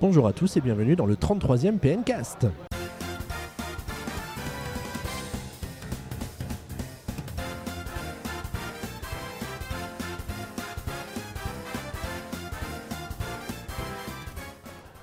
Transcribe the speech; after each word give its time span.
Bonjour 0.00 0.28
à 0.28 0.32
tous 0.32 0.56
et 0.56 0.60
bienvenue 0.60 0.94
dans 0.94 1.06
le 1.06 1.16
33e 1.16 1.78
PNcast. 1.78 2.46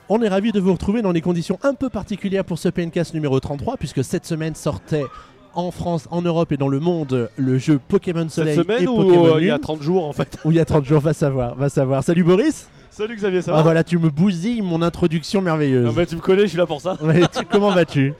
On 0.07 0.21
est 0.21 0.29
ravis 0.29 0.53
de 0.53 0.61
vous 0.61 0.71
retrouver 0.71 1.01
dans 1.01 1.11
des 1.11 1.19
conditions 1.19 1.59
un 1.63 1.73
peu 1.73 1.89
particulières 1.89 2.45
pour 2.45 2.57
ce 2.57 2.69
PNcast 2.69 3.13
numéro 3.13 3.37
33 3.37 3.75
puisque 3.75 4.01
cette 4.01 4.25
semaine 4.25 4.55
sortait 4.55 5.03
en 5.55 5.71
France, 5.71 6.07
en 6.09 6.21
Europe 6.21 6.53
et 6.53 6.57
dans 6.57 6.69
le 6.69 6.79
monde 6.79 7.29
le 7.35 7.57
jeu 7.57 7.81
Pokémon 7.85 8.29
Soleil 8.29 8.55
Cette 8.55 8.63
semaine 8.63 8.83
et 8.83 8.87
ou 8.87 8.95
Pokémon 8.95 9.25
euh, 9.25 9.41
il 9.41 9.47
y 9.47 9.49
a 9.49 9.55
Lune. 9.55 9.61
30 9.61 9.81
jours 9.81 10.05
en 10.07 10.13
fait 10.13 10.37
Ou 10.45 10.51
il 10.51 10.57
y 10.57 10.61
a 10.61 10.65
30 10.65 10.85
jours, 10.85 11.01
va 11.01 11.11
savoir, 11.11 11.55
va 11.55 11.67
savoir. 11.67 12.01
Salut 12.01 12.23
Boris 12.23 12.69
Salut 12.97 13.15
Xavier, 13.17 13.41
ça 13.41 13.51
Ah 13.53 13.57
va 13.57 13.61
voilà, 13.63 13.83
tu 13.83 13.97
me 13.97 14.09
bousilles 14.09 14.61
mon 14.61 14.81
introduction 14.81 15.41
merveilleuse. 15.41 15.85
Ah 15.89 15.93
bah, 15.93 16.05
Tu 16.05 16.15
me 16.15 16.21
connais, 16.21 16.43
je 16.43 16.47
suis 16.47 16.57
là 16.57 16.65
pour 16.65 16.79
ça. 16.79 16.95
Ouais, 17.01 17.19
tu- 17.27 17.43
comment 17.51 17.71
vas-tu? 17.71 18.13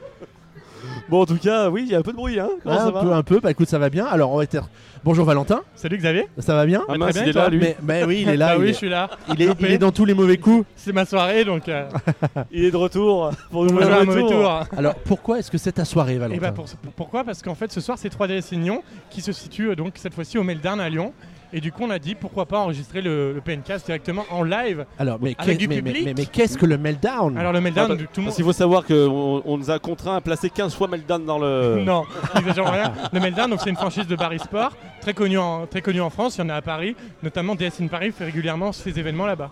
Bon, 1.08 1.22
en 1.22 1.26
tout 1.26 1.38
cas, 1.38 1.70
oui, 1.70 1.84
il 1.86 1.92
y 1.92 1.96
a 1.96 2.00
un 2.00 2.02
peu 2.02 2.12
de 2.12 2.18
bruit, 2.18 2.38
hein 2.42 2.50
Comment 2.62 2.76
Ah, 2.76 2.80
ça 2.80 2.88
Un 2.88 2.92
va 2.92 3.02
peu, 3.02 3.14
un 3.14 3.24
peu. 3.24 3.40
Bah 3.40 3.52
écoute, 3.52 3.70
ça 3.70 3.80
va 3.80 3.90
bien. 3.90 4.06
Alors 4.06 4.32
on 4.32 4.38
va 4.38 4.44
être. 4.44 4.68
Bonjour 5.06 5.24
Valentin, 5.24 5.62
Salut 5.76 5.98
Xavier 5.98 6.28
ça 6.40 6.56
va 6.56 6.66
bien? 6.66 6.82
Ah 6.84 6.90
Très 6.90 6.98
mince, 6.98 7.14
bien, 7.14 7.24
il 7.24 7.30
est 7.30 7.32
toi 7.32 7.44
là, 7.44 7.50
lui. 7.50 7.60
Mais 7.60 7.78
bah 7.82 7.94
oui, 8.06 8.24
il 8.24 8.30
est 8.30 8.36
là. 8.38 8.48
Bah 8.48 8.56
il, 8.58 8.62
oui, 8.64 8.70
est, 8.70 8.74
je 8.74 8.78
suis 8.78 8.90
là. 8.90 9.10
il 9.30 9.42
est- 9.42 9.50
il 9.62 9.66
est 9.72 9.78
dans 9.78 9.92
tous 9.94 10.04
les 10.04 10.14
mauvais 10.14 10.38
coups. 10.38 10.66
C'est 10.76 10.92
ma 10.94 11.06
soirée 11.06 11.46
donc 11.46 11.70
euh, 11.70 11.88
Il 12.52 12.66
est 12.66 12.72
de 12.72 12.76
retour 12.78 13.30
pour 13.52 13.64
nous 13.66 13.70
on 13.72 13.76
va 13.76 13.82
jouer 13.84 13.92
jouer 13.92 14.00
un 14.00 14.02
un 14.02 14.06
mauvais 14.06 14.22
tour. 14.22 14.30
tour. 14.32 14.64
Alors 14.78 14.96
pourquoi 14.96 15.40
est-ce 15.40 15.52
que 15.52 15.58
c'est 15.60 15.74
ta 15.74 15.86
soirée, 15.86 16.18
Valentin? 16.18 16.36
Et 16.38 16.40
bah 16.42 16.52
pour- 16.52 16.66
pour- 16.66 16.92
pourquoi? 16.94 17.24
Parce 17.24 17.42
qu'en 17.42 17.56
fait 17.56 17.72
ce 17.72 17.80
soir 17.82 17.98
c'est 17.98 18.10
3DS 18.12 18.52
Lignon 18.52 18.82
qui 19.12 19.22
se 19.22 19.32
situe 19.32 19.70
euh, 19.70 19.76
donc 19.76 19.94
cette 19.96 20.14
fois-ci 20.16 20.38
au 20.38 20.44
Meldarn 20.44 20.82
à 20.82 20.90
Lyon. 20.90 21.14
Et 21.54 21.62
du 21.62 21.72
coup 21.72 21.84
on 21.84 21.90
a 21.90 22.00
dit 22.00 22.16
pourquoi 22.16 22.46
pas 22.46 22.60
enregistrer 22.60 23.02
le, 23.02 23.34
le 23.34 23.42
PNcast 23.42 23.86
directement 23.86 24.26
en 24.32 24.44
live. 24.44 24.86
Alors, 25.00 25.18
mais, 25.22 25.36
Avec 25.38 25.54
qu'est- 25.54 25.56
du 25.58 25.68
mais, 25.68 25.76
mais- 25.76 25.82
public 25.92 26.06
mais- 26.06 26.14
mais 26.18 26.26
qu'est-ce 26.26 26.58
que 26.58 26.66
le 26.66 26.78
meltdown 26.78 27.38
Alors 27.38 27.54
le 27.54 27.60
Ah, 27.60 27.96
du- 27.96 28.08
tout 28.08 28.10
le 28.18 28.22
monde. 28.22 28.26
Parce 28.26 28.36
qu'il 28.36 28.46
faut 28.46 28.54
savoir 28.54 28.86
qu'on 28.86 29.42
on 29.46 29.58
nous 29.58 29.70
a 29.72 29.80
contraint 29.80 30.16
à 30.16 30.22
placer 30.22 30.50
15 30.50 30.74
fois 30.76 30.88
Meltdown 30.88 31.26
dans 31.26 31.40
le. 31.40 31.82
Non, 31.86 32.04
n'exagérons 32.36 32.72
rien. 32.72 32.92
Le 33.14 33.48
donc 33.50 33.60
c'est 33.62 33.70
une 33.70 33.76
franchise 33.76 34.08
de 34.08 34.16
Paris 34.16 34.40
Sport, 34.40 34.72
très 35.02 35.14
connue 35.14 35.38
en, 35.38 35.66
très 35.68 35.82
connue 35.82 36.02
en 36.02 36.10
France. 36.10 36.38
Il 36.38 36.42
y 36.42 36.44
en 36.44 36.50
a 36.50 36.56
à 36.56 36.62
Paris, 36.62 36.96
notamment 37.24 37.56
DS 37.56 37.82
in 37.82 37.88
Paris 37.88 38.12
fait 38.12 38.26
régulièrement 38.26 38.72
ses 38.72 38.98
événements 39.00 39.26
là-bas. 39.26 39.52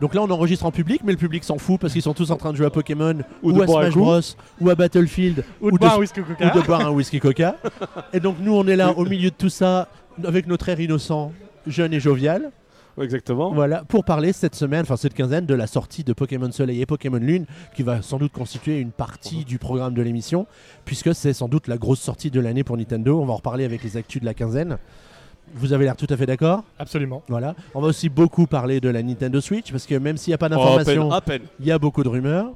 Donc 0.00 0.14
là, 0.14 0.22
on 0.22 0.30
enregistre 0.30 0.66
en 0.66 0.72
public, 0.72 1.02
mais 1.04 1.12
le 1.12 1.18
public 1.18 1.44
s'en 1.44 1.58
fout 1.58 1.80
parce 1.80 1.92
qu'ils 1.92 2.02
sont 2.02 2.12
tous 2.14 2.32
en 2.32 2.36
train 2.36 2.50
de 2.50 2.56
jouer 2.56 2.66
à 2.66 2.70
Pokémon 2.70 3.18
Ou 3.44 3.50
ou, 3.50 3.52
de 3.52 3.62
à 3.62 3.66
Smash 3.68 3.92
coup. 3.92 4.00
Bros 4.00 4.20
ou 4.60 4.68
à 4.70 4.74
Battlefield 4.74 5.44
Ou 5.60 5.70
de 5.70 5.74
Ou 5.76 5.78
boire 5.78 5.92
de- 5.92 5.96
un 5.96 6.00
whisky 6.00 6.20
ou 6.20 6.24
coca. 6.24 6.50
de 6.50 6.60
boire 6.60 6.80
un 6.80 6.90
whisky 6.90 7.20
Coca. 7.20 7.54
Et 8.12 8.18
donc 8.18 8.36
nous, 8.40 8.52
on 8.52 8.66
est 8.66 8.74
là 8.74 8.90
au 8.96 9.04
milieu 9.04 9.30
de 9.30 9.34
tout 9.36 9.48
ça 9.48 9.86
avec 10.24 10.46
notre 10.46 10.68
air 10.68 10.80
innocent, 10.80 11.32
jeune 11.66 11.92
et 11.92 12.00
jovial. 12.00 12.50
Exactement. 13.00 13.52
Voilà, 13.52 13.84
pour 13.84 14.04
parler 14.04 14.34
cette 14.34 14.54
semaine, 14.54 14.82
enfin 14.82 14.96
cette 14.96 15.14
quinzaine, 15.14 15.46
de 15.46 15.54
la 15.54 15.66
sortie 15.66 16.04
de 16.04 16.12
Pokémon 16.12 16.52
Soleil 16.52 16.82
et 16.82 16.86
Pokémon 16.86 17.16
Lune, 17.16 17.46
qui 17.74 17.82
va 17.82 18.02
sans 18.02 18.18
doute 18.18 18.32
constituer 18.32 18.80
une 18.80 18.90
partie 18.90 19.44
du 19.46 19.58
programme 19.58 19.94
de 19.94 20.02
l'émission, 20.02 20.46
puisque 20.84 21.14
c'est 21.14 21.32
sans 21.32 21.48
doute 21.48 21.68
la 21.68 21.78
grosse 21.78 22.00
sortie 22.00 22.30
de 22.30 22.38
l'année 22.38 22.64
pour 22.64 22.76
Nintendo. 22.76 23.20
On 23.20 23.24
va 23.24 23.32
en 23.32 23.36
reparler 23.36 23.64
avec 23.64 23.82
les 23.82 23.96
actus 23.96 24.20
de 24.20 24.26
la 24.26 24.34
quinzaine. 24.34 24.76
Vous 25.54 25.72
avez 25.72 25.84
l'air 25.84 25.96
tout 25.96 26.06
à 26.10 26.16
fait 26.16 26.26
d'accord? 26.26 26.64
Absolument. 26.78 27.22
Voilà. 27.28 27.54
On 27.74 27.80
va 27.80 27.88
aussi 27.88 28.08
beaucoup 28.08 28.46
parler 28.46 28.80
de 28.80 28.90
la 28.90 29.02
Nintendo 29.02 29.40
Switch, 29.40 29.70
parce 29.72 29.86
que 29.86 29.94
même 29.94 30.18
s'il 30.18 30.30
n'y 30.30 30.34
a 30.34 30.38
pas 30.38 30.50
d'informations, 30.50 31.10
il 31.60 31.66
y 31.66 31.72
a 31.72 31.78
beaucoup 31.78 32.02
de 32.02 32.08
rumeurs. 32.08 32.52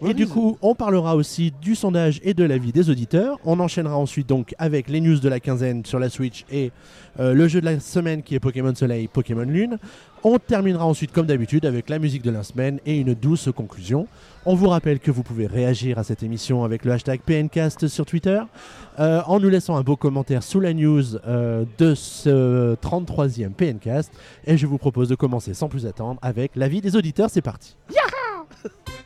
Oui, 0.00 0.10
et 0.10 0.14
du 0.14 0.26
coup, 0.26 0.58
on 0.62 0.74
parlera 0.74 1.14
aussi 1.14 1.52
du 1.62 1.74
sondage 1.74 2.20
et 2.24 2.34
de 2.34 2.42
l'avis 2.42 2.72
des 2.72 2.90
auditeurs. 2.90 3.38
On 3.44 3.60
enchaînera 3.60 3.96
ensuite 3.96 4.28
donc 4.28 4.54
avec 4.58 4.88
les 4.88 5.00
news 5.00 5.20
de 5.20 5.28
la 5.28 5.38
quinzaine 5.38 5.84
sur 5.84 5.98
la 6.00 6.08
Switch 6.08 6.44
et 6.50 6.72
euh, 7.20 7.34
le 7.34 7.46
jeu 7.46 7.60
de 7.60 7.66
la 7.66 7.78
semaine 7.78 8.22
qui 8.22 8.34
est 8.34 8.40
Pokémon 8.40 8.74
Soleil, 8.74 9.06
Pokémon 9.06 9.42
Lune. 9.42 9.78
On 10.24 10.38
terminera 10.38 10.86
ensuite 10.86 11.12
comme 11.12 11.26
d'habitude 11.26 11.66
avec 11.66 11.88
la 11.88 11.98
musique 11.98 12.22
de 12.22 12.30
la 12.30 12.42
semaine 12.42 12.80
et 12.86 12.98
une 12.98 13.14
douce 13.14 13.48
conclusion. 13.54 14.06
On 14.44 14.54
vous 14.54 14.68
rappelle 14.68 14.98
que 14.98 15.10
vous 15.10 15.22
pouvez 15.22 15.46
réagir 15.46 15.98
à 15.98 16.04
cette 16.04 16.22
émission 16.22 16.64
avec 16.64 16.84
le 16.84 16.92
hashtag 16.92 17.20
PNcast 17.20 17.86
sur 17.86 18.06
Twitter 18.06 18.40
euh, 18.98 19.22
en 19.26 19.40
nous 19.40 19.48
laissant 19.48 19.76
un 19.76 19.82
beau 19.82 19.96
commentaire 19.96 20.42
sous 20.42 20.60
la 20.60 20.74
news 20.74 21.16
euh, 21.26 21.64
de 21.78 21.94
ce 21.94 22.74
33e 22.76 23.50
PNcast. 23.50 24.12
Et 24.46 24.56
je 24.56 24.66
vous 24.66 24.78
propose 24.78 25.08
de 25.08 25.14
commencer 25.14 25.54
sans 25.54 25.68
plus 25.68 25.86
attendre 25.86 26.18
avec 26.22 26.52
l'avis 26.56 26.80
des 26.80 26.96
auditeurs. 26.96 27.30
C'est 27.30 27.42
parti. 27.42 27.76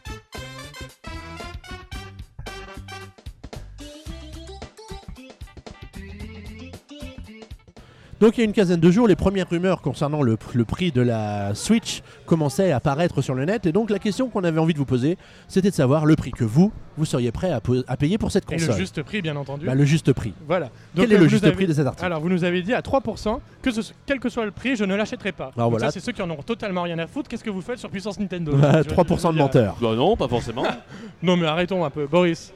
Donc 8.18 8.38
il 8.38 8.40
y 8.40 8.42
a 8.42 8.46
une 8.46 8.54
quinzaine 8.54 8.80
de 8.80 8.90
jours, 8.90 9.06
les 9.06 9.14
premières 9.16 9.48
rumeurs 9.50 9.82
concernant 9.82 10.22
le, 10.22 10.38
le 10.54 10.64
prix 10.64 10.90
de 10.90 11.02
la 11.02 11.54
Switch 11.54 12.02
commençaient 12.24 12.72
à 12.72 12.76
apparaître 12.76 13.20
sur 13.20 13.34
le 13.34 13.44
net. 13.44 13.66
Et 13.66 13.72
donc 13.72 13.90
la 13.90 13.98
question 13.98 14.28
qu'on 14.30 14.42
avait 14.42 14.58
envie 14.58 14.72
de 14.72 14.78
vous 14.78 14.86
poser, 14.86 15.18
c'était 15.48 15.68
de 15.68 15.74
savoir 15.74 16.06
le 16.06 16.16
prix 16.16 16.30
que 16.30 16.44
vous, 16.44 16.72
vous 16.96 17.04
seriez 17.04 17.30
prêt 17.30 17.50
à, 17.52 17.96
payer 17.98 18.16
pour 18.16 18.32
cette 18.32 18.44
Et 18.50 18.54
console. 18.54 18.70
le 18.70 18.76
juste 18.76 19.02
prix, 19.02 19.20
bien 19.20 19.36
entendu. 19.36 19.66
Bah, 19.66 19.74
le 19.74 19.84
juste 19.84 20.14
prix. 20.14 20.32
Voilà. 20.48 20.70
Quel 20.94 21.12
est 21.12 21.18
le 21.18 21.28
juste 21.28 21.44
avez- 21.44 21.52
prix 21.54 21.66
de 21.66 21.74
cet 21.74 21.86
article 21.86 22.06
Alors, 22.06 22.20
vous 22.20 22.30
nous 22.30 22.42
avez 22.44 22.62
dit 22.62 22.72
à 22.72 22.80
3% 22.80 23.38
que 23.60 23.70
ce- 23.70 23.92
quel 24.06 24.18
que 24.18 24.30
soit 24.30 24.46
le 24.46 24.50
prix, 24.50 24.76
je 24.76 24.84
ne 24.84 24.94
l'achèterai 24.94 25.32
pas. 25.32 25.50
Alors 25.54 25.68
Donc 25.68 25.78
voilà. 25.78 25.86
Ça, 25.88 25.92
c'est 25.92 26.00
ceux 26.00 26.12
qui 26.12 26.22
en 26.22 26.30
ont 26.30 26.36
totalement 26.42 26.82
rien 26.82 26.98
à 26.98 27.06
foutre. 27.06 27.28
Qu'est-ce 27.28 27.44
que 27.44 27.50
vous 27.50 27.60
faites 27.60 27.78
sur 27.78 27.90
Puissance 27.90 28.18
Nintendo 28.18 28.52
Bah, 28.56 28.82
Je- 28.82 28.88
je- 28.88 28.94
3% 28.94 29.28
de 29.28 29.34
je- 29.36 29.42
menteurs. 29.42 29.76
Bah 29.78 29.94
non, 29.94 30.16
pas 30.16 30.28
forcément. 30.28 30.64
Non, 31.22 31.36
mais 31.36 31.46
arrêtons 31.46 31.84
un 31.84 31.90
peu. 31.90 32.06
Boris. 32.06 32.52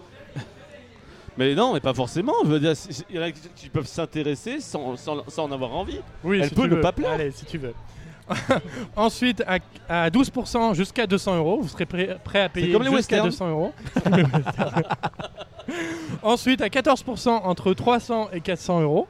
Mais 1.41 1.55
non, 1.55 1.73
mais 1.73 1.81
pas 1.81 1.95
forcément. 1.95 2.35
Je 2.45 2.51
veux 2.51 2.61
dire, 2.61 2.77
si- 2.77 2.93
si- 2.93 3.05
il 3.11 3.17
y 3.17 3.19
en 3.19 3.23
a 3.23 3.31
qui 3.33 3.69
peuvent 3.71 3.87
s'intéresser 3.87 4.61
sans, 4.61 4.97
sans, 4.97 5.25
sans 5.29 5.45
en 5.45 5.53
avoir 5.53 5.75
envie. 5.75 5.99
Oui, 6.23 6.39
Elle 6.43 6.49
si 6.49 6.55
peut 6.55 6.67
ne 6.67 6.77
pas 6.77 6.93
plaire. 6.93 7.11
Allez, 7.13 7.31
si 7.33 7.45
tu 7.47 7.59
veux. 7.59 7.75
Ensuite, 8.97 9.43
à, 9.89 10.05
à 10.05 10.11
12% 10.11 10.75
jusqu'à 10.75 11.07
200 11.07 11.39
euros, 11.39 11.61
vous 11.63 11.69
serez 11.69 11.87
prêt, 11.87 12.17
prêt 12.23 12.43
à 12.43 12.49
payer 12.49 12.73
comme 12.73 12.83
les 12.85 12.91
jusqu'à 12.95 13.23
westerns. 13.25 13.31
200 13.31 13.49
euros. 13.51 13.73
Ensuite, 16.23 16.61
à 16.61 16.69
14% 16.69 17.29
entre 17.29 17.73
300 17.73 18.29
et 18.33 18.41
400 18.41 18.83
euros. 18.83 19.09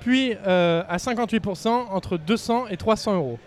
Puis 0.00 0.34
euh, 0.46 0.82
à 0.88 0.98
58% 0.98 1.68
entre 1.90 2.18
200 2.18 2.66
et 2.68 2.76
300 2.76 3.14
euros. 3.14 3.38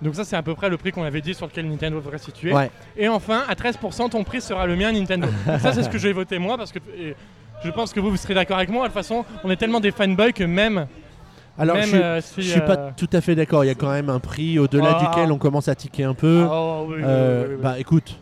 Donc 0.00 0.14
ça, 0.14 0.24
c'est 0.24 0.36
à 0.36 0.42
peu 0.42 0.54
près 0.54 0.68
le 0.68 0.76
prix 0.76 0.92
qu'on 0.92 1.02
avait 1.02 1.20
dit 1.20 1.34
sur 1.34 1.46
lequel 1.46 1.68
Nintendo 1.68 1.96
devrait 1.98 2.18
situer. 2.18 2.52
Ouais. 2.52 2.70
Et 2.96 3.08
enfin, 3.08 3.44
à 3.48 3.54
13%, 3.54 4.10
ton 4.10 4.22
prix 4.24 4.40
sera 4.40 4.66
le 4.66 4.76
mien 4.76 4.92
Nintendo. 4.92 5.26
ça, 5.60 5.72
c'est 5.72 5.82
ce 5.82 5.88
que 5.88 5.98
j'ai 5.98 6.12
voté 6.12 6.38
moi 6.38 6.56
parce 6.56 6.70
que 6.72 6.78
et 6.96 7.16
je 7.64 7.70
pense 7.70 7.92
que 7.92 7.98
vous, 7.98 8.10
vous 8.10 8.16
serez 8.16 8.34
d'accord 8.34 8.58
avec 8.58 8.68
moi. 8.70 8.82
De 8.84 8.92
toute 8.92 8.94
façon, 8.94 9.24
on 9.42 9.50
est 9.50 9.56
tellement 9.56 9.80
des 9.80 9.90
fanboys 9.90 10.32
que 10.32 10.44
même. 10.44 10.86
Alors 11.58 11.74
même 11.74 11.84
je, 11.86 11.88
suis- 11.90 11.98
euh, 12.02 12.20
si, 12.20 12.42
je 12.42 12.50
suis 12.52 12.60
euh, 12.60 12.66
pas 12.66 12.76
tout 12.92 13.08
à 13.12 13.20
fait 13.20 13.34
d'accord. 13.34 13.64
Il 13.64 13.66
y 13.66 13.70
a 13.70 13.74
quand 13.74 13.90
même 13.90 14.08
un 14.10 14.20
prix 14.20 14.60
au-delà 14.60 14.96
Ah. 15.00 15.04
duquel 15.04 15.32
on 15.32 15.38
commence 15.38 15.66
à 15.66 15.74
tiquer 15.74 16.04
un 16.04 16.14
peu. 16.14 16.46
Oh, 16.48 16.86
oui, 16.88 17.00
Euh, 17.02 17.42
oui, 17.42 17.48
oui, 17.48 17.54
oui. 17.56 17.62
Bah 17.62 17.78
écoute, 17.80 18.16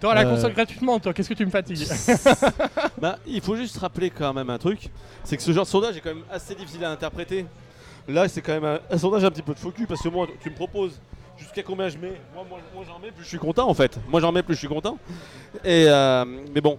T'auras 0.00 0.14
la 0.14 0.22
euh, 0.26 0.30
console 0.34 0.54
gratuitement, 0.54 0.98
toi. 0.98 1.12
Qu'est-ce 1.12 1.28
que 1.28 1.34
tu 1.34 1.44
me 1.44 1.50
fatigues 1.50 1.84
Bah, 3.02 3.18
il 3.26 3.40
faut 3.42 3.56
juste 3.56 3.76
rappeler 3.78 4.08
quand 4.10 4.32
même 4.32 4.48
un 4.48 4.56
truc, 4.58 4.88
c'est 5.24 5.36
que 5.36 5.42
ce 5.42 5.52
genre 5.52 5.64
de 5.64 5.68
sondage 5.68 5.96
est 5.96 6.00
quand 6.00 6.14
même 6.14 6.24
assez 6.32 6.54
difficile 6.54 6.84
à 6.84 6.90
interpréter. 6.90 7.44
Là, 8.08 8.26
c'est 8.26 8.40
quand 8.40 8.52
même 8.54 8.64
un, 8.64 8.78
un 8.90 8.96
sondage 8.96 9.24
un 9.24 9.30
petit 9.30 9.42
peu 9.42 9.52
de 9.52 9.58
faux 9.58 9.70
cul 9.70 9.86
parce 9.86 10.00
que 10.00 10.08
moi, 10.08 10.26
tu 10.42 10.48
me 10.48 10.54
proposes 10.54 10.98
jusqu'à 11.38 11.62
combien 11.62 11.88
je 11.88 11.98
mets. 11.98 12.20
Moi, 12.34 12.44
moi, 12.48 12.58
moi, 12.74 12.84
j'en 12.86 12.98
mets 12.98 13.10
plus 13.10 13.24
je 13.24 13.28
suis 13.28 13.38
content 13.38 13.68
en 13.68 13.74
fait. 13.74 13.98
Moi, 14.08 14.20
j'en 14.20 14.32
mets 14.32 14.42
plus 14.42 14.54
je 14.54 14.58
suis 14.60 14.68
content. 14.68 14.98
Et 15.64 15.84
euh, 15.88 16.24
mais 16.54 16.60
bon, 16.60 16.78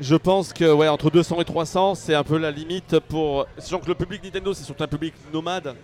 je 0.00 0.16
pense 0.16 0.52
que 0.52 0.70
ouais, 0.72 0.88
entre 0.88 1.10
200 1.10 1.40
et 1.40 1.44
300, 1.44 1.94
c'est 1.94 2.14
un 2.14 2.24
peu 2.24 2.38
la 2.38 2.50
limite 2.50 2.98
pour. 3.00 3.46
Sachant 3.58 3.78
que 3.80 3.88
le 3.88 3.94
public 3.94 4.22
Nintendo, 4.24 4.52
c'est 4.54 4.64
surtout 4.64 4.84
un 4.84 4.88
public 4.88 5.14
nomade. 5.32 5.74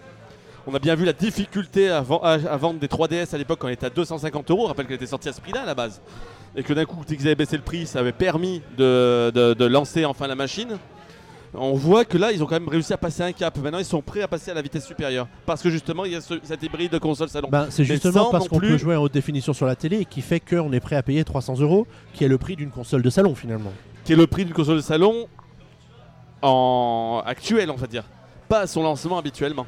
On 0.67 0.75
a 0.75 0.79
bien 0.79 0.95
vu 0.95 1.05
la 1.05 1.13
difficulté 1.13 1.91
à, 1.91 2.01
ven- 2.01 2.21
à- 2.23 2.33
à 2.53 2.57
vendre 2.57 2.81
des 2.81 2.87
3DS 2.89 3.35
à 3.35 3.39
l'époque 3.39 3.59
quand 3.61 3.69
elle 3.69 3.75
était 3.75 3.85
à 3.87 3.91
250 3.91 4.51
euros. 4.51 4.63
Je 4.63 4.69
rappelle 4.69 4.87
qu'elle 4.87 4.97
était 4.97 5.07
sortie 5.07 5.29
à 5.29 5.33
ce 5.35 5.41
prix-là 5.43 5.61
à 5.63 5.67
la 5.67 5.75
base. 5.75 6.01
Et 6.57 6.63
que 6.63 6.73
d'un 6.73 6.87
coup, 6.87 7.03
dès 7.07 7.17
qu'ils 7.17 7.27
avaient 7.27 7.35
baissé 7.35 7.57
le 7.57 7.63
prix, 7.63 7.87
ça 7.87 7.99
avait 7.99 8.13
permis 8.13 8.63
de, 8.79 9.31
de- 9.35 9.53
de 9.53 9.65
lancer 9.67 10.07
enfin 10.07 10.27
la 10.27 10.35
machine. 10.37 10.79
On 11.57 11.75
voit 11.75 12.05
que 12.05 12.19
là, 12.19 12.33
ils 12.33 12.43
ont 12.43 12.47
quand 12.47 12.59
même 12.59 12.69
réussi 12.69 12.93
à 12.93 12.97
passer 12.97 13.23
un 13.23 13.33
cap. 13.33 13.57
Maintenant, 13.59 13.79
ils 13.79 13.85
sont 13.85 14.03
prêts 14.03 14.23
à 14.23 14.29
passer 14.29 14.51
à 14.51 14.55
la 14.55 14.63
vitesse 14.63 14.85
supérieure. 14.87 15.29
Parce 15.47 15.63
que 15.63 15.71
justement, 15.71 16.05
il 16.05 16.13
y 16.13 16.17
a 16.17 16.21
ce- 16.21 16.35
cet 16.43 16.63
hybride 16.63 16.91
de 16.93 16.99
console 16.99 17.29
salon. 17.29 17.49
bah, 17.51 17.67
c'est 17.71 17.85
justement 17.85 18.31
parce 18.31 18.49
qu'on 18.49 18.59
plus- 18.59 18.71
peut 18.71 18.77
jouer 18.79 18.97
en 18.97 19.03
haute 19.03 19.13
définition 19.15 19.53
sur 19.53 19.67
la 19.67 19.77
télé 19.77 19.99
et 20.01 20.05
qui 20.05 20.21
fait 20.21 20.41
qu'on 20.41 20.73
est 20.73 20.81
prêt 20.81 20.97
à 20.97 21.03
payer 21.03 21.23
300 21.25 21.61
euros, 21.61 21.87
qui 22.13 22.25
est 22.25 22.29
le 22.29 22.39
prix 22.39 22.57
d'une 22.57 22.71
console 22.71 23.03
de 23.03 23.11
salon 23.11 23.35
finalement. 23.35 23.73
qui 24.05 24.13
est 24.13 24.17
le 24.17 24.27
prix 24.27 24.45
d'une 24.45 24.53
console 24.55 24.77
de 24.77 24.81
salon 24.83 25.27
en 26.43 27.23
actuel, 27.25 27.71
on 27.71 27.75
va 27.77 27.87
dire. 27.87 28.05
Pas 28.49 28.61
à 28.61 28.67
son 28.67 28.83
lancement 28.83 29.19
habituellement. 29.19 29.67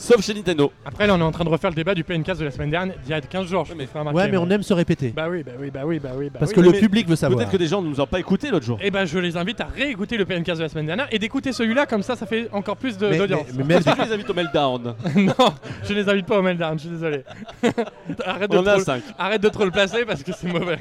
Sauf 0.00 0.22
chez 0.22 0.32
Nintendo. 0.32 0.72
Après, 0.86 1.06
là, 1.08 1.14
on 1.14 1.18
est 1.18 1.22
en 1.22 1.32
train 1.32 1.42
de 1.44 1.48
refaire 1.48 1.70
le 1.70 1.76
débat 1.76 1.92
du 1.94 2.04
PNcast 2.04 2.38
de 2.38 2.44
la 2.44 2.52
semaine 2.52 2.70
dernière, 2.70 2.94
d'il 3.02 3.10
y 3.10 3.14
a 3.14 3.20
15 3.20 3.46
jours. 3.48 3.64
Je 3.64 3.72
Ouais, 3.72 3.76
mais- 3.78 3.82
me 3.84 3.88
ferai 3.88 3.98
remarquer, 3.98 4.16
Ouais, 4.20 4.28
mais 4.30 4.36
on 4.36 4.48
aime 4.48 4.62
se 4.62 4.72
répéter. 4.72 5.08
Bah 5.14 5.26
oui, 5.28 5.42
bah 5.42 5.52
oui, 5.58 5.70
bah 5.72 5.80
oui, 5.84 5.98
bah 5.98 6.10
oui. 6.16 6.30
Bah 6.32 6.38
Parce 6.38 6.52
oui. 6.52 6.56
que 6.56 6.60
le 6.60 6.72
public 6.72 7.08
veut 7.08 7.16
savoir. 7.16 7.38
Peut-être 7.38 7.50
que 7.50 7.56
des 7.56 7.66
gens 7.66 7.82
ne 7.82 7.88
nous 7.88 8.00
ont 8.00 8.06
pas 8.06 8.20
écouté 8.20 8.50
l'autre 8.50 8.64
jour. 8.64 8.78
Et 8.80 8.90
bah, 8.92 9.04
je 9.04 9.18
les 9.18 9.36
invite 9.36 9.60
à 9.60 9.66
réécouter 9.66 10.16
le 10.16 10.24
PNcast 10.24 10.58
de 10.58 10.62
la 10.64 10.68
semaine 10.68 10.86
dernière 10.86 11.08
et 11.10 11.18
d'écouter 11.18 11.52
celui-là, 11.52 11.86
comme 11.86 12.02
ça, 12.02 12.14
ça 12.14 12.26
fait 12.26 12.48
encore 12.52 12.76
plus 12.76 12.96
Mais- 13.00 13.18
d'audience. 13.18 13.42
mais- 13.48 13.58
mais 13.58 13.64
même- 13.64 13.78
Est-ce 13.78 13.90
que 13.90 14.00
tu 14.02 14.06
les 14.08 14.12
invites 14.14 14.30
au 14.30 14.34
Meltdown 14.34 14.94
non, 15.16 15.34
je 15.82 15.92
les 15.94 16.08
invite 16.08 16.26
pas 16.26 16.38
au 16.38 16.42
meltdown, 16.42 16.74
je 16.78 16.82
suis 16.82 16.90
désolé. 16.90 17.24
arrête, 18.24 18.50
de 18.50 18.56
On 18.56 18.66
a 18.66 18.74
trop, 18.74 18.82
5. 18.84 19.02
arrête 19.18 19.42
de 19.42 19.48
trop 19.48 19.64
le 19.64 19.70
placer 19.72 20.04
parce 20.06 20.22
que 20.22 20.30
c'est 20.32 20.46
mauvais. 20.52 20.78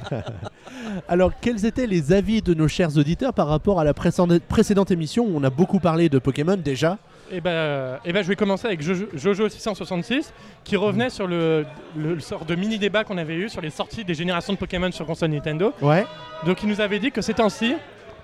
Alors, 1.07 1.31
quels 1.41 1.65
étaient 1.65 1.87
les 1.87 2.13
avis 2.13 2.41
de 2.41 2.53
nos 2.53 2.67
chers 2.67 2.95
auditeurs 2.97 3.33
par 3.33 3.47
rapport 3.47 3.79
à 3.79 3.83
la 3.83 3.93
précédente, 3.93 4.39
précédente 4.43 4.91
émission 4.91 5.25
où 5.25 5.31
on 5.35 5.43
a 5.43 5.49
beaucoup 5.49 5.79
parlé 5.79 6.07
de 6.09 6.19
Pokémon 6.19 6.55
déjà 6.57 6.97
Et 7.29 7.41
ben, 7.41 7.99
et 8.05 8.13
ben, 8.13 8.23
je 8.23 8.27
vais 8.27 8.35
commencer 8.35 8.67
avec 8.67 8.81
Jojo, 8.81 9.07
Jojo 9.13 9.49
666 9.49 10.33
qui 10.63 10.75
revenait 10.77 11.09
sur 11.09 11.27
le, 11.27 11.65
le 11.97 12.19
sort 12.19 12.45
de 12.45 12.55
mini 12.55 12.77
débat 12.79 13.03
qu'on 13.03 13.17
avait 13.17 13.35
eu 13.35 13.49
sur 13.49 13.59
les 13.61 13.69
sorties 13.69 14.05
des 14.05 14.13
générations 14.13 14.53
de 14.53 14.57
Pokémon 14.57 14.91
sur 14.91 15.05
console 15.05 15.31
Nintendo. 15.31 15.73
Ouais. 15.81 16.05
Donc 16.45 16.63
il 16.63 16.69
nous 16.69 16.79
avait 16.79 16.99
dit 16.99 17.11
que 17.11 17.21
ces 17.21 17.33
temps-ci, 17.33 17.75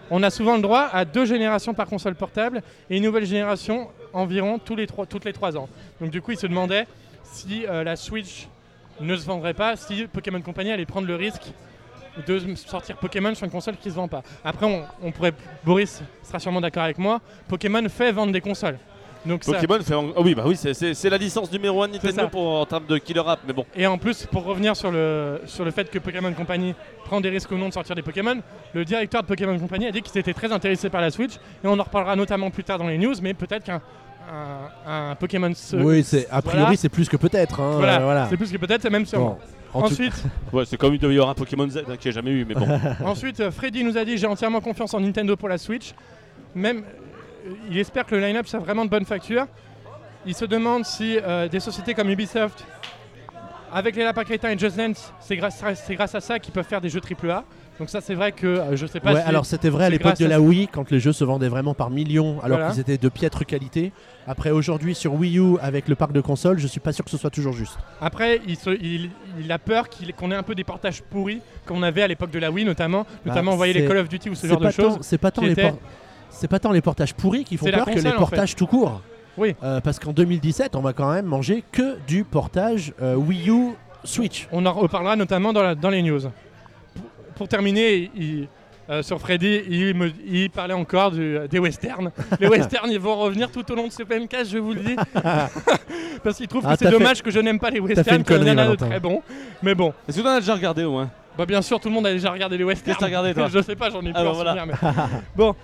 on 0.10 0.24
a 0.24 0.30
souvent 0.30 0.56
le 0.56 0.62
droit 0.62 0.90
à 0.92 1.04
deux 1.06 1.26
générations 1.26 1.74
par 1.74 1.88
console 1.88 2.16
portable 2.16 2.62
et 2.90 2.98
une 2.98 3.04
nouvelle 3.04 3.26
génération 3.26 3.90
environ 4.14 4.60
tous 4.60 4.76
les 4.76 4.88
trois, 4.88 5.06
toutes 5.06 5.26
les 5.26 5.34
trois 5.34 5.58
ans. 5.58 5.68
Donc 6.00 6.10
du 6.10 6.22
coup, 6.22 6.32
il 6.32 6.38
se 6.38 6.48
demandait 6.48 6.88
si 7.24 7.66
euh, 7.68 7.84
la 7.84 7.96
Switch 7.96 8.48
ne 9.02 9.16
se 9.18 9.26
vendrait 9.26 9.54
pas, 9.54 9.76
si 9.76 10.06
Pokémon 10.08 10.42
Company 10.42 10.72
allait 10.72 10.86
prendre 10.86 11.08
le 11.08 11.16
risque 11.16 11.52
de 12.28 12.40
sortir 12.56 12.96
Pokémon 12.98 13.34
sur 13.34 13.46
une 13.46 13.52
console 13.52 13.76
qui 13.76 13.90
se 13.90 13.96
vend 13.96 14.08
pas. 14.08 14.22
Après, 14.46 14.66
on, 14.66 14.84
on 15.02 15.12
pourrait, 15.12 15.34
Boris 15.66 16.02
sera 16.22 16.40
sûrement 16.40 16.62
d'accord 16.62 16.84
avec 16.84 17.00
moi, 17.00 17.20
Pokémon 17.48 17.84
fait 17.90 18.12
vendre 18.12 18.32
des 18.32 18.42
consoles. 18.42 18.78
Donc 19.26 19.44
ça- 19.44 19.54
Pokémon 19.54 19.80
fait. 19.82 19.94
en- 19.96 20.10
Ah 20.18 20.22
oui, 20.22 20.36
bah 20.36 20.44
oui, 20.46 20.56
c'est- 20.58 21.10
la 21.10 21.18
licence 21.18 21.52
numéro 21.52 21.82
1 21.84 21.88
de 21.88 21.94
C'est 21.94 22.04
Nintendo 22.08 22.22
ça. 22.24 22.28
pour, 22.28 22.46
en 22.60 22.66
termes 22.66 22.86
de 22.88 22.98
killer 22.98 23.22
app, 23.26 23.40
mais 23.48 23.54
bon. 23.54 23.66
Et 23.76 23.88
en 23.88 23.98
plus, 23.98 24.26
pour 24.26 24.44
revenir 24.44 24.76
sur 24.76 24.92
le, 24.92 25.42
sur 25.46 25.64
le 25.64 25.72
fait 25.72 25.90
que 25.90 26.00
Pokémon 26.00 26.34
Company 26.34 26.76
prend 27.06 27.22
des 27.22 27.30
risques 27.30 27.52
ou 27.52 27.56
non 27.56 27.70
de 27.70 27.74
sortir 27.74 27.96
des 27.96 28.02
Pokémon, 28.02 28.38
le 28.74 28.84
directeur 28.86 29.22
de 29.22 29.28
Pokémon 29.28 29.58
Company 29.58 29.88
a 29.88 29.92
dit 29.92 30.02
qu'il 30.02 30.18
était 30.20 30.34
très 30.34 30.52
intéressé 30.52 30.90
par 30.90 31.02
la 31.02 31.10
Switch, 31.12 31.36
et 31.36 31.68
on 31.68 31.80
en 31.80 31.84
reparlera 31.84 32.16
notamment 32.16 32.50
plus 32.52 32.64
tard 32.64 32.78
dans 32.80 32.88
les 32.88 32.98
news, 32.98 33.14
mais 33.22 33.34
peut-être 33.34 33.64
qu'un 33.64 33.82
un, 34.86 35.12
un 35.12 35.16
Pokémon... 35.16 35.54
se- 35.54 35.76
oui, 35.76 36.02
c'est 36.04 36.28
a 36.32 36.42
priori 36.42 36.62
voilà. 36.64 36.78
c'est 36.78 36.90
plus 36.90 37.10
que 37.10 37.18
peut-être. 37.18 37.60
hein, 37.60 37.74
Voilà, 37.76 38.00
euh, 38.02 38.04
voilà. 38.06 38.28
c'est 38.30 38.38
plus 38.38 38.52
que 38.52 38.58
peut-être, 38.58 38.82
c'est 38.82 38.90
même 38.90 39.04
Bon, 39.04 39.08
sûrement. 39.10 39.40
en 39.74 39.82
tout- 39.82 39.88
Ensuite, 39.88 40.14
Ouais, 40.54 40.64
c'est 40.66 40.78
comme 40.78 40.94
il 40.94 41.00
devait 41.00 41.14
y 41.14 41.18
avoir 41.18 41.32
un 41.32 41.34
Pokémon 41.34 41.68
Z 41.70 41.80
hein, 41.90 41.96
qui 42.00 42.08
a 42.08 42.12
jamais 42.12 42.32
eu, 42.32 42.46
mais 42.46 42.56
bon. 42.56 42.66
ensuite 43.06 43.50
Freddy 43.52 43.84
nous 43.84 43.98
a 43.98 44.06
dit 44.06 44.18
j'ai 44.18 44.28
entièrement 44.28 44.62
confiance 44.62 44.94
en 44.94 45.02
Nintendo 45.02 45.36
pour 45.36 45.50
la 45.50 45.58
Switch. 45.58 45.94
Même, 46.56 46.84
il 47.70 47.78
espère 47.78 48.06
que 48.06 48.16
le 48.16 48.22
line-up 48.22 48.48
soit 48.48 48.60
vraiment 48.60 48.86
de 48.86 48.90
bonne 48.90 49.06
facture. 49.06 49.46
Il 50.26 50.34
se 50.36 50.46
demande 50.46 50.86
si 50.86 51.18
euh, 51.22 51.48
des 51.50 51.60
sociétés 51.60 51.94
comme 51.94 52.10
Ubisoft, 52.10 52.66
avec 53.72 53.96
les 53.96 54.04
lapins 54.04 54.24
crétins 54.24 54.50
et 54.52 54.58
Just 54.58 54.78
Dance, 54.78 55.14
c'est 55.20 55.36
grâce, 55.36 55.62
à 56.16 56.22
ça 56.22 56.40
qu'ils 56.40 56.54
peuvent 56.54 56.66
faire 56.66 56.82
des 56.82 56.90
jeux 56.90 57.02
AAA. 57.02 57.44
Donc 57.80 57.90
ça 57.90 58.02
c'est 58.02 58.14
vrai 58.14 58.32
que 58.32 58.46
euh, 58.46 58.76
je 58.76 58.86
sais 58.86 59.00
pas 59.00 59.14
Ouais, 59.16 59.22
si... 59.24 59.28
alors 59.28 59.48
c'était 59.48 59.70
vrai 59.70 59.86
à 59.86 59.90
l'époque 59.90 60.20
de 60.20 60.28
la. 60.28 60.40
Wii 60.40 60.68
quand 60.68 60.92
les 60.92 61.00
jeux 61.00 61.12
se 61.12 61.24
vendaient 61.24 61.48
vraiment 61.50 61.74
par 61.74 61.90
millions 61.90 62.40
alors 62.44 62.60
Voilà. 62.60 62.72
qu'ils 62.72 62.82
étaient 62.82 63.00
de 63.00 63.10
piètre 63.10 63.44
qualité. 63.48 63.92
Après 64.28 64.52
aujourd'hui 64.52 64.94
sur 64.94 65.16
Wii 65.16 65.40
U 65.40 65.58
avec 65.60 65.88
le 65.88 65.96
parc 65.96 66.12
de 66.12 66.22
consoles, 66.22 66.60
je 66.60 66.68
suis 66.68 66.80
pas 66.80 66.94
sûr 66.94 67.04
que 67.04 67.10
ce 67.10 67.18
soit 67.18 67.32
toujours 67.32 67.54
juste. 67.54 67.80
Après, 68.00 68.42
il, 68.48 68.58
se- 68.58 68.70
il- 68.80 69.10
il 69.40 69.52
a 69.52 69.58
peur 69.58 69.88
qu'on 70.16 70.30
ait 70.32 70.36
un 70.36 70.44
peu 70.44 70.54
des 70.54 70.64
portages 70.64 71.02
pourris 71.02 71.42
qu'on 71.66 71.82
avait 71.82 72.04
à 72.04 72.08
l'époque 72.08 72.30
de 72.30 72.38
la 72.38 72.52
Wii 72.52 72.64
notamment. 72.64 73.08
Notamment, 73.26 73.52
vous 73.52 73.58
voyez 73.58 73.74
les 73.74 73.82
c'est- 73.82 73.88
Call 73.88 73.98
of 73.98 74.08
Duty 74.08 74.30
ou 74.30 74.36
ce 74.36 74.46
genre 74.46 74.60
de 74.60 74.70
choses. 74.70 75.00
C'est 75.02 75.18
pas 75.18 75.32
tant 75.32 75.42
les 75.42 75.54
étaient- 75.54 75.70
por- 75.72 75.80
c'est 76.34 76.48
pas 76.48 76.60
tant 76.60 76.72
les 76.72 76.82
portages 76.82 77.14
pourris 77.14 77.44
qui 77.44 77.58
font 77.58 77.66
peur 77.72 77.86
que 77.86 77.92
les 77.92 78.08
en 78.08 78.12
portages 78.18 78.56
tout 78.56 78.68
court. 78.68 79.02
Oui. 79.38 79.56
Euh, 79.64 79.80
parce 79.82 79.98
qu'en 80.00 80.12
2017, 80.14 80.76
on 80.76 80.82
va 80.82 80.94
quand 80.94 81.12
même 81.12 81.26
manger 81.26 81.64
que 81.72 81.98
du 82.08 82.24
portage 82.24 82.94
euh, 83.02 83.16
Wii 83.16 83.50
U 83.50 83.70
Switch. 84.04 84.48
On 84.52 84.66
en 84.66 84.74
reparlera 84.74 85.16
notamment 85.16 85.54
dans, 85.54 85.64
la- 85.64 85.74
dans 85.76 85.90
les 85.90 86.04
news. 86.04 86.20
Pour, 86.22 87.04
pour 87.36 87.48
terminer, 87.48 88.12
il- 88.16 88.48
euh, 88.90 89.02
sur 89.02 89.20
Freddy, 89.20 89.62
il, 89.70 89.96
me- 89.96 90.12
il 90.28 90.50
parlait 90.52 90.74
encore 90.74 91.10
du- 91.12 91.40
des 91.50 91.58
westerns. 91.58 92.12
Les 92.40 92.48
westerns, 92.48 92.92
ils 92.92 93.00
vont 93.00 93.16
revenir 93.16 93.50
tout 93.50 93.72
au 93.72 93.76
long 93.76 93.88
de 93.88 93.92
ce 93.94 94.04
PMK, 94.04 94.44
je 94.46 94.58
vous 94.58 94.74
le 94.74 94.82
dis. 94.82 94.96
Parce 96.24 96.38
qu'il 96.38 96.48
trouve 96.48 96.64
Ah, 96.66 96.74
que 96.74 96.80
c'est 96.80 96.86
fait- 96.86 96.92
dommage 96.92 97.22
que 97.24 97.32
je 97.32 97.40
n'aime 97.40 97.60
pas 97.60 97.70
les 97.70 97.80
westerns, 97.80 98.24
qu'il 98.24 98.36
y 98.44 98.52
en 98.52 98.58
a 98.58 98.68
de 98.68 98.76
très 98.76 99.00
bons. 99.00 99.22
Mais 99.62 99.74
bon, 99.74 99.94
Est-ce 100.08 100.18
que 100.18 100.22
tu 100.22 100.28
en 100.28 100.32
as 100.32 100.40
déjà 100.42 100.54
regardé 100.56 100.84
au 100.84 100.92
moins? 100.92 101.10
Bah, 101.38 101.46
bien 101.48 101.62
sûr, 101.64 101.80
tout 101.80 101.88
le 101.90 101.96
monde 101.96 102.06
a 102.06 102.12
déjà 102.12 102.30
regardé 102.30 102.58
les 102.58 102.64
westerns. 102.64 102.86
Qu'est-ce 102.94 103.00
que 103.00 103.06
regardé, 103.06 103.34
toi? 103.34 103.48
Je 103.52 103.62
sais 103.62 103.76
pas, 103.76 103.90
j'en 103.90 104.02
ai 104.02 104.12
plus 104.12 104.14
Ah, 104.16 104.26
en 104.30 104.34
voilà. 104.34 104.56
souvenir, 104.56 104.76
mais- 104.84 104.90
Bon, 105.36 105.56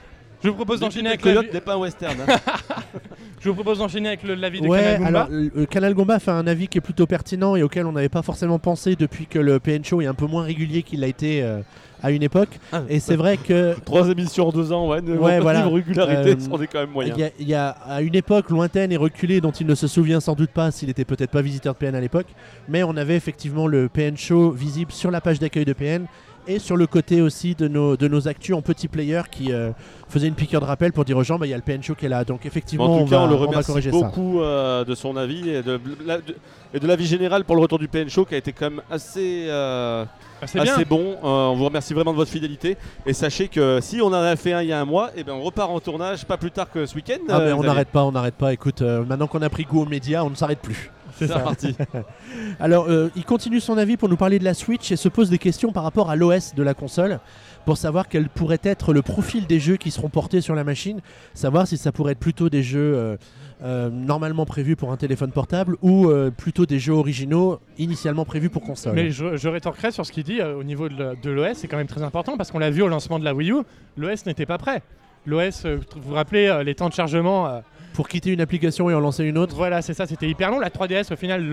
je 0.43 0.49
vous 0.49 0.55
propose 0.55 0.79
d'enchaîner 0.79 1.09
avec, 1.09 1.25
vie- 1.25 1.35
n'est 1.53 1.61
pas 1.61 1.73
un 1.75 1.77
western. 1.77 2.15
hein. 2.27 2.35
je 3.39 3.49
vous 3.49 3.55
propose 3.55 3.79
d'enchaîner 3.79 4.09
avec 4.09 4.23
le- 4.23 4.35
l'avis 4.35 4.61
de 4.61 4.67
Ouais, 4.67 4.79
Canal 4.79 4.97
Goomba. 4.99 5.07
alors 5.19 5.27
le 5.29 5.51
le 5.55 5.65
Canal 5.65 5.93
Gomba 5.93 6.19
fait 6.19 6.31
un 6.31 6.47
avis 6.47 6.67
qui 6.67 6.77
est 6.77 6.81
plutôt 6.81 7.05
pertinent 7.07 7.55
et 7.55 7.63
auquel 7.63 7.85
on 7.85 7.91
n'avait 7.91 8.09
pas 8.09 8.21
forcément 8.21 8.59
pensé 8.59 8.95
depuis 8.95 9.25
que 9.25 9.39
le 9.39 9.59
PN 9.59 9.83
Show 9.83 10.01
est 10.01 10.05
un 10.07 10.13
peu 10.13 10.25
moins 10.25 10.43
régulier 10.43 10.83
qu'il 10.83 11.01
l'a 11.01 11.07
été 11.07 11.41
euh, 11.43 11.59
à 12.01 12.11
une 12.11 12.23
époque. 12.23 12.49
Ah, 12.71 12.83
Et 12.87 12.99
c'est 13.01 13.17
vrai 13.17 13.35
que 13.35 13.75
Trois 13.83 14.07
émissions 14.09 14.47
en 14.47 14.51
deux 14.51 14.71
ans, 14.71 14.87
ouais, 14.87 15.01
Ouais, 15.01 15.39
voilà. 15.41 15.63
niveau 15.63 15.75
régularité, 15.75 16.31
Euh, 16.31 16.35
on 16.51 16.61
est 16.61 16.67
quand 16.67 16.79
même 16.79 16.91
moyen. 16.91 17.13
il 17.39 17.45
y, 17.47 17.49
y 17.51 17.53
a 17.53 17.69
à 17.69 18.01
une 18.01 18.15
époque 18.15 18.49
lointaine 18.49 18.91
et 18.93 18.97
reculée 18.97 19.41
dont 19.41 19.51
il 19.51 19.67
ne 19.67 19.75
se 19.75 19.87
souvient 19.87 20.21
sans 20.21 20.35
doute 20.35 20.51
pas 20.51 20.71
s'il 20.71 20.89
était 20.89 21.03
peut-être 21.05 21.31
pas 21.31 21.41
visiteur 21.41 21.73
de 21.73 21.79
PN 21.79 21.95
à 21.95 21.99
l'époque, 22.01 22.27
mais 22.69 22.83
on 22.83 22.95
avait 22.95 23.15
effectivement 23.17 23.67
le 23.67 23.89
PN 23.89 24.15
Show 24.15 24.51
visible 24.51 24.93
sur 24.93 25.11
la 25.11 25.19
page 25.19 25.39
d'accueil 25.39 25.65
de 25.65 25.73
PN 25.73 26.05
et 26.47 26.59
sur 26.59 26.77
le 26.77 26.87
côté 26.87 27.21
aussi 27.21 27.55
de 27.55 27.67
nos, 27.67 27.95
de 27.97 28.07
nos 28.07 28.27
actus 28.27 28.55
en 28.55 28.61
petit 28.61 28.87
player 28.87 29.21
qui 29.31 29.51
euh, 29.53 29.71
faisait 30.07 30.27
une 30.27 30.33
piqûre 30.35 30.61
de 30.61 30.65
rappel 30.65 30.91
pour 30.93 31.05
dire 31.05 31.17
aux 31.17 31.23
gens 31.23 31.37
bah, 31.37 31.45
il 31.45 31.49
y 31.49 31.53
a 31.53 31.57
le 31.57 31.61
PN 31.63 31.81
Show 31.83 31.95
qui 31.95 32.05
est 32.05 32.09
là. 32.09 32.23
Donc 32.23 32.45
effectivement 32.45 32.85
en 32.85 32.97
on, 32.99 33.03
tout 33.05 33.09
cas, 33.11 33.17
va, 33.19 33.23
on 33.23 33.27
le 33.27 33.35
on 33.35 33.39
va 33.39 33.45
remercie 33.47 33.89
beaucoup 33.89 34.41
euh, 34.41 34.83
de 34.85 34.95
son 34.95 35.15
avis 35.17 35.49
et 35.49 35.61
de, 35.61 35.79
la- 36.05 36.17
de- 36.17 36.35
et 36.73 36.79
de 36.79 36.87
l'avis 36.87 37.05
général 37.07 37.43
pour 37.45 37.55
le 37.55 37.61
retour 37.61 37.79
du 37.79 37.87
PN 37.87 38.09
Show 38.09 38.25
qui 38.25 38.35
a 38.35 38.37
été 38.37 38.51
quand 38.53 38.69
même 38.69 38.81
assez, 38.91 39.45
euh, 39.47 40.05
assez 40.41 40.85
bon. 40.85 41.11
Euh, 41.13 41.17
on 41.23 41.55
vous 41.55 41.65
remercie 41.65 41.93
vraiment 41.93 42.11
de 42.11 42.17
votre 42.17 42.31
fidélité. 42.31 42.77
Et 43.05 43.13
sachez 43.13 43.47
que 43.47 43.79
si 43.81 44.01
on 44.01 44.07
en 44.07 44.13
a 44.13 44.35
fait 44.35 44.53
un 44.53 44.61
il 44.61 44.69
y 44.69 44.73
a 44.73 44.79
un 44.79 44.85
mois, 44.85 45.09
et 45.15 45.23
ben 45.23 45.33
on 45.33 45.41
repart 45.41 45.69
en 45.71 45.79
tournage 45.79 46.25
pas 46.25 46.37
plus 46.37 46.51
tard 46.51 46.69
que 46.71 46.85
ce 46.85 46.95
week-end. 46.95 47.17
Ah, 47.29 47.39
mais 47.39 47.53
on 47.53 47.63
n'arrête 47.63 47.87
pas, 47.89 48.03
on 48.03 48.11
n'arrête 48.11 48.35
pas. 48.35 48.53
Écoute, 48.53 48.81
euh, 48.81 49.03
maintenant 49.03 49.27
qu'on 49.27 49.41
a 49.41 49.49
pris 49.49 49.63
goût 49.63 49.81
aux 49.81 49.85
médias, 49.87 50.23
on 50.23 50.29
ne 50.29 50.35
s'arrête 50.35 50.59
plus. 50.59 50.91
C'est 51.27 51.43
parti. 51.43 51.75
Alors, 52.59 52.87
euh, 52.89 53.09
il 53.15 53.25
continue 53.25 53.59
son 53.59 53.77
avis 53.77 53.97
pour 53.97 54.09
nous 54.09 54.17
parler 54.17 54.39
de 54.39 54.43
la 54.43 54.53
Switch 54.53 54.91
et 54.91 54.95
se 54.95 55.09
pose 55.09 55.29
des 55.29 55.37
questions 55.37 55.71
par 55.71 55.83
rapport 55.83 56.09
à 56.09 56.15
l'OS 56.15 56.55
de 56.55 56.63
la 56.63 56.73
console 56.73 57.19
pour 57.65 57.77
savoir 57.77 58.07
quel 58.07 58.29
pourrait 58.29 58.59
être 58.63 58.93
le 58.93 59.01
profil 59.01 59.45
des 59.45 59.59
jeux 59.59 59.77
qui 59.77 59.91
seront 59.91 60.09
portés 60.09 60.41
sur 60.41 60.55
la 60.55 60.63
machine, 60.63 61.01
savoir 61.33 61.67
si 61.67 61.77
ça 61.77 61.91
pourrait 61.91 62.13
être 62.13 62.19
plutôt 62.19 62.49
des 62.49 62.63
jeux 62.63 62.95
euh, 62.95 63.17
euh, 63.63 63.89
normalement 63.89 64.45
prévus 64.45 64.75
pour 64.75 64.91
un 64.91 64.97
téléphone 64.97 65.31
portable 65.31 65.75
ou 65.81 66.09
plutôt 66.37 66.65
des 66.65 66.79
jeux 66.79 66.93
originaux 66.93 67.59
initialement 67.77 68.25
prévus 68.25 68.49
pour 68.49 68.63
console. 68.63 68.93
Mais 68.93 69.11
je, 69.11 69.37
je 69.37 69.47
rétorquerai 69.49 69.91
sur 69.91 70.05
ce 70.05 70.11
qu'il 70.11 70.23
dit 70.23 70.41
au 70.41 70.63
niveau 70.63 70.89
de 70.89 71.29
l'OS, 71.29 71.57
c'est 71.57 71.67
quand 71.67 71.77
même 71.77 71.87
très 71.87 72.03
important 72.03 72.37
parce 72.37 72.51
qu'on 72.51 72.59
l'a 72.59 72.71
vu 72.71 72.81
au 72.81 72.87
lancement 72.87 73.19
de 73.19 73.25
la 73.25 73.33
Wii 73.35 73.51
U, 73.51 73.57
l'OS 73.97 74.25
n'était 74.25 74.45
pas 74.45 74.57
prêt. 74.57 74.81
L'OS, 75.25 75.65
vous 75.65 76.01
vous 76.01 76.13
rappelez 76.13 76.61
les 76.63 76.75
temps 76.75 76.89
de 76.89 76.93
chargement 76.93 77.61
Pour 77.93 78.07
quitter 78.07 78.31
une 78.31 78.41
application 78.41 78.89
et 78.89 78.93
en 78.93 78.99
lancer 78.99 79.25
une 79.25 79.37
autre, 79.37 79.55
Voilà, 79.55 79.81
c'est 79.81 79.93
ça, 79.93 80.05
c'était 80.05 80.29
hyper 80.29 80.51
long. 80.51 80.59
La 80.59 80.69
3DS, 80.69 81.11
au 81.11 81.17
final, 81.17 81.43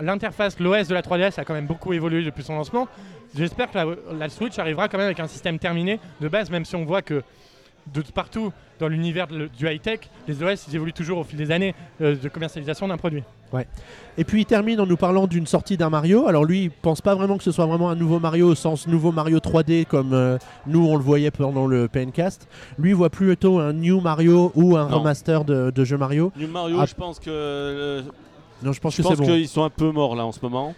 l'interface, 0.00 0.60
l'OS 0.60 0.86
de 0.88 0.94
la 0.94 1.02
3DS 1.02 1.40
a 1.40 1.44
quand 1.44 1.54
même 1.54 1.66
beaucoup 1.66 1.92
évolué 1.92 2.22
depuis 2.22 2.44
son 2.44 2.54
lancement. 2.54 2.86
J'espère 3.36 3.70
que 3.70 3.78
la, 3.78 3.86
la 4.16 4.28
Switch 4.28 4.58
arrivera 4.58 4.88
quand 4.88 4.98
même 4.98 5.06
avec 5.06 5.18
un 5.18 5.26
système 5.26 5.58
terminé 5.58 5.98
de 6.20 6.28
base, 6.28 6.50
même 6.50 6.64
si 6.64 6.76
on 6.76 6.84
voit 6.84 7.02
que 7.02 7.22
de 7.92 8.02
partout 8.14 8.52
dans 8.80 8.88
l'univers 8.88 9.26
du 9.28 9.68
high-tech, 9.68 10.00
les 10.26 10.42
OS 10.42 10.66
ils 10.68 10.74
évoluent 10.76 10.92
toujours 10.92 11.18
au 11.18 11.24
fil 11.24 11.38
des 11.38 11.50
années 11.50 11.74
euh, 12.00 12.16
de 12.16 12.28
commercialisation 12.28 12.88
d'un 12.88 12.96
produit. 12.96 13.22
Et 14.18 14.24
puis 14.24 14.40
il 14.40 14.46
termine 14.46 14.80
en 14.80 14.86
nous 14.86 14.96
parlant 14.96 15.28
d'une 15.28 15.46
sortie 15.46 15.76
d'un 15.76 15.88
Mario. 15.90 16.26
Alors 16.26 16.44
lui, 16.44 16.64
il 16.64 16.70
pense 16.72 17.00
pas 17.00 17.14
vraiment 17.14 17.36
que 17.38 17.44
ce 17.44 17.52
soit 17.52 17.66
vraiment 17.66 17.88
un 17.88 17.94
nouveau 17.94 18.18
Mario 18.18 18.48
au 18.48 18.54
sens 18.56 18.88
nouveau 18.88 19.12
Mario 19.12 19.38
3D 19.38 19.84
comme 19.84 20.12
euh, 20.12 20.38
nous 20.66 20.84
on 20.84 20.96
le 20.96 21.02
voyait 21.04 21.30
pendant 21.30 21.66
le 21.68 21.86
PNcast. 21.86 22.48
Lui 22.78 22.90
il 22.90 22.94
voit 22.96 23.10
plutôt 23.10 23.60
un 23.60 23.72
New 23.72 24.00
Mario 24.00 24.50
ou 24.56 24.76
un 24.76 24.88
Non. 24.88 24.98
remaster 24.98 25.44
de, 25.44 25.70
de 25.70 25.84
jeu 25.84 25.96
Mario. 25.96 26.32
New 26.36 26.48
Mario, 26.48 26.78
Ah. 26.80 26.86
je 26.86 26.94
pense 26.94 27.20
que 27.20 27.26
euh, 27.30 28.02
Non, 28.62 28.72
je 28.72 28.80
pense 28.80 28.92
je 28.96 29.02
que 29.02 29.02
c'est 29.04 29.08
pense 29.10 29.18
bon. 29.18 29.26
qu'ils 29.32 29.46
sont 29.48 29.62
un 29.62 29.70
peu 29.70 29.92
morts 29.92 30.16
là 30.16 30.26
en 30.26 30.32
ce 30.32 30.40
moment. 30.42 30.74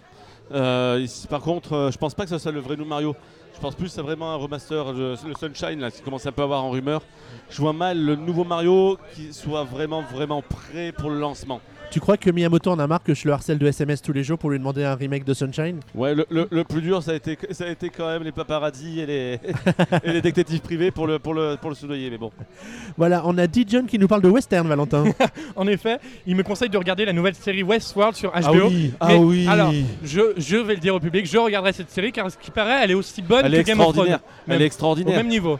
Euh, 0.52 1.00
ici, 1.02 1.26
par 1.28 1.40
contre, 1.40 1.72
euh, 1.72 1.90
je 1.90 1.96
pense 1.98 2.14
pas 2.14 2.24
que 2.24 2.30
ce 2.30 2.38
soit 2.38 2.52
le 2.52 2.60
vrai 2.60 2.76
New 2.76 2.84
Mario. 2.84 3.16
Je 3.56 3.60
pense 3.62 3.74
plus 3.74 3.88
c'est 3.88 4.02
vraiment 4.02 4.32
un 4.32 4.36
remaster, 4.36 4.92
le, 4.92 5.14
le 5.26 5.34
Sunshine 5.34 5.80
là, 5.80 5.90
qui 5.90 6.02
commence 6.02 6.26
un 6.26 6.32
peu 6.32 6.42
à 6.42 6.44
avoir 6.44 6.62
en 6.62 6.70
rumeur. 6.70 7.00
Je 7.48 7.58
vois 7.62 7.72
mal 7.72 7.98
le 7.98 8.14
nouveau 8.14 8.44
Mario 8.44 8.98
qui 9.14 9.32
soit 9.32 9.64
vraiment 9.64 10.02
vraiment 10.02 10.42
prêt 10.42 10.92
pour 10.92 11.08
le 11.08 11.18
lancement. 11.18 11.62
Tu 11.90 12.00
crois 12.00 12.16
que 12.18 12.28
Miyamoto 12.30 12.70
en 12.70 12.78
a 12.78 12.86
marre 12.86 13.02
que 13.02 13.14
je 13.14 13.26
le 13.26 13.32
harcèle 13.32 13.58
de 13.58 13.66
SMS 13.66 14.02
tous 14.02 14.12
les 14.12 14.22
jours 14.22 14.36
pour 14.38 14.50
lui 14.50 14.58
demander 14.58 14.84
un 14.84 14.94
remake 14.94 15.24
de 15.24 15.32
Sunshine? 15.32 15.80
Ouais, 15.94 16.14
le, 16.14 16.26
le- 16.28 16.46
le 16.50 16.64
plus 16.64 16.82
dur 16.82 17.02
ça 17.02 17.12
a 17.12 17.14
été 17.14 17.38
ça 17.52 17.64
a 17.64 17.68
été 17.68 17.88
quand 17.88 18.06
même 18.08 18.22
les 18.22 18.32
paparazzi 18.32 19.00
et 19.00 19.06
les, 19.06 19.40
et 20.04 20.12
les 20.12 20.20
détectives 20.20 20.60
privés 20.60 20.90
pour 20.90 21.06
le 21.06 21.18
pour 21.18 21.32
le 21.32 21.56
pour 21.58 21.70
le 21.70 21.76
soudoyer. 21.76 22.10
Mais 22.10 22.18
bon, 22.18 22.32
Voilà, 22.98 23.22
on 23.24 23.38
a 23.38 23.46
Dijon 23.46 23.84
qui 23.86 23.98
nous 23.98 24.08
parle 24.08 24.20
de 24.22 24.28
western, 24.28 24.66
Valentin. 24.68 25.04
En 25.56 25.66
effet, 25.68 25.98
il 26.26 26.36
me 26.36 26.42
conseille 26.42 26.68
de 26.68 26.76
regarder 26.76 27.04
la 27.06 27.12
nouvelle 27.14 27.34
série 27.34 27.62
Westworld 27.62 28.14
sur 28.14 28.30
HBO. 28.30 28.36
ah 28.42 28.52
oui, 28.52 28.92
ah 29.00 29.16
oui. 29.16 29.46
alors, 29.48 29.72
Je, 30.04 30.20
je 30.36 30.56
vais 30.56 30.74
le 30.74 30.80
dire 30.80 30.94
au 30.94 31.00
public, 31.00 31.24
je 31.26 31.38
regarderai 31.38 31.72
cette 31.72 31.90
série 31.90 32.12
car 32.12 32.30
ce 32.30 32.36
qui 32.36 32.50
paraît, 32.50 32.80
elle 32.84 32.90
est 32.90 32.94
aussi 32.94 33.22
bonne 33.22 33.46
elle 33.46 33.52
que 33.52 33.56
est 33.58 33.64
Game 33.64 33.80
of 33.80 33.94
Thrones, 33.94 34.06
extraordinaire. 34.08 34.20
Elle 34.48 34.52
même, 34.52 34.60
est 34.60 34.64
au 34.64 34.66
extraordinaire. 34.66 35.16
même 35.16 35.28
niveau. 35.28 35.58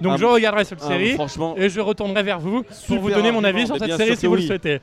Donc 0.00 0.12
Ah, 0.14 0.18
je 0.18 0.24
regarderai 0.24 0.64
cette 0.64 0.80
Ah, 0.82 0.88
série 0.88 1.12
franchement, 1.14 1.54
et 1.56 1.68
je 1.68 1.80
retournerai 1.80 2.22
vers 2.24 2.40
vous 2.40 2.64
pour 2.88 2.98
vous 2.98 3.10
donner 3.10 3.30
mon 3.30 3.44
avis 3.44 3.66
sur 3.66 3.78
cette 3.78 3.96
série 3.96 4.16
si 4.16 4.26
vous 4.26 4.34
le 4.36 4.42
souhaitez. 4.42 4.80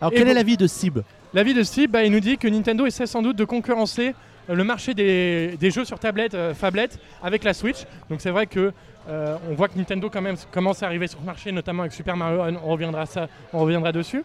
Alors 0.00 0.12
et 0.12 0.16
quel 0.16 0.24
bon. 0.24 0.30
est 0.30 0.34
l'avis 0.34 0.56
de 0.56 0.66
Sib 0.66 0.98
L'avis 1.34 1.54
de 1.54 1.62
Steve, 1.62 1.90
bah, 1.90 2.04
il 2.04 2.12
nous 2.12 2.20
dit 2.20 2.38
que 2.38 2.48
Nintendo 2.48 2.86
essaie 2.86 3.06
sans 3.06 3.20
doute 3.22 3.36
de 3.36 3.44
concurrencer 3.44 4.14
euh, 4.48 4.54
le 4.54 4.64
marché 4.64 4.94
des, 4.94 5.56
des 5.58 5.70
jeux 5.70 5.84
sur 5.84 5.98
tablette, 5.98 6.34
euh, 6.34 6.54
phablette 6.54 6.98
avec 7.22 7.44
la 7.44 7.52
Switch. 7.52 7.84
Donc 8.08 8.20
c'est 8.20 8.30
vrai 8.30 8.46
que 8.46 8.72
euh, 9.08 9.36
on 9.50 9.54
voit 9.54 9.68
que 9.68 9.76
Nintendo 9.76 10.08
quand 10.10 10.22
même 10.22 10.36
commence 10.50 10.82
à 10.82 10.86
arriver 10.86 11.06
sur 11.06 11.18
le 11.20 11.26
marché, 11.26 11.52
notamment 11.52 11.82
avec 11.82 11.92
Super 11.92 12.16
Mario. 12.16 12.40
On 12.64 12.70
reviendra 12.70 13.06
ça, 13.06 13.28
on 13.52 13.60
reviendra 13.60 13.92
dessus. 13.92 14.24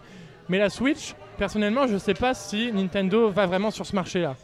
Mais 0.50 0.58
la 0.58 0.70
Switch, 0.70 1.14
personnellement, 1.38 1.88
je 1.88 1.94
ne 1.94 2.00
sais 2.00 2.14
pas 2.14 2.34
si 2.34 2.72
Nintendo 2.72 3.30
va 3.30 3.46
vraiment 3.46 3.72
sur 3.72 3.86
ce 3.86 3.96
marché-là. 3.96 4.36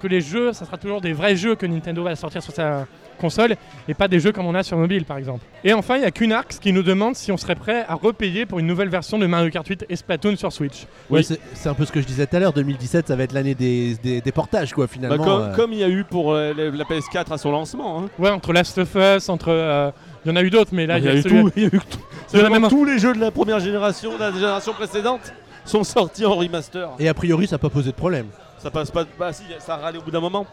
que 0.00 0.06
les 0.06 0.20
jeux, 0.20 0.52
ça 0.52 0.64
sera 0.64 0.78
toujours 0.78 1.00
des 1.00 1.12
vrais 1.12 1.36
jeux 1.36 1.54
que 1.54 1.66
Nintendo 1.66 2.02
va 2.02 2.16
sortir 2.16 2.42
sur 2.42 2.52
sa 2.52 2.86
console 3.22 3.56
et 3.88 3.94
pas 3.94 4.08
des 4.08 4.20
jeux 4.20 4.32
comme 4.32 4.44
on 4.46 4.54
a 4.54 4.62
sur 4.62 4.76
mobile 4.76 5.06
par 5.06 5.16
exemple. 5.16 5.40
Et 5.64 5.72
enfin, 5.72 5.96
il 5.96 6.02
y 6.02 6.04
a 6.04 6.10
Kunarx 6.10 6.58
qui 6.58 6.74
nous 6.74 6.82
demande 6.82 7.16
si 7.16 7.32
on 7.32 7.38
serait 7.38 7.54
prêt 7.54 7.86
à 7.88 7.94
repayer 7.94 8.44
pour 8.44 8.58
une 8.58 8.66
nouvelle 8.66 8.90
version 8.90 9.18
de 9.18 9.26
Mario 9.26 9.48
Kart 9.50 9.66
8 9.66 9.86
et 9.88 9.96
Splatoon 9.96 10.36
sur 10.36 10.52
Switch. 10.52 10.82
Ouais, 11.08 11.20
Oui. 11.20 11.24
c'est- 11.24 11.40
c'est 11.54 11.70
un 11.70 11.74
peu 11.74 11.86
ce 11.86 11.92
que 11.92 12.00
je 12.02 12.06
disais 12.06 12.26
tout 12.26 12.36
à 12.36 12.40
l'heure. 12.40 12.52
2017, 12.52 13.08
ça 13.08 13.16
va 13.16 13.22
être 13.22 13.32
l'année 13.32 13.54
des, 13.54 13.94
des- 14.02 14.20
des 14.20 14.32
portages, 14.32 14.74
quoi, 14.74 14.84
Bah, 14.86 14.92
finalement. 14.92 15.24
comme, 15.24 15.42
euh. 15.42 15.54
comme 15.56 15.72
il 15.72 15.78
y 15.78 15.84
a 15.84 15.88
eu 15.88 16.04
pour 16.04 16.32
euh, 16.34 16.52
la 16.54 16.70
la 16.70 16.84
PS4 16.84 17.32
à 17.32 17.38
son 17.38 17.50
lancement. 17.52 18.00
hein. 18.02 18.08
Ouais, 18.18 18.28
entre 18.30 18.52
Last 18.52 18.76
of 18.76 18.94
Us, 18.94 19.28
entre. 19.30 19.48
euh, 19.48 19.90
Il 20.24 20.28
y 20.28 20.32
en 20.32 20.36
a 20.36 20.42
eu 20.42 20.50
d'autres, 20.50 20.70
mais 20.72 20.86
là, 20.86 20.98
il 20.98 21.04
y 21.04 21.08
a 21.08 21.14
eu 21.16 21.22
tout. 21.24 21.50
Il 21.56 21.62
y 21.62 21.66
a 21.66 21.68
eu 21.68 21.70
tout. 21.80 21.98
Il 22.32 22.38
y 22.38 22.42
en 22.42 22.46
a 22.46 22.50
même 22.50 22.68
tous 22.68 22.84
les 22.84 22.98
jeux 22.98 23.12
de 23.14 23.18
la 23.20 23.30
première 23.32 23.58
génération, 23.58 24.14
de 24.14 24.20
la 24.20 24.30
génération 24.32 24.72
précédente, 24.72 25.32
sont 25.64 25.82
sortis 25.84 26.24
en 26.24 26.34
remaster. 26.36 26.88
Et 27.00 27.08
a 27.08 27.14
priori, 27.14 27.46
ça 27.48 27.54
n'a 27.56 27.58
pas 27.58 27.68
posé 27.70 27.90
de 27.90 27.96
problème. 27.96 28.26
Ça 28.58 28.70
passe 28.70 28.90
pas. 28.92 29.04
Bah 29.18 29.32
si, 29.32 29.42
ça 29.58 29.74
a 29.74 29.76
râlé 29.78 29.98
au 29.98 30.02
bout 30.02 30.10
d'un 30.12 30.20
moment. 30.20 30.46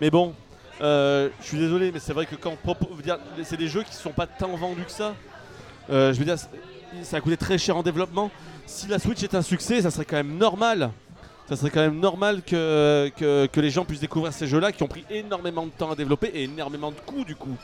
Mais 0.00 0.08
bon, 0.10 0.32
euh, 0.80 1.28
je 1.40 1.46
suis 1.46 1.58
désolé, 1.58 1.90
mais 1.92 1.98
c'est 1.98 2.12
vrai 2.12 2.26
que 2.26 2.34
quand 2.36 2.56
c'est 3.44 3.56
des 3.56 3.68
jeux 3.68 3.82
qui 3.82 3.94
sont 3.94 4.10
pas 4.12 4.26
tant 4.26 4.54
vendus 4.56 4.84
que 4.84 4.90
ça. 4.92 5.14
Euh, 5.90 6.12
je 6.12 6.18
veux 6.18 6.24
dire, 6.24 6.36
ça 7.02 7.16
a 7.16 7.20
coûté 7.20 7.36
très 7.36 7.58
cher 7.58 7.76
en 7.76 7.82
développement. 7.82 8.30
Si 8.66 8.86
la 8.86 8.98
Switch 8.98 9.22
est 9.22 9.34
un 9.34 9.42
succès, 9.42 9.82
ça 9.82 9.90
serait 9.90 10.04
quand 10.04 10.16
même 10.16 10.36
normal. 10.38 10.90
Ça 11.48 11.56
serait 11.56 11.70
quand 11.70 11.80
même 11.80 11.98
normal 11.98 12.42
que, 12.46 13.10
les 13.56 13.70
gens 13.70 13.84
puissent 13.84 14.00
découvrir 14.00 14.32
ces 14.32 14.46
jeux-là 14.46 14.70
qui 14.70 14.82
ont 14.84 14.88
pris 14.88 15.04
énormément 15.10 15.66
de 15.66 15.70
temps 15.70 15.90
à 15.90 15.96
développer 15.96 16.28
et 16.28 16.44
énormément 16.44 16.92
de 16.92 17.00
coûts 17.04 17.24
du 17.24 17.34
coup. 17.34 17.56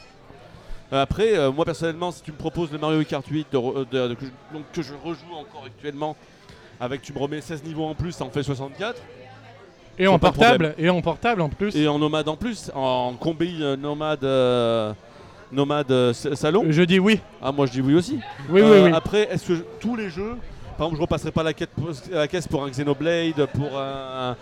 Euh, 0.93 1.03
Après, 1.03 1.51
moi 1.53 1.65
personnellement, 1.65 2.11
si 2.11 2.23
tu 2.23 2.33
me 2.33 2.37
proposes 2.37 2.73
le 2.73 2.79
Mario 2.79 3.03
Kart 3.05 3.25
8 3.27 3.47
de 3.53 3.57
re- 3.59 3.89
de- 3.89 4.09
de- 4.09 4.15
que, 4.15 4.27
je, 4.27 4.31
donc, 4.57 4.65
que 4.73 4.83
je 4.83 4.93
rejoue 5.05 5.33
encore 5.35 5.65
actuellement, 5.67 6.17
avec 6.81 7.03
tu 7.03 7.13
me 7.13 7.19
remets 7.19 7.41
16 7.41 7.63
niveaux 7.65 7.85
en 7.87 7.95
plus, 7.95 8.13
ça 8.13 8.25
en 8.25 8.31
fait 8.31 8.43
64. 8.43 9.01
Et 9.99 10.07
en 10.07 10.19
portable, 10.19 10.75
et 10.79 10.91
en 10.91 11.01
portable 11.01 11.41
en 11.43 11.49
plus. 11.49 11.75
Et 11.77 11.89
en 11.89 11.99
nomade 11.99 12.29
en 12.29 12.37
plus, 12.37 12.71
en 12.75 13.15
combi 13.19 13.59
euh, 13.61 13.77
nomade, 13.77 14.25
euh, 14.25 14.93
nomade 15.53 15.91
euh, 15.91 16.13
salon. 16.13 16.65
Je 16.69 16.83
dis 16.83 16.99
oui. 16.99 17.21
Ah 17.43 17.53
moi 17.53 17.67
je 17.67 17.73
dis 17.73 17.81
oui 17.81 17.95
aussi. 17.95 18.19
Oui, 18.51 18.61
Euh, 18.61 18.85
oui, 18.85 18.91
oui. 18.91 18.97
Après, 18.97 19.23
est-ce 19.33 19.47
que 19.49 19.55
je- 19.57 19.63
tous 19.81 19.97
les 19.97 20.11
jeux, 20.11 20.37
par 20.77 20.87
exemple, 20.89 20.97
je 20.97 21.01
repasserai 21.03 21.31
pas 21.31 21.43
la, 21.43 21.55
quête, 21.55 21.71
la 22.11 22.29
caisse 22.29 22.47
pour 22.47 22.63
un 22.65 22.69
Xenoblade, 22.69 23.47
pour 23.55 23.79
un, 23.79 24.37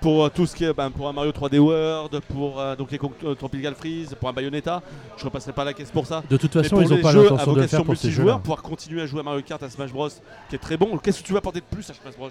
pour 0.00 0.24
euh, 0.24 0.28
tout 0.34 0.46
ce 0.46 0.56
qui 0.56 0.64
est, 0.64 0.72
ben, 0.72 0.90
pour 0.90 1.08
un 1.08 1.12
Mario 1.12 1.30
3D 1.30 1.58
World, 1.58 2.20
pour 2.28 2.58
euh, 2.60 2.74
donc 2.74 2.90
les 2.90 2.98
con- 2.98 3.12
euh, 3.24 3.34
Tropical 3.34 3.74
Freeze, 3.76 4.16
pour 4.18 4.28
un 4.28 4.32
Bayonetta, 4.32 4.82
je 5.16 5.24
repasserai 5.24 5.52
pas 5.52 5.64
la 5.64 5.74
caisse 5.74 5.90
pour 5.92 6.06
ça. 6.06 6.22
De 6.28 6.36
toute 6.36 6.56
Mais 6.56 6.62
façon, 6.64 6.74
pour 6.76 6.82
ils 6.82 6.88
n'ont 6.90 6.96
les 6.96 7.02
pas 7.02 7.12
jeux 7.12 7.20
à 7.20 7.22
l'intention 7.30 7.52
de 7.52 7.56
le 7.56 7.60
vocation 7.62 7.78
faire 7.78 7.84
pour 7.84 7.96
ces 7.96 8.06
multijoueur, 8.08 8.26
jeux-là. 8.34 8.38
pouvoir 8.40 8.62
continuer 8.62 9.02
à 9.02 9.06
jouer 9.06 9.20
à 9.20 9.22
Mario 9.22 9.42
Kart, 9.42 9.62
à 9.62 9.70
Smash 9.70 9.92
Bros, 9.92 10.08
qui 10.48 10.56
est 10.56 10.58
très 10.58 10.76
bon. 10.76 10.98
Qu'est-ce 10.98 11.20
que 11.22 11.26
tu 11.26 11.32
vas 11.32 11.38
apporter 11.38 11.60
de 11.60 11.66
plus 11.70 11.88
à 11.88 11.94
Smash 11.94 12.16
Bros? 12.16 12.30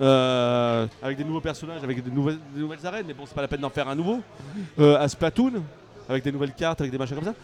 Euh, 0.00 0.86
Avec 1.02 1.18
des 1.18 1.24
nouveaux 1.24 1.40
personnages, 1.40 1.82
avec 1.84 2.02
des 2.02 2.10
nouvelles, 2.10 2.38
des 2.54 2.60
nouvelles 2.60 2.86
arènes, 2.86 3.04
mais 3.06 3.14
bon, 3.14 3.24
c'est 3.26 3.34
pas 3.34 3.42
la 3.42 3.48
peine 3.48 3.60
d'en 3.60 3.68
faire 3.70 3.88
un 3.88 3.94
nouveau. 3.94 4.20
Euh, 4.78 4.98
à 4.98 5.08
Splatoon, 5.08 5.52
avec 6.08 6.24
des 6.24 6.32
nouvelles 6.32 6.54
cartes, 6.54 6.80
avec 6.80 6.90
des 6.90 6.98
machins 6.98 7.16
comme 7.16 7.24
ça. 7.26 7.34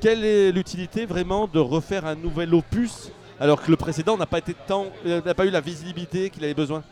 Quelle 0.00 0.24
est 0.24 0.52
l'utilité 0.52 1.06
vraiment 1.06 1.46
de 1.46 1.58
refaire 1.58 2.04
un 2.06 2.14
nouvel 2.14 2.52
opus 2.54 3.10
alors 3.40 3.62
que 3.62 3.70
le 3.70 3.76
précédent 3.76 4.16
n'a 4.16 4.26
pas 4.26 4.38
été 4.38 4.54
tant, 4.66 4.86
euh, 5.06 5.20
n'a 5.24 5.34
pas 5.34 5.46
eu 5.46 5.50
la 5.50 5.60
visibilité 5.60 6.28
qu'il 6.30 6.44
avait 6.44 6.54
besoin? 6.54 6.82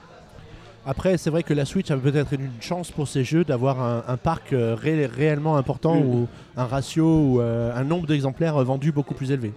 Après, 0.86 1.18
c'est 1.18 1.28
vrai 1.28 1.42
que 1.42 1.52
la 1.52 1.66
Switch 1.66 1.90
a 1.90 1.96
peut-être 1.98 2.32
une 2.32 2.50
chance 2.60 2.90
pour 2.90 3.06
ces 3.06 3.22
jeux 3.22 3.44
d'avoir 3.44 3.82
un, 3.82 4.02
un 4.08 4.16
parc 4.16 4.54
euh, 4.54 4.74
ré- 4.74 5.04
réellement 5.04 5.58
important 5.58 5.96
Oui. 5.96 6.02
ou 6.02 6.28
un 6.56 6.64
ratio 6.64 7.04
ou 7.04 7.40
euh, 7.40 7.76
un 7.76 7.84
nombre 7.84 8.06
d'exemplaires 8.06 8.56
vendus 8.64 8.90
beaucoup 8.90 9.12
plus 9.12 9.30
élevé. 9.30 9.52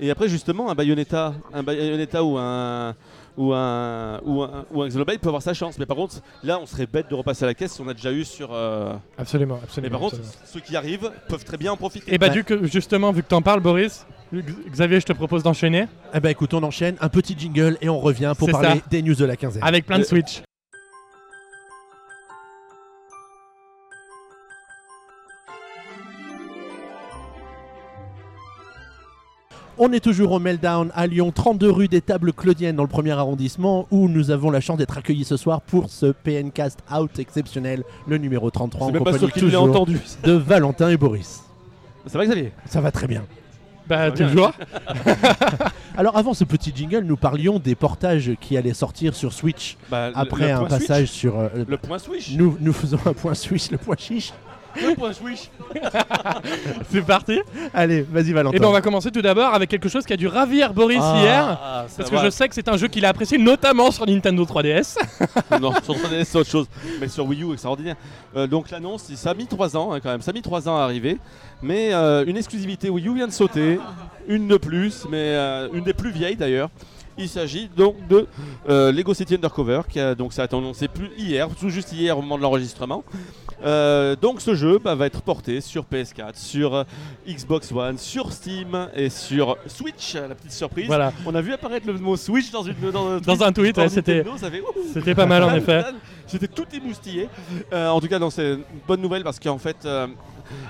Et 0.00 0.10
après, 0.10 0.28
justement, 0.28 0.68
un 0.68 0.74
Bayonetta, 0.74 1.32
un 1.54 1.62
Bayonetta 1.62 2.24
ou 2.24 2.36
un 2.36 2.94
ou 3.36 3.52
un 3.52 4.20
ou 4.24 4.42
un, 4.42 4.64
ou 4.72 4.82
un 4.82 4.88
Xenoblade 4.88 5.18
peut 5.20 5.28
avoir 5.28 5.42
sa 5.42 5.54
chance. 5.54 5.78
Mais 5.78 5.86
par 5.86 5.96
contre, 5.96 6.16
là, 6.42 6.58
on 6.60 6.66
serait 6.66 6.86
bête 6.86 7.08
de 7.10 7.14
repasser 7.14 7.44
à 7.44 7.46
la 7.48 7.54
caisse 7.54 7.72
si 7.72 7.80
on 7.80 7.88
a 7.88 7.94
déjà 7.94 8.12
eu 8.12 8.24
sur. 8.24 8.50
euh, 8.52 8.94
Absolument, 9.18 9.56
Mais 9.56 9.64
absolument. 9.64 9.90
par 9.92 10.00
contre, 10.00 10.16
absolument. 10.16 10.42
ceux 10.46 10.60
qui 10.60 10.76
arrivent 10.76 11.10
peuvent 11.28 11.44
très 11.44 11.56
bien 11.56 11.72
en 11.72 11.76
profiter. 11.76 12.12
Et 12.14 12.18
bah, 12.18 12.26
Ouais. 12.28 12.32
du 12.32 12.44
que, 12.44 12.66
justement, 12.66 13.12
vu 13.12 13.22
que 13.22 13.28
t'en 13.28 13.42
parles, 13.42 13.60
Boris, 13.60 14.06
Xavier, 14.70 15.00
je 15.00 15.06
te 15.06 15.12
propose 15.12 15.42
d'enchaîner 15.42 15.86
Eh 16.14 16.20
ben 16.20 16.30
écoute, 16.30 16.52
on 16.54 16.62
enchaîne, 16.62 16.96
un 17.00 17.08
petit 17.08 17.34
jingle 17.38 17.78
et 17.80 17.88
on 17.88 18.00
revient 18.00 18.32
pour 18.38 18.50
parler 18.50 18.68
ça. 18.80 18.84
des 18.90 19.02
news 19.02 19.14
de 19.14 19.24
la 19.24 19.36
quinzaine. 19.36 19.62
avec 19.62 19.86
plein 19.86 19.98
de 19.98 20.02
Euh, 20.04 20.06
Switch. 20.06 20.42
On 29.78 29.92
est 29.92 30.00
toujours 30.00 30.32
au 30.32 30.38
Meltdown 30.38 30.90
à 30.94 31.06
Lyon, 31.06 31.32
32 31.32 31.70
rue 31.70 31.88
des 31.88 32.00
Tables 32.00 32.32
Claudiennes 32.32 32.76
dans 32.76 32.82
le 32.82 32.88
premier 32.88 33.10
arrondissement 33.10 33.86
où 33.90 34.08
nous 34.08 34.30
avons 34.30 34.50
la 34.50 34.60
chance 34.60 34.78
d'être 34.78 34.96
accueillis 34.96 35.24
ce 35.26 35.36
soir 35.36 35.60
pour 35.60 35.90
ce 35.90 36.06
PNcast 36.12 36.78
Out 36.90 37.18
exceptionnel, 37.18 37.84
le 38.08 38.16
numéro 38.16 38.50
33 38.50 38.82
en 38.82 38.86
C'est 38.86 38.92
même 38.94 39.04
pas 39.04 39.10
compagnie 39.12 39.26
sûr 39.26 39.32
qu'il 39.34 39.44
l'ait 39.44 39.50
toujours 39.50 39.68
entendu. 39.70 39.98
de 40.24 40.32
Valentin 40.32 40.88
et 40.88 40.96
Boris. 40.96 41.42
C'est 42.06 42.16
vrai, 42.16 42.26
Xavier? 42.26 42.52
Ça 42.64 42.80
va 42.80 42.90
très 42.90 43.06
bien. 43.06 43.24
Bah, 43.86 44.10
bien. 44.10 44.26
toujours. 44.28 44.52
Alors 45.98 46.16
avant 46.16 46.32
ce 46.34 46.44
petit 46.44 46.72
jingle, 46.74 47.04
nous 47.04 47.16
parlions 47.16 47.58
des 47.58 47.74
portages 47.74 48.32
qui 48.40 48.56
allaient 48.56 48.74
sortir 48.74 49.14
sur 49.14 49.32
Switch 49.32 49.76
Bah, 49.90 50.10
après 50.14 50.48
le 50.48 50.54
un 50.54 50.64
passage 50.64 51.06
Switch. 51.08 51.18
sur... 51.20 51.38
euh, 51.38 51.48
Le 51.68 51.76
point 51.76 51.98
Switch. 51.98 52.32
nous, 52.34 52.56
nous 52.60 52.72
faisons 52.72 52.98
un 53.04 53.12
point 53.12 53.34
Switch, 53.34 53.70
le 53.70 53.78
point 53.78 53.96
chiche. 53.98 54.32
Le 54.82 54.94
point 54.94 55.12
Switch. 55.12 55.50
C'est 56.90 57.02
parti. 57.02 57.40
Allez, 57.72 58.02
vas-y 58.02 58.32
Valentin. 58.32 58.56
Et 58.56 58.60
ben, 58.60 58.68
on 58.68 58.72
va 58.72 58.80
commencer 58.80 59.10
tout 59.10 59.22
d'abord 59.22 59.52
avec 59.54 59.68
quelque 59.70 59.88
chose 59.88 60.04
qui 60.04 60.12
a 60.12 60.16
dû 60.16 60.26
ravir 60.26 60.72
Boris 60.72 61.00
Ah, 61.02 61.18
hier. 61.20 61.44
ça 61.88 61.96
Parce 61.98 62.10
que 62.10 62.16
va. 62.16 62.24
je 62.24 62.30
sais 62.30 62.48
que 62.48 62.54
c'est 62.54 62.68
un 62.68 62.76
jeu 62.76 62.88
qu'il 62.88 63.04
a 63.04 63.08
apprécié, 63.08 63.38
notamment 63.38 63.90
sur 63.90 64.06
Nintendo 64.06 64.44
3DS. 64.44 64.96
non, 65.60 65.72
sur 65.82 65.94
3DS, 65.94 66.24
c'est 66.24 66.38
autre 66.38 66.50
chose. 66.50 66.66
Mais 67.00 67.08
sur 67.08 67.26
Wii 67.26 67.42
U, 67.42 67.52
extraordinaire. 67.52 67.96
Euh, 68.36 68.46
donc 68.46 68.70
l'annonce, 68.70 69.12
ça 69.14 69.30
a 69.30 69.34
mis 69.34 69.46
3 69.46 69.76
ans 69.76 69.92
hein, 69.92 70.00
quand 70.00 70.10
même. 70.10 70.22
Ça 70.22 70.30
a 70.30 70.34
mis 70.34 70.42
3 70.42 70.68
ans 70.68 70.76
à 70.78 70.82
arriver. 70.82 71.18
Mais 71.62 71.92
euh, 71.92 72.24
une 72.26 72.36
exclusivité 72.36 72.90
Wii 72.90 73.08
U 73.08 73.14
vient 73.14 73.26
de 73.28 73.32
sauter. 73.32 73.78
Une 74.28 74.48
de 74.48 74.56
plus, 74.56 75.06
mais 75.08 75.18
euh, 75.18 75.68
une 75.72 75.84
des 75.84 75.94
plus 75.94 76.10
vieilles 76.10 76.36
d'ailleurs. 76.36 76.68
Il 77.18 77.28
s'agit 77.30 77.70
donc 77.74 77.94
de 78.08 78.26
euh, 78.68 78.92
Lego 78.92 79.14
City 79.14 79.36
Undercover, 79.36 79.82
qui 79.88 79.98
a, 80.00 80.14
donc 80.14 80.34
ça 80.34 80.42
a 80.42 80.44
été 80.44 80.54
annoncé 80.56 80.86
plus 80.86 81.10
hier, 81.16 81.48
tout 81.58 81.70
juste 81.70 81.92
hier 81.92 82.18
au 82.18 82.20
moment 82.20 82.36
de 82.36 82.42
l'enregistrement. 82.42 83.04
Euh, 83.64 84.16
donc 84.16 84.40
ce 84.40 84.54
jeu 84.54 84.78
bah, 84.78 84.94
va 84.94 85.06
être 85.06 85.22
porté 85.22 85.60
sur 85.60 85.84
PS4, 85.84 86.34
sur 86.34 86.74
euh, 86.74 86.84
Xbox 87.26 87.72
One, 87.72 87.98
sur 87.98 88.32
Steam 88.32 88.88
et 88.94 89.08
sur 89.08 89.56
Switch, 89.66 90.14
la 90.14 90.34
petite 90.34 90.52
surprise. 90.52 90.86
Voilà. 90.86 91.12
On 91.24 91.34
a 91.34 91.40
vu 91.40 91.52
apparaître 91.52 91.86
le 91.86 91.94
mot 91.94 92.16
Switch 92.16 92.50
dans, 92.50 92.62
une, 92.62 92.74
dans, 92.92 93.18
Dans 93.18 93.42
un 93.42 93.52
tweet, 93.52 93.76
ouais, 93.78 93.88
c'était 93.88 95.14
pas 95.14 95.26
mal 95.26 95.42
en 95.44 95.54
effet. 95.54 95.84
J'étais 96.30 96.48
tout 96.48 96.66
émoustillé. 96.74 97.28
Euh, 97.72 97.88
en 97.88 98.00
tout 98.00 98.08
cas, 98.08 98.18
c'est 98.30 98.54
une 98.54 98.64
bonne 98.86 99.00
nouvelle 99.00 99.22
parce 99.22 99.38
qu'en 99.38 99.58
fait, 99.58 99.76
euh, 99.84 100.08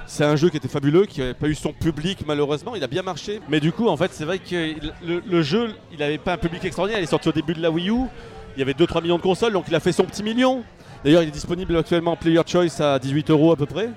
c'est 0.07 0.25
un 0.25 0.37
jeu 0.37 0.50
qui 0.50 0.59
était 0.59 0.69
fabuleux, 0.69 1.07
qui 1.07 1.21
n'avait 1.21 1.35
pas 1.35 1.49
eu 1.49 1.55
son 1.55 1.73
public 1.73 2.19
malheureusement. 2.26 2.75
Il 2.76 2.85
a 2.85 2.88
bien 2.88 3.02
marché. 3.02 3.40
Mais 3.49 3.59
du 3.59 3.73
coup, 3.73 3.88
en 3.88 3.97
fait, 3.97 4.12
c'est 4.12 4.25
vrai 4.25 4.38
que 4.38 4.75
le, 5.05 5.23
le 5.26 5.43
jeu, 5.43 5.75
il 5.93 5.99
n'avait 5.99 6.19
pas 6.19 6.35
un 6.35 6.38
public 6.38 6.64
extraordinaire. 6.64 7.00
Il 7.00 7.05
est 7.05 7.11
sorti 7.11 7.28
au 7.28 7.33
début 7.33 7.55
de 7.55 7.62
la 7.62 7.71
Wii 7.71 7.90
U. 7.90 8.02
Il 8.57 8.61
y 8.61 8.62
avait 8.62 8.73
2-3 8.73 9.02
millions 9.02 9.16
de 9.16 9.23
consoles, 9.23 9.52
donc 9.52 9.64
il 9.69 9.75
a 9.75 9.81
fait 9.81 9.93
son 9.93 10.05
petit 10.05 10.23
million. 10.23 10.62
D'ailleurs, 11.07 11.23
il 11.23 11.29
est 11.29 11.31
disponible 11.31 11.77
actuellement 11.77 12.15
en 12.15 12.17
Player 12.17 12.41
Choice 12.45 12.81
à 12.81 12.99
18 12.99 13.31
euros 13.31 13.53
à 13.53 13.57
peu 13.57 13.67
près. 13.67 13.91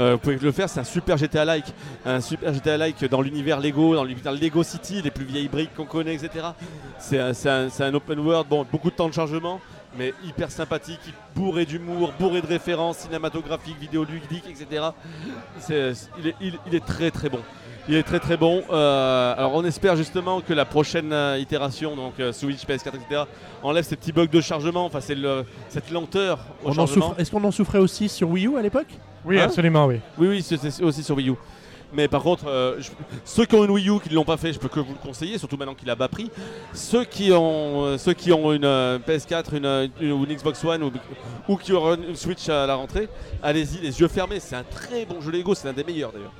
Euh, 0.00 0.14
vous 0.14 0.18
pouvez 0.18 0.36
le 0.36 0.50
faire, 0.50 0.68
c'est 0.68 0.80
un 0.80 0.84
super 0.84 1.16
GTA-like. 1.16 1.66
Un 2.04 2.20
super 2.20 2.52
GTA-like 2.52 3.04
dans 3.04 3.22
l'univers 3.22 3.60
Lego, 3.60 3.94
dans 3.94 4.02
l'univers 4.02 4.32
Lego 4.32 4.64
City, 4.64 5.00
les 5.00 5.12
plus 5.12 5.24
vieilles 5.24 5.46
briques 5.46 5.72
qu'on 5.76 5.84
connaît, 5.84 6.16
etc. 6.16 6.44
C'est 6.98 7.20
un 7.20 7.94
open 7.94 8.18
world, 8.18 8.48
bon, 8.50 8.66
beaucoup 8.72 8.90
de 8.90 8.96
temps 8.96 9.08
de 9.08 9.14
chargement, 9.14 9.60
mais 9.98 10.14
hyper 10.24 10.50
sympathique, 10.50 11.00
bourré 11.34 11.64
d'humour, 11.64 12.12
bourré 12.18 12.40
de 12.40 12.46
références 12.46 12.98
cinématographiques, 12.98 13.78
vidéoludiques, 13.80 14.44
etc. 14.48 14.86
Il, 15.68 15.74
est, 15.74 16.34
il- 16.40 16.58
il 16.66 16.74
est 16.74 16.84
très 16.84 17.10
très 17.10 17.28
bon. 17.28 17.40
Il 17.88 17.94
est 17.94 18.02
très 18.02 18.18
très 18.18 18.36
bon. 18.36 18.62
Euh, 18.70 19.34
alors 19.38 19.54
on 19.54 19.64
espère 19.64 19.94
justement 19.96 20.40
que 20.40 20.52
la 20.52 20.64
prochaine 20.64 21.12
euh, 21.12 21.38
itération, 21.38 21.94
donc 21.94 22.18
euh, 22.18 22.32
Switch, 22.32 22.64
PS4, 22.66 22.88
etc., 22.96 23.22
enlève 23.62 23.84
ces 23.84 23.94
petits 23.96 24.10
bugs 24.12 24.26
de 24.26 24.40
chargement, 24.40 24.84
enfin 24.86 25.00
c'est 25.00 25.14
le- 25.14 25.44
cette 25.68 25.90
lenteur 25.92 26.40
au 26.64 26.68
On 26.68 26.70
en 26.70 26.74
chargement. 26.74 27.08
souffre- 27.10 27.20
Est-ce 27.20 27.30
qu'on 27.30 27.44
en 27.44 27.50
souffrait 27.52 27.78
aussi 27.78 28.08
sur 28.08 28.28
Wii 28.30 28.46
U 28.48 28.56
à 28.58 28.62
l'époque? 28.62 28.88
Oui, 29.24 29.38
Hein? 29.40 29.44
absolument, 29.44 29.86
oui. 29.86 30.00
Oui, 30.18 30.28
oui, 30.28 30.42
c'est 30.42 30.82
aussi 30.82 31.02
sur 31.04 31.16
Wii 31.16 31.30
U. 31.30 31.34
Mais 31.96 32.08
par 32.08 32.22
contre, 32.22 32.44
euh, 32.46 32.76
je- 32.78 32.90
ceux 33.24 33.46
qui 33.46 33.54
ont 33.54 33.64
une 33.64 33.70
Wii 33.70 33.88
U 33.88 34.00
qui 34.00 34.10
ne 34.10 34.14
l'ont 34.16 34.24
pas 34.24 34.36
fait, 34.36 34.52
je 34.52 34.58
peux 34.58 34.68
que 34.68 34.80
vous 34.80 34.92
le 34.92 34.98
conseiller, 35.08 35.38
surtout 35.38 35.56
maintenant 35.56 35.74
qu'il 35.74 35.88
a 35.88 35.94
bas 35.94 36.08
prix. 36.08 36.30
Ceux 36.74 37.04
qui 37.04 37.32
ont, 37.32 37.84
euh, 37.86 37.98
ceux 37.98 38.12
qui 38.12 38.32
ont 38.32 38.52
une 38.52 38.64
euh, 38.66 38.98
PS4 38.98 39.54
une, 39.54 39.90
une- 40.00 40.12
ou 40.12 40.24
une 40.24 40.34
Xbox 40.34 40.62
One 40.62 40.82
ou, 40.82 40.92
ou 41.48 41.56
qui 41.56 41.72
auront 41.72 41.94
une 41.96 42.14
Switch 42.16 42.48
à 42.50 42.66
la 42.66 42.74
rentrée, 42.74 43.08
allez-y, 43.42 43.78
les 43.82 43.98
yeux 44.00 44.08
fermés. 44.08 44.38
C'est 44.40 44.56
un 44.56 44.62
très 44.64 45.06
bon 45.06 45.20
jeu 45.22 45.30
Lego, 45.32 45.54
c'est 45.54 45.68
un 45.68 45.72
des 45.72 45.84
meilleurs 45.84 46.12
d'ailleurs. 46.12 46.32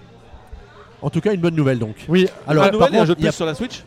En 1.03 1.11
tout 1.11 1.21
cas, 1.21 1.33
une 1.33 1.41
bonne 1.41 1.55
nouvelle 1.57 1.79
donc. 1.79 1.97
Oui, 2.09 2.27
Alors, 2.47 2.65
par 2.65 2.73
nouvelle, 2.73 2.89
il 2.91 2.97
y 2.97 2.99
a 2.99 3.03
un 3.03 3.07
jeu 3.07 3.15
de 3.15 3.21
a- 3.21 3.29
plus 3.29 3.33
sur 3.37 3.47
la 3.47 3.55
Switch 3.55 3.83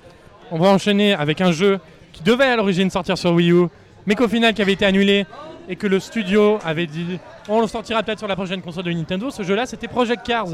on 0.51 0.57
va 0.57 0.69
enchaîner 0.69 1.13
avec 1.13 1.41
un 1.41 1.51
jeu 1.51 1.77
qui 2.11 2.23
devait 2.23 2.45
à 2.45 2.55
l'origine 2.55 2.89
sortir 2.89 3.15
sur 3.19 3.31
Wii 3.33 3.51
U, 3.51 3.65
mais 4.07 4.15
qu'au 4.15 4.27
final 4.27 4.51
qui 4.55 4.63
avait 4.63 4.73
été 4.73 4.83
annulé 4.83 5.27
et 5.67 5.75
que 5.75 5.85
le 5.85 5.99
studio 5.99 6.57
avait 6.65 6.87
dit 6.87 7.19
on 7.47 7.61
le 7.61 7.67
sortira 7.67 8.01
peut-être 8.01 8.17
sur 8.17 8.27
la 8.27 8.35
prochaine 8.35 8.59
console 8.61 8.85
de 8.85 8.91
Nintendo. 8.91 9.29
Ce 9.29 9.43
jeu-là, 9.43 9.67
c'était 9.67 9.87
Project 9.87 10.25
Cars. 10.25 10.47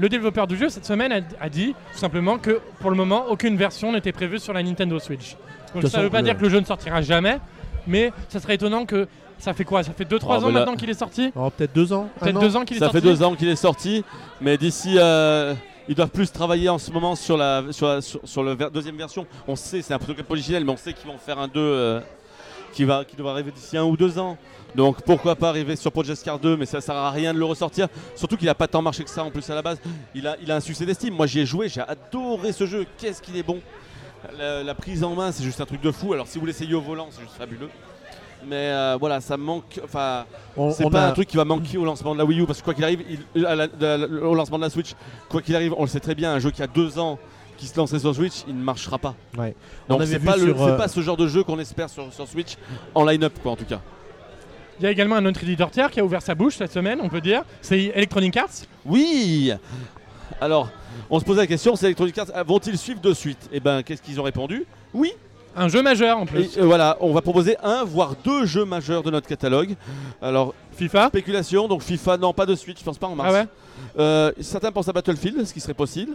Le 0.00 0.08
développeur 0.08 0.46
du 0.46 0.56
jeu 0.56 0.68
cette 0.70 0.86
semaine 0.86 1.12
a, 1.12 1.20
a 1.44 1.48
dit 1.50 1.74
tout 1.92 1.98
simplement 1.98 2.38
que 2.38 2.60
pour 2.80 2.90
le 2.90 2.96
moment, 2.96 3.26
aucune 3.28 3.56
version 3.56 3.92
n'était 3.92 4.12
prévue 4.12 4.38
sur 4.38 4.52
la 4.54 4.62
Nintendo 4.62 4.98
Switch. 4.98 5.36
Donc 5.74 5.84
ça 5.88 5.98
ne 5.98 6.04
veut 6.04 6.10
pas 6.10 6.22
dire 6.22 6.36
que 6.36 6.42
le 6.42 6.48
jeu 6.48 6.58
ne 6.58 6.64
sortira 6.64 7.02
jamais, 7.02 7.38
mais 7.86 8.10
ça 8.28 8.40
serait 8.40 8.54
étonnant 8.54 8.86
que 8.86 9.06
Ça 9.38 9.54
fait 9.54 9.64
quoi? 9.64 9.82
Ça 9.82 9.92
fait 9.92 10.04
2-3 10.04 10.18
Oh, 10.22 10.32
ans 10.44 10.50
maintenant 10.52 10.74
qu'il 10.76 10.90
est 10.90 10.94
sorti? 10.94 11.32
Oh, 11.34 11.48
peut-être 11.50 11.72
deux 11.74 11.92
ans. 11.94 12.10
un 12.16 12.24
Peut-être 12.24 12.36
an 12.36 12.40
2 12.40 12.56
ans 12.56 12.64
qu'il 12.66 12.76
est 12.76 12.80
Ça 12.80 12.86
sorti 12.90 13.00
fait 13.00 13.06
deux 13.06 13.22
ans 13.22 13.34
qu'il 13.34 13.48
est 13.48 13.56
sorti, 13.56 14.04
mais 14.42 14.58
d'ici, 14.58 14.96
euh, 14.98 15.54
ils 15.88 15.94
doivent 15.94 16.10
plus 16.10 16.30
travailler 16.30 16.68
en 16.68 16.76
ce 16.78 16.90
moment 16.90 17.14
sur 17.14 17.38
la 17.38 17.62
sur, 17.70 17.88
la- 17.88 18.00
sur, 18.02 18.20
sur 18.24 18.42
le 18.42 18.52
ver- 18.54 18.70
deuxième 18.70 18.96
version. 18.96 19.26
On 19.48 19.56
sait, 19.56 19.80
c'est 19.80 19.94
un 19.94 19.98
protocole 19.98 20.24
polyginelle, 20.26 20.64
mais 20.66 20.72
on 20.72 20.76
sait 20.76 20.92
qu'ils 20.92 21.10
vont 21.10 21.16
faire 21.16 21.38
un 21.38 21.48
2 21.48 21.52
euh, 21.58 22.00
qui 22.72 22.84
va 22.84 23.04
qui 23.04 23.16
devrait 23.16 23.32
arriver 23.32 23.50
d'ici 23.50 23.76
un 23.76 23.84
ou 23.84 23.96
deux 23.96 24.18
ans. 24.18 24.36
Donc 24.74 25.02
pourquoi 25.02 25.34
pas 25.34 25.48
arriver 25.48 25.74
sur 25.74 25.90
Project 25.90 26.22
Cars 26.22 26.38
2, 26.38 26.56
mais 26.56 26.66
ça 26.66 26.80
sert 26.80 26.94
à 26.94 27.10
rien 27.10 27.34
de 27.34 27.38
le 27.38 27.44
ressortir. 27.44 27.88
Surtout 28.14 28.36
qu'il 28.36 28.48
a 28.48 28.54
pas 28.54 28.68
tant 28.68 28.82
marché 28.82 29.02
que 29.02 29.10
ça 29.10 29.24
en 29.24 29.30
plus 29.30 29.48
à 29.50 29.54
la 29.54 29.62
base. 29.62 29.78
Il 30.14 30.26
a, 30.28 30.36
il 30.42 30.50
a 30.52 30.56
un 30.56 30.60
succès 30.60 30.86
d'estime. 30.86 31.14
Moi 31.14 31.26
j'y 31.26 31.40
ai 31.40 31.46
joué, 31.46 31.68
j'ai 31.68 31.80
adoré 31.80 32.52
ce 32.52 32.66
jeu. 32.66 32.86
Qu'est-ce 32.98 33.20
qu'il 33.20 33.36
est 33.36 33.42
bon. 33.42 33.60
La, 34.38 34.62
la 34.62 34.74
prise 34.74 35.02
en 35.02 35.14
main, 35.14 35.32
c'est 35.32 35.42
juste 35.42 35.60
un 35.60 35.66
truc 35.66 35.80
de 35.80 35.90
fou. 35.90 36.12
Alors 36.12 36.28
si 36.28 36.38
vous 36.38 36.46
l'essayez 36.46 36.74
au 36.74 36.80
volant, 36.80 37.08
c'est 37.10 37.22
juste 37.22 37.34
fabuleux. 37.36 37.70
Mais 38.46 38.54
euh, 38.70 38.96
voilà, 38.98 39.20
ça 39.20 39.36
manque. 39.36 39.80
Enfin, 39.84 40.24
c'est 40.72 40.84
pas 40.90 41.04
a- 41.04 41.08
un 41.08 41.12
truc 41.12 41.28
qui 41.28 41.36
va 41.36 41.44
manquer 41.44 41.76
au 41.76 41.84
lancement 41.84 42.14
de 42.14 42.18
la 42.18 42.24
Wii 42.24 42.40
U 42.40 42.46
parce 42.46 42.60
que 42.60 42.64
quoi 42.64 42.72
qu'il 42.74 42.84
arrive, 42.84 43.02
il- 43.34 43.44
à 43.46 43.54
la- 43.56 43.66
de 43.66 43.86
la- 43.86 44.28
au 44.28 44.34
lancement 44.34 44.56
de 44.58 44.62
la 44.64 44.70
Switch, 44.70 44.92
quoi 45.28 45.42
qu'il 45.42 45.54
arrive, 45.56 45.74
on 45.76 45.82
le 45.82 45.88
sait 45.88 46.00
très 46.00 46.14
bien, 46.14 46.32
un 46.32 46.38
jeu 46.38 46.50
qui 46.50 46.62
a 46.62 46.66
deux 46.66 46.98
ans 46.98 47.18
qui 47.60 47.66
se 47.66 47.76
lancerait 47.76 47.98
sur 48.00 48.14
Switch, 48.14 48.42
il 48.48 48.56
ne 48.56 48.62
marchera 48.62 48.98
pas. 48.98 49.14
Ouais. 49.38 49.54
On 49.88 49.92
Donc 49.94 50.02
avait 50.02 50.12
c'est 50.12 50.18
pas, 50.24 50.36
le- 50.36 50.54
euh, 50.58 50.76
pas 50.76 50.88
ce 50.88 51.00
genre 51.00 51.16
de 51.16 51.26
jeu 51.28 51.44
qu'on 51.44 51.58
espère 51.58 51.88
sur, 51.90 52.12
sur 52.12 52.26
Switch 52.26 52.56
en 52.94 53.04
line-up 53.04 53.34
quoi 53.42 53.52
en 53.52 53.56
tout 53.56 53.64
cas. 53.64 53.80
Il 54.78 54.84
y 54.84 54.86
a 54.86 54.90
également 54.90 55.16
un 55.16 55.26
autre 55.26 55.42
éditeur 55.42 55.70
tiers 55.70 55.90
qui 55.90 56.00
a 56.00 56.04
ouvert 56.04 56.22
sa 56.22 56.34
bouche 56.34 56.56
cette 56.56 56.72
semaine, 56.72 57.00
on 57.02 57.08
peut 57.10 57.20
dire. 57.20 57.42
C'est 57.60 57.92
Electronic 57.94 58.34
Arts. 58.38 58.48
Oui 58.86 59.52
Alors, 60.40 60.70
on 61.10 61.20
se 61.20 61.24
posait 61.24 61.42
la 61.42 61.46
question, 61.46 61.76
c'est 61.76 61.84
Electronic 61.86 62.16
Arts, 62.16 62.28
ah, 62.34 62.42
vont-ils 62.42 62.78
suivre 62.78 63.00
de 63.00 63.12
suite? 63.12 63.48
Et 63.52 63.60
ben, 63.60 63.82
qu'est-ce 63.82 64.00
qu'ils 64.00 64.18
ont 64.18 64.22
répondu? 64.24 64.64
Oui 64.94 65.12
Un 65.54 65.68
jeu 65.68 65.82
majeur 65.82 66.16
en 66.18 66.22
Et 66.22 66.26
plus. 66.26 66.56
euh, 66.56 66.64
voilà, 66.64 66.96
on 67.00 67.12
va 67.12 67.20
proposer 67.20 67.56
un, 67.62 67.84
voire 67.84 68.14
deux 68.24 68.46
jeux 68.46 68.64
majeurs 68.64 69.02
de 69.02 69.10
notre 69.10 69.26
catalogue. 69.28 69.74
Alors, 70.22 70.54
FIFA. 70.76 71.08
spéculation, 71.08 71.68
donc 71.68 71.82
FIFA, 71.82 72.16
non, 72.16 72.32
pas 72.32 72.46
de 72.46 72.54
Switch, 72.54 72.78
je 72.78 72.84
pense 72.84 72.96
pas 72.96 73.06
en 73.08 73.14
mars. 73.14 73.28
Ah 73.30 73.40
ouais 73.42 73.46
Euh, 73.98 74.32
certains 74.40 74.72
pensent 74.72 74.88
à 74.88 74.92
Battlefield, 74.94 75.44
ce 75.46 75.52
qui 75.52 75.60
serait 75.60 75.74
possible. 75.74 76.12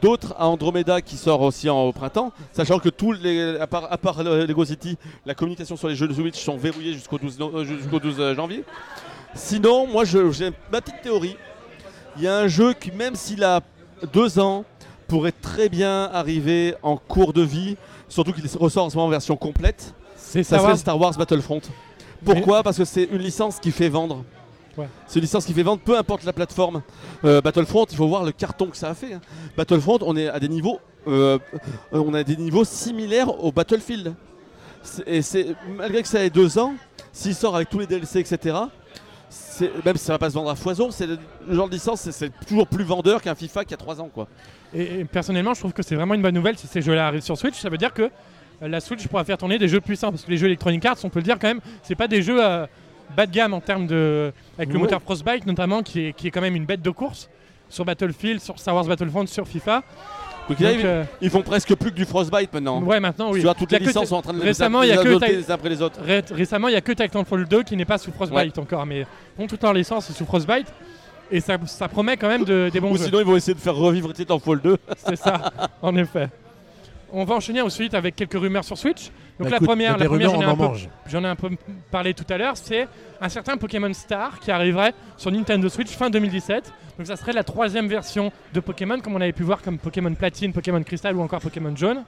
D'autres 0.00 0.34
à 0.38 0.46
Andromeda 0.46 1.00
qui 1.00 1.16
sort 1.16 1.40
aussi 1.40 1.68
en, 1.68 1.82
au 1.82 1.92
printemps, 1.92 2.32
sachant 2.52 2.78
que 2.78 2.88
tous 2.88 3.12
les, 3.12 3.58
à 3.58 3.66
part, 3.66 3.90
à 3.92 3.98
part 3.98 4.22
le- 4.22 4.44
Lego 4.46 4.64
City, 4.64 4.96
la 5.26 5.34
communication 5.34 5.76
sur 5.76 5.88
les 5.88 5.96
jeux 5.96 6.06
de 6.06 6.14
Switch 6.14 6.38
sont 6.42 6.56
verrouillés 6.56 6.92
jusqu'au 6.92 7.18
12, 7.18 7.38
no- 7.38 7.50
euh, 7.56 7.64
jusqu'au 7.64 7.98
12 7.98 8.34
janvier. 8.36 8.64
Sinon, 9.34 9.86
moi 9.86 10.04
je- 10.04 10.30
j'ai 10.30 10.50
ma 10.72 10.80
petite 10.80 11.02
théorie. 11.02 11.36
Il 12.16 12.22
y 12.22 12.28
a 12.28 12.36
un 12.38 12.48
jeu 12.48 12.74
qui, 12.74 12.90
même 12.90 13.14
s'il 13.14 13.42
a 13.44 13.60
deux 14.12 14.38
ans, 14.38 14.64
pourrait 15.06 15.32
très 15.32 15.68
bien 15.68 16.04
arriver 16.12 16.74
en 16.82 16.96
cours 16.96 17.32
de 17.32 17.42
vie, 17.42 17.76
surtout 18.08 18.32
qu'il 18.32 18.44
ressort 18.58 18.84
en 18.86 18.90
ce 18.90 18.96
moment 18.96 19.06
en 19.08 19.10
version 19.10 19.36
complète. 19.36 19.94
C'est 20.16 20.42
Ça 20.42 20.56
Star 20.58 20.64
Wars. 20.68 20.78
Star 20.78 21.00
Wars 21.00 21.12
Battlefront. 21.16 21.60
Pourquoi? 22.24 22.62
Parce 22.62 22.76
que 22.76 22.84
c'est 22.84 23.04
une 23.04 23.18
licence 23.18 23.58
qui 23.60 23.70
fait 23.70 23.88
vendre. 23.88 24.24
Ouais. 24.78 24.88
C'est 25.06 25.16
une 25.18 25.22
licence 25.22 25.44
qui 25.44 25.52
fait 25.52 25.62
vendre, 25.62 25.82
peu 25.84 25.98
importe 25.98 26.24
la 26.24 26.32
plateforme. 26.32 26.82
Euh, 27.24 27.40
Battlefront, 27.40 27.84
il 27.90 27.96
faut 27.96 28.06
voir 28.08 28.24
le 28.24 28.32
carton 28.32 28.66
que 28.68 28.76
ça 28.76 28.88
a 28.90 28.94
fait. 28.94 29.12
hein. 29.14 29.20
Battlefront, 29.56 29.98
on 30.02 30.16
est 30.16 30.28
à 30.28 30.38
des 30.40 30.48
niveaux, 30.48 30.78
euh, 31.08 31.38
on 31.92 32.14
a 32.14 32.22
des 32.22 32.36
niveaux 32.36 32.64
similaires 32.64 33.42
au 33.44 33.50
Battlefield. 33.52 34.14
Et 35.06 35.20
c'est 35.22 35.48
malgré 35.76 36.00
que 36.02 36.08
ça 36.08 36.24
ait 36.24 36.30
deux 36.30 36.58
ans, 36.58 36.74
s'il 37.12 37.34
sort 37.34 37.56
avec 37.56 37.68
tous 37.68 37.80
les 37.80 37.86
DLC, 37.86 38.20
etc. 38.20 38.56
Même 39.84 39.96
si 39.96 40.04
ça 40.04 40.12
va 40.14 40.18
pas 40.18 40.30
se 40.30 40.34
vendre 40.34 40.50
à 40.50 40.54
foison, 40.54 40.90
c'est 40.90 41.06
le 41.06 41.18
le 41.48 41.54
genre 41.54 41.68
de 41.68 41.74
licence, 41.74 42.08
c'est- 42.10 42.30
toujours 42.46 42.66
plus 42.68 42.84
vendeur 42.84 43.20
qu'un 43.20 43.34
FIFA 43.34 43.64
qui 43.64 43.74
a 43.74 43.76
trois 43.76 44.00
ans, 44.00 44.08
quoi. 44.12 44.28
Et, 44.72 45.00
et 45.00 45.04
personnellement, 45.04 45.54
je 45.54 45.60
trouve 45.60 45.72
que 45.72 45.82
c'est 45.82 45.96
vraiment 45.96 46.14
une 46.14 46.22
bonne 46.22 46.34
nouvelle 46.34 46.56
si 46.56 46.66
ces 46.68 46.80
jeux-là 46.82 47.08
arrivent 47.08 47.22
sur 47.22 47.36
Switch. 47.36 47.58
Ça 47.58 47.68
veut 47.68 47.78
dire 47.78 47.92
que 47.92 48.02
euh, 48.02 48.68
la 48.68 48.80
Switch 48.80 49.06
pourra 49.08 49.24
faire 49.24 49.36
tourner 49.38 49.58
des 49.58 49.66
jeux 49.68 49.80
puissants. 49.80 50.10
Parce 50.10 50.24
que 50.24 50.30
les 50.30 50.36
jeux 50.36 50.46
Electronic 50.46 50.84
Arts, 50.84 50.98
on 51.04 51.08
peut 51.10 51.18
le 51.18 51.24
dire 51.24 51.38
quand 51.40 51.48
même, 51.48 51.60
c'est 51.82 51.94
pas 51.96 52.06
des 52.06 52.22
jeux 52.22 52.38
euh, 52.44 52.66
bas 53.16 53.26
de 53.26 53.32
gamme 53.32 53.54
en 53.54 53.60
termes 53.60 53.86
de. 53.86 54.32
Avec 54.56 54.68
le 54.70 54.74
Ouais. 54.76 54.82
moteur 54.82 55.02
Frostbite 55.02 55.46
notamment, 55.46 55.82
qui 55.82 56.06
est, 56.06 56.12
qui 56.12 56.28
est 56.28 56.30
quand 56.30 56.40
même 56.40 56.56
une 56.56 56.66
bête 56.66 56.82
de 56.82 56.90
course. 56.90 57.28
Sur 57.70 57.84
Battlefield, 57.84 58.40
sur 58.40 58.58
Star 58.58 58.74
Wars 58.74 58.84
Battlefront, 58.86 59.26
sur 59.26 59.46
FIFA. 59.46 59.82
Donc, 60.48 60.58
euh, 60.62 61.04
ils 61.20 61.28
font 61.28 61.42
presque 61.42 61.74
plus 61.74 61.90
que 61.90 61.96
du 61.96 62.06
Frostbite 62.06 62.50
maintenant. 62.54 62.80
ouais, 62.82 62.98
maintenant, 63.00 63.30
oui. 63.30 63.40
Tu 63.40 63.44
vois, 63.44 63.54
toutes 63.54 63.70
les 63.72 63.78
licences 63.80 64.08
sont 64.08 64.16
en 64.16 64.22
train 64.22 64.32
de 64.32 64.38
les- 64.38 64.44
récemment, 64.46 64.80
les 64.80 64.92
adopter 64.92 65.36
les 65.36 65.50
uns 65.50 65.54
après 65.54 65.68
les 65.68 65.82
autres. 65.82 66.00
Ré- 66.02 66.24
récemment, 66.30 66.68
il 66.68 66.72
y 66.72 66.76
a 66.76 66.80
que 66.80 66.92
Titanfall 66.92 67.46
2 67.46 67.62
qui 67.64 67.76
n'est 67.76 67.84
pas 67.84 67.98
sous 67.98 68.10
Frostbite 68.10 68.56
encore, 68.58 68.86
mais 68.86 69.06
ont 69.38 69.46
toute 69.46 69.62
leur 69.62 69.74
licence 69.74 70.10
sous 70.10 70.24
Frostbite. 70.24 70.72
Et 71.30 71.40
ça, 71.40 71.58
ça 71.66 71.88
promet 71.88 72.16
quand 72.16 72.28
même 72.28 72.44
de- 72.46 72.70
des 72.72 72.80
bons 72.80 72.92
Ou 72.92 72.96
jeux. 72.96 73.04
sinon, 73.04 73.18
ils 73.20 73.26
vont 73.26 73.36
essayer 73.36 73.52
de 73.52 73.60
faire 73.60 73.74
revivre 73.76 74.10
Titanfall 74.14 74.62
2. 74.62 74.78
C'est 74.96 75.16
ça, 75.16 75.52
en 75.82 75.94
effet. 75.96 76.30
On 77.12 77.24
va 77.24 77.34
enchaîner 77.34 77.60
ensuite 77.60 77.92
avec 77.92 78.16
quelques 78.16 78.32
rumeurs 78.40 78.64
sur 78.64 78.78
Switch. 78.78 79.10
Donc 79.38 79.46
Bah, 79.46 79.50
la 79.50 79.56
écoute, 79.56 79.68
première, 79.68 79.96
la 79.98 80.06
première 80.06 80.30
j'en 80.30 80.40
ai, 80.40 80.44
on 80.46 80.48
un 80.48 80.52
en 80.52 80.56
peu, 80.56 80.62
mange. 80.64 80.88
j'en 81.06 81.22
ai 81.24 81.28
un 81.28 81.36
peu 81.36 81.50
parlé 81.90 82.12
tout 82.14 82.24
à 82.28 82.36
l'heure, 82.38 82.56
c'est 82.56 82.88
un 83.20 83.28
certain 83.28 83.56
Pokémon 83.56 83.92
Star 83.94 84.40
qui 84.40 84.50
arriverait 84.50 84.92
sur 85.16 85.30
Nintendo 85.30 85.68
Switch 85.68 85.90
fin 85.90 86.10
2017. 86.10 86.72
Donc 86.98 87.06
ça 87.06 87.14
serait 87.16 87.32
la 87.32 87.44
troisième 87.44 87.86
version 87.86 88.32
de 88.52 88.58
Pokémon, 88.60 88.98
comme 89.00 89.14
on 89.14 89.20
avait 89.20 89.32
pu 89.32 89.44
voir 89.44 89.62
comme 89.62 89.78
Pokémon 89.78 90.12
Platine, 90.14 90.52
Pokémon 90.52 90.82
Crystal 90.82 91.14
ou 91.16 91.22
encore 91.22 91.40
Pokémon 91.40 91.74
Jaune. 91.76 92.02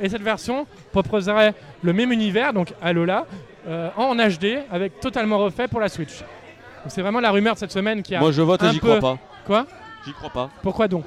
Et 0.00 0.08
cette 0.08 0.22
version 0.22 0.66
proposerait 0.92 1.54
le 1.82 1.92
même 1.92 2.10
univers, 2.12 2.52
donc 2.52 2.72
Alola, 2.82 3.26
euh, 3.68 3.88
en 3.96 4.16
HD, 4.16 4.58
avec 4.70 4.98
totalement 5.00 5.38
refait 5.38 5.68
pour 5.68 5.78
la 5.80 5.88
Switch. 5.88 6.18
Donc 6.18 6.88
c'est 6.88 7.00
vraiment 7.02 7.20
la 7.20 7.30
rumeur 7.30 7.54
de 7.54 7.60
cette 7.60 7.72
semaine 7.72 8.02
qui 8.02 8.14
a... 8.16 8.20
Moi, 8.20 8.32
je 8.32 8.42
vote 8.42 8.62
et 8.64 8.70
j'y 8.72 8.80
peu- 8.80 8.98
crois 8.98 9.14
pas. 9.14 9.18
Quoi? 9.46 9.66
J'y 10.04 10.12
crois 10.12 10.30
pas. 10.30 10.50
Pourquoi 10.62 10.88
donc? 10.88 11.04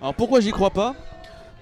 Alors 0.00 0.14
pourquoi 0.14 0.40
j'y 0.40 0.50
crois 0.50 0.70
pas? 0.70 0.94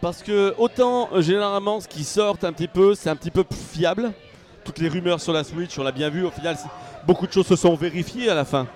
Parce 0.07 0.23
que 0.23 0.55
autant 0.57 1.09
euh, 1.12 1.21
généralement 1.21 1.81
ce 1.81 1.88
qui 1.88 2.05
sort 2.05 2.37
un 2.45 2.53
petit 2.53 2.69
peu, 2.69 2.95
c'est 2.95 3.11
un 3.11 3.16
petit 3.16 3.33
peu 3.33 3.42
plus 3.42 3.59
fiable. 3.59 4.12
Toutes 4.64 4.79
les 4.79 4.87
rumeurs 4.88 5.21
sur 5.21 5.33
la 5.33 5.42
Switch, 5.42 5.77
on 5.81 5.83
l'a 5.83 5.90
bien 5.90 6.11
vu, 6.11 6.25
au 6.25 6.31
final 6.31 6.57
beaucoup 7.09 7.27
de 7.27 7.33
choses 7.33 7.49
se 7.49 7.57
sont 7.57 7.75
vérifiées 7.75 8.31
à 8.31 8.37
la 8.37 8.45
fin. 8.45 8.69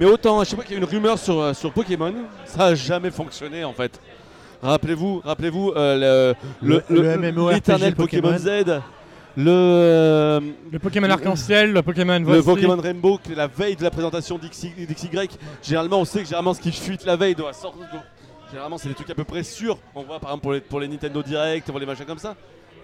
Mais 0.00 0.06
autant, 0.06 0.42
je 0.42 0.48
sais 0.48 0.56
pas 0.56 0.62
qu'il 0.62 0.72
y 0.72 0.74
a 0.76 0.78
une 0.78 0.86
rumeur 0.88 1.18
sur, 1.18 1.38
euh, 1.38 1.52
sur 1.52 1.70
Pokémon, 1.70 2.14
ça 2.46 2.64
a 2.64 2.74
jamais 2.74 3.10
fonctionné 3.10 3.62
en 3.62 3.74
fait. 3.74 4.00
Rappelez-vous, 4.62 5.20
rappelez-vous 5.22 5.72
euh, 5.76 6.34
le, 6.62 6.80
Le- 6.88 7.02
le 7.02 7.18
MMORPG 7.30 7.54
l'éternel 7.54 7.94
Pokémon, 7.94 8.32
Pokémon. 8.32 8.38
Z, 8.38 8.80
le, 9.36 9.50
euh, 9.50 10.40
Le 10.72 10.78
Pokémon 10.78 11.10
Arc-en-Ciel, 11.10 11.72
le 11.74 11.82
Pokémon 11.82 12.20
le 12.20 12.24
Voici. 12.24 12.46
Pokémon 12.46 12.80
Rainbow, 12.80 13.20
qui 13.22 13.32
est 13.32 13.36
la 13.36 13.48
veille 13.48 13.76
de 13.76 13.82
la 13.84 13.90
présentation 13.90 14.38
d'XY, 14.38 14.72
généralement 15.62 16.00
on 16.00 16.06
sait 16.06 16.20
que 16.20 16.24
généralement 16.24 16.54
ce 16.54 16.60
qui 16.62 16.72
fuite 16.72 17.04
la 17.04 17.16
veille 17.16 17.34
doit 17.34 17.52
sortir. 17.52 17.84
Généralement 18.50 18.78
c'est 18.78 18.88
des 18.88 18.94
trucs 18.94 19.10
à 19.10 19.14
peu 19.14 19.24
près 19.24 19.42
sûrs. 19.42 19.78
On 19.94 20.02
voit 20.02 20.18
par 20.18 20.30
exemple 20.30 20.42
pour 20.42 20.52
les, 20.52 20.60
pour 20.60 20.80
les 20.80 20.88
Nintendo 20.88 21.22
Direct, 21.22 21.68
pour 21.70 21.78
les 21.78 21.86
machins 21.86 22.06
comme 22.06 22.18
ça. 22.18 22.34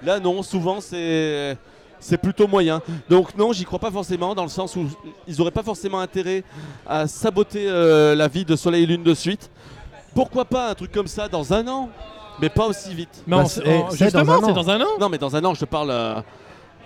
Là 0.03 0.21
non, 0.21 0.43
souvent 0.43 0.81
c'est 0.81 1.57
c'est 2.01 2.19
plutôt 2.19 2.47
moyen. 2.47 2.83
Donc 3.09 3.35
non, 3.37 3.53
j'y 3.53 3.65
crois 3.65 3.79
pas 3.79 3.91
forcément 3.91 4.35
dans 4.35 4.43
le 4.43 4.49
sens 4.51 4.77
où 4.77 4.87
ils 5.27 5.41
auraient 5.41 5.51
pas 5.51 5.63
forcément 5.63 6.01
intérêt 6.01 6.45
à 6.87 7.07
saboter 7.07 7.65
euh, 7.67 8.15
la 8.15 8.29
vie 8.29 8.45
de 8.45 8.57
Soleil 8.57 8.83
et 8.83 8.87
Lune 8.87 9.03
de 9.03 9.15
suite. 9.15 9.51
Pourquoi 10.15 10.45
pas 10.45 10.71
un 10.71 10.75
truc 10.75 10.93
comme 10.93 11.07
ça 11.07 11.29
dans 11.29 11.53
un 11.55 11.67
an 11.69 11.89
mais 12.41 12.49
pas 12.49 12.67
aussi 12.67 12.93
vite. 12.93 13.23
Mais 13.29 13.37
Bah, 13.37 13.45
c'est- 13.45 13.63
c'est 13.63 13.79
dans 13.79 13.91
justement, 13.91 14.33
un 14.33 14.37
an. 14.39 14.43
c'est 14.47 14.53
dans 14.55 14.69
un 14.71 14.81
an. 14.81 14.89
Non, 14.99 15.09
mais 15.09 15.19
dans 15.19 15.37
un 15.37 15.45
an, 15.45 15.55
je 15.55 15.61
te 15.61 15.65
parle 15.67 15.91
euh, 15.93 16.17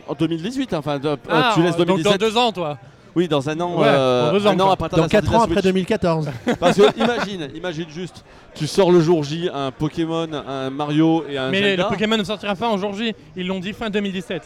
en 0.07 0.13
2018. 0.13 0.75
Enfin, 0.75 0.99
de- 0.99 1.09
euh, 1.09 1.17
Ah, 1.27 1.53
tu 1.55 1.63
laisses 1.63 1.75
donc 1.75 1.87
2017. 1.87 2.21
dans 2.21 2.27
deux 2.29 2.37
ans, 2.37 2.53
toi. 2.53 2.79
Oui, 3.19 3.27
dans 3.27 3.49
un 3.51 3.59
an. 3.61 3.75
Ouais, 3.81 3.87
euh, 3.89 4.31
dans 4.39 4.47
un 4.47 4.61
an 4.61 4.65
quoi. 4.67 4.73
à 4.75 4.77
partir 4.77 4.97
de 4.97 5.01
Dans 5.01 5.03
la 5.03 5.09
4 5.09 5.25
sortie 5.25 5.31
de 5.33 5.37
ans 5.37 5.43
après 5.43 5.55
Switch. 5.55 5.65
2014. 5.65 6.31
Parce 6.61 6.77
que 6.77 6.97
imagine, 6.97 7.49
imagine 7.57 7.89
juste, 7.91 8.25
tu 8.55 8.69
sors 8.69 8.93
le 8.93 9.01
jour 9.01 9.25
J 9.25 9.51
un 9.53 9.73
Pokémon, 9.73 10.29
un 10.33 10.71
Mario 10.71 11.25
et 11.29 11.37
un 11.37 11.51
Mais 11.51 11.61
Zelda. 11.61 11.83
le 11.83 11.89
Pokémon 11.89 12.17
ne 12.17 12.23
sortira 12.23 12.55
pas 12.55 12.69
en 12.69 12.79
jour 12.79 12.95
J. 12.95 13.13
Ils 13.35 13.45
l'ont 13.49 13.59
dit 13.59 13.73
fin 13.73 13.91
2017. 13.91 14.43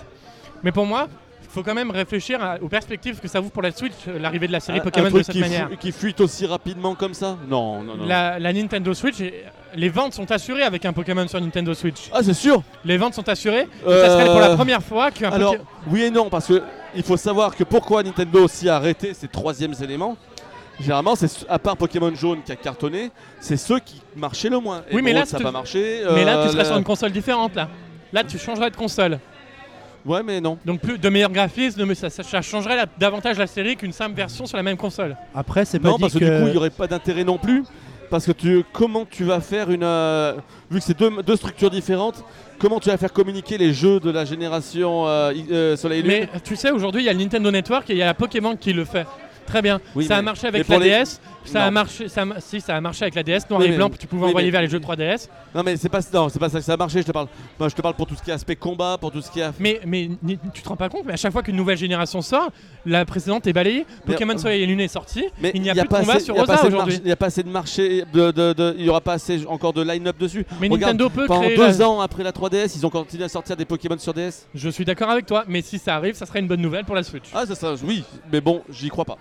Mais 0.63 0.73
pour 0.73 0.87
moi, 0.87 1.07
faut 1.53 1.63
quand 1.63 1.75
même 1.75 1.91
réfléchir 1.91 2.43
à- 2.43 2.57
aux 2.63 2.69
perspectives 2.69 3.21
que 3.21 3.29
ça 3.29 3.41
ouvre 3.41 3.51
pour 3.51 3.63
la 3.63 3.73
Switch, 3.73 3.93
euh, 4.09 4.19
l'arrivée 4.19 4.47
de 4.47 4.53
la 4.53 4.61
série 4.61 4.79
Un- 4.79 4.83
Pokémon 4.83 5.07
un 5.07 5.11
de 5.11 5.15
truc 5.15 5.25
cette 5.27 5.35
qui, 5.35 5.41
manière. 5.41 5.69
fu- 5.71 5.77
qui 5.77 5.93
fuite 5.93 6.21
aussi 6.21 6.47
rapidement 6.47 6.95
comme 6.95 7.15
ça? 7.15 7.37
Non, 7.49 7.83
non, 7.83 7.97
non. 7.97 8.07
La, 8.07 8.39
la 8.39 8.53
Nintendo 8.53 8.95
Switch, 8.95 9.21
et- 9.21 9.45
les 9.75 9.89
ventes 9.89 10.15
sont 10.15 10.31
assurées 10.33 10.63
avec 10.63 10.85
un 10.85 10.93
Pokémon 10.93 11.27
sur 11.29 11.41
Nintendo 11.41 11.73
Switch. 11.75 12.09
Ah, 12.13 12.23
c'est 12.23 12.35
sûr? 12.35 12.63
Les 12.85 12.97
ventes 12.97 13.15
sont 13.15 13.29
assurées. 13.29 13.63
et 13.63 13.87
Euh, 13.89 14.07
Ça 14.07 14.13
serait 14.13 14.27
pour 14.31 14.41
la 14.41 14.55
première 14.57 14.83
fois 14.83 15.11
qu'un 15.11 15.31
Alors, 15.31 15.55
Poké- 15.55 15.63
oui 15.89 16.03
et 16.03 16.11
non, 16.11 16.29
parce 16.31 16.47
que 16.47 16.63
il 16.95 17.03
faut 17.03 17.17
savoir 17.17 17.55
que 17.57 17.65
pourquoi 17.65 18.03
Nintendo 18.03 18.45
aussi 18.45 18.69
a 18.69 18.77
arrêté 18.77 19.15
ces 19.15 19.29
troisièmes 19.29 19.75
éléments? 19.83 20.17
Généralement, 20.81 21.15
c'est 21.15 21.29
à 21.49 21.59
part 21.59 21.77
Pokémon 21.77 22.13
jaune 22.15 22.43
qui 22.45 22.51
a 22.51 22.57
cartonné, 22.57 23.11
c'est 23.41 23.57
ceux 23.59 23.79
qui 23.79 24.01
marchaient 24.17 24.49
le 24.49 24.59
moins. 24.59 24.83
Oui, 24.93 25.03
mais 25.03 25.13
là, 25.13 25.25
ça 25.27 25.39
n'a 25.39 25.45
pas 25.45 25.51
marché. 25.53 26.03
Mais 26.15 26.25
là, 26.25 26.39
euh, 26.39 26.43
tu 26.45 26.49
serais 26.53 26.63
la- 26.63 26.65
sur 26.69 26.77
une 26.79 26.83
console 26.85 27.13
différente. 27.13 27.55
Là, 27.55 27.69
là 28.13 28.25
tu 28.25 28.39
changerais 28.39 28.71
de 28.71 28.77
console. 28.77 29.19
Ouais, 30.05 30.23
mais 30.25 30.41
non. 30.41 30.59
Donc 30.65 30.81
plus 30.81 30.99
de 30.99 31.09
meilleurs 31.09 31.31
graphismes, 31.31 31.85
mais 31.85 31.95
ça, 31.95 32.11
ça- 32.11 32.23
ça 32.23 32.43
changerait 32.43 32.77
la- 32.77 32.87
davantage 32.99 33.39
la 33.39 33.47
série 33.47 33.77
qu'une 33.77 33.93
simple 33.93 34.17
version 34.17 34.47
sur 34.47 34.57
la 34.57 34.63
même 34.63 34.77
console. 34.77 35.17
Après, 35.35 35.65
c'est 35.65 35.79
pas 35.79 35.89
Non, 35.91 35.97
dit 35.97 36.01
parce 36.03 36.15
que, 36.15 36.19
que. 36.19 36.25
du 36.25 36.31
coup, 36.43 36.47
il 36.49 36.53
n'y 36.53 36.57
aurait 36.57 36.71
pas 36.71 36.87
d'intérêt 36.87 37.25
non 37.25 37.39
plus. 37.39 37.63
Parce 38.11 38.27
que 38.27 38.33
tu, 38.33 38.63
comment 38.75 39.07
tu 39.09 39.25
vas 39.25 39.41
faire 39.41 39.71
une. 39.71 39.85
euh, 39.85 40.35
vu 40.71 40.81
que 40.81 40.85
c'est 40.85 40.99
deux, 40.99 41.11
deux 41.23 41.37
structures 41.37 41.71
différentes, 41.71 42.23
comment 42.59 42.79
tu 42.79 42.91
vas 42.91 42.99
faire 42.99 43.13
communiquer 43.13 43.57
les 43.57 43.73
jeux 43.73 44.01
de 44.01 44.11
la 44.11 44.27
génération 44.27 45.09
euh, 45.09 45.33
I- 45.35 45.47
euh, 45.51 45.77
Soleil 45.77 46.01
et 46.01 46.03
Lune? 46.03 46.29
Mais 46.33 46.41
tu 46.45 46.55
sais, 46.55 46.71
aujourd'hui, 46.71 47.01
il 47.01 47.07
y 47.07 47.09
a 47.09 47.13
le 47.15 47.19
Nintendo 47.19 47.51
Network 47.51 47.89
et 47.89 47.95
il 47.95 47.99
y 47.99 48.03
a 48.03 48.07
la 48.07 48.13
Pokémon 48.15 48.55
qui 48.55 48.75
le 48.75 48.85
fait. 48.85 49.07
Très 49.47 49.63
bien. 49.63 49.81
Oui, 49.95 50.07
ça 50.07 50.17
a 50.17 50.23
marché 50.23 50.47
avec 50.47 50.67
la 50.69 50.79
les- 50.79 50.91
DS. 51.05 51.21
Ça 51.45 51.67
a. 51.67 51.87
Ça 52.09 52.25
si 52.39 52.61
ça 52.61 52.77
a 52.77 52.81
marché 52.81 53.03
avec 53.03 53.17
la 53.17 53.23
DS 53.25 53.41
noir 53.51 53.61
Oui, 53.61 53.67
et 53.67 53.71
mais- 53.71 53.77
blanc. 53.77 53.91
Tu 53.99 54.07
pouvais 54.07 54.23
oui, 54.25 54.29
envoyer 54.31 54.47
mais- 54.47 54.53
vers 54.53 54.63
les 54.63 54.69
jeux 54.69 54.79
3DS. 54.79 55.29
Non 55.55 55.63
mais 55.65 55.77
c'est 55.77 55.89
pas 55.89 55.99
non, 56.15 56.29
c'est 56.29 56.39
pas 56.39 56.49
ça 56.49 56.59
que 56.61 56.65
ça 56.65 56.75
a 56.75 56.77
marché, 56.77 57.01
je 57.03 57.07
te 57.07 57.11
parle. 57.13 57.27
Moi 57.59 57.69
je 57.69 57.75
te 57.75 57.83
parle 57.83 57.95
pour 57.95 58.07
tout 58.07 58.15
ce 58.15 58.23
qui 58.23 58.31
est 58.31 58.35
aspect 58.35 58.55
combat, 58.55 58.97
pour 59.01 59.11
tout 59.11 59.21
ce 59.21 59.31
qui 59.31 59.41
est 59.41 59.51
Mais, 59.59 59.81
mais 59.85 60.09
tu 60.55 60.63
te 60.63 60.69
rends 60.69 60.77
pas 60.77 60.89
compte, 60.89 61.05
mais 61.05 61.15
à 61.15 61.17
chaque 61.17 61.33
fois 61.33 61.43
qu'une 61.43 61.57
nouvelle 61.57 61.77
génération 61.77 62.23
sort, 62.23 62.51
la 62.87 63.05
précédente 63.05 63.47
est 63.49 63.53
balayée. 63.53 63.85
Mais- 64.07 64.13
Pokémon 64.15 64.39
Soleil 64.39 64.63
et 64.63 64.67
Lune 64.67 64.79
est 64.81 64.87
sorti. 64.89 65.25
Mais 65.41 65.51
il 65.55 65.63
n'y 65.63 65.69
a, 65.71 65.73
y 65.73 65.77
plus 65.81 65.83
de 65.89 65.89
combat 65.89 66.13
assez- 66.15 66.25
sur 66.27 66.35
pas 66.37 66.43
Rosa 66.43 66.67
aujourd'hui. 66.67 66.95
Il 66.99 67.07
n'y 67.07 67.13
a 67.13 67.17
pas 67.17 67.27
assez 67.27 67.43
de 67.43 67.49
marché, 67.49 68.05
de, 68.13 68.31
de- 68.31 68.53
de- 68.53 68.75
il 68.79 68.85
y 68.85 68.89
aura 68.89 69.01
pas 69.01 69.15
assez 69.15 69.45
encore 69.49 69.73
de 69.73 69.83
line-up 69.83 70.17
dessus. 70.19 70.47
Mais 70.61 70.69
Regarde, 70.69 70.93
Nintendo 70.93 71.11
peut 71.11 71.27
Pendant 71.27 71.41
créer. 71.43 71.57
deux 71.57 71.79
la- 71.79 71.89
ans 71.89 72.01
après 72.01 72.23
la 72.23 72.31
3DS, 72.33 72.77
ils 72.77 72.87
ont 72.87 72.91
continué 72.91 73.25
à 73.25 73.29
sortir 73.29 73.57
des 73.57 73.65
Pokémon 73.65 73.99
sur 73.99 74.15
DS. 74.15 74.47
Je 74.55 74.69
suis 74.69 74.85
d'accord 74.85 75.11
avec 75.11 75.27
toi, 75.27 75.45
mais 75.49 75.61
si 75.61 75.79
ça 75.79 75.97
arrive, 75.97 76.15
ça 76.15 76.25
serait 76.25 76.39
une 76.39 76.47
bonne 76.49 76.63
nouvelle 76.63 76.85
pour 76.85 76.95
la 76.95 77.03
Switch. 77.03 77.25
Ah 77.35 77.47
ça, 77.47 77.57
ça 77.57 77.75
oui, 77.85 78.05
mais 78.33 78.41
bon, 78.41 78.63
j'y 78.71 78.89
crois 78.89 79.05
pas. 79.05 79.19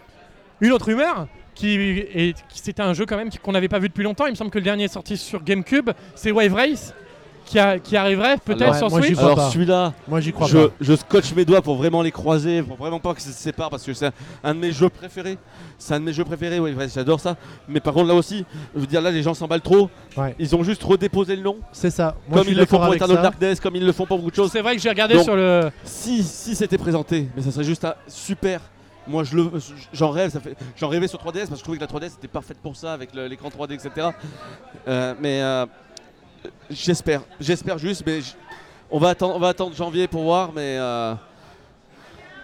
Une 0.62 0.72
autre 0.72 0.86
rumeur 0.86 1.28
qui 1.56 2.34
c'était 2.54 2.82
un 2.82 2.94
jeu 2.94 3.06
quand 3.06 3.18
même 3.18 3.30
qu'on 3.44 3.52
n'avait 3.52 3.68
pas 3.68 3.80
vu 3.80 3.90
depuis 3.90 4.04
longtemps. 4.04 4.26
Il 4.26 4.32
me 4.32 4.36
semble 4.36 4.52
que 4.52 4.58
le 4.58 4.64
dernier 4.64 4.86
est 4.86 4.94
sorti 4.94 5.18
sur 5.18 5.44
GameCube, 5.44 5.90
c'est 6.16 6.32
Wave 6.32 6.54
Race, 6.54 6.94
qui, 7.46 7.60
a- 7.60 7.78
qui 7.78 7.98
arriverait 7.98 8.38
peut-être 8.38 8.76
sur 8.78 8.90
moi, 8.90 9.02
Switch. 9.02 9.18
Alors 9.20 9.52
celui-là, 9.52 9.94
Moi 10.08 10.22
j'y 10.22 10.32
crois 10.32 10.48
je, 10.48 10.58
pas. 10.68 10.74
je 10.80 10.96
scotche 10.96 11.34
mes 11.36 11.44
doigts 11.44 11.62
pour 11.62 11.76
vraiment 11.76 12.02
les 12.02 12.12
croiser, 12.12 12.64
pour 12.64 12.78
vraiment 12.78 13.00
pas 13.00 13.14
que 13.14 13.22
ça 13.22 13.32
se 13.32 13.38
sépare 13.38 13.70
parce 13.70 13.84
que 13.84 13.94
c'est 13.94 14.06
un, 14.08 14.12
un 14.44 14.56
de 14.56 14.60
mes 14.60 14.72
jeux 14.72 14.88
préférés. 14.90 15.38
C'est 15.78 15.94
un 15.96 16.00
de 16.00 16.06
mes 16.06 16.14
jeux 16.14 16.24
préférés, 16.24 16.60
oui, 16.60 16.72
ouais, 16.74 16.88
j'adore 16.88 17.20
ça. 17.20 17.36
Mais 17.68 17.80
par 17.82 17.94
contre 17.94 18.08
là 18.08 18.14
aussi, 18.16 18.46
je 18.74 18.80
veux 18.80 18.88
dire 18.88 19.02
là 19.02 19.12
les 19.12 19.22
gens 19.22 19.34
s'emballent 19.34 19.62
trop. 19.62 19.90
Ouais. 20.16 20.34
Ils 20.40 20.56
ont 20.56 20.64
juste 20.64 20.82
redéposé 20.84 21.36
le 21.36 21.42
nom, 21.42 21.58
C'est 21.74 21.90
ça. 21.92 22.16
Moi, 22.30 22.40
comme 22.40 22.48
ils 22.50 22.58
le 22.58 22.66
font 22.66 22.78
pour 22.80 22.94
Eternal 22.96 23.18
ça. 23.18 23.24
Darkness, 23.24 23.60
comme 23.60 23.76
ils 23.76 23.86
le 23.86 23.92
font 23.92 24.06
pour 24.06 24.18
beaucoup 24.20 24.32
de 24.32 24.36
choses. 24.36 24.52
C'est 24.52 24.62
vrai 24.62 24.76
que 24.76 24.82
j'ai 24.82 24.90
regardé 24.90 25.16
Donc- 25.16 25.24
sur 25.26 25.36
le. 25.36 25.70
Si, 25.84 26.24
si 26.24 26.56
c'était 26.56 26.78
présenté, 26.78 27.28
mais 27.36 27.42
ça 27.42 27.52
serait 27.52 27.66
juste 27.66 27.84
un 27.84 27.96
super. 28.08 28.62
Moi, 29.12 29.24
je 29.26 29.36
le, 29.36 29.52
j'en 29.94 30.10
rêve. 30.10 30.32
Ça 30.32 30.40
fait, 30.40 30.56
j'en 30.78 30.88
rêvais 30.88 31.08
sur 31.08 31.20
3DS 31.20 31.48
parce 31.48 31.50
que 31.50 31.56
je 31.58 31.64
trouvais 31.64 31.78
que 31.78 31.84
la 31.84 31.88
3DS 31.88 32.14
était 32.18 32.28
parfaite 32.28 32.58
pour 32.58 32.76
ça 32.76 32.94
avec 32.94 33.14
l'écran 33.14 33.50
3D, 33.50 33.74
etc. 33.74 34.08
Euh, 34.88 35.14
mais 35.20 35.42
euh, 35.42 35.66
j'espère, 36.70 37.22
j'espère 37.40 37.78
juste. 37.78 38.04
Mais 38.06 38.20
on 38.90 39.00
va 39.00 39.10
attendre, 39.10 39.36
on 39.36 39.40
va 39.40 39.50
attendre 39.50 39.76
janvier 39.76 40.08
pour 40.08 40.24
voir. 40.24 40.52
Mais 40.54 40.78
euh, 40.80 41.14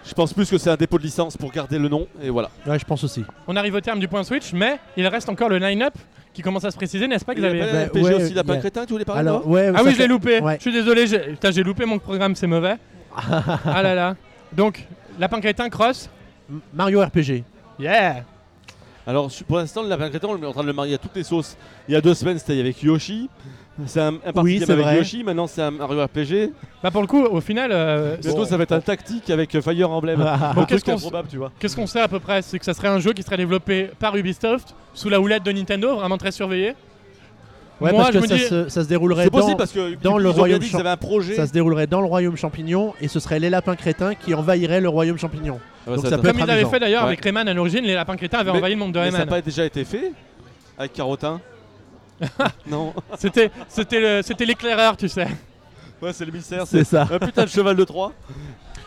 je 0.04 0.12
pense 0.14 0.32
plus 0.32 0.50
que 0.50 0.58
c'est 0.58 0.70
un 0.70 0.76
dépôt 0.76 0.98
de 0.98 1.02
licence 1.02 1.36
pour 1.36 1.50
garder 1.50 1.78
le 1.78 1.88
nom 1.88 2.06
et 2.22 2.30
voilà. 2.30 2.50
Ouais, 2.66 2.78
je 2.78 2.84
pense 2.84 3.02
aussi. 3.04 3.24
On 3.46 3.56
arrive 3.56 3.74
au 3.74 3.80
terme 3.80 3.98
du 3.98 4.08
point 4.08 4.24
Switch, 4.24 4.52
mais 4.52 4.78
il 4.96 5.06
reste 5.06 5.28
encore 5.28 5.48
le 5.48 5.58
line-up 5.58 5.94
qui 6.32 6.42
commence 6.42 6.64
à 6.64 6.70
se 6.70 6.76
préciser, 6.76 7.08
n'est-ce 7.08 7.24
pas, 7.24 7.32
Il 7.32 7.40
y 7.40 7.44
a 7.44 7.48
Xavier 7.48 7.64
pas 7.64 7.72
Bah, 7.72 7.78
la 7.80 7.86
RPG 7.86 7.94
ouais, 7.94 8.14
aussi, 8.14 8.34
la 8.34 8.42
il 8.46 8.50
a- 8.50 8.56
crétin, 8.58 8.86
tu 8.86 8.92
voulais 8.92 9.04
parler 9.04 9.20
Alors, 9.20 9.46
non 9.46 9.52
ouais, 9.52 9.72
Ah 9.74 9.82
oui, 9.84 9.92
je 9.92 9.98
l'ai 9.98 10.06
loupé. 10.06 10.40
Ouais. 10.40 10.56
Je 10.56 10.60
suis 10.62 10.72
désolé, 10.72 11.06
j'ai 11.06 11.18
putain, 11.18 11.50
j'ai 11.50 11.62
loupé 11.62 11.84
mon 11.84 11.98
programme, 11.98 12.36
c'est 12.36 12.46
mauvais. 12.46 12.76
ah 13.16 13.82
là 13.82 13.94
là. 13.94 14.14
Donc, 14.52 14.86
Lapin 15.18 15.40
Crétin, 15.40 15.68
Cross. 15.68 16.08
Mario 16.72 17.00
RPG. 17.02 17.42
Yeah 17.78 18.24
Alors 19.06 19.30
pour 19.46 19.58
l'instant, 19.58 19.82
le 19.82 19.88
lapin 19.88 20.08
crétin, 20.10 20.28
on 20.28 20.42
est 20.42 20.46
en 20.46 20.52
train 20.52 20.62
de 20.62 20.66
le 20.68 20.72
marier 20.72 20.94
à 20.94 20.98
toutes 20.98 21.14
les 21.16 21.22
sauces. 21.24 21.56
Il 21.88 21.94
y 21.94 21.96
a 21.96 22.00
deux 22.00 22.14
semaines, 22.14 22.38
c'était 22.38 22.58
avec 22.58 22.82
Yoshi. 22.82 23.28
C'est 23.86 24.00
un, 24.00 24.14
un 24.26 24.32
party 24.32 24.40
Oui, 24.42 24.62
avec 24.62 24.76
vrai. 24.84 24.96
Yoshi. 24.96 25.22
Maintenant, 25.22 25.46
c'est 25.46 25.62
un 25.62 25.70
Mario 25.70 26.04
RPG. 26.04 26.52
Bah 26.82 26.90
pour 26.90 27.00
le 27.00 27.06
coup, 27.06 27.22
au 27.22 27.40
final, 27.40 27.70
euh, 27.72 28.16
Bientôt, 28.16 28.38
bon, 28.38 28.44
ça 28.44 28.56
va 28.56 28.64
être 28.64 28.72
un 28.72 28.80
tactique 28.80 29.30
avec 29.30 29.54
euh, 29.54 29.62
Fire 29.62 29.90
Emblem. 29.90 30.18
Bon, 30.54 30.64
qu'est-ce 30.64 30.84
qu'on 30.84 30.96
vois. 30.96 31.52
qu'est-ce 31.60 31.76
qu'on 31.76 31.86
sait 31.86 32.00
à 32.00 32.08
peu 32.08 32.18
près? 32.18 32.42
C'est 32.42 32.58
que 32.58 32.64
ça 32.64 32.74
serait 32.74 32.88
un 32.88 32.98
jeu 32.98 33.12
qui 33.12 33.22
serait 33.22 33.36
développé 33.36 33.90
par 34.00 34.16
Ubisoft 34.16 34.74
sous 34.94 35.08
la 35.08 35.20
houlette 35.20 35.44
de 35.44 35.52
Nintendo, 35.52 35.94
vraiment 35.94 36.18
très 36.18 36.32
surveillé. 36.32 36.74
Ouais, 37.80 37.92
Moi, 37.92 38.02
parce 38.02 38.12
je 38.14 38.18
que 38.18 38.22
me 38.24 38.28
ça, 38.28 38.34
dis, 38.34 38.40
se, 38.42 38.68
ça 38.68 38.82
se 38.82 38.88
déroulerait 38.88 39.24
C'est 39.24 39.30
dans, 39.30 39.38
possible 39.38 39.56
parce 39.56 39.70
que 39.72 39.94
dans 40.02 40.18
ils 40.18 40.22
le 40.24 40.28
ont 40.30 40.32
bien 40.32 40.38
royaume 40.40 40.58
dit 40.58 40.64
qu'ils 40.66 40.72
champ- 40.72 40.80
avaient 40.80 40.88
un 40.88 40.96
projet. 40.96 41.34
ça 41.36 41.46
se 41.46 41.52
déroulerait 41.52 41.86
dans 41.86 42.00
le 42.00 42.06
royaume 42.08 42.36
champignon 42.36 42.92
et 43.00 43.06
ce 43.06 43.20
serait 43.20 43.38
les 43.38 43.50
lapins 43.50 43.76
crétins 43.76 44.14
qui 44.16 44.34
envahiraient 44.34 44.80
le 44.80 44.88
royaume 44.88 45.16
champignon. 45.18 45.60
Ah, 45.86 45.90
donc 45.94 45.98
ça- 45.98 46.02
ça 46.02 46.10
ça- 46.16 46.22
peut 46.22 46.28
Comme 46.28 46.38
ils 46.38 46.42
avaient 46.42 46.52
amusant. 46.54 46.70
fait 46.70 46.80
d'ailleurs 46.80 47.02
Ouais. 47.02 47.08
avec 47.08 47.22
Rayman 47.22 47.46
à 47.46 47.54
l'origine, 47.54 47.84
les 47.84 47.94
lapins 47.94 48.16
crétins 48.16 48.38
avaient 48.38 48.50
Mais- 48.50 48.58
envahi 48.58 48.72
le 48.72 48.78
monde 48.80 48.92
de 48.92 48.98
Mais 48.98 49.06
ça 49.06 49.12
n'a 49.12 49.18
Rayman. 49.18 49.28
pas 49.36 49.42
déjà 49.42 49.64
été 49.64 49.84
fait 49.84 50.12
avec 50.76 50.92
Carotin 50.92 51.40
Non. 52.68 52.92
C'était 53.16 53.50
c'était 53.68 54.00
le- 54.00 54.22
c'était 54.22 54.44
l'éclaireur, 54.44 54.96
tu 54.96 55.08
sais. 55.08 55.28
Ouais, 56.02 56.12
c'est 56.12 56.24
le 56.24 56.32
mystère. 56.32 56.66
C'est 56.66 56.84
ça. 56.84 57.06
un 57.12 57.18
putain 57.20 57.44
de 57.44 57.48
cheval 57.48 57.76
de 57.76 57.84
Troie. 57.84 58.12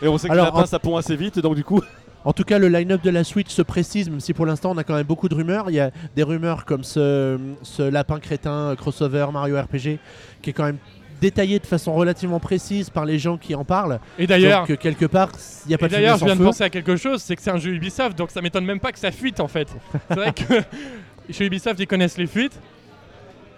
Et 0.02 0.08
on 0.08 0.18
sait 0.18 0.28
que 0.28 0.32
Alors, 0.32 0.46
le 0.46 0.50
lapin, 0.50 0.62
en- 0.64 0.66
ça 0.66 0.78
pond 0.78 0.96
assez 0.96 1.16
vite. 1.16 1.38
Donc, 1.38 1.54
du 1.54 1.64
coup, 1.64 1.80
En 2.24 2.32
tout 2.32 2.44
cas, 2.44 2.58
le 2.58 2.68
line-up 2.68 3.02
de 3.02 3.10
la 3.10 3.24
Switch 3.24 3.50
se 3.50 3.62
précise, 3.62 4.08
même 4.08 4.20
si 4.20 4.32
pour 4.32 4.46
l'instant 4.46 4.70
on 4.72 4.78
a 4.78 4.84
quand 4.84 4.94
même 4.94 5.06
beaucoup 5.06 5.28
de 5.28 5.34
rumeurs. 5.34 5.66
Il 5.70 5.74
y 5.74 5.80
a 5.80 5.90
des 6.14 6.22
rumeurs 6.22 6.64
comme 6.64 6.84
ce, 6.84 7.38
ce 7.62 7.82
lapin 7.82 8.20
crétin 8.20 8.52
euh, 8.70 8.74
crossover 8.76 9.26
Mario 9.32 9.60
RPG 9.60 9.98
qui 10.40 10.50
est 10.50 10.52
quand 10.52 10.64
même 10.64 10.78
détaillé 11.20 11.58
de 11.60 11.66
façon 11.66 11.94
relativement 11.94 12.40
précise 12.40 12.90
par 12.90 13.04
les 13.04 13.18
gens 13.18 13.36
qui 13.38 13.54
en 13.54 13.64
parlent. 13.64 14.00
Et 14.18 14.26
d'ailleurs, 14.26 14.60
Donc 14.62 14.70
euh, 14.70 14.76
quelque 14.76 15.06
part, 15.06 15.30
il 15.64 15.68
n'y 15.68 15.74
a 15.74 15.78
pas 15.78 15.86
de 15.88 15.92
d'ailleurs, 15.92 16.18
je 16.18 16.24
viens 16.24 16.36
de 16.36 16.42
penser 16.42 16.64
à 16.64 16.70
quelque 16.70 16.96
chose, 16.96 17.22
c'est 17.22 17.36
que 17.36 17.42
c'est 17.42 17.50
un 17.50 17.58
jeu 17.58 17.72
Ubisoft, 17.74 18.16
donc 18.18 18.30
ça 18.30 18.40
m'étonne 18.40 18.64
même 18.64 18.80
pas 18.80 18.90
que 18.92 18.98
ça 18.98 19.10
fuite 19.12 19.38
en 19.40 19.46
fait. 19.48 19.68
C'est 20.08 20.14
vrai 20.16 20.32
que 20.32 20.62
chez 21.32 21.46
Ubisoft, 21.46 21.78
ils 21.78 21.86
connaissent 21.86 22.18
les 22.18 22.26
fuites. 22.26 22.58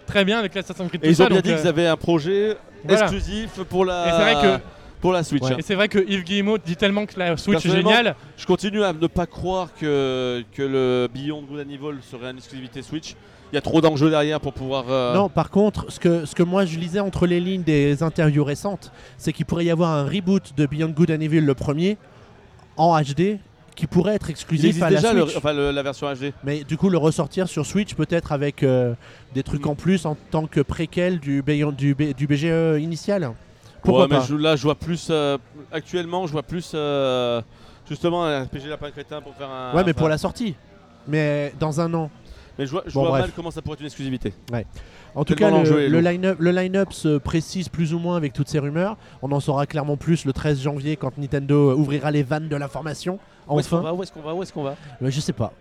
Très 0.06 0.24
bien 0.26 0.38
avec 0.38 0.54
l'Assassin's 0.54 0.88
Creed. 0.88 1.02
et 1.02 1.08
tout 1.08 1.12
ils 1.14 1.22
ont 1.22 1.24
ça, 1.24 1.28
bien 1.30 1.36
donc, 1.38 1.44
dit 1.44 1.52
euh, 1.52 1.56
qu'ils 1.56 1.66
avaient 1.68 1.86
un 1.86 1.96
projet 1.96 2.56
voilà. 2.84 3.00
exclusif 3.02 3.50
pour 3.70 3.86
la, 3.86 4.06
Et 4.06 4.10
c'est 4.10 4.34
vrai 4.34 4.34
que- 4.58 4.62
pour 5.04 5.12
la 5.12 5.22
Switch. 5.22 5.42
Ouais. 5.42 5.52
hein. 5.52 5.56
Et 5.58 5.62
c'est 5.62 5.74
vrai 5.74 5.88
que 5.88 5.98
Yves 5.98 6.24
Guillemot 6.24 6.56
dit 6.56 6.76
tellement 6.76 7.04
que 7.04 7.18
la 7.18 7.36
Switch 7.36 7.66
est 7.66 7.70
géniale. 7.70 8.16
Je 8.38 8.46
continue 8.46 8.82
à 8.82 8.94
ne 8.94 9.06
pas 9.06 9.26
croire 9.26 9.68
que, 9.78 10.42
que 10.54 10.62
le 10.62 11.08
Beyond 11.12 11.42
Good 11.42 11.58
and 11.66 11.70
Evil 11.70 11.98
serait 12.10 12.30
une 12.30 12.38
exclusivité 12.38 12.80
Switch. 12.80 13.14
Il 13.52 13.54
y 13.54 13.58
a 13.58 13.60
trop 13.60 13.82
d'enjeux 13.82 14.08
derrière 14.08 14.40
pour 14.40 14.54
pouvoir. 14.54 14.86
euh, 14.88 15.12
Non, 15.14 15.28
par 15.28 15.50
contre, 15.50 15.92
ce 15.92 16.00
que, 16.00 16.24
ce 16.24 16.34
que 16.34 16.42
moi 16.42 16.64
je 16.64 16.78
lisais 16.78 17.00
entre 17.00 17.26
les 17.26 17.38
lignes 17.38 17.62
des 17.62 18.02
interviews 18.02 18.44
récentes, 18.44 18.90
c'est 19.18 19.34
qu'il 19.34 19.44
pourrait 19.44 19.66
y 19.66 19.70
avoir 19.70 19.90
un 19.90 20.04
reboot 20.04 20.54
de 20.56 20.64
Beyond 20.64 20.88
Good 20.96 21.10
and 21.10 21.20
Evil 21.20 21.40
le 21.40 21.54
premier 21.54 21.98
en 22.78 22.98
HD 22.98 23.38
qui 23.76 23.86
pourrait 23.86 24.14
être 24.14 24.30
exclusif 24.30 24.80
à 24.82 24.88
la 24.88 24.96
déjà 24.96 25.12
le- 25.12 25.22
Switch. 25.26 25.36
enfin, 25.36 25.52
le- 25.52 25.70
la 25.70 25.82
version 25.82 26.06
HD. 26.12 26.32
Mais 26.44 26.64
du 26.64 26.78
coup, 26.78 26.88
le 26.88 26.96
ressortir 26.96 27.46
sur 27.46 27.66
Switch 27.66 27.94
peut-être 27.94 28.32
avec 28.32 28.62
euh, 28.62 28.94
des 29.34 29.42
trucs 29.42 29.66
Mm. 29.66 29.70
en 29.70 29.74
plus 29.74 30.06
en 30.06 30.16
tant 30.30 30.46
que 30.46 30.60
préquel 30.60 31.18
du, 31.20 31.42
Beyond- 31.42 31.72
du, 31.72 31.94
B- 31.94 32.14
du 32.14 32.26
BGE 32.26 32.80
initial. 32.80 33.32
Pourquoi 33.84 34.02
Ouais, 34.04 34.08
mais 34.10 34.16
pas 34.18 34.24
je- 34.24 34.34
là, 34.36 34.56
je 34.56 34.62
vois 34.62 34.74
plus. 34.74 35.08
euh, 35.10 35.38
actuellement, 35.72 36.26
je 36.26 36.32
vois 36.32 36.42
plus. 36.42 36.72
euh, 36.74 37.40
justement, 37.88 38.24
un 38.24 38.44
RPG 38.44 38.66
Lapin 38.68 38.90
Crétin 38.90 39.20
pour 39.20 39.34
faire 39.34 39.50
un. 39.50 39.70
Ouais, 39.74 39.82
mais 39.84 39.90
enfin, 39.90 39.98
pour 39.98 40.08
la 40.08 40.18
sortie. 40.18 40.56
Mais 41.06 41.52
dans 41.60 41.80
un 41.80 41.92
an. 41.94 42.10
Mais 42.58 42.66
je 42.66 42.70
vois, 42.70 42.82
je 42.86 42.94
Bon, 42.94 43.00
vois 43.00 43.10
bref. 43.10 43.22
mal 43.22 43.30
comment 43.34 43.50
ça 43.50 43.60
pourrait 43.62 43.74
être 43.74 43.80
une 43.80 43.86
exclusivité. 43.86 44.32
En 45.16 45.24
tout 45.24 45.34
cas, 45.34 45.50
le, 45.50 45.80
est 45.82 45.88
le 45.88 46.00
line-up 46.00 46.36
le 46.40 46.50
line-up 46.50 46.92
se 46.92 47.18
précise 47.18 47.68
plus 47.68 47.94
ou 47.94 47.98
moins 47.98 48.16
avec 48.16 48.32
toutes 48.32 48.48
ces 48.48 48.58
rumeurs. 48.58 48.96
On 49.22 49.30
en 49.32 49.40
saura 49.40 49.66
clairement 49.66 49.96
plus 49.96 50.24
le 50.24 50.32
13 50.32 50.60
janvier 50.60 50.96
quand 50.96 51.18
Nintendo 51.18 51.74
ouvrira 51.74 52.10
les 52.10 52.22
vannes 52.22 52.48
de 52.48 52.56
l'information. 52.56 53.18
Où 53.48 53.58
est-ce 53.60 53.68
qu'on 53.70 53.76
Enfin, 53.78 53.84
va 53.84 53.94
Où 53.94 54.02
est-ce 54.02 54.12
qu'on 54.12 54.22
va 54.22 54.34
Où 54.34 54.42
est-ce 54.42 54.52
qu'on 54.52 54.62
va 54.62 54.76
Euh, 55.02 55.10
je 55.10 55.20
sais 55.20 55.32
pas. 55.32 55.52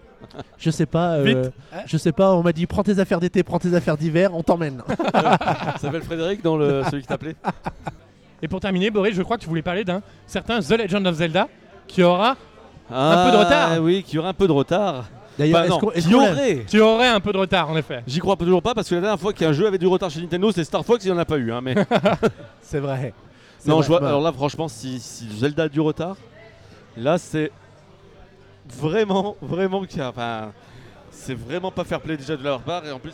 Je 0.58 0.70
sais 0.72 0.86
pas. 0.86 1.16
euh, 1.16 1.24
Vite. 1.24 1.52
je 1.88 1.98
sais 1.98 2.12
pas. 2.14 2.34
On 2.34 2.42
m'a 2.44 2.54
dit 2.54 2.66
prends 2.68 2.84
tes 2.84 2.98
affaires 3.00 3.20
d'été, 3.20 3.44
prends 3.44 3.60
tes 3.60 3.74
affaires 3.74 3.98
d'hiver, 3.98 4.30
on 4.34 4.42
t'emmène. 4.44 4.82
Ça 5.14 5.78
s'appelle 5.80 6.04
Frédéric 6.04 6.42
dans 6.44 6.56
le 6.58 6.84
celui 6.90 7.02
qui 7.02 7.08
t'appelait. 7.08 7.36
Et 8.44 8.48
pour 8.48 8.60
terminer, 8.60 8.92
Boris, 8.92 9.16
je 9.16 9.24
crois 9.24 9.38
que 9.38 9.42
tu 9.42 9.48
voulais 9.50 9.62
parler 9.62 9.84
d'un 9.86 10.02
certain 10.28 10.60
The 10.60 10.72
Legend 10.72 11.08
of 11.08 11.16
Zelda 11.16 11.48
qui 11.88 12.04
aura. 12.04 12.36
Un 12.92 13.26
peu 13.26 13.32
de 13.32 13.38
retard. 13.38 13.82
Oui, 13.82 14.04
qui 14.04 14.20
aurait 14.20 14.28
un 14.30 14.34
peu 14.34 14.46
de 14.48 14.52
retard. 14.52 15.06
D'ailleurs, 15.40 15.64
l'a- 15.64 15.76
aurait 16.16 16.66
Tu 16.70 16.80
aurais 16.82 17.08
un 17.08 17.20
peu 17.20 17.32
de 17.32 17.38
retard 17.40 17.70
en 17.70 17.78
effet. 17.78 18.04
J'y 18.06 18.20
crois 18.20 18.36
toujours 18.36 18.62
pas 18.62 18.76
parce 18.76 18.88
que 18.90 18.96
la 18.96 19.02
dernière 19.02 19.20
fois 19.20 19.34
qu'un 19.34 19.54
jeu 19.54 19.66
avait 19.66 19.78
du 19.80 19.88
retard 19.88 20.12
chez 20.12 20.20
Nintendo, 20.22 20.52
c'est 20.52 20.64
Star 20.64 20.86
Fox, 20.86 21.04
il 21.06 21.08
n'y 21.12 21.14
en 21.14 21.18
a 21.18 21.26
pas 21.26 21.38
eu. 21.38 21.52
Hein, 21.52 21.62
mais 21.64 21.74
C'est 22.62 22.80
vrai. 22.80 23.14
Non, 23.66 23.76
vrai. 23.76 23.84
je 23.84 23.88
vois, 23.88 24.00
Bah, 24.02 24.10
alors 24.10 24.22
là, 24.22 24.32
franchement, 24.34 24.68
si, 24.68 25.00
si 25.00 25.28
Zelda 25.40 25.64
a 25.64 25.70
du 25.70 25.80
retard, 25.80 26.18
là, 26.98 27.18
c'est 27.18 27.50
vraiment, 28.78 29.36
vraiment 29.42 29.84
qu'il 29.86 30.00
y 30.00 30.02
a- 30.02 30.10
enfin, 30.10 30.52
c'est 31.12 31.34
vraiment 31.34 31.72
pas 31.72 31.84
fair 31.86 32.02
play 32.02 32.18
déjà 32.18 32.36
de 32.36 32.44
leur 32.44 32.60
part 32.62 32.86
et 32.86 32.92
en 32.92 33.00
plus, 33.00 33.14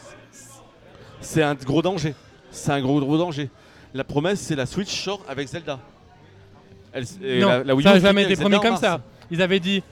c'est 1.22 1.44
un 1.44 1.54
gros 1.56 1.82
danger. 1.84 2.16
C'est 2.52 2.72
un 2.72 2.82
gros, 2.82 3.00
gros 3.00 3.18
danger. 3.18 3.50
La 3.94 4.04
promesse, 4.04 4.40
c'est 4.40 4.56
la 4.56 4.66
Switch 4.66 5.04
sort 5.04 5.22
avec 5.28 5.48
Zelda. 5.48 5.80
Elle- 6.94 7.06
et 7.24 7.40
non, 7.40 7.48
la- 7.50 7.64
la 7.64 7.76
Wii 7.76 7.82
U 7.82 7.84
ça 7.84 7.90
n'a 7.90 7.96
finit 7.96 8.06
jamais 8.08 8.24
été 8.24 8.36
promis 8.36 8.60
comme 8.60 8.78
ça. 8.78 9.02
Ils 9.32 9.42
avaient 9.42 9.60
dit 9.60 9.84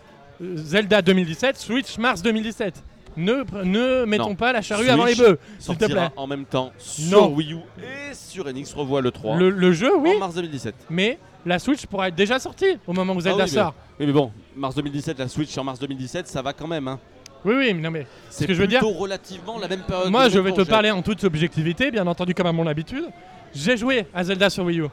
euh, 0.42 0.54
Zelda 0.56 1.02
2017, 1.02 1.58
Switch 1.58 1.98
mars 1.98 2.22
2017. 2.22 2.84
Ne, 3.18 3.44
ne 3.64 4.06
mettons 4.06 4.30
Non. 4.30 4.36
pas 4.36 4.54
la 4.54 4.62
charrue 4.62 4.84
Switch 4.84 4.94
avant 4.94 5.06
les 5.06 5.16
bœufs, 5.16 5.40
s'il 5.58 5.76
te 5.78 5.86
plaît. 5.86 6.10
en 6.16 6.28
même 6.28 6.46
temps 6.46 6.72
sur 6.78 7.20
Non. 7.22 7.34
Wii 7.34 7.54
U 7.54 7.58
et 7.80 8.14
sur 8.14 8.46
NX 8.48 8.74
revoit 8.76 9.02
le 9.02 9.10
3 9.10 9.38
Le, 9.38 9.50
le 9.50 9.72
jeu, 9.74 9.92
oui, 9.98 10.12
en 10.16 10.20
mars 10.20 10.36
2017. 10.36 10.76
mais 10.92 11.18
la 11.44 11.58
Switch 11.58 11.88
pourra 11.88 12.10
être 12.10 12.16
déjà 12.16 12.38
sortie 12.38 12.78
au 12.86 12.94
moment 12.94 13.14
où 13.14 13.22
Zelda 13.22 13.44
Ah 13.44 13.46
oui, 13.46 13.52
mais- 13.52 13.58
sort. 13.60 13.74
Oui, 14.00 14.06
mais 14.06 14.12
bon, 14.12 14.32
mars 14.56 14.76
2017, 14.76 15.18
la 15.18 15.28
Switch 15.28 15.58
en 15.58 15.64
mars 15.64 15.80
2017, 15.80 16.28
ça 16.28 16.44
va 16.44 16.54
quand 16.54 16.68
même. 16.68 16.88
Hein. 16.88 17.00
Oui, 17.44 17.56
oui, 17.58 17.74
mais 17.74 17.82
non 17.82 17.90
mais. 17.92 18.06
C'est 18.30 18.46
que 18.46 18.54
je 18.54 18.62
veux 18.62 18.68
dire- 18.68 18.80
plutôt 18.82 18.94
relativement 18.94 19.58
la 19.58 19.68
même 19.68 19.82
période. 19.82 20.12
Moi, 20.12 20.30
je 20.30 20.38
vais 20.38 20.52
te 20.52 20.62
parler 20.62 20.92
en 20.92 21.02
toute 21.02 21.24
objectivité, 21.24 21.90
bien 21.90 22.06
entendu, 22.06 22.36
comme 22.36 22.48
à 22.48 22.52
mon 22.52 22.68
habitude. 22.68 23.06
J'ai 23.54 23.78
joué 23.78 24.06
à 24.14 24.24
Zelda 24.24 24.50
sur 24.50 24.64
Wii 24.66 24.80
U. 24.82 24.86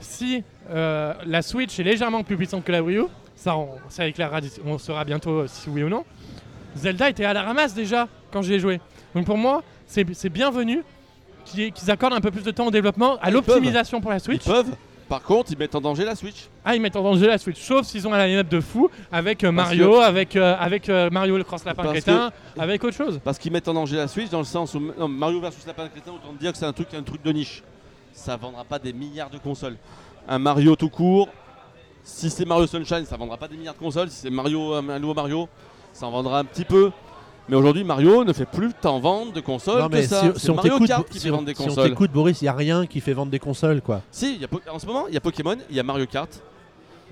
Si 0.00 0.42
euh, 0.70 1.14
la 1.24 1.42
Switch 1.42 1.78
est 1.78 1.82
légèrement 1.84 2.22
plus 2.22 2.36
puissante 2.36 2.64
que 2.64 2.72
la 2.72 2.82
Wii 2.82 2.98
U, 2.98 3.04
ça, 3.36 3.56
on, 3.56 3.68
ça 3.88 4.06
éclairera, 4.06 4.40
d'ici- 4.40 4.60
on 4.64 4.78
saura 4.78 5.04
bientôt 5.04 5.40
euh, 5.40 5.46
si 5.46 5.68
oui 5.70 5.82
ou 5.82 5.88
non. 5.88 6.04
Zelda 6.76 7.08
était 7.08 7.24
à 7.24 7.32
la 7.32 7.42
ramasse 7.42 7.74
déjà 7.74 8.08
quand 8.32 8.42
j'y 8.42 8.54
ai 8.54 8.58
joué. 8.60 8.80
Donc 9.14 9.24
pour 9.26 9.38
moi, 9.38 9.62
c'est 9.86 10.28
bienvenu 10.28 10.82
qu'ils 11.44 11.90
accordent 11.90 12.14
un 12.14 12.20
peu 12.20 12.30
plus 12.30 12.42
de 12.42 12.50
temps 12.50 12.66
au 12.66 12.70
développement, 12.70 13.16
à 13.20 13.28
Ils 13.30 13.34
l'optimisation 13.34 14.00
pour 14.00 14.10
la 14.10 14.16
Ils 14.16 14.20
Switch. 14.20 14.44
peuvent, 14.44 14.74
Par 15.08 15.22
contre, 15.22 15.52
ils 15.52 15.58
mettent 15.58 15.74
en 15.74 15.80
danger 15.80 16.04
la 16.04 16.14
Switch. 16.14 16.48
Ah, 16.64 16.74
ils 16.74 16.80
mettent 16.80 16.96
en 16.96 17.02
danger 17.02 17.26
la 17.26 17.38
Switch, 17.38 17.60
sauf 17.60 17.86
s'ils 17.86 18.08
ont 18.08 18.12
un 18.12 18.26
line-up 18.26 18.48
de 18.48 18.60
fou 18.60 18.90
avec 19.12 19.44
euh, 19.44 19.52
Mario, 19.52 20.00
avec, 20.00 20.34
euh, 20.34 20.56
avec 20.58 20.88
euh, 20.88 21.10
Mario 21.10 21.36
le 21.36 21.44
cross 21.44 21.64
lapin 21.64 21.84
crétin, 21.92 22.32
avec 22.58 22.82
autre 22.82 22.96
chose. 22.96 23.20
Parce 23.22 23.38
qu'ils 23.38 23.52
mettent 23.52 23.68
en 23.68 23.74
danger 23.74 23.96
la 23.96 24.08
Switch 24.08 24.30
dans 24.30 24.38
le 24.38 24.44
sens 24.44 24.74
où 24.74 24.80
non, 24.98 25.08
Mario 25.08 25.40
versus 25.40 25.66
Lapin 25.66 25.88
Crétin, 25.88 26.12
autant 26.12 26.32
dire 26.32 26.52
que 26.52 26.58
c'est 26.58 26.64
un 26.64 26.72
truc, 26.72 26.88
un 26.94 27.02
truc 27.02 27.22
de 27.22 27.32
niche. 27.32 27.62
Ça 28.12 28.36
vendra 28.36 28.64
pas 28.64 28.78
des 28.78 28.92
milliards 28.92 29.30
de 29.30 29.38
consoles. 29.38 29.76
Un 30.26 30.38
Mario 30.38 30.74
tout 30.74 30.88
court, 30.88 31.28
si 32.02 32.30
c'est 32.30 32.46
Mario 32.46 32.66
Sunshine, 32.66 33.04
ça 33.04 33.16
vendra 33.16 33.36
pas 33.36 33.48
des 33.48 33.56
milliards 33.56 33.74
de 33.74 33.80
consoles. 33.80 34.08
Si 34.08 34.20
c'est 34.22 34.30
Mario, 34.30 34.74
un 34.74 34.98
nouveau 34.98 35.14
Mario, 35.14 35.48
ça 35.92 36.06
en 36.06 36.10
vendra 36.10 36.38
un 36.38 36.44
petit 36.44 36.64
peu. 36.64 36.90
Mais 37.48 37.56
aujourd'hui, 37.56 37.84
Mario 37.84 38.24
ne 38.24 38.32
fait 38.32 38.46
plus 38.46 38.72
tant 38.72 39.00
vendre 39.00 39.32
de 39.32 39.40
consoles 39.40 39.80
Non, 39.82 39.88
que 39.88 39.94
mais 39.96 40.06
ça. 40.06 40.32
si, 40.34 40.40
si 40.40 40.50
on 40.50 40.54
Mario 40.54 40.72
t'écoute, 40.72 40.88
Kart 40.88 41.08
qui 41.08 41.18
si 41.18 41.24
fait 41.26 41.30
on- 41.30 41.34
vendre 41.36 41.46
des 41.46 41.54
si 41.54 41.60
on 41.60 41.66
consoles. 41.66 41.88
t'écoute, 41.90 42.10
Boris, 42.10 42.40
il 42.40 42.44
n'y 42.44 42.48
a 42.48 42.54
rien 42.54 42.86
qui 42.86 43.00
fait 43.00 43.12
vendre 43.12 43.30
des 43.30 43.38
consoles, 43.38 43.82
quoi. 43.82 44.00
si, 44.10 44.36
il 44.36 44.40
y 44.40 44.44
a 44.44 44.72
en 44.72 44.78
ce 44.78 44.86
moment, 44.86 45.06
il 45.08 45.14
y 45.14 45.16
a 45.16 45.20
Pokémon, 45.20 45.56
il 45.68 45.76
y 45.76 45.80
a 45.80 45.82
Mario 45.82 46.06
Kart. 46.06 46.30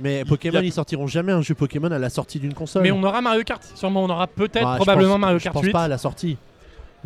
Mais 0.00 0.24
Pokémon, 0.24 0.58
a- 0.58 0.62
ils 0.62 0.72
sortiront 0.72 1.06
jamais 1.06 1.32
un 1.32 1.42
jeu 1.42 1.54
Pokémon 1.54 1.90
à 1.90 1.98
la 1.98 2.08
sortie 2.08 2.38
d'une 2.40 2.54
console. 2.54 2.82
Mais 2.82 2.90
on 2.92 3.02
aura 3.02 3.20
Mario 3.20 3.42
Kart, 3.44 3.62
sûrement 3.74 4.02
on 4.04 4.08
aura 4.10 4.26
peut-être 4.26 4.64
Bah, 4.64 4.76
probablement 4.76 5.12
pense- 5.14 5.20
Mario 5.20 5.38
je 5.38 5.44
Kart 5.44 5.54
pense 5.54 5.64
8. 5.64 5.72
pas 5.72 5.82
à 5.84 5.88
la 5.88 5.98
sortie. 5.98 6.38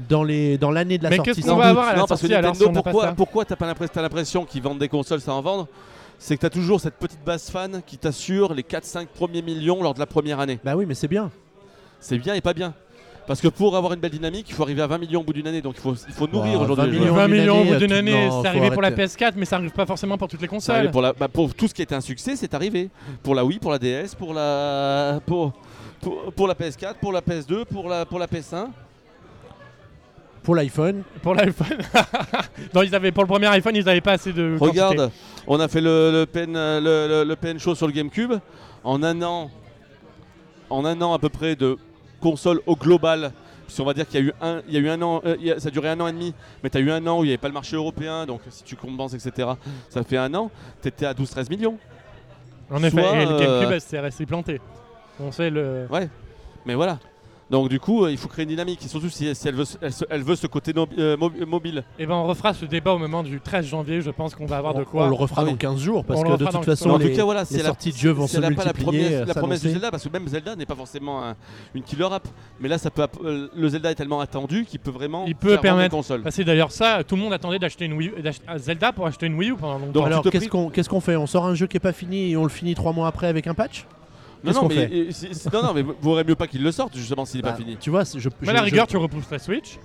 Dans 0.09 0.23
les 0.23 0.57
dans 0.59 0.71
l'année 0.71 0.99
de 0.99 1.03
la 1.03 1.11
Mais 1.11 1.17
sortie. 1.17 1.33
qu'est-ce 1.33 1.41
qu'on 1.47 1.53
sans 1.53 1.57
va 1.57 1.63
doute. 1.65 1.71
avoir 1.71 1.89
à 1.89 1.93
la 1.95 1.99
non, 2.01 2.07
parce 2.07 2.21
que 2.21 2.27
sortie 2.29 2.35
alors 2.39 2.55
si 2.55 2.61
Nintendo, 2.63 2.83
pourquoi, 2.83 3.13
pourquoi 3.13 3.45
t'as 3.45 3.57
pas 3.57 3.67
l'impression, 4.03 4.45
qu'ils 4.45 4.63
vendent 4.63 4.79
des 4.79 4.89
consoles 4.91 5.21
sans 5.21 5.39
en 5.39 5.43
vendre? 5.43 5.67
C'est 6.19 6.37
que 6.37 6.43
t'as 6.43 6.51
toujours 6.51 6.81
cette 6.81 6.95
petite 6.95 7.25
base 7.25 7.51
fan 7.51 7.83
qui 7.85 7.99
t'assure 7.99 8.55
les 8.55 8.63
4-5 8.63 9.09
premiers 9.09 9.43
millions 9.43 9.83
lors 9.83 9.95
de 9.95 9.99
la 9.99 10.07
première 10.07 10.39
année. 10.39 10.61
Bah 10.65 10.77
oui, 10.77 10.85
mais 10.87 10.95
c'est 10.95 11.09
bien. 11.09 11.31
C'est 11.99 12.19
bien 12.19 12.35
et 12.35 12.41
pas 12.41 12.53
bien. 12.55 12.73
Parce 13.27 13.41
que 13.41 13.49
pour 13.49 13.77
avoir 13.77 13.93
une 13.93 13.99
belle 14.01 14.13
dynamique, 14.13 14.47
il 14.49 14.55
faut 14.55 14.63
arriver 14.63 14.83
à 14.83 14.87
20 14.87 14.99
millions 14.99 15.21
au 15.21 15.25
bout 15.25 15.33
d'une 15.33 15.47
année. 15.49 15.61
Donc 15.61 15.75
il 15.77 15.81
faut, 15.81 15.95
il 15.95 16.15
faut 16.15 16.29
nourrir 16.29 16.59
Bah, 16.59 16.65
aujourd'hui 16.65 16.87
20 16.87 16.93
les 16.93 16.99
millions. 16.99 17.07
joueurs. 17.15 17.27
20 17.27 17.29
d'une 17.29 17.41
millions 17.41 17.61
au 17.61 17.65
bout 17.65 17.75
d'une 17.77 17.93
euh, 17.93 17.99
année, 17.99 18.13
non, 18.13 18.31
c'est 18.31 18.41
faut 18.43 18.47
arrivé 18.47 18.71
pour 18.71 18.83
la 18.83 18.89
arrêter. 18.89 19.05
PS4, 19.05 19.33
mais 19.37 19.45
ça 19.45 19.57
arrive 19.57 19.71
pas 19.73 19.87
forcément 19.87 20.17
pour 20.17 20.29
toutes 20.29 20.41
les 20.43 20.47
Ça 20.61 20.75
arrive 20.75 20.85
consoles. 20.87 20.91
pour, 20.93 21.03
la- 21.03 21.13
bah, 21.13 21.29
pour 21.29 21.53
tout 21.55 21.67
ce 21.69 21.75
qui 21.75 21.83
a 21.83 21.85
été 21.85 21.95
un 21.95 22.01
succès, 22.01 22.37
c'est 22.37 22.55
arrivé. 22.55 22.89
Pour 23.23 23.35
la 23.35 23.45
Wii, 23.45 23.59
pour 23.59 23.73
la 23.73 23.79
DS, 23.81 24.15
pour 24.17 24.33
la, 24.33 25.21
pour, 25.27 25.53
pour, 26.01 26.33
pour 26.33 26.47
la 26.47 26.55
PS4, 26.55 26.95
pour 27.01 27.13
la 27.13 27.21
PS2, 27.21 27.65
pour 27.65 27.89
la, 27.89 28.07
pour 28.07 28.19
la 28.21 28.27
PS1. 28.27 28.67
Pour 30.43 30.55
l'iPhone, 30.55 31.03
Pour 31.23 31.35
l'iPhone. 31.35 31.79
non, 32.75 32.83
ils 32.83 32.95
avaient, 32.95 33.11
pour 33.11 33.25
le 33.25 33.29
premier 33.29 33.49
iPhone, 33.49 33.75
ils 33.75 33.85
n'avaient 33.85 34.01
pas 34.01 34.13
assez 34.13 34.33
de. 34.33 34.57
quantité. 34.57 34.81
Regarde, 34.83 35.11
on 35.49 35.59
a 35.59 35.67
fait 35.67 35.81
le, 35.81 36.13
le 36.13 36.25
PN, 36.27 36.55
euh, 36.57 36.81
le, 36.81 37.09
le- 37.25 37.29
le 37.29 37.35
PN 37.37 37.59
Show 37.59 37.75
sur 37.75 37.89
le 37.89 37.93
GameCube. 37.93 38.35
En 38.85 39.03
un 39.03 39.21
an, 39.23 39.51
en 40.71 40.85
un 40.85 41.03
an 41.03 41.13
à 41.15 41.19
peu 41.19 41.29
près 41.31 41.57
de 41.57 41.77
console 42.31 42.61
au 42.67 42.75
global, 42.75 43.31
on 43.79 43.85
va 43.85 43.95
dire 43.95 44.09
qu'il 44.09 44.21
y 44.21 44.23
a 44.25 44.27
eu 44.27 44.33
un, 44.41 44.63
il 44.67 44.75
y 44.75 44.77
a 44.77 44.81
eu 44.81 44.89
un 44.89 45.01
an, 45.03 45.21
euh, 45.25 45.59
ça 45.59 45.69
a 45.69 45.71
duré 45.71 45.89
un 45.89 46.01
an 46.01 46.09
et 46.09 46.13
demi, 46.13 46.35
mais 46.63 46.71
tu 46.71 46.79
as 46.79 46.81
eu 46.81 46.91
un 46.91 47.07
an 47.07 47.21
où 47.21 47.25
il 47.25 47.29
n'y 47.29 47.33
avait 47.33 47.39
pas 47.39 47.47
le 47.49 47.55
marché 47.55 47.77
européen, 47.77 48.27
donc 48.27 48.41
si 48.51 48.65
tu 48.65 48.75
compenses, 48.75 49.15
etc., 49.15 49.51
ça 49.89 50.03
fait 50.03 50.17
un 50.17 50.35
an, 50.35 50.51
tu 50.83 50.89
étais 50.89 51.07
à 51.07 51.15
12-13 51.15 51.51
millions. 51.51 51.79
En 52.69 52.83
effet, 52.83 53.01
Soit, 53.01 53.17
et 53.17 53.27
le 53.27 53.39
GameCube, 53.39 53.73
euh, 53.73 53.79
s'est 53.79 54.01
restée 54.01 54.27
plantée. 54.27 54.61
On 55.21 55.31
sait 55.31 55.51
le. 55.51 55.87
Ouais, 55.89 56.09
mais 56.65 56.75
voilà. 56.75 56.99
Donc 57.49 57.69
du 57.69 57.79
coup, 57.79 58.05
euh, 58.05 58.11
il 58.11 58.17
faut 58.19 58.27
créer 58.27 58.43
une 58.43 58.49
dynamique, 58.49 58.85
et 58.85 58.89
surtout 58.89 59.09
si, 59.09 59.33
si 59.33 59.47
elle, 59.49 59.55
veut, 59.55 59.65
ce- 59.65 59.77
elle, 59.81 59.93
se- 59.93 60.05
elle 60.11 60.23
veut 60.25 60.35
ce 60.35 60.49
côté 60.49 60.73
no- 60.73 60.89
euh, 60.99 61.17
mo- 61.17 61.31
mobile. 61.47 61.85
Et 61.97 62.05
ben, 62.05 62.15
on 62.15 62.25
refera 62.27 62.53
ce 62.55 62.65
débat 62.65 62.93
au 62.93 62.99
moment 62.99 63.23
du 63.23 63.41
13 63.41 63.67
janvier. 63.67 64.01
Je 64.01 64.11
pense 64.11 64.35
qu'on 64.35 64.47
va 64.47 64.57
avoir 64.57 64.75
on, 64.75 64.81
de 64.81 64.85
quoi. 64.85 65.05
on 65.05 65.09
le 65.11 65.15
refera 65.15 65.43
Ah 65.43 65.45
dans 65.45 65.53
oui. 65.53 65.57
15 65.59 65.79
jours 65.79 66.05
parce 66.05 66.19
On 66.19 66.25
que 66.25 66.29
de 66.33 66.37
toute 66.45 66.53
dans- 66.53 66.63
façon 66.63 66.91
en 66.91 66.97
les, 66.99 67.11
tout 67.11 67.17
cas, 67.17 67.23
voilà, 67.25 67.45
les 67.49 67.59
sorties 67.61 67.93
de 67.93 67.97
jeux 67.97 68.11
vont 68.11 68.27
si 68.27 68.33
se 68.33 68.37
elle 68.39 68.43
n'a 68.51 68.57
pas 68.57 68.65
la 68.65 68.73
multiplier. 68.73 69.01
promesse, 69.05 69.21
euh, 69.23 69.25
la 69.27 69.35
promesse 69.35 69.61
du. 69.63 69.71
Zelda, 69.71 69.91
parce 69.93 70.03
que 70.03 70.09
même 70.09 70.27
Zelda 70.27 70.57
n'est 70.57 70.67
pas 70.67 70.75
forcément 70.75 71.23
un- 71.25 71.37
une 71.77 71.85
killer 71.85 72.09
app, 72.13 72.27
mais 72.59 72.69
là, 72.69 72.79
ça 72.79 72.91
peut, 72.91 73.07
euh, 73.25 73.49
le 73.55 73.69
Zelda 73.69 73.93
est 73.93 73.95
tellement 73.95 74.19
attendu 74.19 74.65
qu'il 74.65 74.81
peut 74.81 74.91
vraiment 74.91 75.25
Il 75.29 75.37
peut 75.37 75.57
permettre-. 75.59 75.97
Bah, 76.25 76.31
c'est 76.33 76.43
d'ailleurs 76.43 76.73
ça, 76.73 77.05
tout 77.05 77.15
le 77.15 77.23
monde 77.23 77.33
attendait 77.33 77.61
d'acheter 77.61 77.85
une 77.85 77.93
Wii, 77.93 78.11
d'acheter- 78.25 78.45
Zelda 78.57 78.91
pour 78.93 79.07
acheter 79.07 79.27
une 79.27 79.35
Wii 79.39 79.51
U 79.51 79.55
pendant 79.55 79.79
longtemps. 79.79 79.93
Donc, 79.93 80.07
Alors 80.07 80.23
qu'est-ce 80.25 80.49
qu'on 80.49 80.69
qu'est-ce 80.69 80.89
qu'on 80.89 81.01
fait? 81.01 81.15
On 81.15 81.29
sort 81.29 81.47
un 81.47 81.55
jeu 81.55 81.69
qui 81.69 81.77
est 81.77 81.81
pas 81.81 81.93
fini 81.93 82.33
et 82.33 82.37
on 82.37 82.43
le 82.43 82.49
finit 82.49 82.75
trois 82.75 82.93
mois 82.93 83.07
après 83.07 83.29
avec 83.29 83.47
un 83.47 83.55
patch? 83.55 83.87
Non, 84.47 84.63
non, 84.63 84.69
mais, 84.69 84.75
fait 84.75 84.97
et- 84.97 85.13
c'est- 85.13 85.35
c'est- 85.35 85.53
non, 85.53 85.63
non, 85.63 85.75
mais 85.75 85.83
vaudrait 85.83 86.25
mieux 86.25 86.35
pas 86.35 86.47
qu'il 86.47 86.63
le 86.63 86.73
sorte 86.73 86.97
justement 86.97 87.25
s'il 87.25 87.39
n'est 87.39 87.43
Bah, 87.43 87.53
pas 87.53 87.57
fini. 87.59 87.77
Tu 87.77 87.91
vois, 87.91 88.05
je, 88.05 88.15
Mais 88.15 88.21
je- 88.43 88.51
à 88.51 88.53
la 88.53 88.59
je- 88.61 88.65
rigueur, 88.65 88.87
tu 88.87 88.97
repousses 88.97 89.31
la 89.31 89.39
Switch. 89.39 89.79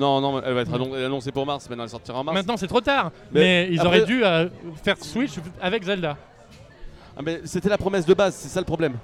Non, 0.00 0.20
non, 0.20 0.42
elle 0.42 0.54
va 0.54 0.62
être 0.62 0.74
annon- 0.74 0.92
annoncée 0.94 1.30
pour 1.30 1.46
mars, 1.46 1.68
maintenant 1.70 1.84
elle 1.84 1.90
sortira 1.90 2.18
en 2.18 2.24
mars. 2.24 2.34
Maintenant, 2.34 2.56
c'est 2.56 2.66
trop 2.66 2.80
tard. 2.80 3.12
Mais 3.32 3.40
Mais, 3.40 3.68
ils 3.70 3.78
après- 3.80 3.98
auraient 3.98 4.06
dû 4.06 4.24
euh, 4.24 4.48
faire 4.82 4.96
Switch 5.00 5.32
avec 5.60 5.84
Zelda. 5.84 6.16
Ah, 7.16 7.20
mais 7.22 7.40
c'était 7.44 7.68
la 7.68 7.78
promesse 7.78 8.04
de 8.04 8.14
base, 8.14 8.34
c'est 8.34 8.48
ça 8.48 8.60
le 8.60 8.66
problème. 8.66 8.94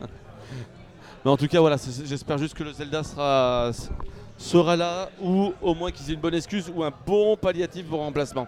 Mais 1.24 1.30
en 1.30 1.36
tout 1.36 1.46
cas, 1.48 1.60
voilà, 1.60 1.76
j'espère 2.04 2.38
juste 2.38 2.54
que 2.54 2.64
le 2.64 2.72
Zelda 2.72 3.02
sera, 3.02 3.70
sera 4.42 4.76
là, 4.76 5.08
ou 5.22 5.52
au 5.62 5.74
moins 5.74 5.90
qu'ils 5.90 6.10
aient 6.10 6.14
une 6.14 6.20
bonne 6.20 6.34
excuse, 6.34 6.70
ou 6.74 6.82
un 6.82 6.92
bon 7.06 7.36
palliatif 7.36 7.86
pour 7.86 8.00
remplacement. 8.00 8.46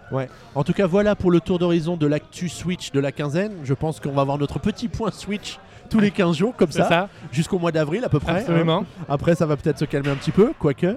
En 0.54 0.64
tout 0.64 0.72
cas, 0.72 0.87
voilà 0.87 1.14
pour 1.14 1.30
le 1.30 1.40
tour 1.40 1.59
d'horizon 1.59 1.96
de 1.96 2.07
l'actu 2.07 2.48
Switch 2.48 2.90
de 2.92 3.00
la 3.00 3.12
quinzaine. 3.12 3.52
Je 3.64 3.74
pense 3.74 4.00
qu'on 4.00 4.12
va 4.12 4.22
avoir 4.22 4.38
notre 4.38 4.59
petit 4.59 4.88
point 4.88 5.11
Switch 5.11 5.59
tous 5.90 6.00
les 6.00 6.11
15 6.11 6.37
jours, 6.37 6.54
comme 6.57 6.72
ça, 6.72 7.09
jusqu'au 7.30 7.59
mois 7.59 7.70
d'avril 7.70 8.04
à 8.04 8.09
peu 8.09 8.18
près. 8.18 8.33
hein. 8.33 8.40
absolument. 8.40 8.85
Après, 9.09 9.35
ça 9.35 9.46
va 9.46 9.57
peut-être 9.57 9.78
se 9.78 9.85
calmer 9.85 10.09
un 10.11 10.16
petit 10.16 10.33
peu, 10.33 10.52
quoique. 10.59 10.96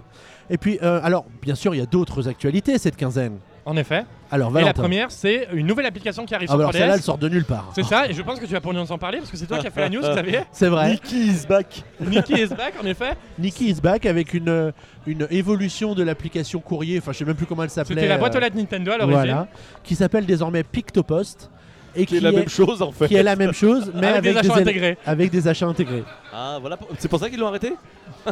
Et 0.49 0.57
puis, 0.57 0.79
euh, 0.81 0.99
alors, 1.03 1.25
bien 1.41 1.55
sûr, 1.55 1.75
il 1.75 1.77
y 1.79 1.81
a 1.81 1.85
d'autres 1.85 2.27
actualités 2.29 2.77
cette 2.77 2.95
quinzaine. 2.95 3.37
En 3.67 3.75
effet. 3.75 4.05
Alors, 4.31 4.57
Et 4.57 4.63
la 4.63 4.73
première, 4.73 5.11
c'est 5.11 5.49
une 5.51 5.67
nouvelle 5.67 5.85
application 5.85 6.25
qui 6.25 6.33
arrive 6.33 6.47
Ah, 6.49 6.53
sur 6.53 6.57
bah 6.57 6.63
alors 6.63 6.73
celle-là, 6.73 6.93
3DS. 6.93 6.95
elle 6.95 7.01
sort 7.03 7.17
de 7.17 7.27
nulle 7.27 7.43
part. 7.43 7.69
C'est 7.75 7.83
ça, 7.83 8.07
et 8.07 8.13
je 8.13 8.21
pense 8.21 8.39
que 8.39 8.45
tu 8.45 8.53
vas 8.53 8.61
pour 8.61 8.73
nous 8.73 8.89
en 8.91 8.97
parler 8.97 9.17
parce 9.17 9.29
que 9.29 9.35
c'est 9.35 9.45
toi 9.45 9.57
qui 9.59 9.67
as 9.67 9.71
fait 9.71 9.81
la 9.81 9.89
news, 9.89 9.99
Xavier. 10.13 10.39
C'est 10.53 10.69
vrai. 10.69 10.91
Nicky 10.91 11.27
is 11.27 11.45
back 11.47 11.83
Nicky 11.99 12.33
is 12.43 12.47
back, 12.47 12.75
en 12.81 12.85
effet. 12.85 13.17
Nikki 13.37 13.69
is 13.69 13.81
back 13.81 14.05
avec 14.05 14.33
une, 14.33 14.47
euh, 14.47 14.71
une 15.05 15.27
évolution 15.31 15.95
de 15.95 16.03
l'application 16.03 16.61
courrier. 16.61 16.99
Enfin, 16.99 17.11
je 17.11 17.17
sais 17.17 17.25
même 17.25 17.35
plus 17.35 17.45
comment 17.45 17.63
elle 17.63 17.69
s'appelait. 17.69 17.95
C'était 17.95 18.07
la 18.07 18.17
boîte 18.17 18.35
aux 18.35 18.37
euh, 18.37 18.41
lettres 18.41 18.55
Nintendo 18.55 18.91
à 18.93 18.97
l'origine. 18.99 19.17
Voilà. 19.19 19.47
Qui 19.83 19.95
s'appelle 19.95 20.25
désormais 20.25 20.63
Pictopost. 20.63 21.49
Et 21.95 22.05
Qui 22.05 22.17
est 22.17 22.21
la 22.21 22.31
même 22.31 22.47
chose 22.47 22.81
en 22.83 22.91
fait. 22.91 23.07
qui 23.07 23.15
est 23.15 23.23
la 23.23 23.35
même 23.35 23.53
chose, 23.53 23.91
mais 23.95 24.07
avec, 24.07 24.33
des 24.33 24.37
achats 24.37 24.55
intégrés. 24.59 24.97
avec 25.03 25.31
des 25.31 25.47
achats 25.47 25.65
intégrés. 25.65 26.03
Ah, 26.31 26.57
voilà, 26.61 26.77
c'est 26.99 27.07
pour 27.07 27.19
ça 27.19 27.27
qu'ils 27.29 27.39
l'ont 27.39 27.47
arrêté? 27.47 27.73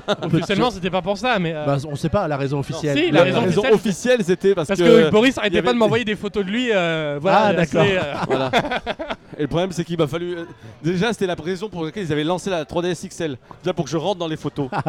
Officiellement, 0.23 0.71
c'était 0.71 0.89
pas 0.89 1.01
pour 1.01 1.17
ça, 1.17 1.37
mais. 1.39 1.53
euh, 1.53 1.65
Bah, 1.65 1.77
on 1.89 1.95
sait 1.95 2.09
pas 2.09 2.27
la 2.27 2.37
raison 2.37 2.59
officielle. 2.59 2.97
si, 2.97 3.11
La, 3.11 3.23
raison 3.23 3.43
officielle, 3.43 3.73
officielle, 3.73 4.23
c'était 4.23 4.53
parce, 4.55 4.67
parce 4.67 4.79
que. 4.79 5.09
Boris 5.09 5.33
il 5.33 5.37
y 5.37 5.39
arrêtait 5.39 5.57
avait- 5.57 5.65
pas 5.67 5.73
de 5.73 5.77
m'envoyer 5.77 6.05
des 6.05 6.15
photos 6.15 6.45
de 6.45 6.49
lui. 6.51 6.69
euh, 6.71 7.17
voilà, 7.21 7.45
Ah, 7.47 7.53
d'accord. 7.53 7.83
euh, 7.87 8.13
Voilà. 8.27 8.51
Et 9.37 9.41
le 9.43 9.47
problème, 9.47 9.71
c'est 9.71 9.83
qu'il 9.83 9.97
m'a 9.97 10.07
fallu. 10.07 10.35
euh, 10.37 10.45
Déjà, 10.83 11.11
c'était 11.13 11.27
la 11.27 11.35
raison 11.35 11.69
pour 11.69 11.83
laquelle 11.85 12.03
ils 12.03 12.11
avaient 12.11 12.23
lancé 12.23 12.49
la 12.49 12.63
3DS 12.65 13.07
XL. 13.09 13.37
Déjà 13.63 13.73
pour 13.73 13.85
que 13.85 13.91
je 13.91 13.97
rentre 13.97 14.19
dans 14.19 14.27
les 14.27 14.37
photos. 14.37 14.69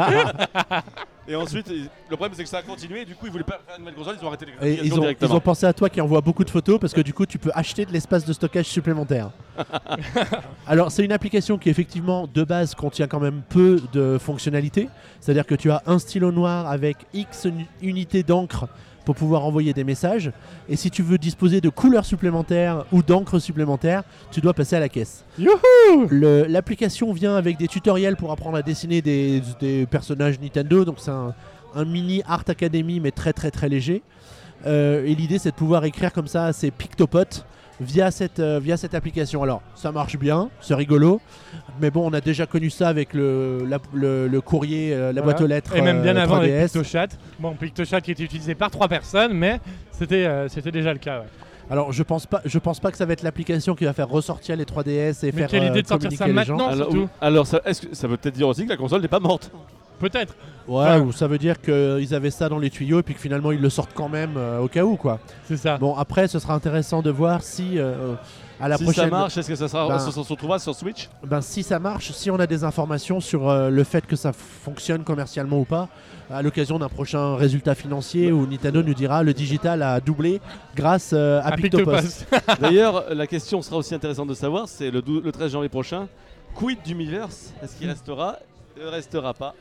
et 1.29 1.35
ensuite, 1.37 1.67
ils- 1.71 1.89
le 2.09 2.17
problème, 2.17 2.33
c'est 2.37 2.43
que 2.45 2.49
ça 2.49 2.59
a 2.59 2.63
continué. 2.63 3.03
Et 3.03 3.05
du 3.05 3.15
coup, 3.15 3.27
ils 3.27 3.33
voulaient 3.33 3.45
pas 3.45 3.61
faire 3.67 3.77
une 3.77 3.81
nouvelle 3.85 3.95
console. 3.97 4.17
Ils 4.21 4.25
ont 4.25 4.29
arrêté 4.29 4.47
les 4.61 4.69
Et 4.69 4.75
ils 4.85 4.93
ont, 4.93 4.97
ils 4.97 5.01
directement. 5.01 5.35
ont 5.37 5.41
pensé 5.41 5.67
à 5.67 5.73
toi 5.73 5.89
qui 5.91 6.01
envoie 6.01 6.21
beaucoup 6.21 6.45
de 6.45 6.51
photos 6.51 6.79
parce 6.79 6.93
que 6.93 7.01
du 7.01 7.13
coup 7.13 7.27
tu 7.27 7.39
peux 7.39 7.51
acheter 7.55 7.85
de 7.85 7.93
l'espace 7.93 8.25
de 8.25 8.33
stockage 8.33 8.67
supplémentaire. 8.67 9.31
Alors 10.67 10.91
c'est 10.91 11.05
une 11.05 11.13
application 11.13 11.59
qui 11.59 11.69
effectivement 11.71 12.27
de 12.33 12.45
base 12.45 12.75
contient 12.75 13.07
quand 13.07 13.21
même 13.21 13.43
peu 13.49 13.81
de 13.93 14.19
fonctionnalités. 14.19 14.89
C'est-à-dire 15.21 15.47
que 15.47 15.55
tu 15.55 15.71
as 15.71 15.83
un 15.87 15.99
stylo 15.99 16.33
noir 16.33 16.67
avec 16.69 16.97
X 17.15 17.45
uni- 17.47 17.67
unités 17.83 18.23
d'encre 18.23 18.69
pour 19.07 19.15
pouvoir 19.15 19.45
envoyer 19.45 19.73
des 19.73 19.85
messages. 19.85 20.33
Et 20.69 20.77
si 20.77 20.91
tu 20.91 21.03
veux 21.03 21.17
disposer 21.17 21.63
de 21.63 21.71
couleurs 21.71 22.05
supplémentaires 22.05 22.85
ou 22.93 23.03
d'encre 23.03 23.39
supplémentaire, 23.39 24.03
tu 24.33 24.41
dois 24.43 24.53
passer 24.53 24.77
à 24.77 24.81
la 24.81 24.91
caisse. 24.91 25.25
L'application 26.11 27.13
vient 27.13 27.37
avec 27.37 27.57
des 27.57 27.69
tutoriels 27.69 28.17
pour 28.17 28.33
apprendre 28.33 28.59
à 28.59 28.63
dessiner 28.63 29.01
des, 29.01 29.43
des 29.61 29.87
personnages 29.87 30.41
Nintendo. 30.41 30.85
Donc 30.85 30.97
c'est 30.99 31.13
un, 31.13 31.35
un 31.75 31.85
mini 31.85 32.23
Art 32.27 32.45
Academy 32.49 33.01
mais 33.01 33.13
très 33.13 33.33
très 33.33 33.51
très 33.51 33.69
léger. 33.69 34.03
Euh, 34.67 35.05
et 35.07 35.15
l'idée 35.15 35.39
c'est 35.39 35.51
de 35.53 35.55
pouvoir 35.57 35.85
écrire 35.85 36.13
comme 36.13 36.27
ça 36.27 36.53
ces 36.53 36.71
pictopotes 36.73 37.47
via 37.81 38.11
cette, 38.11 38.41
euh, 38.41 38.59
via 38.63 38.77
cette 38.77 38.95
application. 38.95 39.43
Alors 39.43 39.63
ça 39.75 39.93
marche 39.93 40.17
bien, 40.19 40.49
c'est 40.61 40.75
rigolo. 40.75 41.21
Mais 41.81 41.91
bon 41.91 42.09
on 42.09 42.13
a 42.13 42.21
déjà 42.21 42.47
connu 42.47 42.71
ça 42.71 42.89
avec 42.89 43.13
le, 43.15 43.65
la- 43.69 43.79
le, 43.93 44.29
le 44.29 44.41
courrier, 44.41 44.93
euh, 44.95 45.07
la 45.13 45.21
Voilà. 45.21 45.23
boîte 45.23 45.41
aux 45.43 45.47
lettres. 45.47 45.77
Et 45.77 45.83
même 45.83 46.03
bien 46.03 46.17
euh, 46.17 46.23
avant 46.23 46.37
avec 46.37 46.53
3DS. 46.53 46.65
PictoChat. 46.73 47.09
Bon, 47.39 47.55
PictoChat 47.55 48.01
qui 48.01 48.13
était 48.13 48.25
utilisé 48.25 48.55
par 48.55 48.71
trois 48.71 48.89
personnes, 48.89 49.33
mais 49.35 49.61
c'était 49.93 50.29
c'était 50.49 50.71
déjà 50.73 50.93
le 50.93 50.99
cas. 50.99 51.21
ouais. 51.21 51.27
Alors 51.71 51.93
je 51.93 52.03
pense 52.03 52.27
pas, 52.27 52.41
je 52.45 52.59
pense 52.59 52.79
pas 52.81 52.91
que 52.93 52.97
ça 52.97 53.07
va 53.07 53.13
être 53.13 53.23
l'application 53.23 53.75
qui 53.75 53.85
va 53.85 53.93
faire 53.93 54.09
ressortir 54.09 54.57
les 54.57 54.65
3DS 54.65 55.25
et 55.25 55.33
Mais 55.33 55.33
faire 55.33 55.49
quelle 55.51 55.65
euh, 55.65 55.69
idée 55.71 55.83
de 55.83 55.87
sortir 55.89 56.13
ça 56.13 56.27
maintenant 56.29 56.69
Alors, 56.69 56.75
surtout. 56.91 56.97
oui. 57.03 57.09
Alors, 57.21 57.47
ça, 57.47 57.61
est-ce 57.65 57.83
que 57.87 57.95
ça 57.95 58.07
veut 58.07 58.17
peut-être 58.17 58.35
dire 58.37 58.49
aussi 58.49 58.65
que 58.65 58.71
la 58.71 58.77
console 58.77 59.03
n'est 59.03 59.09
pas 59.09 59.19
morte? 59.21 59.51
Peut-être. 59.99 60.35
Ouais, 60.69 60.85
Enfin- 60.85 61.01
ou 61.01 61.11
ça 61.13 61.27
veut 61.27 61.39
dire 61.39 61.61
qu'ils 61.61 62.15
avaient 62.15 62.31
ça 62.31 62.49
dans 62.49 62.59
les 62.59 62.71
tuyaux 62.71 63.01
et 63.01 63.03
puis 63.03 63.15
que 63.15 63.21
finalement 63.21 63.51
ils 63.51 63.61
le 63.61 63.71
sortent 63.71 63.95
quand 63.95 64.09
même 64.09 64.35
euh, 64.37 64.61
au 64.61 64.69
cas 64.69 64.85
où 64.85 64.97
quoi. 64.97 65.19
C'est 65.45 65.57
ça. 65.57 65.79
Bon 65.79 65.95
après 65.97 66.29
ce 66.29 66.39
sera 66.39 66.55
intéressant 66.55 67.03
de 67.03 67.11
voir 67.11 67.43
si 67.43 67.79
euh, 67.79 68.15
à 68.61 68.69
la 68.69 68.77
Si 68.77 68.85
prochaine 68.85 69.05
ça 69.05 69.11
marche, 69.11 69.37
est-ce 69.37 69.49
que 69.49 69.55
ça, 69.55 69.69
sera, 69.69 69.89
Ben- 69.89 69.99
se 69.99 70.19
retrouvera 70.19 70.59
sur 70.59 70.75
Switch 70.75 71.09
ben, 71.25 71.41
si 71.41 71.63
ça 71.63 71.79
marche, 71.79 72.13
si 72.13 72.31
on 72.31 72.39
a 72.39 72.47
des 72.47 72.65
informations 72.65 73.21
sur 73.21 73.49
euh, 73.49 73.69
le 73.71 73.85
fait 73.85 74.07
que 74.07 74.17
ça 74.17 74.33
fonctionne 74.33 75.05
commercialement 75.05 75.59
ou 75.61 75.65
pas, 75.65 75.89
à 76.31 76.43
l'occasion 76.43 76.79
d'un 76.79 76.89
prochain 76.89 77.37
résultat 77.37 77.75
financier 77.75 78.33
où 78.33 78.47
Nintendo 78.47 78.83
nous 78.83 78.95
dira 78.95 79.23
le 79.23 79.35
digital 79.35 79.83
a 79.83 80.01
doublé 80.01 80.41
grâce 80.75 81.11
euh, 81.13 81.41
à 81.43 81.49
À 81.49 81.57
Pictopost. 81.57 82.27
Pictopost. 82.31 82.61
D'ailleurs, 82.61 83.05
la 83.15 83.27
question 83.27 83.63
sera 83.63 83.77
aussi 83.77 83.95
intéressante 83.95 84.29
de 84.29 84.35
savoir 84.35 84.69
c'est 84.69 84.91
le, 84.91 85.03
le 85.23 85.33
13 85.33 85.53
janvier 85.53 85.69
prochain. 85.69 86.09
Quid 86.55 86.79
du 86.85 86.95
Miiverse? 86.95 87.53
Est-ce 87.63 87.77
qu'il 87.77 87.89
restera 87.89 88.37
Ne 88.81 88.87
restera 88.89 89.35
pas? 89.35 89.55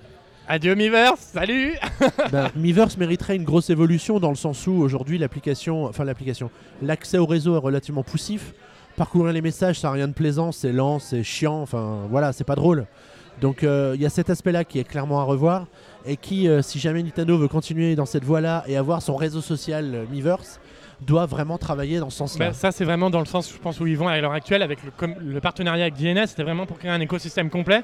Adieu 0.47 0.75
Miiverse, 0.75 1.19
salut 1.33 1.73
Ben, 2.31 2.49
Miiverse 2.55 2.97
mériterait 2.97 3.35
une 3.35 3.43
grosse 3.43 3.69
évolution 3.71 4.19
dans 4.19 4.29
le 4.29 4.35
sens 4.35 4.67
où 4.67 4.73
aujourd'hui 4.73 5.17
l'application, 5.17 5.85
enfin 5.85 6.03
l'application, 6.03 6.51
l'accès 6.83 7.17
au 7.17 7.25
réseau 7.25 7.55
est 7.55 7.59
relativement 7.59 8.03
poussif. 8.03 8.53
Parcourir 8.97 9.33
les 9.33 9.41
messages, 9.41 9.79
ça 9.79 9.89
n'a 9.89 9.93
rien 9.93 10.07
de 10.07 10.13
plaisant, 10.13 10.51
c'est 10.51 10.71
lent, 10.71 10.99
c'est 10.99 11.23
chiant, 11.23 11.61
enfin 11.61 12.07
voilà, 12.09 12.31
c'est 12.31 12.43
pas 12.43 12.55
drôle. 12.55 12.85
Donc 13.41 13.63
euh, 13.63 13.93
il 13.95 14.01
y 14.01 14.05
a 14.05 14.09
cet 14.09 14.29
aspect-là 14.29 14.63
qui 14.63 14.79
est 14.79 14.85
clairement 14.85 15.19
à 15.19 15.23
revoir 15.23 15.67
et 16.05 16.15
qui, 16.15 16.47
euh, 16.47 16.61
si 16.61 16.79
jamais 16.79 17.03
Nintendo 17.03 17.37
veut 17.37 17.49
continuer 17.49 17.95
dans 17.95 18.05
cette 18.05 18.23
voie-là 18.23 18.63
et 18.67 18.77
avoir 18.77 19.01
son 19.01 19.17
réseau 19.17 19.41
social 19.41 19.93
euh, 19.93 20.05
Miiverse, 20.09 20.61
doit 21.01 21.25
vraiment 21.25 21.57
travailler 21.57 21.99
dans 21.99 22.09
ce 22.09 22.17
sens-là. 22.17 22.47
Bah, 22.47 22.53
ça, 22.53 22.71
c'est 22.71 22.85
vraiment 22.85 23.09
dans 23.09 23.19
le 23.19 23.25
sens, 23.25 23.51
je 23.51 23.57
pense, 23.57 23.81
où 23.81 23.87
ils 23.87 23.97
vont 23.97 24.07
à 24.07 24.17
l'heure 24.21 24.31
actuelle 24.31 24.61
avec 24.61 24.79
le, 24.83 24.91
le 25.19 25.41
partenariat 25.41 25.83
avec 25.83 25.95
DNS. 25.95 26.27
C'était 26.27 26.43
vraiment 26.43 26.65
pour 26.65 26.77
créer 26.79 26.91
un 26.91 27.01
écosystème 27.01 27.49
complet. 27.49 27.83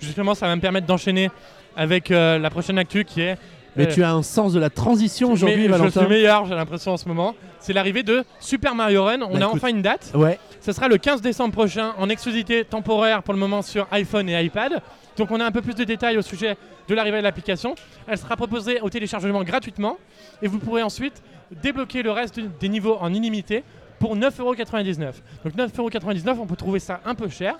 Justement, 0.00 0.34
ça 0.34 0.46
va 0.46 0.56
me 0.56 0.60
permettre 0.60 0.86
d'enchaîner 0.86 1.30
avec 1.76 2.10
euh, 2.10 2.38
la 2.38 2.50
prochaine 2.50 2.78
actu 2.78 3.04
qui 3.04 3.20
est. 3.22 3.36
Mais 3.76 3.86
euh, 3.86 3.92
tu 3.94 4.02
as 4.02 4.12
un 4.12 4.22
sens 4.22 4.52
de 4.52 4.60
la 4.60 4.70
transition 4.70 5.32
aujourd'hui, 5.32 5.56
mais 5.58 5.64
je 5.64 5.70
Valentin. 5.70 6.00
suis 6.00 6.08
meilleur, 6.08 6.44
j'ai 6.46 6.54
l'impression 6.54 6.92
en 6.92 6.96
ce 6.96 7.06
moment. 7.08 7.34
C'est 7.60 7.72
l'arrivée 7.72 8.02
de 8.02 8.24
Super 8.40 8.74
Mario 8.74 9.04
Run. 9.04 9.22
On 9.22 9.28
Bah, 9.32 9.34
a 9.34 9.38
écoute. 9.38 9.50
enfin 9.56 9.68
une 9.68 9.82
date. 9.82 10.10
Ouais, 10.14 10.38
Ce 10.60 10.72
sera 10.72 10.88
le 10.88 10.98
15 10.98 11.20
décembre 11.22 11.52
prochain 11.52 11.92
en 11.98 12.08
exclusivité 12.08 12.64
temporaire 12.64 13.22
pour 13.22 13.34
le 13.34 13.40
moment 13.40 13.62
sur 13.62 13.86
iPhone 13.92 14.28
et 14.28 14.42
iPad. 14.44 14.80
Donc 15.16 15.30
on 15.30 15.40
a 15.40 15.44
un 15.44 15.50
peu 15.52 15.62
plus 15.62 15.74
de 15.74 15.84
détails 15.84 16.16
au 16.18 16.22
sujet 16.22 16.56
de 16.88 16.94
l'arrivée 16.94 17.18
de 17.18 17.22
l'application. 17.22 17.74
Elle 18.06 18.18
sera 18.18 18.36
proposée 18.36 18.80
au 18.80 18.90
téléchargement 18.90 19.42
gratuitement 19.44 19.98
et 20.42 20.48
vous 20.48 20.58
pourrez 20.58 20.82
ensuite 20.82 21.22
débloquer 21.62 22.02
le 22.02 22.10
reste 22.10 22.40
des 22.60 22.68
niveaux 22.68 22.96
en 23.00 23.12
illimité 23.12 23.62
pour 23.98 24.16
9,99€. 24.16 25.12
Donc 25.44 25.54
9,99€, 25.56 26.36
on 26.40 26.46
peut 26.46 26.56
trouver 26.56 26.78
ça 26.78 27.00
un 27.04 27.14
peu 27.14 27.28
cher. 27.28 27.56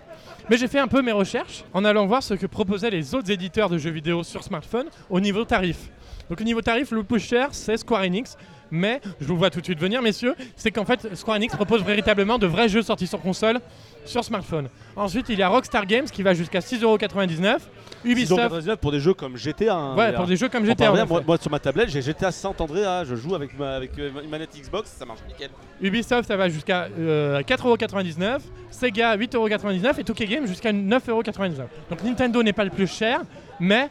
Mais 0.49 0.57
j'ai 0.57 0.68
fait 0.68 0.79
un 0.79 0.88
peu 0.88 1.03
mes 1.03 1.12
recherches 1.12 1.64
en 1.75 1.85
allant 1.85 2.07
voir 2.07 2.23
ce 2.23 2.33
que 2.35 2.46
proposaient 2.46 2.88
les 2.90 3.14
autres 3.14 3.31
éditeurs 3.31 3.68
de 3.68 3.77
jeux 3.77 3.90
vidéo 3.90 4.23
sur 4.23 4.42
smartphone 4.42 4.87
au 5.11 5.20
niveau 5.20 5.44
tarif. 5.44 5.90
Donc 6.31 6.40
au 6.40 6.45
niveau 6.45 6.62
tarif, 6.62 6.93
le 6.93 7.03
plus 7.03 7.19
cher, 7.21 7.49
c'est 7.53 7.77
Square 7.77 8.03
Enix. 8.03 8.37
Mais, 8.73 9.01
je 9.21 9.27
vous 9.27 9.37
vois 9.37 9.51
tout 9.51 9.59
de 9.59 9.64
suite 9.64 9.81
venir, 9.81 10.01
messieurs, 10.01 10.37
c'est 10.55 10.71
qu'en 10.71 10.85
fait, 10.85 11.16
Square 11.16 11.38
Enix 11.38 11.57
propose 11.57 11.83
véritablement 11.83 12.38
de 12.38 12.47
vrais 12.47 12.69
jeux 12.69 12.83
sortis 12.83 13.09
sur 13.09 13.21
console, 13.21 13.59
sur 14.05 14.23
smartphone. 14.23 14.69
Ensuite, 14.95 15.29
il 15.29 15.40
y 15.40 15.43
a 15.43 15.49
Rockstar 15.49 15.87
Games 15.87 16.05
qui 16.05 16.23
va 16.23 16.35
jusqu'à 16.35 16.61
6,99€. 16.61 17.57
Ubisoft, 18.05 18.40
6,99 18.40 18.77
pour 18.77 18.93
des 18.93 19.01
jeux 19.01 19.12
comme 19.12 19.37
GTA. 19.37 19.75
hein, 19.75 19.90
ouais, 19.97 20.05
d'ailleurs. 20.05 20.21
pour 20.21 20.27
des 20.29 20.37
jeux 20.37 20.49
comme 20.49 20.62
On 20.62 20.66
GTA. 20.66 20.85
parle 20.85 20.95
bien, 20.95 21.03
en 21.03 21.09
moi, 21.09 21.19
effet. 21.19 21.27
moi, 21.27 21.37
sur 21.38 21.51
ma 21.51 21.59
tablette, 21.59 21.90
j'ai 21.90 22.01
GTA 22.01 22.31
San 22.31 22.53
Andreas, 22.57 23.05
je 23.07 23.16
joue 23.16 23.35
avec, 23.35 23.59
ma, 23.59 23.73
avec 23.75 23.99
euh, 23.99 24.11
une 24.23 24.31
manette 24.31 24.51
Xbox, 24.57 24.88
ça 24.97 25.05
marche 25.05 25.19
nickel. 25.27 25.51
Ubisoft, 25.83 26.29
ça 26.29 26.37
va 26.37 26.49
jusqu'à 26.49 26.87
euh, 26.97 27.40
4,99€. 27.43 28.38
Sega, 28.71 29.16
8,99€ 29.16 29.99
et 29.99 30.05
Tokyo 30.05 30.27
Game 30.27 30.47
jusqu'à 30.47 30.73
9,99€. 30.73 31.57
Donc 31.90 32.05
Nintendo 32.05 32.40
n'est 32.40 32.53
pas 32.53 32.64
le 32.64 32.71
plus 32.71 32.87
cher, 32.87 33.23
mais 33.59 33.88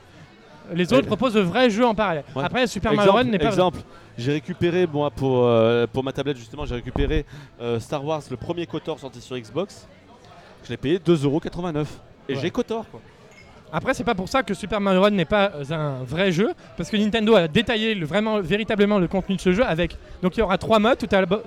les 0.74 0.94
autres 0.94 1.08
proposent 1.08 1.34
de 1.34 1.42
vrais 1.42 1.70
jeux 1.70 1.86
en 1.86 1.96
parallèle. 1.96 2.24
Ouais. 2.36 2.44
Après, 2.44 2.68
Super 2.68 2.94
Mario 2.94 3.12
Run 3.12 3.24
n'est 3.26 3.40
pas. 3.40 3.46
exemple, 3.46 3.80
j'ai 4.18 4.32
récupéré, 4.34 4.86
moi, 4.88 5.10
pour, 5.12 5.46
euh, 5.46 5.86
pour 5.92 6.04
ma 6.04 6.12
tablette 6.12 6.38
justement, 6.38 6.66
j'ai 6.66 6.76
récupéré 6.76 7.26
euh, 7.62 7.80
Star 7.80 8.04
Wars, 8.04 8.22
le 8.30 8.38
premier 8.38 8.66
Kotor 8.66 9.00
sorti 9.00 9.22
sur 9.22 9.38
Xbox. 9.38 9.88
Je 10.64 10.70
l'ai 10.70 10.78
payé 10.78 10.98
2,89€. 11.00 11.86
Et 12.28 12.34
Ouais. 12.36 12.40
j'ai 12.42 12.52
Kotor 12.52 12.86
quoi. 12.90 13.00
Après, 13.72 13.94
c'est 13.94 14.04
pas 14.04 14.16
pour 14.16 14.28
ça 14.30 14.42
que 14.44 14.54
Super 14.54 14.82
Mario 14.82 15.02
Run 15.02 15.12
n'est 15.12 15.26
pas 15.26 15.52
euh, 15.56 15.64
un 15.74 16.04
vrai 16.04 16.32
jeu, 16.32 16.50
parce 16.76 16.90
que 16.90 16.98
Nintendo 16.98 17.36
a 17.36 17.48
détaillé 17.48 17.94
vraiment, 17.96 18.40
véritablement 18.42 18.98
le 18.98 19.08
contenu 19.08 19.36
de 19.36 19.42
ce 19.42 19.52
jeu 19.52 19.64
avec. 19.66 19.96
Donc 20.24 20.36
il 20.38 20.40
y 20.40 20.44
aura 20.44 20.58
trois 20.58 20.80
modes. 20.80 20.98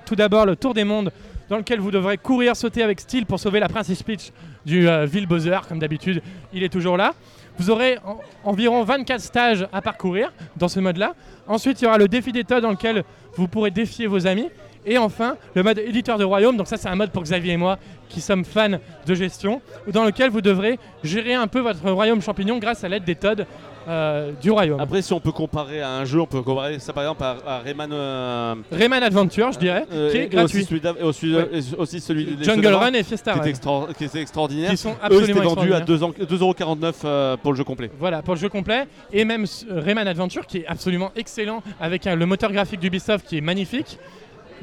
Tout, 0.05 0.15
d'abord 0.15 0.45
le 0.45 0.55
tour 0.55 0.73
des 0.73 0.83
mondes, 0.85 1.11
dans 1.49 1.57
lequel 1.57 1.79
vous 1.79 1.91
devrez 1.91 2.17
courir, 2.17 2.55
sauter 2.55 2.81
avec 2.81 3.01
style 3.01 3.25
pour 3.25 3.39
sauver 3.39 3.59
la 3.59 3.67
princesse 3.67 4.01
Peach 4.03 4.31
du 4.65 4.87
euh, 4.87 5.05
Ville 5.05 5.27
Bowser, 5.27 5.59
comme 5.67 5.79
d'habitude. 5.79 6.21
Il 6.53 6.63
est 6.63 6.69
toujours 6.69 6.95
là. 6.95 7.13
Vous 7.59 7.69
aurez 7.69 7.97
en- 8.05 8.19
environ 8.45 8.83
24 8.83 9.19
stages 9.21 9.67
à 9.73 9.81
parcourir 9.81 10.31
dans 10.55 10.69
ce 10.69 10.79
mode-là. 10.79 11.13
Ensuite, 11.47 11.81
il 11.81 11.83
y 11.83 11.87
aura 11.87 11.97
le 11.97 12.07
défi 12.07 12.31
des 12.31 12.45
tas 12.45 12.61
dans 12.61 12.71
lequel 12.71 13.03
vous 13.35 13.47
pourrez 13.49 13.69
défier 13.71 14.07
vos 14.07 14.25
amis. 14.27 14.47
Et 14.85 14.97
enfin, 14.97 15.37
le 15.55 15.63
mode 15.63 15.79
éditeur 15.79 16.17
de 16.17 16.23
royaume. 16.23 16.57
Donc 16.57 16.67
ça, 16.67 16.77
c'est 16.77 16.89
un 16.89 16.95
mode 16.95 17.11
pour 17.11 17.23
Xavier 17.23 17.53
et 17.53 17.57
moi 17.57 17.77
qui 18.09 18.21
sommes 18.21 18.45
fans 18.45 18.77
de 19.07 19.15
gestion, 19.15 19.61
dans 19.91 20.03
lequel 20.03 20.29
vous 20.29 20.41
devrez 20.41 20.77
gérer 21.03 21.33
un 21.33 21.47
peu 21.47 21.59
votre 21.61 21.89
royaume 21.89 22.21
champignon 22.21 22.57
grâce 22.59 22.83
à 22.83 22.89
l'aide 22.89 23.03
des 23.05 23.15
Todd 23.15 23.47
euh, 23.87 24.31
du 24.41 24.51
royaume. 24.51 24.79
Après, 24.79 25.01
si 25.01 25.11
on 25.13 25.19
peut 25.19 25.31
comparer 25.31 25.81
à 25.81 25.89
un 25.89 26.05
jeu, 26.05 26.21
on 26.21 26.25
peut 26.27 26.41
comparer 26.41 26.77
ça 26.79 26.93
par 26.93 27.03
exemple 27.03 27.23
à, 27.23 27.37
à 27.45 27.59
Rayman. 27.59 27.89
euh, 27.91 28.55
Rayman 28.71 29.01
Adventure, 29.03 29.51
je 29.51 29.59
dirais, 29.59 29.85
euh, 29.91 30.11
qui 30.11 30.17
est 30.17 30.23
et 30.25 30.27
gratuit. 30.27 30.59
Aussi 30.59 30.67
celui, 30.67 30.79
d'av- 30.79 30.95
et 30.99 31.03
aussi, 31.03 31.35
Ouais. 31.35 31.49
et 31.53 31.61
aussi 31.77 31.99
celui 31.99 32.37
Jungle 32.43 32.67
Run 32.67 32.93
et 32.93 33.03
Fiesta 33.03 33.33
qui, 33.33 33.39
Run, 33.39 33.45
était 33.45 33.49
extra- 33.49 33.87
qui 33.97 34.05
était 34.05 34.21
extraordinaire. 34.21 34.69
qui 34.69 34.77
sont 34.77 34.91
Eux, 34.91 34.95
absolument 35.01 35.41
vendu 35.41 35.73
à 35.73 35.79
extraordinaires. 35.79 35.85
2 35.85 36.03
en- 36.03 36.51
2,49€ 36.53 36.93
euh, 37.03 37.35
pour 37.37 37.51
le 37.51 37.57
jeu 37.57 37.63
complet. 37.63 37.89
Voilà, 37.99 38.21
pour 38.21 38.35
le 38.35 38.39
jeu 38.39 38.47
complet. 38.49 38.85
Et 39.11 39.25
même 39.25 39.45
Rayman 39.69 40.07
Adventure, 40.07 40.45
qui 40.45 40.59
est 40.59 40.67
absolument 40.67 41.11
excellent, 41.15 41.61
avec 41.81 42.05
le 42.05 42.25
moteur 42.25 42.51
graphique 42.53 42.79
d'Ubisoft 42.79 43.25
qui 43.27 43.37
est 43.39 43.41
magnifique. 43.41 43.97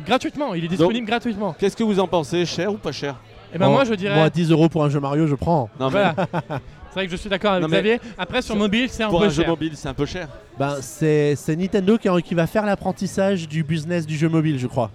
Gratuitement, 0.07 0.55
il 0.55 0.65
est 0.65 0.69
disponible 0.69 1.07
gratuitement. 1.07 1.55
Qu'est-ce 1.59 1.77
que 1.77 1.83
vous 1.85 2.01
en 2.01 2.07
pensez 2.09 2.47
Cher 2.47 2.73
ou 2.73 2.77
pas 2.77 2.93
cher 2.93 3.17
Et 3.55 3.59
ben 3.59 3.69
moi 3.69 3.85
je 3.85 3.95
dirais. 3.95 4.15
Moi, 4.15 4.31
10 4.31 4.51
euros 4.51 4.69
pour 4.69 4.85
un 4.85 4.89
jeu 4.89 5.01
Mario, 5.01 5.27
je 5.27 5.35
prends. 5.35 5.69
Non, 5.79 5.87
mais 5.91 5.91
Voilà. 5.91 6.15
c'est 6.49 6.95
vrai 6.95 7.07
que 7.07 7.13
je 7.13 7.17
suis 7.17 7.29
d'accord 7.29 7.53
avec 7.53 7.63
Non, 7.63 7.69
mais- 7.69 7.77
Xavier. 7.77 8.01
Après 8.19 8.43
sur 8.43 8.57
mobile 8.57 8.89
c'est 8.89 9.03
un 9.03 9.11
pour 9.11 9.21
peu 9.21 9.27
un 9.27 9.29
jeu 9.31 9.43
cher. 9.43 9.51
mobile, 9.51 9.73
c'est 9.75 9.89
un 9.89 9.95
peu 9.95 10.07
cher. 10.07 10.29
Ben, 10.59 10.77
c'est 10.81 11.35
c'est 11.37 11.57
Nintendo 11.57 11.99
qui, 11.99 12.09
qui 12.23 12.35
va 12.35 12.47
faire 12.47 12.65
l'apprentissage 12.67 13.49
du 13.49 13.63
business 13.63 14.07
du 14.07 14.17
jeu 14.17 14.29
mobile, 14.29 14.59
je 14.59 14.67
crois. 14.67 14.91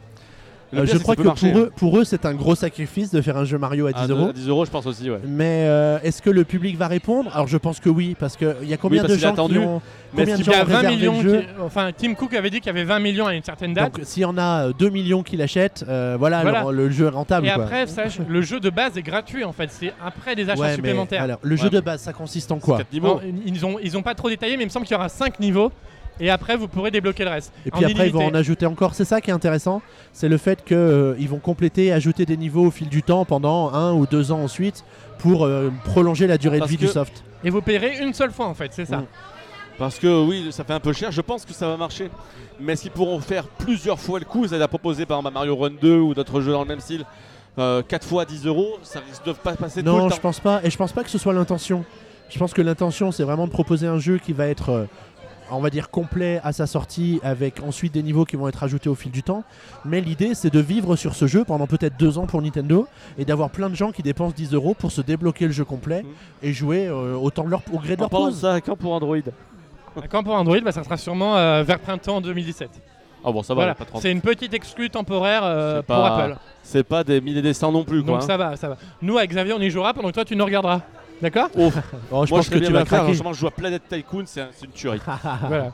Le 0.75 0.81
Euh, 0.81 0.83
pire, 0.83 0.93
je 0.93 0.97
c'est 0.97 1.03
crois 1.03 1.13
ça 1.13 1.17
que 1.17 1.21
peut 1.23 1.27
marcher, 1.27 1.51
pour 1.51 1.59
eux, 1.61 1.71
pour 1.75 1.97
eux, 1.99 2.03
c'est 2.03 2.25
un 2.25 2.33
gros 2.33 2.55
sacrifice 2.55 3.11
de 3.11 3.21
faire 3.21 3.37
un 3.37 3.45
jeu 3.45 3.57
Mario 3.57 3.87
à 3.87 3.93
10 3.93 3.99
À 4.01 4.07
euros. 4.07 4.29
À 4.29 4.33
10 4.33 4.47
euros, 4.49 4.65
je 4.65 4.71
pense 4.71 4.85
aussi, 4.85 5.09
ouais. 5.09 5.19
Mais 5.25 5.63
euh, 5.67 5.97
est-ce 6.03 6.21
que 6.21 6.29
le 6.29 6.43
public 6.43 6.77
va 6.77 6.87
répondre? 6.87 7.31
Alors 7.33 7.47
je 7.47 7.57
pense 7.57 7.79
que 7.79 7.89
oui, 7.89 8.15
parce 8.19 8.35
qu'il 8.37 8.53
y 8.63 8.73
a 8.73 8.77
combien 8.77 9.01
parce 9.01 9.13
de 9.13 9.17
qu'il 9.17 9.23
gens 9.23 9.33
qui 9.33 9.39
attendu. 9.39 9.57
ont, 9.59 9.81
Mais 10.13 10.23
combien 10.23 10.25
de 10.35 10.41
est-ce 10.41 10.41
Il 10.41 10.51
y 10.51 10.55
gens 10.55 10.59
a 10.59 10.63
ont 10.63 10.67
20 10.67 10.75
réservé 10.77 10.95
millions. 10.97 11.21
le 11.23 11.29
jeu? 11.29 11.39
Qui- 11.41 11.45
Enfin, 11.63 11.89
Tim 11.97 12.13
Cook 12.13 12.33
avait 12.33 12.49
dit 12.49 12.57
qu'il 12.59 12.67
y 12.67 12.69
avait 12.69 12.83
20 12.83 12.99
millions 12.99 13.25
à 13.27 13.33
une 13.35 13.43
certaine 13.43 13.73
date. 13.73 13.93
Donc 13.95 14.05
s'il 14.05 14.21
y 14.23 14.25
en 14.25 14.37
a 14.37 14.67
euh, 14.67 14.73
2 14.77 14.89
millions 14.89 15.23
qui 15.23 15.37
l'achètent, 15.37 15.85
euh, 15.87 16.15
voilà, 16.19 16.41
Voilà. 16.41 16.63
Le, 16.65 16.71
le 16.71 16.89
jeu 16.89 17.05
est 17.05 17.09
rentable. 17.09 17.47
Et 17.47 17.51
quoi. 17.51 17.63
après, 17.63 17.87
sache, 17.87 18.19
le 18.27 18.41
jeu 18.41 18.59
de 18.59 18.69
base 18.69 18.97
est 18.97 19.01
gratuit 19.01 19.43
en 19.43 19.53
fait. 19.53 19.69
C'est 19.71 19.93
après 20.05 20.35
des 20.35 20.49
achats 20.49 20.59
Ouais, 20.61 20.67
mais 20.69 20.75
supplémentaires. 20.75 21.23
alors, 21.23 21.39
le 21.41 21.55
jeu 21.55 21.65
Ouais. 21.65 21.69
de 21.69 21.79
base, 21.79 22.01
ça 22.01 22.13
consiste 22.13 22.51
en 22.51 22.59
quoi? 22.59 22.77
Quatre 22.79 22.91
niveaux. 22.91 23.15
Non, 23.15 23.21
ils 23.45 23.65
ont 23.65 23.77
ils 23.81 23.97
ont 23.97 24.03
pas 24.03 24.15
trop 24.15 24.29
détaillé, 24.29 24.57
mais 24.57 24.63
il 24.63 24.67
me 24.67 24.71
semble 24.71 24.85
qu'il 24.85 24.95
y 24.95 24.97
aura 24.99 25.09
5 25.09 25.39
niveaux. 25.39 25.71
Et 26.19 26.29
après, 26.29 26.55
vous 26.55 26.67
pourrez 26.67 26.91
débloquer 26.91 27.23
le 27.25 27.31
reste. 27.31 27.51
Et 27.65 27.71
puis 27.71 27.83
après, 27.85 28.07
ils 28.07 28.13
vont 28.13 28.25
en 28.25 28.33
ajouter 28.33 28.65
encore. 28.65 28.93
C'est 28.95 29.05
ça 29.05 29.19
qui 29.21 29.29
est 29.29 29.33
intéressant, 29.33 29.81
c'est 30.13 30.29
le 30.29 30.37
fait 30.37 30.63
qu'ils 30.63 31.27
vont 31.29 31.39
compléter, 31.39 31.91
ajouter 31.91 32.25
des 32.25 32.37
niveaux 32.37 32.67
au 32.67 32.71
fil 32.71 32.87
du 32.89 33.03
temps 33.03 33.25
pendant 33.25 33.73
un 33.73 33.93
ou 33.93 34.05
deux 34.07 34.31
ans 34.31 34.39
ensuite 34.41 34.83
pour 35.19 35.45
euh, 35.45 35.71
prolonger 35.83 36.27
la 36.27 36.37
durée 36.37 36.59
Parce 36.59 36.71
de 36.71 36.75
vie 36.77 36.81
que- 36.81 36.85
du 36.87 36.91
soft. 36.91 37.23
Et 37.43 37.49
vous 37.49 37.61
payerez 37.61 37.97
une 37.99 38.13
seule 38.13 38.31
fois 38.31 38.47
en 38.47 38.53
fait, 38.53 38.71
c'est 38.73 38.85
ça. 38.85 38.97
Mm. 38.97 39.05
Parce 39.77 39.99
que 39.99 40.25
oui, 40.25 40.47
ça 40.51 40.63
fait 40.63 40.73
un 40.73 40.79
peu 40.79 40.93
cher. 40.93 41.11
Je 41.11 41.19
pense 41.21 41.43
que 41.45 41.53
ça 41.53 41.67
va 41.67 41.75
marcher. 41.75 42.09
Mais 42.61 42.73
est-ce 42.73 42.83
qu'ils 42.83 42.91
pourront 42.91 43.19
faire 43.19 43.45
plusieurs 43.47 43.99
fois 43.99 44.19
le 44.19 44.25
coup 44.25 44.47
C'est-à-dire 44.47 44.69
proposer 44.69 45.05
par 45.05 45.17
exemple 45.17 45.33
Mario 45.33 45.55
Run 45.57 45.71
2 45.81 45.97
ou 45.99 46.13
d'autres 46.13 46.39
jeux 46.39 46.53
dans 46.53 46.61
le 46.61 46.67
même 46.67 46.79
style 46.79 47.03
4 47.57 48.05
fois 48.07 48.25
10 48.25 48.45
euros, 48.47 48.77
ça 48.83 48.99
risque 49.07 49.25
de 49.25 49.33
pas 49.33 49.53
passer 49.55 49.81
tout 49.81 49.85
Non, 49.85 50.05
le 50.05 50.09
je 50.11 50.15
temps. 50.15 50.21
pense 50.21 50.39
pas. 50.39 50.61
Et 50.63 50.69
je 50.69 50.77
pense 50.77 50.91
pas 50.93 51.03
que 51.03 51.09
ce 51.09 51.17
soit 51.17 51.33
l'intention. 51.33 51.83
Je 52.29 52.39
pense 52.39 52.53
que 52.53 52.61
l'intention, 52.61 53.11
c'est 53.11 53.23
vraiment 53.23 53.45
de 53.47 53.51
proposer 53.51 53.85
un 53.87 53.99
jeu 53.99 54.17
qui 54.17 54.33
va 54.33 54.47
être, 54.47 54.69
euh, 54.69 54.85
on 55.51 55.59
va 55.59 55.69
dire, 55.69 55.89
complet 55.89 56.39
à 56.43 56.51
sa 56.53 56.67
sortie, 56.67 57.19
avec 57.23 57.61
ensuite 57.61 57.93
des 57.93 58.03
niveaux 58.03 58.25
qui 58.25 58.35
vont 58.35 58.47
être 58.47 58.63
ajoutés 58.63 58.89
au 58.89 58.95
fil 58.95 59.11
du 59.11 59.23
temps. 59.23 59.43
Mais 59.85 60.01
l'idée, 60.01 60.33
c'est 60.33 60.51
de 60.53 60.59
vivre 60.59 60.95
sur 60.95 61.13
ce 61.15 61.27
jeu 61.27 61.43
pendant 61.43 61.67
peut-être 61.67 61.97
deux 61.97 62.17
ans 62.17 62.25
pour 62.25 62.41
Nintendo 62.41 62.87
et 63.17 63.25
d'avoir 63.25 63.49
plein 63.49 63.69
de 63.69 63.75
gens 63.75 63.91
qui 63.91 64.01
dépensent 64.01 64.33
10 64.35 64.53
euros 64.53 64.73
pour 64.73 64.91
se 64.91 65.01
débloquer 65.01 65.45
le 65.45 65.51
jeu 65.53 65.65
complet 65.65 66.03
Mhm. 66.03 66.09
et 66.43 66.53
jouer 66.53 66.87
euh, 66.87 67.15
autant 67.15 67.43
de 67.43 67.49
leur, 67.49 67.61
au 67.71 67.77
gré 67.79 67.95
de 67.95 68.01
leur 68.01 68.09
de 68.09 68.15
pause. 68.15 68.39
ça, 68.41 68.59
quand 68.61 68.75
pour 68.75 68.93
Android 68.93 69.17
Quand 70.09 70.23
pour 70.23 70.35
Android, 70.35 70.59
bah, 70.61 70.71
ça 70.71 70.83
sera 70.83 70.97
sûrement 70.97 71.37
euh, 71.37 71.63
vers 71.63 71.79
printemps 71.79 72.19
2017. 72.21 72.69
Ah 73.27 73.31
bon, 73.31 73.41
ça 73.41 73.53
va, 73.55 73.61
voilà, 73.61 73.75
pas 73.75 73.85
30. 73.85 74.01
c'est 74.01 74.11
une 74.11 74.21
petite 74.21 74.53
exclue 74.53 74.89
temporaire 74.89 75.41
euh, 75.43 75.77
pour 75.77 75.95
pas- 75.95 76.15
Apple. 76.25 76.37
C'est 76.61 76.83
pas 76.83 77.03
des 77.03 77.21
milliers 77.21 77.41
des 77.41 77.53
cents 77.53 77.71
non 77.71 77.83
plus 77.83 78.03
quoi. 78.03 78.13
Donc 78.13 78.23
hein. 78.23 78.27
ça 78.27 78.37
va, 78.37 78.55
ça 78.55 78.69
va. 78.69 78.77
Nous 79.01 79.17
avec 79.17 79.31
Xavier, 79.31 79.53
on 79.53 79.59
y 79.61 79.69
jouera 79.71 79.93
pendant 79.93 80.09
que 80.09 80.13
toi 80.13 80.25
tu 80.25 80.35
nous 80.35 80.45
regarderas. 80.45 80.81
D'accord 81.21 81.49
Oh, 81.57 81.69
je 81.71 82.13
moi 82.13 82.25
je 82.25 82.29
pense 82.31 82.49
que 82.49 82.57
bien 82.57 82.67
tu 82.67 82.73
vas 82.73 82.79
faire. 82.85 82.99
craquer. 82.99 83.13
Franchement, 83.13 83.33
je 83.33 83.39
joue 83.39 83.47
à 83.47 83.51
Planet 83.51 83.81
Tycoon, 83.87 84.23
c'est 84.25 84.41
un- 84.41 84.49
c'est 84.53 84.65
une 84.65 84.71
tuerie. 84.71 85.01
Voilà. 85.47 85.73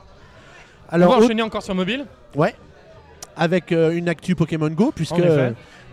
Alors, 0.90 1.10
on 1.10 1.12
va 1.12 1.18
autre- 1.18 1.26
enchaîner 1.26 1.42
encore 1.42 1.64
sur 1.64 1.74
mobile. 1.76 2.06
avec 3.38 3.72
euh, 3.72 3.92
une 3.92 4.10
actu 4.10 4.36
Pokémon 4.36 4.70
Go, 4.70 4.92
puisque. 4.96 5.16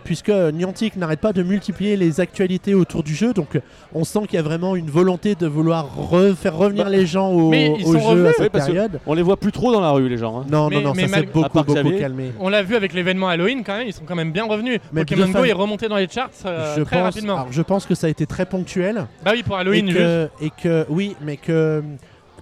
Puisque 0.09 0.29
Niantic 0.29 0.95
n'arrête 0.95 1.19
pas 1.19 1.33
de 1.33 1.43
multiplier 1.43 1.95
les 1.95 2.19
actualités 2.19 2.73
autour 2.73 3.03
du 3.03 3.13
jeu. 3.13 3.31
Donc, 3.31 3.55
euh, 3.55 3.59
on 3.93 4.03
sent 4.03 4.21
qu'il 4.25 4.37
y 4.37 4.39
a 4.39 4.41
vraiment 4.41 4.75
une 4.75 4.89
volonté 4.89 5.35
de 5.35 5.45
vouloir 5.45 5.85
re- 6.11 6.33
faire 6.33 6.55
revenir 6.57 6.85
Bah, 6.85 6.89
les 6.89 7.05
gens 7.05 7.29
au, 7.29 7.51
mais 7.51 7.75
ils 7.77 7.85
au 7.85 7.93
sont 7.93 7.99
jeu 7.99 8.07
revenus. 8.07 8.29
à 8.29 8.33
cette 8.33 8.51
période. 8.51 8.99
On 9.05 9.13
les 9.13 9.21
voit 9.21 9.37
plus 9.37 9.51
trop 9.51 9.71
dans 9.71 9.81
la 9.81 9.91
rue 9.91 10.09
les 10.09 10.17
gens. 10.17 10.39
hein. 10.39 10.45
Non, 10.49 10.67
Mais- 10.67 10.77
non, 10.77 10.81
non, 10.81 10.93
mais 10.95 11.07
ça 11.07 11.17
s'est 11.17 11.23
beaucoup, 11.27 11.47
beaucoup 11.59 11.73
Xavier, 11.75 11.99
calmé. 11.99 12.31
On 12.39 12.49
l'a 12.49 12.63
vu 12.63 12.75
avec 12.75 12.93
l'événement 12.93 13.27
Halloween 13.27 13.63
quand 13.63 13.77
même, 13.77 13.85
ils 13.85 13.93
sont 13.93 14.01
quand 14.03 14.15
même 14.15 14.31
bien 14.31 14.45
revenus. 14.47 14.79
Mais 14.91 15.01
Pokémon 15.05 15.27
Go 15.29 15.43
est 15.43 15.53
remonté 15.53 15.87
dans 15.87 15.97
les 15.97 16.07
charts 16.09 16.31
euh, 16.47 16.73
je, 16.75 16.81
très 16.81 16.95
pense, 16.95 17.13
rapidement. 17.13 17.33
alors, 17.35 17.51
je 17.51 17.61
pense 17.61 17.85
que 17.85 17.93
ça 17.93 18.07
a 18.07 18.09
été 18.09 18.25
très 18.25 18.47
ponctuel. 18.47 19.05
Bah 19.23 19.33
oui, 19.35 19.43
pour 19.43 19.57
Et 19.57 19.59
Halloween, 19.59 19.85
juste. 19.91 19.99
que, 19.99 20.29
et 20.41 20.49
que, 20.49 20.85
oui, 20.89 21.15
mais 21.21 21.37
que 21.37 21.83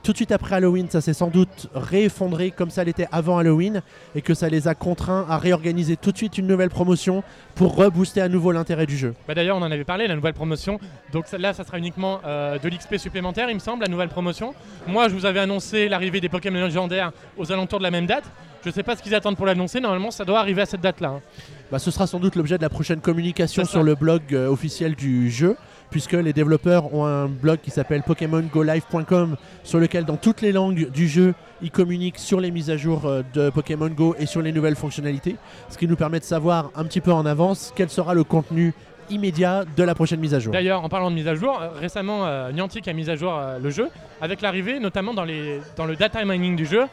tout 0.07 0.13
de 0.13 0.17
suite 0.19 0.31
après 0.31 0.55
Halloween, 0.55 0.87
ça 0.89 1.01
s'est 1.01 1.11
sans 1.11 1.27
doute 1.27 1.67
réeffondré 1.75 2.51
comme 2.51 2.69
ça 2.69 2.85
l'était 2.85 3.09
avant 3.11 3.39
Halloween 3.39 3.81
et 4.15 4.21
que 4.21 4.33
ça 4.33 4.47
les 4.47 4.69
a 4.69 4.73
contraints 4.73 5.25
à 5.27 5.37
réorganiser 5.37 5.97
tout 5.97 6.13
de 6.13 6.17
suite 6.17 6.37
une 6.37 6.47
nouvelle 6.47 6.69
promotion 6.69 7.25
pour 7.55 7.75
rebooster 7.75 8.21
à 8.21 8.29
nouveau 8.29 8.53
l'intérêt 8.53 8.85
du 8.85 8.95
jeu. 8.95 9.15
Bah 9.27 9.35
d'ailleurs, 9.35 9.57
on 9.57 9.61
en 9.61 9.69
avait 9.69 9.83
parlé, 9.83 10.07
la 10.07 10.15
nouvelle 10.15 10.33
promotion. 10.33 10.79
Donc 11.11 11.25
là, 11.37 11.51
ça 11.51 11.65
sera 11.65 11.77
uniquement 11.77 12.21
euh, 12.25 12.57
de 12.57 12.69
l'XP 12.69 12.95
supplémentaire, 12.95 13.49
il 13.49 13.55
me 13.55 13.59
semble, 13.59 13.83
la 13.83 13.89
nouvelle 13.89 14.07
promotion. 14.07 14.53
Moi, 14.87 15.09
je 15.09 15.13
vous 15.13 15.25
avais 15.25 15.41
annoncé 15.41 15.89
l'arrivée 15.89 16.21
des 16.21 16.29
Pokémon 16.29 16.63
légendaires 16.63 17.11
aux 17.37 17.51
alentours 17.51 17.79
de 17.79 17.83
la 17.83 17.91
même 17.91 18.05
date. 18.05 18.23
Je 18.65 18.69
sais 18.71 18.83
pas 18.83 18.95
ce 18.95 19.03
qu'ils 19.03 19.13
attendent 19.13 19.35
pour 19.35 19.45
l'annoncer. 19.45 19.81
Normalement, 19.81 20.11
ça 20.11 20.23
doit 20.23 20.39
arriver 20.39 20.61
à 20.61 20.65
cette 20.65 20.81
date-là. 20.81 21.09
hein. 21.17 21.21
Bah, 21.69 21.79
ce 21.79 21.91
sera 21.91 22.07
sans 22.07 22.19
doute 22.21 22.37
l'objet 22.37 22.57
de 22.57 22.61
la 22.63 22.69
prochaine 22.69 23.01
communication 23.01 23.65
sur 23.65 23.83
le 23.83 23.95
blog 23.95 24.21
euh, 24.31 24.47
officiel 24.47 24.95
du 24.95 25.29
jeu, 25.29 25.57
puisque 25.89 26.13
les 26.13 26.33
développeurs 26.33 26.93
ont 26.93 27.05
un 27.05 27.27
blog 27.27 27.59
qui 27.61 27.71
s'appelle 27.71 28.03
PokémonGoLive.com, 28.03 29.37
sur 29.63 29.79
lequel, 29.79 30.05
dans 30.05 30.17
toutes 30.17 30.41
les 30.41 30.51
langues 30.51 30.89
du 30.91 31.07
jeu, 31.07 31.33
ils 31.61 31.71
communiquent 31.71 32.19
sur 32.19 32.39
les 32.39 32.51
mises 32.51 32.69
à 32.69 32.77
jour 32.77 33.05
euh, 33.05 33.23
de 33.33 33.49
Pokémon 33.49 33.89
Go 33.89 34.15
et 34.19 34.25
sur 34.25 34.41
les 34.41 34.51
nouvelles 34.51 34.75
fonctionnalités, 34.75 35.35
ce 35.69 35.77
qui 35.77 35.87
nous 35.87 35.95
permet 35.95 36.19
de 36.19 36.25
savoir 36.25 36.71
un 36.75 36.83
petit 36.83 37.01
peu 37.01 37.11
en 37.11 37.25
avance 37.25 37.73
quel 37.75 37.89
sera 37.89 38.13
le 38.13 38.23
contenu 38.23 38.73
immédiat 39.09 39.63
de 39.75 39.83
la 39.83 39.95
prochaine 39.95 40.19
mise 40.19 40.33
à 40.33 40.39
jour. 40.39 40.51
D'ailleurs, 40.51 40.83
en 40.83 40.89
parlant 40.89 41.09
de 41.09 41.15
mise 41.15 41.27
à 41.27 41.35
jour, 41.35 41.59
euh, 41.61 41.69
récemment, 41.79 42.25
euh, 42.25 42.51
Niantic 42.51 42.87
a 42.87 42.93
mis 42.93 43.09
à 43.09 43.15
jour 43.15 43.39
le 43.61 43.69
jeu 43.69 43.89
avec 44.21 44.41
l'arrivée, 44.41 44.79
notamment 44.79 45.13
dans 45.13 45.25
le 45.25 45.95
data 45.95 46.23
mining 46.25 46.55
du 46.55 46.65
jeu, 46.65 46.83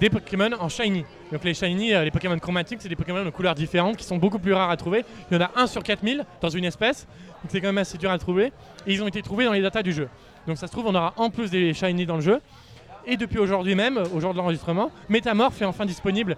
des 0.00 0.10
Pokémon 0.10 0.50
en 0.58 0.68
shiny. 0.68 1.04
Donc 1.32 1.44
les 1.44 1.54
shiny, 1.54 1.94
euh, 1.94 2.04
les 2.04 2.10
Pokémon 2.10 2.38
chromatiques, 2.38 2.80
c'est 2.80 2.88
des 2.88 2.96
Pokémon 2.96 3.24
de 3.24 3.30
couleurs 3.30 3.54
différentes 3.54 3.96
qui 3.96 4.04
sont 4.04 4.16
beaucoup 4.16 4.38
plus 4.38 4.52
rares 4.52 4.70
à 4.70 4.76
trouver. 4.76 5.04
Il 5.30 5.34
y 5.34 5.36
en 5.38 5.44
a 5.44 5.50
un 5.56 5.66
sur 5.66 5.82
4000 5.82 6.24
dans 6.40 6.48
une 6.48 6.64
espèce, 6.64 7.06
donc 7.42 7.50
c'est 7.50 7.60
quand 7.60 7.68
même 7.68 7.78
assez 7.78 7.98
dur 7.98 8.10
à 8.10 8.18
trouver. 8.18 8.52
Et 8.86 8.92
ils 8.92 9.02
ont 9.02 9.08
été 9.08 9.22
trouvés 9.22 9.44
dans 9.44 9.52
les 9.52 9.62
datas 9.62 9.82
du 9.82 9.92
jeu. 9.92 10.08
Donc 10.46 10.58
ça 10.58 10.66
se 10.66 10.72
trouve, 10.72 10.86
on 10.86 10.94
aura 10.94 11.14
en 11.16 11.30
plus 11.30 11.50
des 11.50 11.74
shiny 11.74 12.06
dans 12.06 12.16
le 12.16 12.22
jeu. 12.22 12.40
Et 13.06 13.16
depuis 13.16 13.38
aujourd'hui 13.38 13.74
même, 13.74 14.02
au 14.14 14.20
jour 14.20 14.32
de 14.32 14.38
l'enregistrement, 14.38 14.90
Métamorph 15.08 15.60
est 15.62 15.64
enfin 15.64 15.86
disponible. 15.86 16.36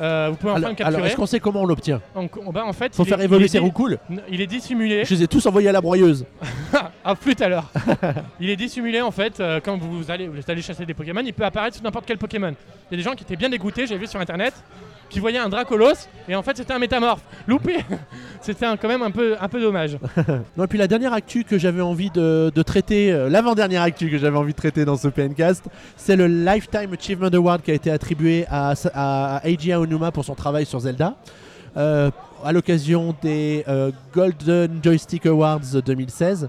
Euh, 0.00 0.28
vous 0.30 0.36
pouvez 0.36 0.52
enfin 0.52 0.58
alors, 0.60 0.70
le 0.70 0.76
alors, 0.76 0.76
capturer. 0.76 1.06
est-ce 1.08 1.16
qu'on 1.16 1.26
sait 1.26 1.40
comment 1.40 1.62
on 1.62 1.66
l'obtient 1.66 2.00
En, 2.14 2.26
bah, 2.52 2.64
en 2.64 2.72
fait, 2.72 2.94
Faut 2.94 3.04
faire 3.04 3.20
est- 3.20 3.24
évoluer 3.24 3.48
ses 3.48 3.58
di- 3.58 3.64
roucoules 3.64 3.98
Il 4.30 4.40
est 4.40 4.46
dissimulé. 4.46 5.04
Je 5.04 5.14
les 5.14 5.22
ai 5.24 5.26
tous 5.28 5.44
envoyés 5.46 5.68
à 5.68 5.72
la 5.72 5.80
broyeuse. 5.80 6.24
Ah, 7.02 7.14
plus 7.14 7.34
tout 7.34 7.42
à 7.44 7.48
l'heure. 7.48 7.64
il 8.40 8.50
est 8.50 8.56
dissimulé 8.56 9.00
en 9.00 9.10
fait 9.10 9.40
euh, 9.40 9.58
quand 9.64 9.78
vous 9.78 10.10
allez, 10.10 10.28
vous 10.28 10.38
allez 10.48 10.60
chasser 10.60 10.84
des 10.84 10.92
Pokémon, 10.92 11.22
il 11.24 11.32
peut 11.32 11.44
apparaître 11.46 11.76
sur 11.76 11.82
n'importe 11.84 12.04
quel 12.06 12.18
Pokémon. 12.18 12.54
Il 12.90 12.94
y 12.94 12.94
a 12.94 12.96
des 12.98 13.02
gens 13.02 13.14
qui 13.14 13.24
étaient 13.24 13.36
bien 13.36 13.48
dégoûtés, 13.48 13.86
j'ai 13.86 13.96
vu 13.96 14.06
sur 14.06 14.20
internet, 14.20 14.52
qui 15.10 15.20
voyaient 15.20 15.38
un 15.38 15.48
Dracolos 15.50 16.06
et 16.28 16.34
en 16.34 16.42
fait 16.42 16.56
c'était 16.56 16.72
un 16.72 16.78
métamorphe. 16.78 17.20
Loupé 17.46 17.76
C'était 18.40 18.66
quand 18.80 18.88
même 18.88 19.02
un 19.02 19.10
peu, 19.10 19.36
un 19.38 19.48
peu 19.48 19.60
dommage. 19.60 19.98
Non, 20.56 20.64
et 20.64 20.66
puis 20.66 20.78
la 20.78 20.86
dernière 20.88 21.12
actu 21.12 21.44
que 21.44 21.58
j'avais 21.58 21.82
envie 21.82 22.08
de, 22.10 22.50
de 22.54 22.62
traiter, 22.62 23.12
euh, 23.12 23.28
l'avant-dernière 23.28 23.82
actu 23.82 24.08
que 24.10 24.16
j'avais 24.16 24.38
envie 24.38 24.52
de 24.52 24.56
traiter 24.56 24.84
dans 24.86 24.96
ce 24.96 25.08
PNcast, 25.08 25.66
c'est 25.96 26.16
le 26.16 26.26
Lifetime 26.26 26.94
Achievement 26.98 27.28
Award 27.28 27.60
qui 27.62 27.70
a 27.70 27.74
été 27.74 27.90
attribué 27.90 28.46
à, 28.48 28.72
à, 28.94 29.36
à 29.36 29.46
Eiji 29.46 29.72
Aonuma 29.72 30.10
pour 30.10 30.24
son 30.24 30.34
travail 30.34 30.64
sur 30.64 30.80
Zelda. 30.80 31.16
euh, 31.76 32.10
à 32.42 32.52
l'occasion 32.52 33.14
des 33.22 33.64
euh, 33.68 33.90
Golden 34.14 34.80
Joystick 34.82 35.26
Awards 35.26 35.60
2016. 35.84 36.48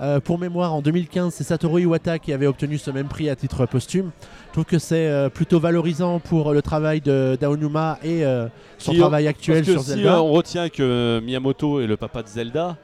Euh, 0.00 0.20
pour 0.20 0.38
mémoire, 0.38 0.74
en 0.74 0.80
2015, 0.82 1.32
c'est 1.34 1.44
Satoru 1.44 1.82
Iwata 1.82 2.18
qui 2.18 2.32
avait 2.32 2.46
obtenu 2.46 2.78
ce 2.78 2.90
même 2.90 3.08
prix 3.08 3.28
à 3.28 3.36
titre 3.36 3.66
posthume. 3.66 4.10
Je 4.48 4.52
trouve 4.52 4.64
que 4.64 4.78
c'est 4.78 5.06
euh, 5.08 5.28
plutôt 5.28 5.60
valorisant 5.60 6.18
pour 6.18 6.52
le 6.52 6.62
travail 6.62 7.00
de 7.00 7.36
d'Aonuma 7.40 7.98
et 8.02 8.24
euh, 8.24 8.46
son 8.78 8.94
travail 8.94 9.28
actuel 9.28 9.58
Parce 9.58 9.66
que 9.68 9.72
sur 9.74 9.82
si 9.82 9.90
Zelda. 9.90 10.14
euh, 10.16 10.20
on 10.20 10.32
retient 10.32 10.68
que 10.68 11.20
Miyamoto 11.22 11.80
est 11.80 11.86
le 11.86 11.96
papa 11.96 12.22
de 12.22 12.28
Zelda, 12.28 12.76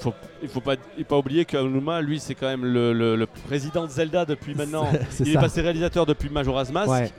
faut, 0.00 0.14
il 0.42 0.48
faut 0.48 0.60
pas, 0.60 0.74
il 0.96 1.04
faut 1.04 1.08
pas 1.10 1.18
oublier 1.18 1.44
qu'Aonuma, 1.44 2.00
lui, 2.00 2.20
c'est 2.20 2.34
quand 2.34 2.46
même 2.46 2.64
le, 2.64 2.92
le- 2.92 3.16
le 3.16 3.26
président 3.26 3.84
de 3.84 3.90
Zelda 3.90 4.24
depuis 4.24 4.54
maintenant. 4.56 4.86
Il 5.20 5.26
ça. 5.26 5.32
est 5.32 5.34
passé 5.34 5.60
réalisateur 5.60 6.06
depuis 6.06 6.28
Majora's 6.30 6.70
Mask. 6.70 6.90
Ouais. 6.90 7.10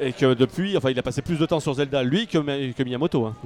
Et 0.00 0.12
que 0.12 0.32
depuis, 0.34 0.76
enfin, 0.76 0.90
il 0.90 0.98
a 0.98 1.02
passé 1.02 1.20
plus 1.20 1.38
de 1.38 1.44
temps 1.46 1.60
sur 1.60 1.74
Zelda, 1.74 2.02
lui, 2.02 2.26
que, 2.26 2.38
Mi- 2.38 2.72
que 2.72 2.82
Miyamoto. 2.82 3.26
hein. 3.26 3.36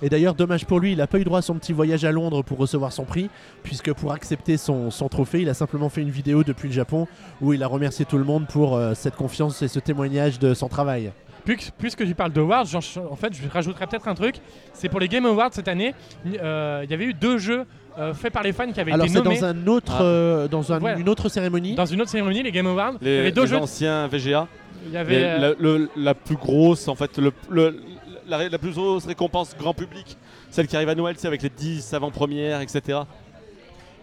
Et 0.00 0.08
d'ailleurs, 0.08 0.34
dommage 0.34 0.64
pour 0.64 0.78
lui, 0.78 0.92
il 0.92 0.98
n'a 0.98 1.06
pas 1.08 1.18
eu 1.18 1.24
droit 1.24 1.40
à 1.40 1.42
son 1.42 1.54
petit 1.54 1.72
voyage 1.72 2.04
à 2.04 2.12
Londres 2.12 2.42
pour 2.42 2.58
recevoir 2.58 2.92
son 2.92 3.04
prix, 3.04 3.28
puisque 3.64 3.92
pour 3.92 4.12
accepter 4.12 4.56
son, 4.56 4.90
son 4.90 5.08
trophée, 5.08 5.40
il 5.42 5.48
a 5.48 5.54
simplement 5.54 5.88
fait 5.88 6.02
une 6.02 6.10
vidéo 6.10 6.44
depuis 6.44 6.68
le 6.68 6.74
Japon 6.74 7.08
où 7.40 7.52
il 7.52 7.62
a 7.62 7.66
remercié 7.66 8.04
tout 8.04 8.18
le 8.18 8.24
monde 8.24 8.46
pour 8.46 8.76
euh, 8.76 8.94
cette 8.94 9.16
confiance 9.16 9.60
et 9.62 9.68
ce 9.68 9.80
témoignage 9.80 10.38
de 10.38 10.54
son 10.54 10.68
travail. 10.68 11.10
Puisque, 11.44 11.72
puisque 11.76 12.06
tu 12.06 12.14
parles 12.14 12.32
d'awards, 12.32 12.64
j'en- 12.64 12.78
en 13.10 13.16
fait 13.16 13.34
je 13.34 13.46
rajouterais 13.48 13.86
peut-être 13.86 14.08
un 14.08 14.14
truc. 14.14 14.36
C'est 14.72 14.88
pour 14.88 15.00
les 15.00 15.08
Game 15.08 15.26
Awards 15.26 15.50
cette 15.52 15.68
année, 15.68 15.94
euh, 16.40 16.80
il 16.84 16.90
y 16.90 16.94
avait 16.94 17.04
eu 17.04 17.12
deux 17.12 17.36
jeux 17.38 17.64
euh, 17.98 18.14
faits 18.14 18.32
par 18.32 18.42
les 18.42 18.52
fans 18.52 18.70
qui 18.72 18.80
avaient 18.80 18.92
Alors 18.92 19.06
été 19.06 19.14
c'est 19.14 19.22
nommés 19.22 19.38
dans, 19.40 19.46
un 19.46 19.66
autre, 19.66 19.92
Ah. 19.98 20.02
euh, 20.02 20.48
dans 20.48 20.72
un- 20.72 20.78
Voilà. 20.78 20.98
une 20.98 21.08
autre 21.08 21.28
cérémonie. 21.28 21.74
dans 21.74 21.86
une 21.86 22.00
autre 22.00 22.10
cérémonie, 22.10 22.42
les 22.42 22.52
Game 22.52 22.66
Awards. 22.66 22.94
il 23.00 23.06
y 23.08 23.10
Les, 23.10 23.18
avait 23.18 23.32
deux 23.32 23.42
les 23.42 23.46
jeux. 23.48 23.56
anciens 23.56 24.06
VGA. 24.08 24.46
Il 24.86 24.92
y 24.92 24.96
avait, 24.96 25.16
Les- 25.18 25.24
euh, 25.24 25.38
la, 25.38 25.52
le- 25.58 25.88
la 25.96 26.14
plus 26.14 26.36
grosse, 26.36 26.88
en 26.88 26.94
fait, 26.94 27.16
le, 27.18 27.32
le- 27.50 27.80
la, 28.28 28.58
plus 28.58 28.72
grosse 28.72 29.06
récompense 29.06 29.54
grand 29.58 29.74
public, 29.74 30.16
celle 30.50 30.66
qui 30.66 30.76
arrive 30.76 30.88
à 30.88 30.94
Noël, 30.94 31.14
c'est 31.18 31.26
avec 31.28 31.42
les 31.42 31.50
10 31.50 31.92
avant-premières, 31.94 32.60
etc. 32.60 32.98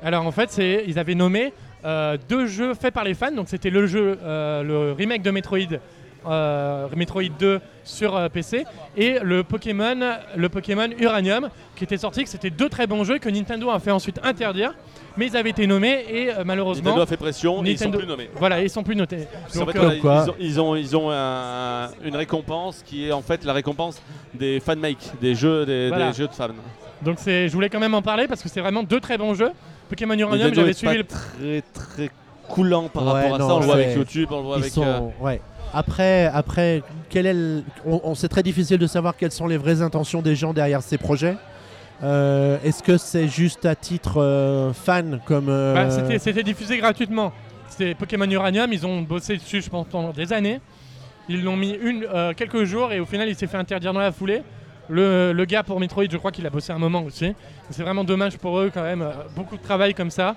Alors 0.03 0.25
en 0.25 0.31
fait, 0.31 0.49
c'est 0.51 0.83
ils 0.87 0.97
avaient 0.97 1.15
nommé 1.15 1.53
euh, 1.85 2.17
deux 2.29 2.45
jeux 2.47 2.73
faits 2.73 2.93
par 2.93 3.03
les 3.03 3.13
fans. 3.13 3.31
Donc 3.31 3.47
c'était 3.49 3.69
le 3.69 3.85
jeu, 3.87 4.17
euh, 4.23 4.63
le 4.63 4.91
remake 4.93 5.21
de 5.21 5.31
Metroid, 5.31 5.59
Metroid 6.95 7.23
2 7.39 7.59
sur 7.83 8.15
euh, 8.15 8.29
PC, 8.29 8.65
et 8.95 9.17
le 9.23 9.43
Pokémon, 9.43 9.97
le 10.35 10.49
Pokémon 10.49 10.87
Uranium, 10.99 11.49
qui 11.75 11.83
était 11.83 11.97
sorti. 11.97 12.23
Que 12.23 12.29
c'était 12.29 12.49
deux 12.49 12.69
très 12.69 12.87
bons 12.87 13.03
jeux 13.03 13.17
que 13.17 13.29
Nintendo 13.29 13.69
a 13.71 13.79
fait 13.79 13.91
ensuite 13.91 14.19
interdire, 14.23 14.73
mais 15.17 15.27
ils 15.27 15.35
avaient 15.37 15.49
été 15.49 15.65
nommés 15.67 16.05
et 16.09 16.29
euh, 16.31 16.43
malheureusement, 16.45 16.85
Nintendo 16.91 17.01
a 17.01 17.05
fait 17.07 17.17
pression 17.17 17.63
et 17.65 17.71
ils 17.71 17.77
sont 17.77 17.85
Nintendo- 17.85 17.97
plus 17.99 18.07
nommés. 18.07 18.29
voilà, 18.35 18.61
ils 18.61 18.69
sont 18.69 18.83
plus 18.83 18.95
notés. 18.95 19.27
Fait, 19.49 19.59
euh, 19.77 19.95
voilà, 20.01 20.25
ils 20.25 20.29
ont, 20.29 20.35
ils 20.39 20.61
ont, 20.61 20.75
ils 20.75 20.95
ont 20.97 21.11
un- 21.11 21.89
une 22.03 22.15
récompense 22.15 22.83
qui 22.85 23.07
est 23.07 23.11
en 23.11 23.21
fait 23.21 23.43
la 23.43 23.53
récompense 23.53 24.01
des 24.33 24.59
fanmakes, 24.59 25.11
des 25.21 25.33
jeux, 25.35 25.65
des, 25.65 25.89
Voilà. 25.89 26.11
des 26.11 26.17
jeux 26.17 26.27
de 26.27 26.33
fans. 26.33 26.49
donc 27.01 27.17
c'est, 27.19 27.47
je 27.49 27.53
voulais 27.53 27.69
quand 27.69 27.79
même 27.79 27.95
en 27.95 28.01
parler 28.01 28.27
parce 28.27 28.41
que 28.43 28.49
c'est 28.49 28.61
vraiment 28.61 28.83
deux 28.83 28.99
très 28.99 29.17
bons 29.17 29.33
jeux. 29.33 29.51
Pokémon 29.89 30.13
Uranium, 30.13 30.37
Nintendo 30.39 30.61
j'avais 30.61 30.73
suivi 30.73 30.93
pas 30.93 30.97
le 30.99 31.03
très 31.03 31.61
très 31.73 32.09
coulant 32.47 32.87
par 32.89 33.03
Ouais, 33.05 33.11
rapport 33.23 33.35
à 33.35 33.37
non, 33.39 33.47
ça. 33.47 33.53
On 33.55 33.59
le 33.59 33.65
voit 33.65 33.75
avec 33.75 33.95
YouTube, 33.95 34.27
on 34.31 34.37
le 34.37 34.43
voit 34.43 34.57
Ils 34.57 34.61
avec. 34.61 34.71
sont- 34.73 34.83
euh, 34.83 34.99
ouais. 35.19 35.41
Après, 35.73 36.25
après 36.33 36.83
est 37.13 37.63
on, 37.85 38.15
c'est 38.15 38.27
très 38.27 38.43
difficile 38.43 38.77
de 38.77 38.87
savoir 38.87 39.15
quelles 39.15 39.31
sont 39.31 39.47
les 39.47 39.57
vraies 39.57 39.81
intentions 39.81 40.21
des 40.21 40.35
gens 40.35 40.53
derrière 40.53 40.81
ces 40.81 40.97
projets. 40.97 41.35
Euh, 42.03 42.57
Est-ce 42.63 42.81
que 42.81 42.97
c'est 42.97 43.27
juste 43.27 43.65
à 43.65 43.75
titre 43.75 44.21
euh, 44.21 44.73
fan 44.73 45.19
comme 45.25 45.49
euh, 45.49 45.73
Bah, 45.73 46.17
c'était, 46.17 46.43
diffusé 46.43 46.77
gratuitement. 46.77 47.31
C'était 47.69 47.93
Pokémon 47.93 48.29
Uranium, 48.29 48.71
ils 48.73 48.85
ont 48.85 49.01
bossé 49.01 49.37
dessus 49.37 49.61
je 49.61 49.69
pense 49.69 49.87
pendant 49.87 50.11
des 50.11 50.33
années. 50.33 50.59
Ils 51.29 51.43
l'ont 51.43 51.55
mis 51.55 51.71
une, 51.71 52.07
quelques 52.35 52.63
jours 52.65 52.91
et 52.91 52.99
au 52.99 53.05
final 53.05 53.29
il 53.29 53.35
s'est 53.35 53.47
fait 53.47 53.57
interdire 53.57 53.93
dans 53.93 53.99
la 53.99 54.11
foulée. 54.11 54.41
Le, 54.89 55.31
le 55.31 55.45
gars 55.45 55.63
pour 55.63 55.79
Metroid, 55.79 56.03
je 56.09 56.17
crois 56.17 56.31
qu'il 56.31 56.45
a 56.45 56.49
bossé 56.49 56.73
un 56.73 56.79
moment 56.79 57.03
aussi. 57.03 57.33
C'est 57.69 57.83
vraiment 57.83 58.03
dommage 58.03 58.37
pour 58.37 58.59
eux 58.59 58.71
quand 58.73 58.81
même. 58.81 59.07
Beaucoup 59.35 59.55
de 59.55 59.61
travail 59.61 59.93
comme 59.93 60.09
ça 60.09 60.35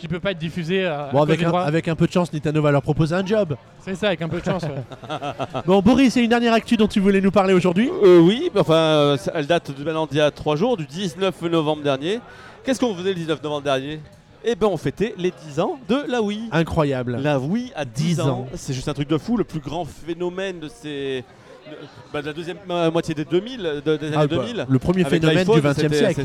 qui 0.00 0.08
peut 0.08 0.18
pas 0.18 0.30
être 0.32 0.38
diffusé 0.38 0.84
euh, 0.84 1.08
à 1.08 1.12
Bon, 1.12 1.22
avec 1.22 1.42
un, 1.42 1.52
avec 1.52 1.86
un 1.88 1.94
peu 1.94 2.06
de 2.06 2.12
chance, 2.12 2.32
Nintendo 2.32 2.62
va 2.62 2.70
leur 2.70 2.82
proposer 2.82 3.14
un 3.14 3.24
job. 3.24 3.54
C'est 3.80 3.94
ça, 3.94 4.08
avec 4.08 4.22
un 4.22 4.28
peu 4.28 4.40
de 4.40 4.44
chance. 4.44 4.62
ouais. 4.64 4.82
Bon, 5.66 5.80
Boris, 5.80 6.14
c'est 6.14 6.22
une 6.24 6.30
dernière 6.30 6.54
actu 6.54 6.76
dont 6.76 6.88
tu 6.88 7.00
voulais 7.00 7.20
nous 7.20 7.30
parler 7.30 7.52
aujourd'hui? 7.52 7.90
Euh, 8.02 8.18
oui, 8.18 8.50
mais 8.54 8.60
enfin, 8.60 8.74
euh, 8.74 9.16
elle 9.34 9.46
date 9.46 9.76
de 9.76 9.84
maintenant 9.84 10.06
d'il 10.06 10.18
y 10.18 10.20
a 10.20 10.30
3 10.30 10.56
jours, 10.56 10.76
du 10.76 10.86
19 10.86 11.42
novembre 11.42 11.82
dernier. 11.82 12.20
Qu'est-ce 12.64 12.80
qu'on 12.80 12.94
faisait 12.94 13.10
le 13.10 13.14
19 13.16 13.42
novembre 13.42 13.62
dernier? 13.64 14.00
Eh 14.42 14.54
ben, 14.54 14.68
on 14.68 14.78
fêtait 14.78 15.14
les 15.18 15.32
10 15.48 15.60
ans 15.60 15.78
de 15.86 15.98
la 16.08 16.22
Wii. 16.22 16.48
Incroyable. 16.50 17.18
La 17.22 17.38
Wii 17.38 17.72
à 17.76 17.84
10, 17.84 18.02
10 18.16 18.20
ans, 18.20 18.28
ans. 18.30 18.46
c'est 18.54 18.72
juste 18.72 18.88
un 18.88 18.94
truc 18.94 19.08
de 19.08 19.18
fou, 19.18 19.36
le 19.36 19.44
plus 19.44 19.60
grand 19.60 19.84
phénomène 19.84 20.60
de 20.60 20.68
ces. 20.68 21.24
De, 21.70 21.76
bah, 22.12 22.20
de 22.22 22.26
la 22.26 22.32
deuxième 22.32 22.58
euh, 22.70 22.90
moitié 22.90 23.14
des 23.14 23.24
2000, 23.24 23.82
de- 23.84 23.96
des 23.96 24.06
années 24.08 24.16
Ah, 24.16 24.26
bah, 24.26 24.36
2000. 24.36 24.66
le 24.68 24.78
premier 24.78 25.04
phénomène 25.04 25.46
du 25.48 25.60
20e 25.60 25.92
c'était- 25.92 26.12
siècle. 26.14 26.22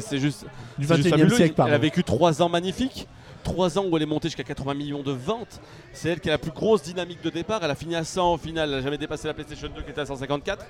c'est- 0.00 0.18
juste, 0.18 0.46
Du 0.78 0.86
c'est 0.86 0.96
juste 0.96 1.08
21e 1.08 1.10
fabuleux. 1.10 1.36
siècle, 1.36 1.62
Elle 1.66 1.74
a 1.74 1.78
vécu 1.78 2.04
3 2.04 2.40
ans 2.42 2.48
magnifiques. 2.48 3.06
3 3.42 3.78
ans 3.78 3.84
où 3.90 3.94
elle 3.96 4.02
est 4.02 4.06
montée 4.06 4.28
jusqu'à 4.28 4.42
80 4.42 4.72
millions 4.72 5.02
de 5.02 5.12
ventes. 5.12 5.60
C'est 5.92 6.08
elle 6.08 6.20
qui 6.20 6.30
a 6.30 6.32
la 6.32 6.38
plus 6.38 6.50
grosse 6.50 6.82
dynamique 6.82 7.22
de 7.22 7.28
départ. 7.28 7.60
Elle 7.62 7.70
a 7.70 7.74
fini 7.74 7.94
à 7.94 8.02
100 8.02 8.32
au 8.32 8.38
final. 8.38 8.70
Elle 8.70 8.76
n'a 8.76 8.82
jamais 8.82 8.96
dépassé 8.96 9.28
la 9.28 9.34
PlayStation 9.34 9.68
2 9.74 9.82
qui 9.82 9.90
était 9.90 10.00
à 10.00 10.06
154. 10.06 10.64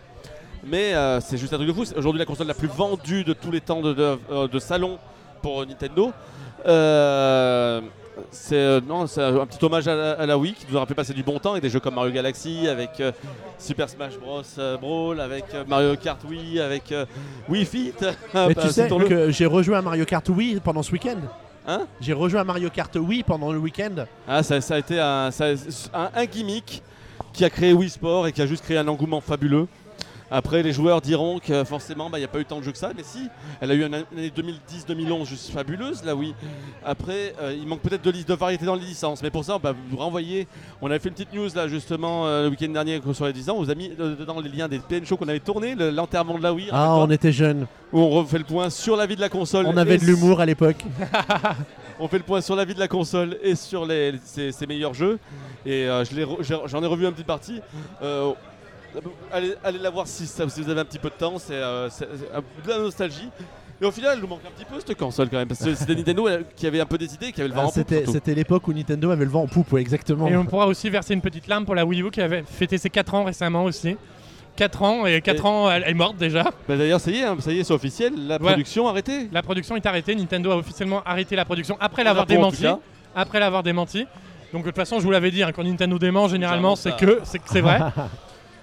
Mais 0.66 0.92
euh, 0.94 1.20
c'est 1.20 1.36
juste 1.36 1.52
un 1.52 1.56
truc 1.56 1.68
de 1.68 1.72
fou. 1.72 1.84
C'est 1.84 1.96
aujourd'hui 1.96 2.18
la 2.18 2.24
console 2.26 2.48
la 2.48 2.54
plus 2.54 2.66
vendue 2.68 3.22
de 3.22 3.32
tous 3.32 3.52
les 3.52 3.60
temps 3.60 3.80
de, 3.80 3.92
de- 3.92 4.18
euh, 4.32 4.48
de 4.48 4.58
salon 4.58 4.98
pour 5.40 5.64
Nintendo. 5.64 6.10
Euh, 6.66 7.80
c'est 8.30 8.54
euh, 8.56 8.80
non, 8.86 9.06
c'est 9.06 9.22
un 9.22 9.46
petit 9.46 9.64
hommage 9.64 9.88
à 9.88 9.94
la, 9.94 10.12
à 10.12 10.26
la 10.26 10.38
Wii 10.38 10.54
qui 10.54 10.66
nous 10.70 10.76
aura 10.76 10.86
fait 10.86 10.94
passer 10.94 11.12
du 11.14 11.22
bon 11.22 11.38
temps 11.38 11.52
avec 11.52 11.62
des 11.62 11.70
jeux 11.70 11.80
comme 11.80 11.94
Mario 11.94 12.12
Galaxy, 12.12 12.68
avec 12.68 12.90
euh, 13.00 13.12
Super 13.58 13.88
Smash 13.88 14.18
Bros 14.18 14.42
euh, 14.58 14.76
Brawl, 14.76 15.20
avec 15.20 15.44
Mario 15.66 15.96
Kart 15.96 16.22
Wii, 16.24 16.60
avec 16.60 16.94
Wii 17.48 17.64
Fit. 17.64 17.92
Mais 18.34 18.54
Bah, 18.54 18.62
tu 18.62 18.68
sais 18.70 18.88
que 18.88 19.30
j'ai 19.30 19.46
rejoué 19.46 19.76
à 19.76 19.82
Mario 19.82 20.04
Kart 20.04 20.28
Wii 20.28 20.60
pendant 20.60 20.82
ce 20.82 20.92
week-end. 20.92 21.16
Hein? 21.66 21.86
J'ai 22.00 22.12
rejoué 22.12 22.38
à 22.40 22.44
Mario 22.44 22.68
Kart 22.70 22.94
Wii 22.94 23.22
pendant 23.22 23.50
le 23.50 23.58
week-end. 23.58 24.04
Ah, 24.28 24.42
ça, 24.42 24.60
ça 24.60 24.74
a 24.74 24.78
été 24.78 25.00
un, 25.00 25.30
ça- 25.30 25.46
un- 25.94 26.10
un 26.14 26.24
gimmick 26.26 26.82
qui 27.32 27.44
a 27.44 27.50
créé 27.50 27.72
Wii 27.72 27.88
Sport 27.90 28.26
et 28.28 28.32
qui 28.32 28.42
a 28.42 28.46
juste 28.46 28.62
créé 28.64 28.76
un 28.78 28.86
engouement 28.86 29.20
fabuleux. 29.20 29.66
Après, 30.36 30.64
les 30.64 30.72
joueurs 30.72 31.00
diront 31.00 31.38
que 31.38 31.62
forcément, 31.62 32.10
bah, 32.10 32.18
il 32.18 32.22
n'y 32.22 32.24
a 32.24 32.28
pas 32.28 32.40
eu 32.40 32.44
tant 32.44 32.58
de 32.58 32.64
jeux 32.64 32.72
que 32.72 32.78
ça, 32.78 32.90
mais 32.96 33.04
si, 33.04 33.28
elle 33.60 33.70
a 33.70 33.74
eu 33.74 33.84
une 33.86 33.94
année 33.94 34.32
2010-2011 34.36 35.26
juste 35.28 35.50
fabuleuse, 35.50 36.02
là 36.04 36.16
oui. 36.16 36.34
Après, 36.84 37.34
euh, 37.40 37.54
il 37.56 37.66
manque 37.68 37.82
peut-être 37.82 38.02
de, 38.02 38.10
de 38.10 38.34
variété 38.34 38.64
dans 38.66 38.74
les 38.74 38.84
licences, 38.84 39.22
mais 39.22 39.30
pour 39.30 39.44
ça, 39.44 39.54
on 39.54 39.58
va 39.60 39.72
vous 39.90 39.96
renvoyer. 39.96 40.48
On 40.82 40.86
avait 40.90 40.98
fait 40.98 41.08
une 41.10 41.14
petite 41.14 41.32
news 41.32 41.48
là 41.54 41.68
justement 41.68 42.26
euh, 42.26 42.44
le 42.44 42.48
week-end 42.50 42.68
dernier 42.68 43.00
sur 43.12 43.26
les 43.26 43.32
10 43.32 43.50
ans. 43.50 43.54
On 43.58 43.62
vous 43.62 43.70
a 43.70 43.76
mis 43.76 43.92
euh, 44.00 44.16
dedans 44.16 44.40
les 44.40 44.48
liens 44.50 44.66
des 44.66 44.80
PN 44.80 45.06
shows 45.06 45.16
qu'on 45.16 45.28
avait 45.28 45.38
tourné, 45.38 45.76
le- 45.76 45.90
l'enterrement 45.90 46.36
de 46.36 46.42
la 46.42 46.52
Wii, 46.52 46.68
Ah, 46.72 46.96
on 46.96 47.10
était 47.10 47.30
jeunes. 47.32 47.66
où 47.92 48.00
on 48.00 48.10
refait 48.10 48.38
le 48.38 48.44
point 48.44 48.70
sur 48.70 48.96
la 48.96 49.06
vie 49.06 49.14
de 49.16 49.20
la 49.20 49.28
console. 49.28 49.66
On 49.66 49.76
avait 49.76 49.98
de 49.98 50.04
l'humour 50.04 50.40
à 50.40 50.46
l'époque. 50.46 50.84
on 52.00 52.08
fait 52.08 52.18
le 52.18 52.24
point 52.24 52.40
sur 52.40 52.56
la 52.56 52.64
vie 52.64 52.74
de 52.74 52.80
la 52.80 52.88
console 52.88 53.38
et 53.42 53.54
sur 53.54 53.86
les, 53.86 54.14
ses, 54.24 54.50
ses 54.50 54.66
meilleurs 54.66 54.94
jeux. 54.94 55.18
Et 55.64 55.86
euh, 55.86 56.02
re- 56.02 56.66
j'en 56.66 56.82
ai 56.82 56.86
revu 56.86 57.06
un 57.06 57.12
petit 57.12 57.22
partie. 57.24 57.60
Euh, 58.96 59.00
allez, 59.32 59.54
allez 59.64 59.78
la 59.78 59.90
voir 59.90 60.06
si, 60.06 60.26
ça- 60.26 60.48
si 60.48 60.60
vous 60.62 60.70
avez 60.70 60.80
un 60.80 60.84
petit 60.84 60.98
peu 60.98 61.08
de 61.08 61.14
temps. 61.14 61.38
C'est 61.38 61.54
euh, 61.54 61.88
de 62.64 62.68
la 62.70 62.78
nostalgie. 62.78 63.28
Et 63.80 63.84
au 63.84 63.90
final, 63.90 64.12
elle 64.14 64.20
nous 64.20 64.28
manque 64.28 64.40
un 64.46 64.50
petit 64.52 64.64
peu 64.64 64.76
cette 64.78 64.96
console 64.96 65.28
quand 65.28 65.36
même. 65.36 65.48
Parce 65.48 65.64
que 65.64 65.74
c'était 65.74 65.94
Nintendo 65.94 66.28
qui 66.56 66.66
avait 66.66 66.80
un 66.80 66.86
peu 66.86 66.96
décidé, 66.98 67.32
qui 67.32 67.40
avait 67.40 67.48
le 67.48 67.54
vent 67.54 67.62
Ah, 67.64 67.66
en 67.66 67.82
poupe, 67.82 67.94
C'était 68.12 68.34
l'époque 68.34 68.68
où 68.68 68.72
Nintendo 68.72 69.10
avait 69.10 69.24
le 69.24 69.30
vent 69.30 69.42
en 69.42 69.46
poupe, 69.48 69.72
ouais, 69.72 69.80
exactement. 69.80 70.28
Et 70.28 70.36
on 70.36 70.44
pourra 70.44 70.66
aussi 70.66 70.88
verser 70.90 71.14
une 71.14 71.20
petite 71.20 71.48
larme 71.48 71.64
pour 71.64 71.74
la 71.74 71.84
Wii 71.84 72.02
U 72.02 72.10
qui 72.10 72.20
avait 72.20 72.44
fêté 72.46 72.78
ses 72.78 72.90
4 72.90 73.14
ans 73.14 73.24
récemment 73.24 73.64
aussi. 73.64 73.96
4 74.56 74.82
ans, 74.84 75.04
et 75.06 75.20
4 75.20 75.44
Et- 75.44 75.48
ans, 75.48 75.68
elle 75.68 75.82
est 75.82 75.94
morte 75.94 76.16
déjà. 76.16 76.44
Bah, 76.68 76.76
D'ailleurs, 76.76 77.00
ça 77.00 77.10
y 77.10 77.16
est, 77.16 77.24
hein, 77.24 77.36
ça 77.40 77.50
y 77.50 77.58
est, 77.58 77.64
c'est 77.64 77.74
officiel. 77.74 78.12
La 78.28 78.34
Ouais. 78.36 78.40
production 78.52 78.86
arrêtée. 78.86 79.28
La 79.32 79.42
production 79.42 79.74
est 79.74 79.84
arrêtée. 79.84 80.14
Nintendo 80.14 80.52
a 80.52 80.56
officiellement 80.56 81.02
arrêté 81.04 81.34
la 81.34 81.44
production 81.44 81.76
après 81.80 82.04
l'avoir 82.04 82.26
démenti. 82.26 82.64
Après 83.16 83.40
l'avoir 83.40 83.64
démenti. 83.64 84.06
Donc 84.52 84.62
de 84.62 84.68
toute 84.68 84.76
façon, 84.76 85.00
je 85.00 85.04
vous 85.04 85.10
l'avais 85.10 85.32
dit, 85.32 85.42
hein, 85.42 85.50
quand 85.52 85.64
Nintendo 85.64 85.98
dément, 85.98 86.28
généralement, 86.28 86.76
c'est 86.76 86.90
Généralement, 86.96 87.22
que 87.22 87.26
c'est 87.26 87.38
que 87.40 87.48
c'est 87.48 87.60
vrai. 87.60 87.80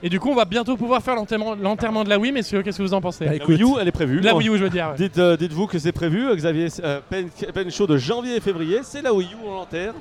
Et 0.04 0.10
du 0.10 0.20
coup, 0.20 0.30
on 0.30 0.36
va 0.36 0.46
bientôt 0.46 0.76
pouvoir 0.78 1.02
faire 1.04 1.16
l'enterrement 1.16 2.04
de 2.04 2.10
la 2.10 2.18
Wii, 2.18 2.32
messieurs. 2.32 2.64
Qu'est-ce 2.64 2.78
que 2.80 2.84
vous 2.84 2.94
en 2.94 3.02
pensez 3.02 3.26
Bah, 3.26 3.34
La. 3.38 3.46
Wii 3.46 3.64
U, 3.64 3.68
elle 3.80 3.88
est 3.88 3.92
prévue. 3.92 4.20
La 4.20 4.36
Wii 4.36 4.50
U, 4.50 4.58
je 4.58 4.64
veux 4.64 4.70
dire. 4.70 4.90
ouais. 4.90 4.96
Dites, 4.98 5.18
euh, 5.20 5.38
dites-vous 5.38 5.68
que 5.68 5.78
c'est 5.78 5.92
prévu, 5.92 6.36
Xavier, 6.36 6.68
euh, 6.84 7.00
pen, 7.10 7.30
pen 7.54 7.70
show 7.70 7.86
de 7.86 7.98
janvier 7.98 8.38
et 8.38 8.40
février, 8.40 8.80
c'est 8.84 9.02
la 9.04 9.14
Wii 9.14 9.30
U 9.34 9.48
en 9.48 9.54
l'enterre, 9.56 9.94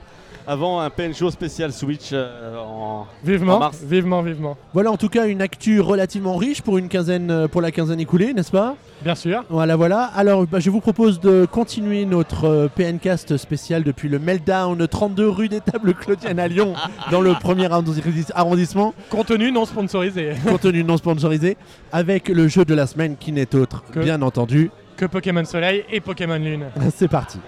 avant 0.47 0.80
un 0.80 0.91
pen 0.91 1.14
show 1.14 1.30
spécial 1.30 1.72
Switch 1.72 2.11
euh, 2.12 2.57
en... 2.59 2.91
En 3.01 3.07
Vivement, 3.24 3.59
mars. 3.59 3.78
vivement, 3.82 4.22
vivement. 4.22 4.57
Voilà 4.74 4.91
en 4.91 4.97
tout 4.97 5.09
cas 5.09 5.26
une 5.26 5.41
actu 5.43 5.80
relativement 5.80 6.36
riche 6.36 6.62
pour 6.62 6.78
une 6.78 6.88
quinzaine, 6.88 7.30
euh, 7.30 7.49
pour 7.49 7.61
la 7.61 7.70
quinzaine 7.70 8.01
écoulée, 8.01 8.32
n'est-ce 8.32 8.51
pas? 8.51 8.76
Bien 9.03 9.14
sûr. 9.14 9.45
Voilà, 9.49 9.76
voilà. 9.76 10.05
Alors, 10.14 10.47
bah, 10.47 10.61
je 10.61 10.68
vous 10.70 10.80
propose 10.80 11.20
de 11.20 11.47
continuer 11.51 12.05
notre 12.05 12.45
euh, 12.47 12.68
PNcast 12.74 13.36
spécial 13.36 13.82
depuis 13.84 14.09
le 14.09 14.18
Meltdown 14.18 14.86
32 14.86 15.28
rue 15.28 15.49
des 15.49 15.61
Tables 15.61 15.95
Claudienne 15.95 16.38
à 16.38 16.49
Lyon, 16.49 16.74
dans 17.11 17.20
le 17.20 17.32
premier 17.34 17.66
arrondi- 17.68 18.30
arrondissement, 18.34 18.93
Contenu 19.09 19.53
non 19.53 19.64
sponsorisé. 19.64 20.32
contenu 20.47 20.84
non 20.84 20.97
sponsorisé, 20.97 21.57
avec 21.93 22.28
le 22.28 22.49
jeu 22.49 22.64
de 22.64 22.74
la 22.74 22.86
semaine 22.86 23.16
qui 23.18 23.32
n'est 23.32 23.55
autre, 23.55 23.82
Que- 23.93 24.01
bien 24.01 24.20
entendu. 24.22 24.70
que 24.97 25.07
Pokémon 25.07 25.45
Soleil 25.45 25.84
et 25.91 26.01
Pokémon 26.01 26.36
Lune. 26.36 26.66
C'est 26.95 27.09
parti. 27.09 27.38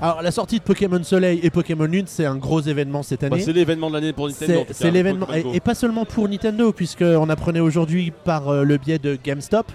Alors 0.00 0.22
la 0.22 0.30
sortie 0.30 0.58
de 0.58 0.64
Pokémon 0.64 1.02
Soleil 1.02 1.40
et 1.42 1.50
Pokémon 1.50 1.84
Lune, 1.84 2.04
c'est 2.06 2.26
un 2.26 2.36
gros 2.36 2.60
événement 2.60 3.02
cette 3.02 3.20
Bah, 3.22 3.28
année. 3.28 3.40
c'est 3.40 3.52
l'événement 3.52 3.88
de 3.88 3.94
l'année 3.94 4.12
pour 4.12 4.26
Nintendo. 4.28 4.60
en 4.60 4.64
C'est 4.70 4.90
l'événement, 4.90 5.26
et, 5.32 5.60
pas 5.60 5.74
seulement 5.74 6.04
pour 6.04 6.28
Nintendo, 6.28 6.72
puisqu'on 6.72 7.28
apprenait 7.30 7.60
aujourd'hui 7.60 8.12
par 8.24 8.48
euh, 8.48 8.64
le 8.64 8.76
biais 8.76 8.98
de 8.98 9.16
GameStop 9.22 9.70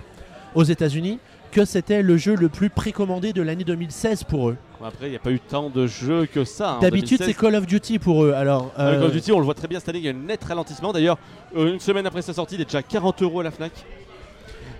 aux 0.55 0.63
États-Unis 0.63 1.19
que 1.51 1.65
c'était 1.65 2.03
le 2.03 2.15
jeu 2.15 2.35
le 2.35 2.47
plus 2.47 2.69
précommandé 2.69 3.33
de 3.33 3.41
l'année 3.41 3.63
2016 3.63 4.23
pour 4.25 4.49
eux. 4.49 4.57
Après, 4.85 5.07
il 5.07 5.09
n'y 5.09 5.15
a 5.15 5.19
pas 5.19 5.31
eu 5.31 5.39
tant 5.39 5.71
de 5.71 5.87
jeux 5.87 6.27
que 6.27 6.43
ça. 6.43 6.75
en 6.75 6.79
D'habitude, 6.79 7.17
2016. 7.17 7.27
c'est 7.27 7.33
Call 7.33 7.55
of 7.55 7.65
Duty 7.65 7.97
pour 7.97 8.23
eux. 8.23 8.33
Alors, 8.33 8.71
euh, 8.77 8.93
Call 8.99 9.03
of 9.05 9.11
Duty, 9.13 9.31
on 9.31 9.39
le 9.39 9.45
voit 9.45 9.55
très 9.55 9.67
bien 9.67 9.79
cette 9.79 9.89
année, 9.89 9.97
il 9.97 10.05
y 10.05 10.09
a 10.09 10.11
un 10.11 10.13
net 10.13 10.43
ralentissement. 10.43 10.93
D'ailleurs, 10.93 11.17
euh, 11.57 11.73
une 11.73 11.79
semaine 11.79 12.05
après 12.05 12.21
sa 12.21 12.33
sortie, 12.33 12.53
il 12.55 12.61
est 12.61 12.65
déjà 12.65 12.77
à 12.79 12.83
40 12.83 13.23
euros 13.23 13.39
à 13.39 13.43
la 13.43 13.51
Fnac. 13.51 13.71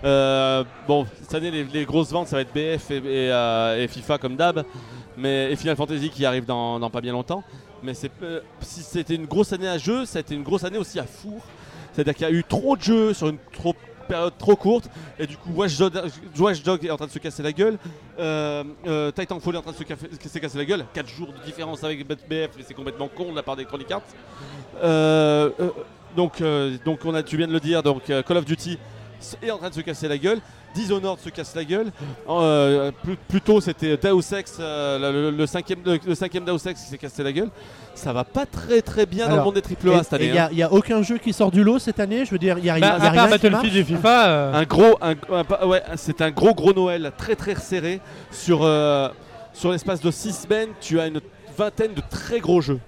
Euh, 0.04 0.64
bon, 0.88 1.08
cette 1.24 1.34
année, 1.34 1.50
les, 1.52 1.64
les 1.64 1.86
grosses 1.86 2.12
ventes, 2.12 2.28
ça 2.28 2.36
va 2.36 2.44
être 2.44 2.54
BF 2.54 2.92
et, 2.92 2.98
et, 2.98 3.02
euh, 3.32 3.84
et 3.84 3.88
FIFA 3.88 4.18
comme 4.20 4.36
d'hab, 4.36 4.64
mais 5.20 5.52
et 5.52 5.56
Final 5.56 5.76
Fantasy 5.76 6.10
qui 6.10 6.26
arrive 6.26 6.46
dans, 6.46 6.90
pas 6.90 7.02
bien 7.02 7.12
longtemps. 7.14 7.44
Mais 7.84 7.94
c'est, 7.94 8.12
euh, 8.24 8.42
si 8.62 8.82
c'était 8.82 9.16
une 9.16 9.26
grosse 9.26 9.54
année 9.54 9.68
à 9.68 9.78
jeu, 9.78 10.04
été 10.04 10.36
une 10.36 10.44
grosse 10.44 10.64
année 10.64 10.78
aussi 10.78 11.00
à 11.00 11.06
four. 11.06 11.42
C'est-à-dire 11.94 12.14
qu'il 12.16 12.28
y 12.28 12.30
a 12.30 12.34
eu 12.34 12.44
trop 12.44 12.76
de 12.76 12.82
jeux 12.82 13.14
sur 13.14 13.30
une 13.30 13.38
trop- 13.52 13.76
période 14.08 14.34
trop 14.40 14.56
courte, 14.56 14.90
et 15.20 15.28
du 15.28 15.38
coup, 15.38 15.52
Watch 15.56 15.78
Dog, 15.78 16.84
est 16.84 16.90
en 16.90 16.98
train 16.98 17.06
de 17.06 17.12
se 17.12 17.20
casser 17.20 17.44
la 17.44 17.52
gueule. 17.52 17.78
Euh, 18.20 18.64
euh, 18.88 19.12
Titanfall 19.12 19.54
est 19.54 19.58
en 19.60 19.62
train 19.62 19.72
de 19.72 19.78
se, 19.78 20.30
se 20.30 20.40
casser 20.40 20.58
la 20.58 20.66
gueule. 20.66 20.84
4 20.96 21.08
jours 21.08 21.28
de 21.32 21.46
différence 21.46 21.84
avec 21.84 22.08
BF, 22.08 22.20
mais 22.30 22.64
c'est 22.68 22.74
complètement 22.74 23.08
con 23.08 23.30
de 23.32 23.36
la 23.36 23.44
part 23.44 23.56
d'Electronic 23.56 23.92
Arts. 23.92 24.02
Euh, 24.84 25.52
donc, 26.18 26.42
donc 26.86 27.00
on 27.06 27.14
a, 27.14 27.22
tu 27.22 27.38
viens 27.38 27.48
de 27.48 27.54
le 27.54 27.60
dire, 27.60 27.84
donc 27.84 28.06
Call 28.06 28.38
of 28.38 28.46
Duty 28.46 28.80
est 29.42 29.52
en 29.52 29.58
train 29.58 29.70
de 29.70 29.74
se 29.76 29.82
casser 29.82 30.08
la 30.08 30.18
gueule. 30.18 30.40
Dishonored 30.76 31.20
se 31.20 31.30
casse 31.30 31.56
la 31.56 31.64
gueule. 31.64 31.92
Euh, 32.30 32.92
plus, 33.04 33.16
plus 33.16 33.42
tôt, 33.42 33.60
c'était 33.60 33.98
Deus 33.98 34.34
Ex, 34.38 34.58
euh, 34.60 35.30
le, 35.32 35.32
le 35.36 35.46
cinquième, 35.48 35.80
le, 35.84 36.00
le 36.06 36.16
cinquième 36.16 36.46
Deus 36.46 36.68
Ex 36.68 36.80
qui 36.82 36.90
s'est 36.90 36.98
cassé 36.98 37.24
la 37.24 37.32
gueule. 37.32 37.50
Ça 37.96 38.14
va 38.14 38.24
pas 38.24 38.46
très 38.46 38.82
très 38.82 39.06
bien 39.06 39.28
dans 39.28 39.38
le 39.38 39.42
monde 39.44 39.56
des 39.56 39.62
triple 39.64 39.90
A 39.92 40.04
cette 40.04 40.12
il 40.14 40.16
année. 40.26 40.32
n'y 40.34 40.38
a, 40.38 40.46
hein. 40.46 40.50
y 40.54 40.64
a 40.64 40.72
aucun 40.72 41.02
jeu 41.02 41.18
qui 41.18 41.34
sort 41.34 41.50
du 41.52 41.64
lot 41.64 41.80
cette 41.80 42.00
année. 42.00 42.24
Je 42.24 42.32
veux 42.32 42.38
dire, 42.38 42.58
il 42.60 42.66
y 42.66 42.70
a, 42.70 42.78
y 42.78 42.84
a- 42.84 42.98
Bah, 43.00 43.04
y 43.04 43.08
a 43.08 43.12
rien. 43.12 43.28
Battlefield 43.30 43.76
et 43.76 43.84
FIFA, 43.84 44.28
euh, 44.30 44.54
Un 44.54 44.64
gros, 44.64 44.98
un, 45.02 45.16
un- 45.34 45.44
pas- 45.44 45.66
ouais, 45.66 45.82
c'est 45.96 46.22
un 46.22 46.30
gros 46.32 46.54
gros 46.54 46.72
Noël 46.74 47.12
très 47.18 47.36
très 47.36 47.56
serré 47.56 48.00
sur 48.32 48.60
euh, 48.64 49.10
sur 49.54 49.72
l'espace 49.72 50.02
de 50.02 50.12
6 50.12 50.34
semaines. 50.44 50.70
Tu 50.80 51.00
as 51.00 51.08
une 51.08 51.20
vingtaine 51.58 51.94
de 51.96 52.02
très 52.10 52.40
gros 52.40 52.62
jeux. 52.62 52.80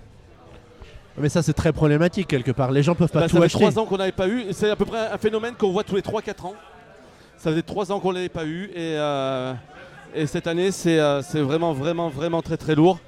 Mais 1.18 1.30
ça, 1.30 1.42
c'est 1.42 1.54
très 1.54 1.74
problématique 1.74 2.28
quelque 2.28 2.52
part. 2.52 2.72
Les 2.72 2.84
gens 2.84 2.96
peuvent 2.96 3.10
pas 3.12 3.22
Bah, 3.22 3.28
tout 3.28 3.34
ça 3.36 3.40
fait 3.40 3.46
acheter. 3.46 3.60
3 3.60 3.80
ans 3.80 3.86
qu'on 3.86 3.98
n'avait 3.98 4.12
pas 4.12 4.28
eu. 4.28 4.46
C'est 4.52 4.70
à 4.70 4.76
peu 4.76 4.86
près 4.86 5.08
un 5.12 5.18
phénomène 5.18 5.54
qu'on 5.58 5.72
voit 5.72 5.84
tous 5.84 5.96
les 5.96 6.02
3-4 6.02 6.46
ans. 6.48 6.54
Ça 7.38 7.50
faisait 7.52 7.62
3 7.62 7.92
ans 7.92 8.00
qu'on 8.00 8.12
l'avait 8.12 8.30
pas 8.30 8.46
eu. 8.46 8.66
Et, 8.74 8.96
euh, 8.98 9.54
et 10.16 10.26
cette 10.26 10.48
année, 10.48 10.72
c'est 10.72 11.00
euh, 11.00 11.22
c'est 11.22 11.42
vraiment, 11.42 11.74
vraiment, 11.74 12.10
vraiment 12.10 12.42
très 12.42 12.58
très 12.58 12.76
lourd. 12.76 13.00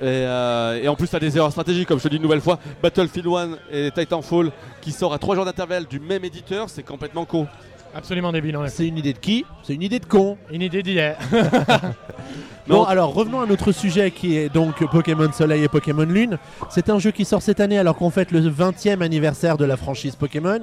Et, 0.00 0.04
euh, 0.04 0.82
et 0.82 0.88
en 0.88 0.96
plus, 0.96 1.08
tu 1.08 1.16
as 1.16 1.20
des 1.20 1.34
erreurs 1.38 1.50
stratégiques, 1.50 1.88
comme 1.88 1.98
je 1.98 2.04
te 2.04 2.08
dis 2.08 2.16
une 2.16 2.22
nouvelle 2.22 2.42
fois. 2.42 2.58
Battlefield 2.82 3.26
1 3.26 3.48
et 3.72 3.90
Titanfall 3.90 4.50
qui 4.82 4.92
sort 4.92 5.14
à 5.14 5.18
3 5.18 5.34
jours 5.34 5.44
d'intervalle 5.46 5.86
du 5.86 5.98
même 5.98 6.24
éditeur, 6.26 6.68
c'est 6.68 6.82
complètement 6.82 7.24
con. 7.24 7.46
absolument 7.94 8.30
débile 8.32 8.56
en 8.58 8.64
effet. 8.64 8.74
C'est 8.76 8.86
une 8.86 8.98
idée 8.98 9.14
de 9.14 9.18
qui? 9.18 9.46
C'est 9.62 9.74
une 9.74 9.82
idée 9.82 9.98
de 9.98 10.04
con. 10.04 10.36
Une 10.52 10.60
idée 10.60 10.82
d'hier. 10.82 11.16
Bon, 12.68 12.76
Non. 12.76 12.84
alors 12.84 13.14
revenons 13.14 13.40
à 13.40 13.46
notre 13.46 13.72
sujet 13.72 14.10
qui 14.10 14.36
est 14.36 14.48
donc 14.52 14.84
Pokémon 14.90 15.30
Soleil 15.32 15.64
et 15.64 15.68
Pokémon 15.68 16.02
Lune. 16.04 16.38
C'est 16.68 16.90
un 16.90 16.98
jeu 16.98 17.10
qui 17.10 17.24
sort 17.24 17.40
cette 17.42 17.60
année 17.60 17.78
alors 17.78 17.96
qu'on 17.96 18.10
fête 18.10 18.30
le 18.30 18.40
20e 18.40 19.00
anniversaire 19.02 19.56
de 19.56 19.64
la 19.64 19.76
franchise 19.76 20.16
Pokémon. 20.16 20.60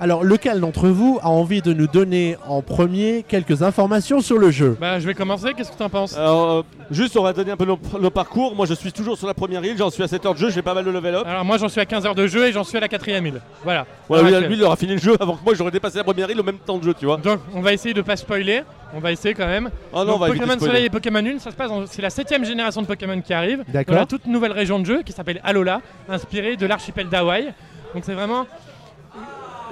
Alors, 0.00 0.22
lequel 0.22 0.60
d'entre 0.60 0.88
vous 0.88 1.18
a 1.22 1.28
envie 1.28 1.60
de 1.60 1.72
nous 1.72 1.88
donner 1.88 2.36
en 2.46 2.62
premier 2.62 3.24
quelques 3.26 3.62
informations 3.64 4.20
sur 4.20 4.38
le 4.38 4.52
jeu 4.52 4.76
Bah, 4.80 5.00
je 5.00 5.06
vais 5.08 5.14
commencer. 5.14 5.54
Qu'est-ce 5.56 5.72
que 5.72 5.76
t'en 5.76 5.88
penses 5.88 6.16
Alors, 6.16 6.50
euh, 6.50 6.62
juste, 6.92 7.16
on 7.16 7.24
va 7.24 7.32
donner 7.32 7.50
un 7.50 7.56
peu 7.56 7.64
nos, 7.64 7.76
nos 8.00 8.10
parcours. 8.10 8.54
Moi, 8.54 8.64
je 8.66 8.74
suis 8.74 8.92
toujours 8.92 9.18
sur 9.18 9.26
la 9.26 9.34
première 9.34 9.64
île, 9.64 9.76
j'en 9.76 9.90
suis 9.90 10.04
à 10.04 10.06
7 10.06 10.24
heures 10.24 10.34
de 10.34 10.38
jeu, 10.38 10.50
j'ai 10.50 10.62
pas 10.62 10.72
mal 10.72 10.84
de 10.84 10.90
level 10.92 11.16
up. 11.16 11.24
Alors, 11.26 11.44
moi, 11.44 11.58
j'en 11.58 11.68
suis 11.68 11.80
à 11.80 11.84
15 11.86 12.06
heures 12.06 12.14
de 12.14 12.28
jeu 12.28 12.46
et 12.46 12.52
j'en 12.52 12.62
suis 12.62 12.76
à 12.76 12.80
la 12.80 12.86
quatrième 12.86 13.26
île. 13.26 13.40
Voilà. 13.64 13.86
Voilà, 14.08 14.38
lui, 14.40 14.54
il 14.54 14.62
aura 14.62 14.76
fini 14.76 14.92
le 14.92 14.98
jeu 15.00 15.16
avant 15.18 15.34
que 15.34 15.44
moi, 15.44 15.54
j'aurais 15.56 15.72
dépassé 15.72 15.98
la 15.98 16.04
première 16.04 16.30
île 16.30 16.38
au 16.38 16.44
même 16.44 16.58
temps 16.58 16.78
de 16.78 16.84
jeu, 16.84 16.94
tu 16.94 17.06
vois. 17.06 17.16
Donc, 17.16 17.40
on 17.52 17.60
va 17.60 17.72
essayer 17.72 17.92
de 17.92 18.02
pas 18.02 18.16
spoiler. 18.16 18.62
On 18.94 19.00
va 19.00 19.10
essayer 19.10 19.34
quand 19.34 19.48
même. 19.48 19.68
Oh 19.92 19.98
non, 19.98 20.04
Donc, 20.04 20.14
on 20.14 20.18
va 20.20 20.26
Pokémon. 20.28 20.58
Soleil 20.60 20.84
et 20.84 20.90
Pokémon 20.90 21.20
Lune, 21.20 21.40
ça 21.40 21.50
se 21.50 21.56
passe. 21.56 21.70
dans- 21.70 21.86
C'est 21.86 22.02
la 22.02 22.10
septième 22.10 22.44
génération 22.44 22.80
de 22.82 22.86
Pokémon 22.86 23.20
qui 23.20 23.34
arrive. 23.34 23.64
D'accord. 23.68 23.94
Dans 23.96 24.00
la 24.02 24.06
toute 24.06 24.26
nouvelle 24.26 24.52
région 24.52 24.78
de 24.78 24.86
jeu 24.86 25.02
qui 25.02 25.12
s'appelle 25.12 25.40
Alola, 25.42 25.80
inspirée 26.08 26.56
de 26.56 26.66
l'archipel 26.66 27.08
d'Hawaï. 27.08 27.52
Donc, 27.94 28.04
c'est 28.06 28.14
vraiment. 28.14 28.46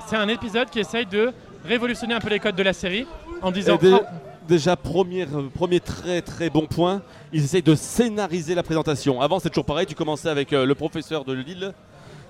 C'est 0.06 0.16
un 0.16 0.28
épisode 0.28 0.70
qui 0.70 0.78
essaye 0.80 1.06
de 1.06 1.32
révolutionner 1.64 2.14
un 2.14 2.20
peu 2.20 2.28
les 2.30 2.38
codes 2.38 2.56
de 2.56 2.62
la 2.62 2.72
série 2.72 3.06
en 3.42 3.50
disant. 3.50 3.78
Oh, 3.82 4.00
Déjà, 4.48 4.76
premier, 4.76 5.22
euh, 5.24 5.48
premier 5.52 5.80
très 5.80 6.22
très 6.22 6.50
bon 6.50 6.66
point, 6.66 7.02
ils 7.32 7.42
essayent 7.42 7.62
de 7.62 7.74
scénariser 7.74 8.54
la 8.54 8.62
présentation. 8.62 9.20
Avant, 9.20 9.40
c'est 9.40 9.48
toujours 9.48 9.64
pareil, 9.64 9.86
tu 9.86 9.96
commençais 9.96 10.28
avec 10.28 10.52
euh, 10.52 10.64
le 10.64 10.74
professeur 10.76 11.24
de 11.24 11.32
Lille 11.32 11.72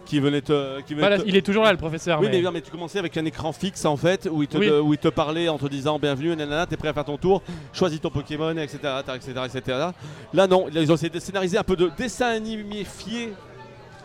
qui 0.06 0.18
venait 0.18 0.40
te. 0.40 0.80
Qui 0.82 0.94
venait 0.94 1.06
voilà, 1.08 1.18
te- 1.22 1.28
il 1.28 1.36
est 1.36 1.42
toujours 1.44 1.64
là, 1.64 1.72
le 1.72 1.76
professeur. 1.76 2.18
Oui, 2.20 2.28
mais- 2.30 2.50
mais, 2.50 2.62
tu 2.62 2.70
commençais 2.70 2.98
avec 2.98 3.14
un 3.18 3.24
écran 3.26 3.52
fixe 3.52 3.84
en 3.84 3.98
fait, 3.98 4.26
où 4.32 4.42
il 4.42 4.48
te, 4.48 4.56
Oui. 4.56 4.70
où 4.70 4.94
il 4.94 4.98
te 4.98 5.08
parlait 5.08 5.50
en 5.50 5.58
te 5.58 5.66
disant 5.66 5.98
bienvenue, 5.98 6.34
nanana, 6.34 6.64
t'es 6.64 6.78
prêt 6.78 6.88
à 6.88 6.94
faire 6.94 7.04
ton 7.04 7.18
tour, 7.18 7.42
choisis 7.74 8.00
ton 8.00 8.08
Pokémon, 8.08 8.56
etc. 8.56 8.78
etc., 9.14 9.32
etc. 9.44 9.78
Là, 10.32 10.46
non, 10.46 10.68
ils 10.74 10.90
ont 10.90 10.94
essayé 10.94 11.10
de 11.10 11.20
scénariser 11.20 11.58
un 11.58 11.64
peu 11.64 11.76
de 11.76 11.90
dessin 11.98 12.28
animéfié 12.28 13.34
en 13.34 13.55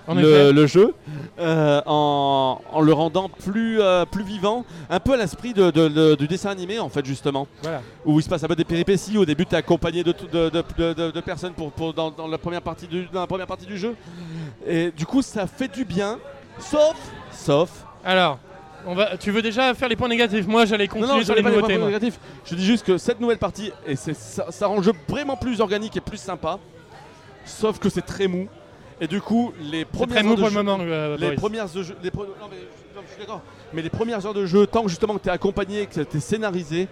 le, 0.09 0.65
jeu 0.67 0.93
euh, 1.39 1.81
en, 1.85 2.59
en 2.71 2.81
le 2.81 2.93
rendant 2.93 3.29
plus, 3.29 3.79
euh, 3.81 4.05
plus 4.05 4.23
vivant, 4.23 4.65
un 4.89 4.99
peu 4.99 5.13
à 5.13 5.17
l'esprit 5.17 5.53
de, 5.53 5.71
de- 5.71 5.87
de- 5.87 6.15
du 6.15 6.27
dessin 6.27 6.49
animé 6.49 6.79
en 6.79 6.89
fait 6.89 7.05
justement, 7.05 7.47
Voilà. 7.61 7.81
où 8.05 8.19
il 8.19 8.23
se 8.23 8.29
passe 8.29 8.43
un 8.43 8.47
peu 8.47 8.55
des 8.55 8.63
péripéties. 8.65 9.17
Au 9.17 9.25
début, 9.25 9.45
tu 9.45 9.53
es 9.53 9.57
accompagné 9.57 10.03
de, 10.03 10.11
de, 10.31 10.49
de- 10.49 10.63
de- 10.77 10.93
de- 10.93 11.11
de 11.11 11.21
personnes 11.21 11.53
pour, 11.53 11.71
pour- 11.71 11.93
dans, 11.93 12.11
dans 12.11 12.27
la 12.27 12.37
première 12.37 12.61
partie 12.61 12.87
du, 12.87 13.05
dans 13.13 13.21
la 13.21 13.27
première 13.27 13.47
partie 13.47 13.65
du 13.65 13.77
jeu, 13.77 13.95
et 14.67 14.91
du 14.91 15.05
coup, 15.05 15.21
ça 15.21 15.47
fait 15.47 15.67
du 15.71 15.85
bien, 15.85 16.17
sauf, 16.59 16.95
sauf, 17.31 17.69
Alors, 18.03 18.39
on 18.85 18.95
va, 18.95 19.15
tu 19.17 19.29
veux 19.31 19.43
déjà 19.43 19.73
faire 19.75 19.87
les 19.87 19.95
points 19.95 20.07
négatifs? 20.09 20.47
Moi, 20.47 20.65
j'allais 20.65 20.87
continuer 20.87 21.19
non, 21.19 21.23
sur 21.23 21.35
les 21.35 21.43
pas 21.43 21.49
les 21.51 21.55
nouveautés. 21.55 21.77
points. 21.77 22.09
Je 22.45 22.55
dis 22.55 22.65
juste 22.65 22.83
que 22.85 22.97
cette 22.97 23.19
nouvelle 23.19 23.37
partie, 23.37 23.71
et 23.85 23.95
c'est- 23.95 24.15
ça, 24.15 24.47
ça 24.49 24.65
rend 24.67 24.77
le 24.77 24.81
jeu 24.83 24.93
vraiment 25.07 25.37
plus 25.37 25.61
organique 25.61 25.95
et 25.97 26.01
plus 26.01 26.17
sympa. 26.17 26.57
Sauf 27.45 27.79
que 27.79 27.89
c'est 27.89 28.01
très 28.01 28.27
mou. 28.27 28.47
Et 29.01 29.07
du 29.07 29.19
coup, 29.19 29.51
les 29.59 29.83
premières 29.83 30.25
heures 30.25 30.35
de 30.37 30.45
jeu- 30.45 30.51
moment. 30.63 30.77
euh, 30.79 31.17
les 31.17 31.31
premières 31.35 31.63
heures 31.65 31.73
de 31.73 31.83
jeu, 31.83 31.95
les 32.03 32.11
pre- 32.11 32.19
non, 32.39 32.47
mais, 32.49 32.57
non, 32.95 33.01
je 33.05 33.11
suis 33.11 33.19
d'accord. 33.19 33.41
Mais 33.73 33.81
les 33.81 33.89
premières 33.89 34.23
heures 34.25 34.33
de 34.33 34.45
jeu, 34.45 34.67
tant 34.67 34.83
que 34.83 34.89
justement 34.89 35.15
que 35.15 35.23
tu 35.23 35.29
es 35.29 35.31
accompagné, 35.31 35.87
que 35.87 36.01
tu 36.01 36.17
es 36.17 36.19
scénarisé, 36.19 36.87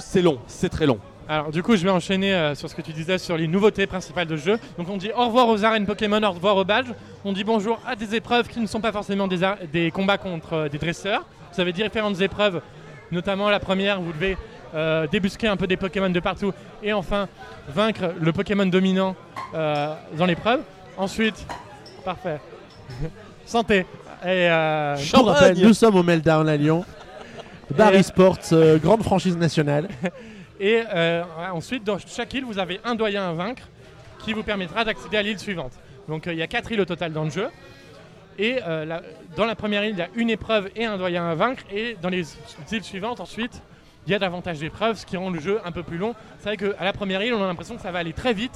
c'est 0.00 0.22
long, 0.22 0.38
c'est 0.46 0.68
très 0.68 0.86
long. 0.86 0.98
Alors 1.28 1.50
du 1.50 1.62
coup 1.62 1.76
je 1.76 1.84
vais 1.84 1.90
enchaîner 1.90 2.34
euh, 2.34 2.54
sur 2.56 2.68
ce 2.68 2.74
que 2.74 2.82
tu 2.82 2.92
disais 2.92 3.16
sur 3.16 3.36
les 3.36 3.46
nouveautés 3.46 3.86
principales 3.86 4.26
de 4.26 4.36
jeu. 4.36 4.58
Donc 4.76 4.88
on 4.88 4.96
dit 4.96 5.10
au 5.16 5.26
revoir 5.26 5.48
aux 5.48 5.64
arènes 5.64 5.86
Pokémon, 5.86 6.20
au 6.22 6.32
revoir 6.32 6.56
aux 6.56 6.64
badges. 6.64 6.92
On 7.24 7.32
dit 7.32 7.44
bonjour 7.44 7.78
à 7.86 7.94
des 7.94 8.14
épreuves 8.16 8.48
qui 8.48 8.58
ne 8.58 8.66
sont 8.66 8.80
pas 8.80 8.90
forcément 8.92 9.28
des 9.28 9.90
combats 9.92 10.18
contre 10.18 10.52
euh, 10.54 10.68
des 10.68 10.78
dresseurs. 10.78 11.24
Vous 11.54 11.60
avez 11.60 11.72
différentes 11.72 12.20
épreuves, 12.20 12.60
notamment 13.12 13.50
la 13.50 13.60
première, 13.60 14.00
vous 14.00 14.12
devez 14.12 14.36
euh, 14.74 15.06
débusquer 15.06 15.48
un 15.48 15.56
peu 15.56 15.66
des 15.66 15.76
Pokémon 15.76 16.10
de 16.10 16.20
partout 16.20 16.52
et 16.82 16.92
enfin 16.92 17.28
vaincre 17.68 18.12
le 18.20 18.32
Pokémon 18.32 18.66
dominant 18.66 19.14
euh, 19.54 19.94
dans 20.16 20.26
l'épreuve. 20.26 20.60
Ensuite, 20.96 21.46
parfait. 22.04 22.40
Santé. 23.46 23.86
Et 24.24 24.48
euh, 24.50 24.96
nous 25.56 25.74
sommes 25.74 25.96
au 25.96 26.02
Meltdown 26.02 26.48
à 26.48 26.56
Lyon. 26.56 26.84
Barry 27.76 27.98
Et- 27.98 28.02
Sports, 28.02 28.38
euh, 28.52 28.78
grande 28.78 29.02
franchise 29.02 29.36
nationale. 29.36 29.88
Et 30.60 30.82
euh, 30.94 31.22
ensuite, 31.52 31.82
dans 31.82 31.98
chaque 31.98 32.32
île, 32.34 32.44
vous 32.44 32.58
avez 32.58 32.80
un 32.84 32.94
doyen 32.94 33.30
à 33.30 33.32
vaincre 33.32 33.62
qui 34.24 34.32
vous 34.32 34.44
permettra 34.44 34.84
d'accéder 34.84 35.16
à 35.16 35.22
l'île 35.22 35.38
suivante. 35.40 35.72
Donc 36.08 36.26
euh, 36.26 36.32
il 36.32 36.38
y 36.38 36.42
a 36.42 36.46
quatre 36.46 36.70
îles 36.70 36.80
au 36.80 36.84
total 36.84 37.12
dans 37.12 37.24
le 37.24 37.30
jeu. 37.30 37.48
Et 38.38 38.58
euh, 38.66 38.84
la- 38.84 39.02
dans 39.36 39.44
la 39.44 39.56
première 39.56 39.82
île, 39.84 39.92
il 39.92 39.98
y 39.98 40.02
a 40.02 40.08
une 40.14 40.30
épreuve 40.30 40.70
et 40.76 40.84
un 40.84 40.96
doyen 40.98 41.28
à 41.28 41.34
vaincre. 41.34 41.64
Et 41.72 41.96
dans 42.00 42.10
les 42.10 42.24
îles 42.70 42.84
suivantes, 42.84 43.18
ensuite, 43.20 43.60
il 44.06 44.12
y 44.12 44.14
a 44.14 44.18
davantage 44.18 44.58
d'épreuves, 44.58 44.96
ce 44.96 45.06
qui 45.06 45.16
rend 45.16 45.30
le 45.30 45.40
jeu 45.40 45.60
un 45.64 45.72
peu 45.72 45.82
plus 45.82 45.98
long. 45.98 46.14
C'est 46.38 46.54
vrai 46.54 46.56
qu'à 46.56 46.84
la 46.84 46.92
première 46.92 47.22
île, 47.22 47.34
on 47.34 47.42
a 47.42 47.46
l'impression 47.46 47.76
que 47.76 47.82
ça 47.82 47.92
va 47.92 48.00
aller 48.00 48.12
très 48.12 48.32
vite. 48.32 48.54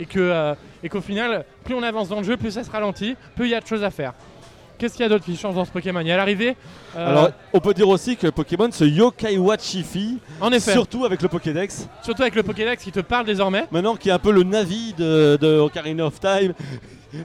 Et 0.00 0.06
euh, 0.16 0.54
qu'au 0.90 1.00
final, 1.00 1.44
plus 1.64 1.74
on 1.74 1.82
avance 1.82 2.08
dans 2.08 2.18
le 2.18 2.24
jeu, 2.24 2.36
plus 2.36 2.50
ça 2.50 2.64
se 2.64 2.70
ralentit, 2.70 3.16
plus 3.36 3.46
il 3.46 3.50
y 3.50 3.54
a 3.54 3.60
de 3.60 3.66
choses 3.66 3.84
à 3.84 3.90
faire. 3.90 4.12
Qu'est-ce 4.78 4.94
qu'il 4.94 5.02
y 5.02 5.06
a 5.06 5.08
d'autre 5.08 5.24
qui 5.24 5.36
change 5.36 5.54
dans 5.54 5.64
ce 5.64 5.70
Pokémon? 5.70 6.00
Et 6.00 6.10
à 6.12 6.16
l'arrivée, 6.16 6.56
euh, 6.96 7.08
Alors, 7.08 7.30
on 7.52 7.60
peut 7.60 7.74
dire 7.74 7.88
aussi 7.88 8.16
que 8.16 8.26
Pokémon 8.28 8.70
se 8.72 8.84
yokai 8.84 9.38
wachifi, 9.38 10.18
en 10.40 10.50
effet, 10.52 10.72
surtout 10.72 11.04
avec 11.04 11.22
le 11.22 11.28
Pokédex, 11.28 11.88
surtout 12.02 12.22
avec 12.22 12.34
le 12.34 12.42
Pokédex 12.42 12.82
qui 12.82 12.90
te 12.92 13.00
parle 13.00 13.24
désormais. 13.26 13.66
maintenant 13.70 13.94
qui 13.96 14.08
est 14.08 14.12
un 14.12 14.18
peu 14.18 14.32
le 14.32 14.42
Navi 14.42 14.92
de, 14.98 15.38
de 15.40 15.58
Ocarina 15.58 16.06
of 16.06 16.18
Time. 16.20 16.52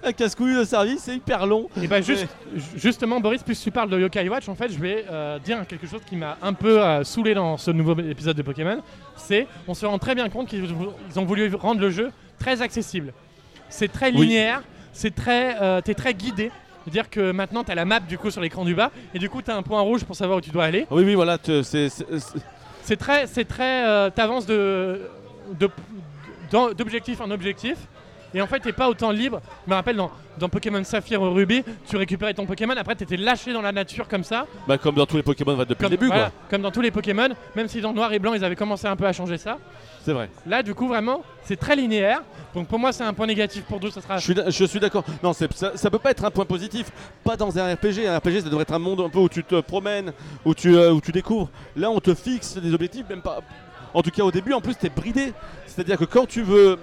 Un 0.04 0.12
casse-couille 0.12 0.54
de 0.56 0.64
service, 0.66 1.02
c'est 1.06 1.16
hyper 1.16 1.48
long. 1.48 1.68
Et 1.82 1.88
bah 1.88 2.00
juste, 2.00 2.28
ju- 2.56 2.62
justement, 2.76 3.20
Boris, 3.20 3.42
puisque 3.42 3.64
tu 3.64 3.72
parles 3.72 3.90
de 3.90 4.00
Yokai 4.00 4.30
Watch, 4.30 4.48
en 4.48 4.54
fait, 4.54 4.72
je 4.72 4.78
vais 4.78 5.04
euh, 5.10 5.40
dire 5.40 5.66
quelque 5.68 5.88
chose 5.88 6.02
qui 6.08 6.16
m'a 6.16 6.38
un 6.44 6.54
peu 6.54 6.80
euh, 6.80 7.04
saoulé 7.04 7.34
dans 7.34 7.58
ce 7.58 7.72
nouveau 7.72 7.98
épisode 8.00 8.38
de 8.38 8.44
Pokémon. 8.44 8.84
C'est, 9.18 9.48
on 9.68 9.74
se 9.74 9.88
rend 9.88 9.98
très 9.98 10.14
bien 10.14 10.30
compte 10.30 10.48
qu'ils 10.48 10.64
ils 11.12 11.20
ont 11.20 11.26
voulu 11.26 11.52
rendre 11.56 11.82
le 11.82 11.90
jeu 11.90 12.12
très 12.38 12.62
accessible. 12.62 13.14
C'est 13.68 13.92
très 13.92 14.12
Oui. 14.12 14.28
linéaire, 14.28 14.62
c'est 14.94 15.16
très, 15.16 15.82
t'es 15.82 15.96
très 15.96 16.14
guidé. 16.14 16.52
C'est-à-dire 16.92 17.10
que 17.12 17.32
maintenant, 17.32 17.64
tu 17.64 17.72
as 17.72 17.76
la 17.76 17.86
map 17.86 18.00
du 18.00 18.18
coup 18.18 18.32
sur 18.32 18.42
l'écran 18.42 18.66
du 18.66 18.74
bas, 18.74 18.90
et 19.14 19.20
du 19.20 19.30
coup, 19.30 19.44
tu 19.44 19.52
as 19.52 19.56
un 19.56 19.62
point 19.62 19.80
rouge 19.82 20.04
pour 20.06 20.16
savoir 20.16 20.40
où 20.40 20.42
tu 20.42 20.50
dois 20.50 20.64
aller. 20.66 20.88
Oui, 20.90 21.04
oui, 21.06 21.14
voilà, 21.14 21.38
c'est- 21.44 22.96
très, 22.98 23.28
c'est 23.28 23.46
très, 23.46 23.88
euh, 23.88 24.10
t'avances 24.10 24.48
de, 24.48 25.02
d'objectif 26.52 27.22
en 27.22 27.30
objectif. 27.30 27.78
Et 28.34 28.42
en 28.42 28.48
fait, 28.48 28.60
t'es 28.60 28.72
pas 28.74 28.90
autant 28.90 29.12
libre. 29.12 29.42
Je 29.66 29.70
me 29.72 29.76
rappelle 29.76 29.96
dans, 29.96 30.12
dans 30.38 30.50
Pokémon 30.50 30.84
Saphir 30.84 31.22
ou 31.22 31.32
Ruby, 31.34 31.64
tu 31.88 31.98
récupérais 31.98 32.34
ton 32.34 32.46
Pokémon, 32.46 32.74
après 32.78 32.96
t'étais 32.96 33.18
lâché 33.18 33.54
dans 33.54 33.62
la 33.62 33.72
nature 33.72 34.08
comme 34.08 34.24
ça. 34.24 34.46
bah, 34.68 34.78
comme 34.78 34.96
dans 34.96 35.06
tous 35.06 35.18
les 35.18 35.24
Pokémon 35.24 35.56
va, 35.56 35.66
depuis 35.66 35.82
Comme, 35.84 35.92
le 35.92 35.98
début, 35.98 36.08
voilà, 36.08 36.24
quoi. 36.26 36.32
comme 36.50 36.62
dans 36.62 36.72
tous 36.72 36.82
les 36.82 36.92
Pokémon, 36.92 37.30
même 37.56 37.68
si 37.68 37.82
dans 37.82 37.92
Noir 37.94 38.14
et 38.14 38.20
Blanc 38.20 38.34
ils 38.34 38.44
avaient 38.44 38.56
commencé 38.56 38.86
un 38.88 38.96
peu 38.96 39.06
à 39.06 39.14
changer 39.14 39.38
ça. 39.38 39.58
C'est 40.06 40.14
vrai. 40.14 40.30
Là, 40.46 40.64
du 40.64 40.74
coup, 40.74 40.88
vraiment, 40.88 41.24
c'est 41.44 41.58
très 41.58 41.76
linéaire. 41.76 42.22
Donc 42.56 42.68
pour 42.68 42.80
moi, 42.80 42.92
c'est 42.94 43.04
un 43.04 43.14
point 43.14 43.28
négatif. 43.28 43.64
Pour 43.66 43.80
d'autres, 43.80 43.96
ça 43.96 44.02
sera. 44.02 44.18
Je 44.18 44.24
suis, 44.24 44.34
d'a- 44.34 44.50
je 44.50 44.66
suis 44.66 44.80
d'accord. 44.80 45.04
Non, 45.22 45.34
ça, 45.34 45.46
ça 45.76 45.90
peut 45.92 46.00
pas 46.00 46.12
être 46.12 46.24
un 46.24 46.32
point 46.32 46.46
positif. 46.46 46.90
Pas 47.24 47.36
dans 47.36 47.58
un 47.60 47.74
RPG. 47.76 48.08
Un 48.08 48.18
RPG, 48.18 48.42
ça 48.42 48.50
devrait 48.50 48.62
être 48.64 48.74
un 48.74 48.80
monde 48.80 49.02
un 49.02 49.10
peu 49.10 49.20
où 49.20 49.28
tu 49.30 49.44
te 49.44 49.60
promènes, 49.60 50.14
où 50.46 50.54
tu, 50.56 50.76
euh, 50.76 50.92
où 50.94 51.02
tu 51.02 51.12
découvres. 51.12 51.50
Là, 51.76 51.92
on 51.92 52.00
te 52.00 52.16
fixe 52.16 52.58
des 52.58 52.74
objectifs, 52.74 53.08
même 53.10 53.22
pas. 53.22 53.40
En 53.94 54.02
tout 54.02 54.10
cas, 54.12 54.24
au 54.24 54.32
début, 54.32 54.54
en 54.54 54.62
plus, 54.62 54.76
t'es 54.76 54.90
bridé. 54.90 55.34
C'est-à-dire 55.68 55.98
que 55.98 56.06
quand 56.06 56.26
tu 56.28 56.42
veux. 56.44 56.78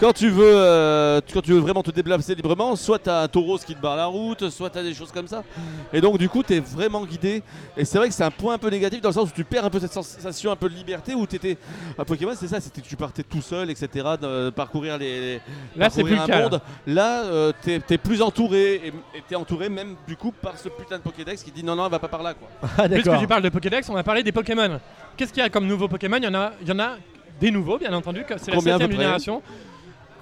Quand 0.00 0.12
tu 0.12 0.28
veux, 0.28 0.42
euh, 0.56 1.20
quand 1.32 1.40
tu 1.40 1.52
veux 1.52 1.60
vraiment 1.60 1.82
te 1.82 1.90
déplacer 1.92 2.34
librement, 2.34 2.74
soit 2.74 2.98
t'as 2.98 3.22
un 3.22 3.28
taureau 3.28 3.56
qui 3.58 3.76
te 3.76 3.80
barre 3.80 3.96
la 3.96 4.06
route, 4.06 4.50
soit 4.50 4.68
t'as 4.68 4.82
des 4.82 4.92
choses 4.92 5.12
comme 5.12 5.28
ça. 5.28 5.44
Et 5.92 6.00
donc 6.00 6.18
du 6.18 6.28
coup, 6.28 6.42
t'es 6.42 6.58
vraiment 6.58 7.04
guidé. 7.06 7.42
Et 7.76 7.84
c'est 7.84 7.98
vrai 7.98 8.08
que 8.08 8.14
c'est 8.14 8.24
un 8.24 8.30
point 8.32 8.54
un 8.54 8.58
peu 8.58 8.68
négatif 8.68 9.00
dans 9.00 9.10
le 9.10 9.14
sens 9.14 9.28
où 9.28 9.32
tu 9.32 9.44
perds 9.44 9.64
un 9.64 9.70
peu 9.70 9.78
cette 9.78 9.92
sensation 9.92 10.50
un 10.50 10.56
peu 10.56 10.68
de 10.68 10.74
liberté 10.74 11.14
où 11.14 11.24
t'étais. 11.26 11.56
À 11.96 12.04
Pokémon, 12.04 12.32
c'est 12.34 12.48
ça, 12.48 12.60
c'était 12.60 12.80
que 12.80 12.86
tu 12.88 12.96
partais 12.96 13.22
tout 13.22 13.40
seul, 13.40 13.70
etc. 13.70 13.88
de 14.20 14.50
parcourir 14.50 14.98
les, 14.98 15.40
Là, 15.76 15.88
c'est 15.90 16.02
plus 16.02 16.18
un 16.18 16.26
cas. 16.26 16.38
là. 16.40 16.42
monde. 16.42 16.60
Là, 16.88 17.22
euh, 17.24 17.52
t'es 17.62 17.98
plus 17.98 18.20
entouré 18.20 18.92
et 19.14 19.22
t'es 19.28 19.36
entouré 19.36 19.68
même 19.68 19.94
du 20.08 20.16
coup 20.16 20.32
par 20.32 20.58
ce 20.58 20.68
putain 20.68 20.96
de 20.98 21.02
Pokédex 21.02 21.42
qui 21.44 21.52
dit 21.52 21.62
non 21.62 21.76
non, 21.76 21.88
va 21.88 22.00
pas 22.00 22.08
par 22.08 22.22
là 22.22 22.34
quoi. 22.34 22.48
Ah, 22.78 22.88
Puisque 22.88 23.16
tu 23.20 23.26
parles 23.28 23.42
de 23.42 23.48
Pokédex, 23.48 23.88
on 23.88 23.94
va 23.94 24.02
parler 24.02 24.24
des 24.24 24.32
Pokémon. 24.32 24.80
Qu'est-ce 25.16 25.32
qu'il 25.32 25.42
y 25.42 25.46
a 25.46 25.50
comme 25.50 25.66
nouveaux 25.68 25.86
Pokémon? 25.88 26.16
Il 26.18 26.24
y, 26.24 26.28
en 26.28 26.34
a, 26.34 26.50
il 26.60 26.68
y 26.68 26.72
en 26.72 26.80
a 26.80 26.96
des 27.40 27.52
nouveaux, 27.52 27.78
bien 27.78 27.92
entendu. 27.92 28.24
que 28.24 28.34
C'est 28.38 28.50
la 28.50 28.56
Combien 28.56 28.74
à 28.74 28.78
peu 28.78 28.84
7 28.84 28.90
près? 28.92 29.00
génération. 29.02 29.42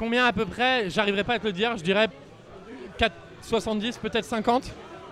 Combien 0.03 0.25
à 0.27 0.33
peu 0.33 0.47
près 0.47 0.91
J'arriverai 0.91 1.23
pas 1.23 1.35
à 1.35 1.39
te 1.39 1.47
le 1.47 1.53
dire. 1.53 1.77
Je 1.77 1.85
dirais 1.85 2.09
4, 2.99 3.13
70, 3.41 3.99
peut-être 3.99 4.25
50. 4.25 4.65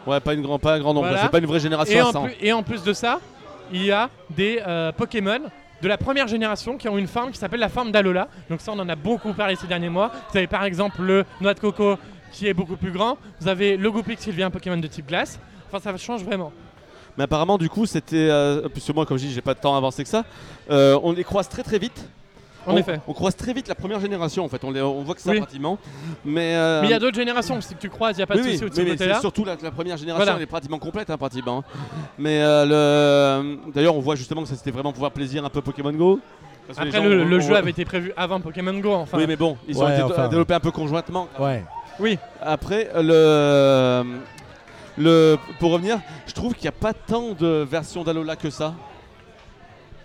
Ouais, 0.05 0.19
pas 0.19 0.35
une 0.35 0.43
grand 0.43 0.59
pas 0.59 0.75
un 0.75 0.81
grand 0.81 0.93
nombre. 0.93 1.07
Voilà. 1.07 1.23
C'est 1.23 1.29
pas 1.29 1.39
une 1.39 1.47
vraie 1.47 1.61
génération 1.61 1.95
Et 1.97 2.01
à 2.01 2.09
en, 2.09 2.13
100. 2.13 2.25
plus, 2.25 2.35
et 2.41 2.53
en 2.53 2.65
plus 2.65 2.83
de 2.83 2.93
ça, 2.93 3.21
il 3.73 3.85
y 3.85 3.93
a 3.93 4.11
des 4.31 4.61
euh, 4.67 4.91
Pokémon 4.91 5.43
de 5.81 5.87
la 5.87 5.97
première 5.97 6.27
génération 6.27 6.77
qui 6.77 6.89
ont 6.89 6.99
une 6.99 7.07
forme 7.07 7.31
qui 7.31 7.39
s'appelle 7.39 7.61
la 7.61 7.69
forme 7.69 7.93
d'Alola. 7.93 8.27
Donc 8.49 8.61
ça, 8.61 8.73
on 8.73 8.81
en 8.81 8.89
a 8.89 8.97
beaucoup 8.97 9.33
parlé 9.33 9.55
ces 9.55 9.69
derniers 9.69 9.91
mois. 9.91 10.11
Vous 10.33 10.37
avez 10.39 10.49
par 10.49 10.65
exemple 10.65 11.03
le 11.03 11.25
Noix 11.41 11.55
de 11.55 11.61
Coco 11.61 11.97
qui 12.33 12.49
est 12.49 12.55
beaucoup 12.55 12.77
plus 12.77 12.91
grand. 12.91 13.17
Vous 13.41 13.47
avez 13.47 13.77
le 13.77 13.93
Goupix 13.93 14.17
qui 14.25 14.31
devient 14.31 14.43
un 14.43 14.51
Pokémon 14.51 14.77
de 14.77 14.89
type 14.89 15.07
glace. 15.07 15.39
Enfin, 15.69 15.79
ça 15.79 15.97
change 15.99 16.25
vraiment. 16.25 16.51
Mais 17.17 17.23
apparemment 17.25 17.59
du 17.59 17.69
coup 17.69 17.87
c'était 17.87 18.17
euh, 18.29 18.69
puisque 18.69 18.91
moi 18.93 19.07
comme 19.07 19.19
je 19.19 19.27
dis 19.27 19.33
j'ai 19.33 19.41
pas 19.41 19.55
de 19.55 19.61
temps 19.61 19.77
avancé 19.77 20.03
que 20.03 20.09
ça. 20.09 20.25
euh, 20.69 20.99
on 21.05 21.13
les 21.13 21.23
croise 21.23 21.49
très 21.49 21.63
très 21.63 21.79
vite. 21.79 22.09
En 22.67 22.75
on, 22.75 22.77
effet. 22.77 23.01
On 23.09 23.13
croise 23.15 23.35
très 23.37 23.53
vite 23.55 23.69
la 23.69 23.75
première 23.75 24.01
génération 24.01 24.45
en 24.45 24.49
fait. 24.49 24.63
On, 24.65 24.71
les- 24.71 24.83
on 24.83 25.03
voit 25.03 25.15
que 25.15 25.21
ça 25.23 25.31
Oui. 25.31 25.39
pratiquement. 25.39 25.79
Mais 26.25 26.55
euh, 26.55 26.83
Mais 26.83 26.89
il 26.89 26.91
y 26.91 26.95
a 26.95 26.99
d'autres 26.99 27.17
générations, 27.17 27.61
si 27.61 27.75
tu 27.77 27.89
croises, 27.89 28.17
il 28.17 28.19
n'y 28.19 28.23
a 28.25 28.27
pas 28.27 28.35
de 28.37 28.41
oui, 28.43 28.59
souci 28.59 28.71
de 28.71 28.75
ce 28.75 29.05
mais 29.05 29.21
surtout 29.21 29.45
la, 29.45 29.57
la 29.63 29.71
première 29.71 29.97
génération, 29.97 30.25
Voilà. 30.25 30.37
elle 30.37 30.43
est 30.43 30.47
pratiquement 30.47 30.79
complète, 30.79 31.09
hein, 31.11 31.17
pratiquement. 31.17 31.65
Mais 32.19 32.43
euh, 32.43 33.43
le... 33.43 33.73
d'ailleurs, 33.73 33.97
on 33.97 34.01
voit 34.01 34.15
justement 34.17 34.43
que 34.43 34.49
ça 34.49 34.57
c'était 34.57 34.71
vraiment 34.71 34.93
pouvoir 34.93 35.11
plaisir 35.13 35.45
un 35.45 35.49
peu 35.49 35.63
Pokémon 35.63 35.93
Go. 35.93 36.21
Parce 36.67 36.79
Après, 36.79 36.93
gens- 36.99 37.05
le, 37.09 37.23
on- 37.23 37.25
le 37.29 37.37
on- 37.39 37.41
jeu 37.41 37.57
avait 37.57 37.71
été 37.71 37.85
prévu 37.85 38.13
avant 38.17 38.41
Pokémon 38.41 38.79
Go, 38.79 38.93
enfin. 38.95 39.17
Oui, 39.19 39.25
mais 39.27 39.37
bon, 39.37 39.57
ils 39.67 39.77
ont 39.83 39.89
été 39.89 40.03
enfin. 40.03 40.29
développés 40.29 40.55
un 40.55 40.61
peu 40.61 40.71
conjointement. 40.71 41.29
Ouais. 41.39 41.65
Oui, 41.99 42.19
Après, 42.41 42.89
le, 42.95 44.05
le, 44.99 45.37
pour 45.59 45.73
revenir, 45.73 45.99
je 46.27 46.33
trouve 46.35 46.55
qu'il 46.55 46.63
n'y 46.65 46.69
a 46.69 46.73
pas 46.73 46.93
tant 46.95 47.33
de 47.33 47.67
versions 47.69 48.05
d'Alola 48.05 48.37
que 48.37 48.51
ça. 48.51 48.75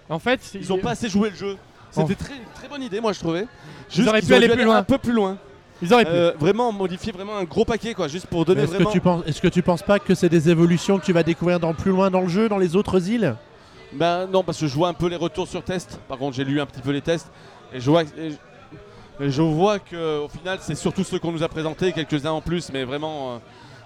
en 0.09 0.19
fait, 0.19 0.51
Ils 0.59 0.69
n'ont 0.69 0.77
pas 0.79 0.91
assez 0.91 1.09
joué 1.09 1.29
le 1.29 1.35
jeu. 1.35 1.57
C'était 1.95 2.15
très, 2.15 2.35
une 2.35 2.53
très 2.53 2.67
bonne 2.67 2.83
idée, 2.83 2.99
moi 2.99 3.13
je 3.13 3.19
trouvais. 3.19 3.47
Juste 3.89 4.07
auraient 4.07 4.19
qu'ils 4.19 4.29
pu 4.29 4.35
aller 4.35 4.49
plus 4.49 4.63
loin. 4.63 4.77
un 4.77 4.83
peu 4.83 4.97
plus 4.97 5.13
loin. 5.13 5.37
ils 5.81 5.93
auraient 5.93 6.05
pu. 6.05 6.11
Euh, 6.11 6.31
vraiment 6.39 6.71
modifier 6.71 7.11
vraiment 7.11 7.37
un 7.37 7.43
gros 7.43 7.65
paquet, 7.65 7.93
quoi, 7.93 8.07
juste 8.07 8.27
pour 8.27 8.45
donner 8.45 8.63
Est-ce 8.63 8.77
que, 8.77 8.91
tu 8.91 9.01
penses, 9.01 9.23
est-ce 9.25 9.41
que 9.41 9.47
tu 9.47 9.61
penses 9.61 9.83
pas 9.83 9.99
que 9.99 10.15
c'est 10.15 10.29
des 10.29 10.49
évolutions 10.49 10.99
que 10.99 11.05
tu 11.05 11.13
vas 11.13 11.23
découvrir 11.23 11.59
dans 11.59 11.73
plus 11.73 11.91
loin 11.91 12.09
dans 12.09 12.21
le 12.21 12.27
jeu, 12.27 12.49
dans 12.49 12.57
les 12.57 12.75
autres 12.75 13.09
îles? 13.09 13.35
Ben 13.93 14.27
non, 14.27 14.43
parce 14.43 14.59
que 14.59 14.67
je 14.67 14.75
vois 14.75 14.89
un 14.89 14.93
peu 14.93 15.07
les 15.07 15.15
retours 15.15 15.47
sur 15.47 15.63
test. 15.63 15.99
Par 16.07 16.17
contre, 16.17 16.35
j'ai 16.35 16.43
lu 16.43 16.59
un 16.59 16.65
petit 16.65 16.81
peu 16.81 16.91
les 16.91 17.01
tests 17.01 17.31
et 17.73 17.79
je 17.79 17.89
vois, 17.89 18.03
et 18.03 18.31
je, 18.31 18.35
et 19.19 19.31
je 19.31 19.41
vois 19.41 19.79
que 19.79 20.19
au 20.19 20.27
final, 20.27 20.59
c'est 20.61 20.75
surtout 20.75 21.03
ceux 21.03 21.19
qu'on 21.19 21.31
nous 21.31 21.43
a 21.43 21.47
présentés, 21.47 21.91
quelques-uns 21.93 22.31
en 22.31 22.41
plus, 22.41 22.71
mais 22.71 22.83
vraiment, 22.83 23.35
euh, 23.35 23.37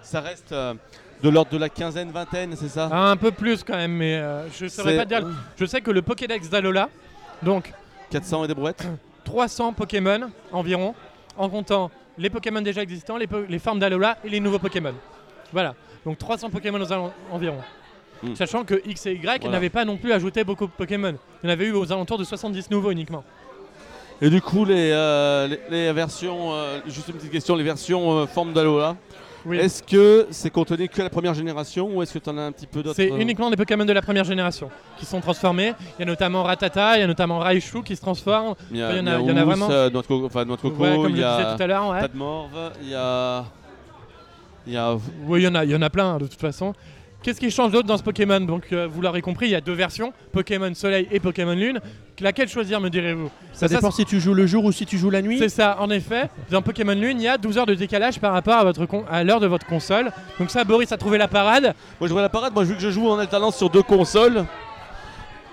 ça 0.02 0.22
reste 0.22 0.52
euh, 0.52 0.74
de 1.22 1.30
l'ordre 1.30 1.52
de 1.52 1.58
la 1.58 1.70
quinzaine, 1.70 2.12
vingtaine, 2.12 2.56
c'est 2.56 2.70
ça? 2.70 2.90
Ah, 2.92 3.12
un 3.12 3.18
peu 3.18 3.32
plus 3.32 3.64
quand 3.64 3.76
même, 3.76 3.92
mais 3.92 4.16
euh, 4.16 4.50
je 4.50 4.68
saurais 4.68 4.98
pas 4.98 5.06
dire. 5.06 5.28
Je 5.58 5.66
sais 5.66 5.82
que 5.82 5.92
le 5.92 6.02
Pokédex 6.02 6.50
d'Alola, 6.50 6.90
donc 7.44 7.72
400 8.10 8.46
et 8.46 8.48
des 8.48 8.54
brouettes 8.54 8.86
300 9.26 9.74
Pokémon 9.74 10.30
environ, 10.52 10.96
en 11.38 11.50
comptant 11.50 11.92
les 12.18 12.30
Pokémon 12.30 12.62
déjà 12.62 12.82
existants, 12.82 13.18
les, 13.18 13.28
po- 13.28 13.46
les 13.48 13.60
formes 13.60 13.80
d'Alola 13.80 14.18
et 14.24 14.30
les 14.30 14.40
nouveaux 14.40 14.60
Pokémon. 14.60 14.94
Voilà, 15.54 15.76
donc 16.06 16.18
300 16.18 16.50
Pokémon 16.50 16.80
aux 16.82 16.92
environ. 17.32 17.60
Hmm. 18.22 18.36
Sachant 18.36 18.64
que 18.66 18.82
X 18.86 19.06
et 19.06 19.14
Y 19.14 19.22
Voilà. 19.42 19.50
n'avaient 19.56 19.70
pas 19.70 19.86
non 19.86 19.96
plus 19.98 20.12
ajouté 20.12 20.44
beaucoup 20.44 20.66
de 20.66 20.72
Pokémon. 20.72 21.16
Il 21.44 21.48
y 21.48 21.50
en 21.50 21.54
avait 21.54 21.66
eu 21.68 21.72
aux 21.72 21.92
alentours 21.92 22.18
de 22.18 22.24
70 22.26 22.70
nouveaux 22.72 22.92
uniquement. 22.92 23.24
Et 24.22 24.30
du 24.30 24.42
coup, 24.42 24.66
les, 24.66 24.92
euh, 24.92 25.48
les, 25.48 25.60
les 25.70 25.94
versions, 25.94 26.52
euh, 26.54 26.80
juste 26.88 27.08
une 27.08 27.14
petite 27.16 27.32
question, 27.32 27.56
les 27.56 27.64
versions 27.64 28.18
euh, 28.20 28.26
forme 28.26 28.52
d'Alola, 28.52 28.98
Oui. 29.46 29.58
est-ce 29.58 29.82
que 29.84 30.28
c'est 30.32 30.50
contenu 30.50 30.88
que 30.90 31.02
la 31.02 31.10
première 31.10 31.34
génération 31.34 31.90
ou 31.94 32.02
est-ce 32.04 32.14
que 32.14 32.20
tu 32.20 32.30
en 32.30 32.38
as 32.38 32.42
un 32.42 32.52
petit 32.52 32.68
peu 32.68 32.84
d'autres 32.84 32.96
C'est 32.96 33.12
euh, 33.12 33.18
uniquement 33.20 33.50
des 33.50 33.56
Pokémon 33.56 33.86
de 33.86 33.94
la 33.94 34.02
première 34.02 34.24
génération 34.26 34.70
qui 34.98 35.06
sont 35.06 35.22
transformés. 35.22 35.74
Il 35.98 36.02
y 36.02 36.04
a 36.04 36.06
notamment 36.06 36.44
Ratata, 36.44 36.98
il 36.98 37.02
y 37.02 37.04
a 37.04 37.08
notamment 37.08 37.40
Raichu 37.40 37.82
qui 37.84 37.96
se 37.96 38.02
transforme. 38.02 38.56
Il 38.72 38.78
y, 38.78 38.84
a- 38.84 38.92
il 38.92 38.98
y 38.98 39.00
en 39.02 39.08
a- 39.08 39.16
il 39.20 39.22
il 39.22 39.28
y 39.28 39.32
en 39.32 39.38
a 39.38 39.40
Miaous, 39.40 39.46
vraiment. 39.46 39.70
euh, 39.72 39.90
Noix 39.90 40.02
de 40.02 40.08
Coco, 40.08 40.26
enfin, 40.26 40.46
Coco, 40.46 40.84
Ouais, 40.84 40.96
comme 40.96 41.12
il 41.12 41.16
je 41.18 41.22
y 41.22 41.24
a 41.24 41.56
tout 41.56 41.64
à 41.64 41.68
l'heure. 41.68 41.88
ouais. 41.90 42.02
Tadmorve, 42.02 42.72
il 42.82 42.90
y 42.90 42.96
a. 42.96 43.46
Il 44.68 44.74
y 44.74 44.78
a... 44.78 44.94
Oui, 45.26 45.40
il 45.42 45.44
y, 45.44 45.48
en 45.48 45.56
a- 45.56 45.64
il 45.64 45.72
y 45.72 45.76
en 45.76 45.82
a 45.82 45.90
plein 45.90 46.18
de 46.18 46.28
toute 46.28 46.40
façon. 46.40 46.74
Qu'est-ce 47.22 47.40
qui 47.40 47.52
change 47.52 47.72
d'autre 47.72 47.88
dans 47.88 47.98
ce 47.98 48.04
Pokémon 48.04 48.40
Donc, 48.40 48.72
euh, 48.72 48.88
vous 48.90 49.02
l'aurez 49.02 49.22
compris, 49.22 49.48
il 49.48 49.52
y 49.52 49.56
a 49.56 49.60
deux 49.62 49.74
versions 49.74 50.14
Pokémon 50.32 50.74
Soleil 50.74 51.06
et 51.12 51.20
Pokémon 51.20 51.54
Lune. 51.54 51.82
Laquelle 52.22 52.48
choisir, 52.50 52.80
me 52.82 52.90
direz-vous 52.90 53.30
Ça 53.54 53.68
Ça, 53.68 53.76
dépend 53.76 53.92
si 53.92 54.06
tu 54.06 54.20
joues 54.20 54.34
le 54.34 54.46
jour 54.48 54.64
ou 54.66 54.72
si 54.72 54.86
tu 54.86 54.98
joues 54.98 55.10
la 55.10 55.22
nuit. 55.22 55.38
C'est 55.38 55.50
ça, 55.50 55.78
en 55.80 55.90
effet. 55.90 56.30
Dans 56.50 56.62
Pokémon 56.62 56.94
Lune, 56.94 57.20
il 57.20 57.24
y 57.24 57.28
a 57.28 57.38
12 57.38 57.58
heures 57.58 57.66
de 57.66 57.76
décalage 57.76 58.20
par 58.20 58.32
rapport 58.34 58.56
à, 58.56 58.64
votre 58.64 58.86
con- 58.86 59.06
à 59.10 59.24
l'heure 59.24 59.40
de 59.42 59.48
votre 59.48 59.66
console. 59.66 60.12
Donc, 60.40 60.50
ça, 60.50 60.64
Boris 60.64 60.92
a 60.94 60.98
trouvé 60.98 61.18
la 61.18 61.28
parade. 61.28 61.74
Moi 62.00 62.08
je 62.08 62.14
vois 62.14 62.22
la 62.22 62.30
parade, 62.30 62.54
moi 62.54 62.64
vu 62.64 62.76
que 62.76 62.82
je 62.82 62.90
joue 62.90 63.08
en 63.10 63.18
alternance 63.20 63.58
sur 63.58 63.70
deux 63.70 63.84
consoles, 63.84 64.46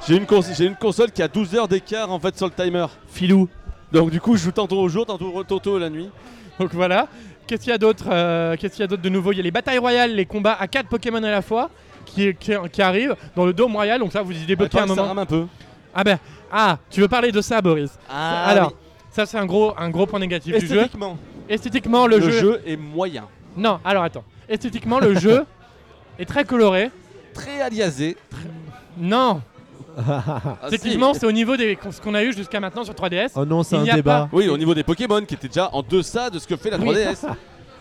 j'ai 0.07 0.17
une, 0.17 0.27
cons- 0.27 0.43
j'ai 0.57 0.67
une 0.67 0.77
console 0.77 1.11
qui 1.11 1.23
a 1.23 1.29
12 1.29 1.55
heures 1.57 1.69
d'écart 1.69 2.11
en 2.12 2.19
fait 2.21 2.37
sur 2.37 2.47
le 2.47 2.53
timer. 2.53 2.87
Filou. 3.09 3.49
Donc 3.93 4.11
du 4.11 4.21
coup 4.21 4.37
je 4.37 4.43
joue 4.45 4.53
tantôt 4.53 4.79
au 4.81 4.89
jour, 4.89 5.07
tantôt, 5.07 5.43
tantôt 5.45 5.79
la 5.79 5.91
nuit. 5.91 6.11
Donc, 6.59 6.73
voilà. 6.75 7.09
Qu'est-ce 7.47 7.62
qu'il 7.62 7.70
y 7.70 7.74
a 7.74 7.78
d'autre 7.78 8.05
euh, 8.11 8.57
Qu'est-ce 8.59 8.74
qu'il 8.74 8.80
y 8.82 8.84
a 8.84 8.86
d'autre 8.88 9.03
de 9.03 9.09
nouveau? 9.09 9.32
Il 9.32 9.36
y 9.36 9.40
a 9.40 9.42
les 9.42 9.51
batailles 9.51 9.78
royales, 9.78 10.14
les 10.14 10.26
combats 10.26 10.57
à 10.59 10.66
4 10.66 10.88
Pokémon 10.88 11.22
à 11.22 11.30
la 11.30 11.42
fois. 11.42 11.70
Qui, 12.05 12.34
qui, 12.36 12.53
qui 12.72 12.82
arrivent 12.82 13.16
dans 13.34 13.44
le 13.44 13.53
dôme 13.53 13.74
royal, 13.74 13.99
donc 13.99 14.12
ça 14.12 14.22
vous 14.22 14.30
y 14.32 14.38
Ah, 14.42 14.47
débloquez 14.47 14.78
un 14.78 14.82
ça 14.82 14.86
moment. 14.86 15.09
rame 15.09 15.18
un 15.18 15.26
peu. 15.26 15.47
Ah 15.92 16.05
ben, 16.05 16.18
ah, 16.53 16.78
tu 16.88 17.01
veux 17.01 17.09
parler 17.09 17.32
de 17.32 17.40
ça, 17.40 17.61
Boris? 17.61 17.99
Ah, 18.09 18.47
Alors, 18.47 18.72
ça 19.11 19.26
c'est 19.26 19.36
un 19.38 19.44
gros, 19.44 19.74
un 19.76 19.90
gros 19.90 20.07
point 20.07 20.20
négatif 20.20 20.57
du 20.57 20.66
jeu. 20.66 20.76
esthétiquement, 20.76 21.18
Esthétiquement, 21.49 22.07
le, 22.07 22.18
le, 22.18 22.30
jeu... 22.30 22.40
jeu... 22.40 22.62
est 22.64 22.76
moyen. 22.76 23.24
Non, 23.57 23.80
alors 23.84 24.05
attends. 24.05 24.22
Esthétiquement, 24.49 25.01
le 25.01 25.14
jeu 25.18 25.44
est 26.20 26.26
très 26.26 26.44
coloré. 26.44 26.90
Très 27.34 27.61
aliasé. 27.61 28.16
Non, 28.97 29.42
Ah, 29.97 30.57
techniquement, 30.70 31.14
si. 31.14 31.20
c'est 31.20 31.26
au 31.26 31.32
niveau 31.32 31.57
de 31.57 31.74
ce 31.90 32.01
qu'on 32.01 32.14
a 32.14 32.22
eu 32.22 32.32
jusqu'à 32.32 32.61
maintenant 32.61 32.84
sur 32.84 32.94
3DS. 32.94 33.30
Oh 33.34 33.44
non, 33.44 33.62
c'est 33.62 33.76
Il 33.76 33.80
un 33.80 33.82
n'y 33.84 33.90
a 33.90 33.94
débat. 33.94 34.28
Oui, 34.32 34.49
au 34.49 34.59
niveau 34.59 34.74
des 34.74 34.82
Pokémon 34.82 35.20
qui 35.24 35.34
étaient 35.34 35.49
déjà 35.49 35.70
en 35.72 35.82
deçà 35.82 36.28
de 36.30 36.38
ce 36.38 36.47
que 36.47 36.57
fait 36.57 36.70
la 36.70 36.78
Oui. 36.78 36.88
3DS. 36.94 37.24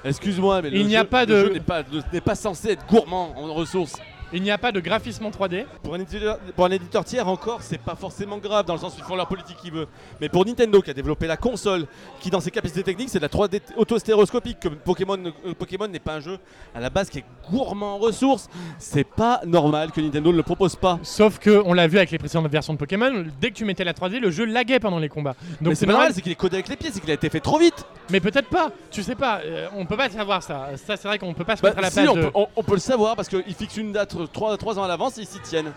Excuse-moi, 0.03 0.61
mais 0.61 0.69
Il 0.71 0.79
le 0.79 0.83
n'y 0.83 0.95
a 0.95 1.01
jeu- 1.01 1.07
pas 1.07 1.25
le 1.25 1.33
de- 1.33 1.45
jeu 1.47 1.53
n'est 1.53 1.59
pas, 1.59 1.81
ne- 1.81 2.01
n'est 2.13 2.21
pas 2.21 2.35
censé 2.35 2.69
être 2.71 2.85
gourmand 2.87 3.33
en 3.37 3.53
ressources. 3.53 3.95
Il 4.33 4.41
n'y 4.41 4.51
a 4.51 4.57
pas 4.57 4.71
de 4.71 4.79
graphisme 4.79 5.25
en 5.25 5.29
3D. 5.29 5.65
Pour 5.83 5.93
un, 5.93 5.99
éditeur, 5.99 6.39
pour 6.55 6.65
un 6.65 6.71
éditeur 6.71 7.05
tiers 7.05 7.27
encore, 7.27 7.61
c'est 7.61 7.77
pas 7.79 7.95
forcément 7.95 8.37
grave 8.37 8.65
dans 8.65 8.73
le 8.73 8.79
sens 8.79 8.93
où 8.95 8.99
ils 8.99 9.03
font 9.05 9.15
leur 9.15 9.27
politique 9.27 9.55
qu'ils 9.57 9.71
veulent. 9.71 9.87
Mais 10.19 10.29
pour 10.29 10.45
Nintendo 10.45 10.81
qui 10.81 10.89
a 10.89 10.93
développé 10.93 11.27
la 11.27 11.37
console, 11.37 11.85
qui 12.19 12.29
dans 12.31 12.39
ses 12.41 12.51
capacités 12.51 12.83
techniques 12.83 13.09
c'est 13.09 13.19
de 13.19 13.23
la 13.23 13.29
3D 13.29 13.61
autostéréoscopique, 13.77 14.57
comme 14.61 14.75
Pokémon, 14.75 15.17
euh, 15.45 15.53
Pokémon 15.57 15.87
n'est 15.87 15.99
pas 15.99 16.15
un 16.15 16.19
jeu 16.19 16.37
à 16.73 16.79
la 16.79 16.89
base 16.89 17.09
qui 17.09 17.19
est 17.19 17.23
gourmand 17.49 17.95
en 17.95 17.97
ressources, 17.99 18.49
c'est 18.79 19.03
pas 19.07 19.41
normal 19.45 19.91
que 19.91 20.01
Nintendo 20.01 20.31
ne 20.31 20.37
le 20.37 20.43
propose 20.43 20.75
pas. 20.75 20.99
Sauf 21.03 21.37
que, 21.39 21.61
on 21.65 21.73
l'a 21.73 21.87
vu 21.87 21.97
avec 21.97 22.11
les 22.11 22.17
précédentes 22.17 22.51
versions 22.51 22.73
de 22.73 22.79
Pokémon, 22.79 23.25
dès 23.39 23.51
que 23.51 23.55
tu 23.55 23.63
mettais 23.65 23.83
la 23.83 23.93
3D, 23.93 24.19
le 24.19 24.31
jeu 24.31 24.45
laguait 24.45 24.79
pendant 24.79 24.99
les 24.99 25.07
combats. 25.09 25.35
Donc 25.61 25.69
mais 25.69 25.75
c'est 25.75 25.85
pas 25.85 25.93
normal, 25.93 26.11
c'est 26.13 26.21
qu'il 26.21 26.31
est 26.31 26.35
codé 26.35 26.55
avec 26.57 26.67
les 26.67 26.75
pieds, 26.75 26.89
c'est 26.91 26.99
qu'il 26.99 27.11
a 27.11 27.15
été 27.15 27.29
fait 27.29 27.39
trop 27.39 27.59
vite. 27.59 27.85
Mais 28.09 28.19
peut-être 28.19 28.49
pas. 28.49 28.71
Tu 28.91 29.01
sais 29.03 29.15
pas. 29.15 29.41
euh, 29.45 29.67
on 29.75 29.85
peut 29.85 29.97
pas 29.97 30.09
savoir 30.09 30.41
ça. 30.43 30.69
Ça, 30.75 30.97
c'est 30.97 31.07
vrai 31.07 31.17
qu'on 31.19 31.33
peut 31.33 31.43
pas 31.43 31.55
se 31.55 31.61
Bah, 31.61 31.69
mettre 31.69 31.79
à 31.79 31.81
la 31.81 31.89
si, 31.89 31.95
place 32.01 32.09
on, 32.09 32.15
de- 32.15 32.21
peut, 32.21 32.31
on- 32.35 32.47
on 32.55 32.63
peut 32.63 32.73
le 32.73 32.79
savoir 32.79 33.15
parce 33.15 33.27
qu'ils 33.29 33.53
fixent 33.55 33.77
une 33.77 33.91
date 33.93 34.14
3, 34.31 34.79
ans 34.79 34.83
à 34.83 34.87
l'avance 34.87 35.17
et 35.17 35.21
ils 35.21 35.27
s'y 35.27 35.39
tiennent. 35.39 35.73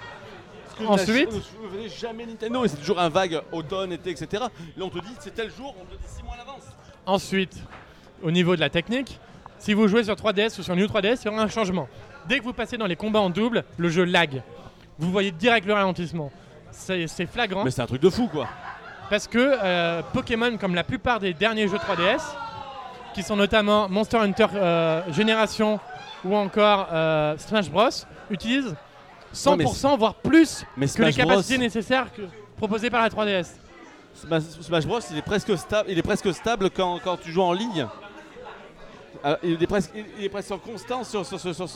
Ensuite 0.86 1.32
ne 1.32 1.41
faisait 1.41 1.89
jamais 1.89 2.24
Nintendo 2.24 2.64
et 2.64 2.68
c'est 2.68 2.76
toujours 2.76 3.01
un 3.01 3.09
vague 3.09 3.41
automne, 3.51 3.93
été, 3.93 4.11
etc. 4.11 4.45
Là 4.76 4.84
on 4.84 4.91
te 4.91 4.99
dit 4.99 5.12
c'est 5.18 5.34
tel 5.34 5.51
jour, 5.51 5.74
on 5.80 5.84
te 5.84 6.01
dit 6.01 6.09
6 6.16 6.22
mois 6.22 6.34
à 6.34 6.39
l'avance. 6.39 6.62
Ensuite, 7.05 7.57
au 8.22 8.30
niveau 8.30 8.55
de 8.55 8.61
la 8.61 8.70
technique, 8.70 9.18
si 9.59 9.74
vous 9.74 9.89
jouez 9.89 10.05
sur 10.05 10.14
3DS 10.14 10.61
ou 10.61 10.62
sur 10.62 10.76
New 10.76 10.86
3DS, 10.86 11.22
il 11.22 11.26
y 11.26 11.28
aura 11.28 11.43
un 11.43 11.49
changement. 11.49 11.89
Dès 12.28 12.39
que 12.39 12.45
vous 12.45 12.53
passez 12.53 12.76
dans 12.76 12.86
les 12.86 12.97
combats 12.97 13.20
en 13.20 13.30
double, 13.30 13.64
le 13.76 13.89
jeu 13.89 14.05
lag. 14.05 14.43
Vous 14.99 15.11
voyez 15.11 15.32
direct 15.32 15.66
le 15.66 15.72
ralentissement. 15.74 16.30
C'est 16.70 17.07
c'est 17.09 17.26
flagrant 17.26 17.64
Mais 17.64 17.70
c'est 17.70 17.82
un 17.82 17.86
truc 17.86 18.03
de 18.03 18.11
fou 18.11 18.28
quoi. 18.28 18.47
parce 19.11 19.26
que 19.26 19.39
euh, 19.39 20.03
Pokémon, 20.12 20.57
comme 20.59 20.74
la 20.74 20.84
plupart 20.84 21.18
des 21.18 21.34
derniers 21.34 21.66
jeux 21.66 21.78
3DS, 21.78 22.22
qui 23.14 23.22
sont 23.22 23.36
notamment 23.36 23.89
Monster 23.89 24.18
Hunter 24.18 24.47
euh, 24.55 25.03
Génération 25.12 25.80
ou 26.24 26.36
encore 26.36 26.89
euh, 26.93 27.36
Smash 27.39 27.70
Bros, 27.70 27.89
utilisent 28.31 28.74
100% 29.35 29.99
voire 29.99 30.14
plus 30.14 30.64
Mais 30.76 30.87
que 30.89 31.03
les 31.03 31.12
Bros, 31.12 31.29
capacités 31.29 31.59
nécessaires 31.59 32.12
que- 32.12 32.22
proposées 32.57 32.91
par 32.91 33.03
la 33.03 33.09
3DS. 33.11 33.47
Smash, 34.14 34.87
Bros, 34.87 34.99
il 35.11 35.18
est 35.18 35.22
presque 35.22 35.57
stable, 35.57 35.91
il 35.91 35.99
est 35.99 36.03
presque 36.03 36.33
stable 36.35 36.70
quand, 36.70 36.99
quand 37.05 37.16
tu 37.18 37.31
joues 37.31 37.43
en 37.43 37.53
ligne. 37.53 37.87
Euh, 39.24 39.37
il, 39.43 39.62
est 39.62 39.66
presque, 39.66 39.91
il 40.18 40.24
est 40.24 40.29
presque 40.29 40.51
en 40.51 40.59
constant 40.59 41.05
sur, 41.05 41.24
sur, 41.26 41.39
sur- 41.41 41.55
sur- 41.55 41.68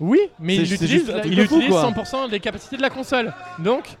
Oui, 0.00 0.20
mais 0.38 0.56
il 0.56 0.72
utilise, 0.72 1.12
il 1.24 1.38
utilise 1.40 1.70
quoi. 1.70 1.90
100% 1.90 2.30
des 2.30 2.40
capacités 2.40 2.76
de 2.76 2.82
la 2.82 2.90
console. 2.90 3.32
Donc, 3.58 3.96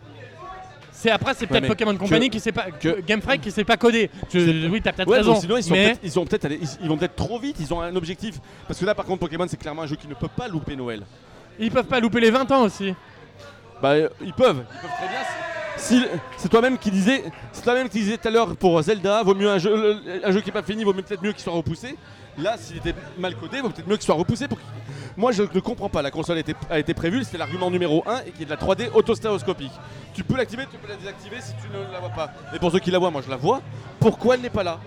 c'est 1.02 1.10
après, 1.10 1.34
c'est 1.34 1.46
peut-être 1.46 1.66
Pokémon 1.66 1.96
Company 1.96 2.30
qui 2.30 2.38
sait 2.40 2.52
pas, 2.52 2.70
que- 2.70 3.00
Game 3.00 3.20
Freak 3.20 3.40
qui 3.40 3.50
sait 3.50 3.64
pas 3.64 3.76
coder. 3.76 4.08
Je- 4.32 4.68
oui, 4.68 4.80
t'as 4.80 4.92
peut-être 4.92 5.08
Ouais, 5.08 5.18
raison. 5.18 5.34
sinon 5.40 5.56
ils, 5.56 5.62
sont 5.64 5.72
mais 5.74 5.84
peut-être- 5.86 6.00
ils 6.04 6.18
ont 6.18 6.24
ils, 6.24 6.68
ils 6.82 6.88
vont 6.88 6.96
peut-être 6.96 7.16
trop 7.16 7.38
vite, 7.38 7.56
ils 7.58 7.74
ont 7.74 7.80
un 7.80 7.94
objectif. 7.96 8.36
Parce 8.68 8.78
que 8.78 8.84
là 8.84 8.94
par 8.94 9.04
contre 9.04 9.20
Pokémon 9.20 9.46
c'est 9.48 9.56
clairement 9.58 9.82
un 9.82 9.86
jeu 9.86 9.96
qui 9.96 10.06
ne 10.08 10.14
peut 10.14 10.28
pas 10.28 10.46
louper 10.48 10.76
Noël. 10.76 11.02
ils 11.58 11.70
peuvent 11.70 11.86
pas 11.86 11.98
louper 12.00 12.20
les 12.20 12.30
20 12.30 12.50
ans 12.52 12.62
aussi. 12.62 12.94
Bah 13.82 13.90
euh, 13.90 14.08
ils 14.24 14.32
peuvent, 14.32 14.64
ils 14.74 14.80
peuvent 14.80 14.96
très 14.96 15.08
bien. 15.08 15.18
Si, 15.76 16.04
c'est 16.36 16.48
toi-même 16.48 16.78
qui 16.78 16.90
disais, 16.90 17.24
c'est 17.50 17.62
toi-même 17.64 17.88
qui 17.88 17.98
disais 17.98 18.18
tout 18.18 18.28
à 18.28 18.30
l'heure 18.30 18.54
pour 18.56 18.80
Zelda, 18.82 19.22
vaut 19.24 19.34
mieux 19.34 19.48
un 19.50 19.58
jeu, 19.58 19.74
le- 19.74 20.24
un 20.26 20.30
jeu 20.30 20.40
qui 20.40 20.50
est 20.50 20.52
pas 20.52 20.62
fini, 20.62 20.84
vaut 20.84 20.92
mieux 20.92 21.02
peut-être 21.02 21.22
mieux 21.22 21.32
qu'il 21.32 21.42
soit 21.42 21.52
repoussé. 21.54 21.96
Là, 22.38 22.54
s'il 22.58 22.76
était 22.76 22.94
mal 23.18 23.34
codé, 23.36 23.60
vaut 23.60 23.68
peut-être 23.70 23.88
mieux 23.88 23.96
qu'il 23.96 24.04
soit 24.04 24.14
repoussé. 24.14 24.48
Pour 24.48 24.58
Moi, 25.16 25.32
je 25.32 25.42
ne 25.42 25.60
comprends 25.60 25.88
pas. 25.88 26.00
La 26.00 26.10
console 26.10 26.36
a 26.36 26.40
été, 26.40 26.54
a 26.70 26.78
été 26.78 26.94
prévue, 26.94 27.24
c'était 27.24 27.36
l'argument 27.38 27.70
numéro 27.70 28.02
1 28.06 28.20
et 28.26 28.30
qui 28.30 28.42
est 28.42 28.46
de 28.46 28.50
la 28.50 28.56
3D 28.56 28.90
autostéréoscopique. 28.94 29.72
Tu 30.14 30.24
peux 30.24 30.36
l'activer, 30.36 30.64
tu 30.70 30.78
peux 30.78 30.88
la 30.88 30.96
désactiver 30.96 31.36
si 31.40 31.52
tu 31.62 31.68
ne 31.68 31.90
la 31.92 32.00
vois 32.00 32.10
pas. 32.10 32.30
Mais 32.52 32.58
pour 32.58 32.70
ceux 32.70 32.78
qui 32.80 32.90
la 32.90 32.98
voient, 32.98 33.10
moi 33.10 33.22
je 33.24 33.30
la 33.30 33.36
vois. 33.36 33.60
Pourquoi 33.98 34.34
elle 34.34 34.42
n'est 34.42 34.50
pas 34.50 34.62
là 34.62 34.78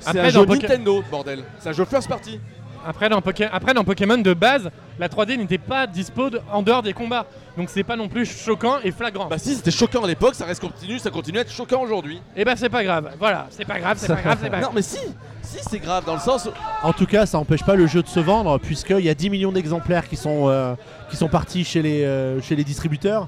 C'est 0.00 0.08
Après, 0.10 0.20
un 0.20 0.32
dans 0.32 0.40
jeu 0.40 0.46
Poké- 0.46 0.62
Nintendo, 0.62 1.04
bordel. 1.10 1.44
C'est 1.60 1.68
un 1.68 1.72
jeu 1.72 1.84
first 1.84 2.08
party. 2.08 2.40
Après 2.88 3.08
dans, 3.08 3.20
Poké- 3.20 3.48
après, 3.52 3.74
dans 3.74 3.82
Pokémon 3.82 4.18
de 4.18 4.32
base, 4.32 4.70
la 4.98 5.08
3D 5.08 5.36
n'était 5.36 5.58
pas 5.58 5.86
dispo 5.88 6.30
de- 6.30 6.40
en 6.52 6.62
dehors 6.62 6.82
des 6.82 6.92
combats. 6.92 7.26
Donc, 7.56 7.68
c'est 7.70 7.82
pas 7.82 7.96
non 7.96 8.08
plus 8.08 8.26
choquant 8.26 8.76
et 8.84 8.92
flagrant. 8.92 9.26
Bah 9.26 9.38
si, 9.38 9.54
c'était 9.56 9.70
choquant 9.72 10.04
à 10.04 10.06
l'époque, 10.06 10.34
ça 10.36 10.44
reste 10.44 10.60
continu, 10.60 10.98
ça 10.98 11.10
continue 11.10 11.38
à 11.38 11.40
être 11.40 11.50
choquant 11.50 11.80
aujourd'hui. 11.82 12.20
et 12.36 12.44
bah, 12.44 12.54
c'est 12.54 12.68
pas 12.68 12.84
grave. 12.84 13.10
Voilà, 13.18 13.46
c'est 13.50 13.64
pas 13.64 13.80
grave, 13.80 13.96
c'est 13.98 14.08
pas 14.08 14.20
grave, 14.22 14.38
c'est 14.40 14.50
pas 14.50 14.56
Non 14.60 14.62
grave. 14.62 14.72
mais 14.76 14.82
si, 14.82 14.98
si 15.42 15.58
c'est 15.68 15.78
grave 15.80 16.04
dans 16.04 16.14
le 16.14 16.20
sens 16.20 16.44
où- 16.46 16.86
En 16.86 16.92
tout 16.92 17.06
cas, 17.06 17.26
ça 17.26 17.38
n'empêche 17.38 17.64
pas 17.64 17.74
le 17.74 17.86
jeu 17.88 18.02
de 18.02 18.08
se 18.08 18.20
vendre, 18.20 18.58
puisqu'il 18.58 19.00
y 19.00 19.08
a 19.08 19.14
10 19.14 19.30
millions 19.30 19.52
d'exemplaires 19.52 20.06
qui, 20.08 20.16
sont, 20.16 20.48
euh, 20.48 20.74
qui 21.10 21.16
sont 21.16 21.28
partis 21.28 21.64
chez 21.64 21.82
les, 21.82 22.04
euh, 22.04 22.40
chez 22.42 22.54
les 22.56 22.64
distributeurs. 22.64 23.26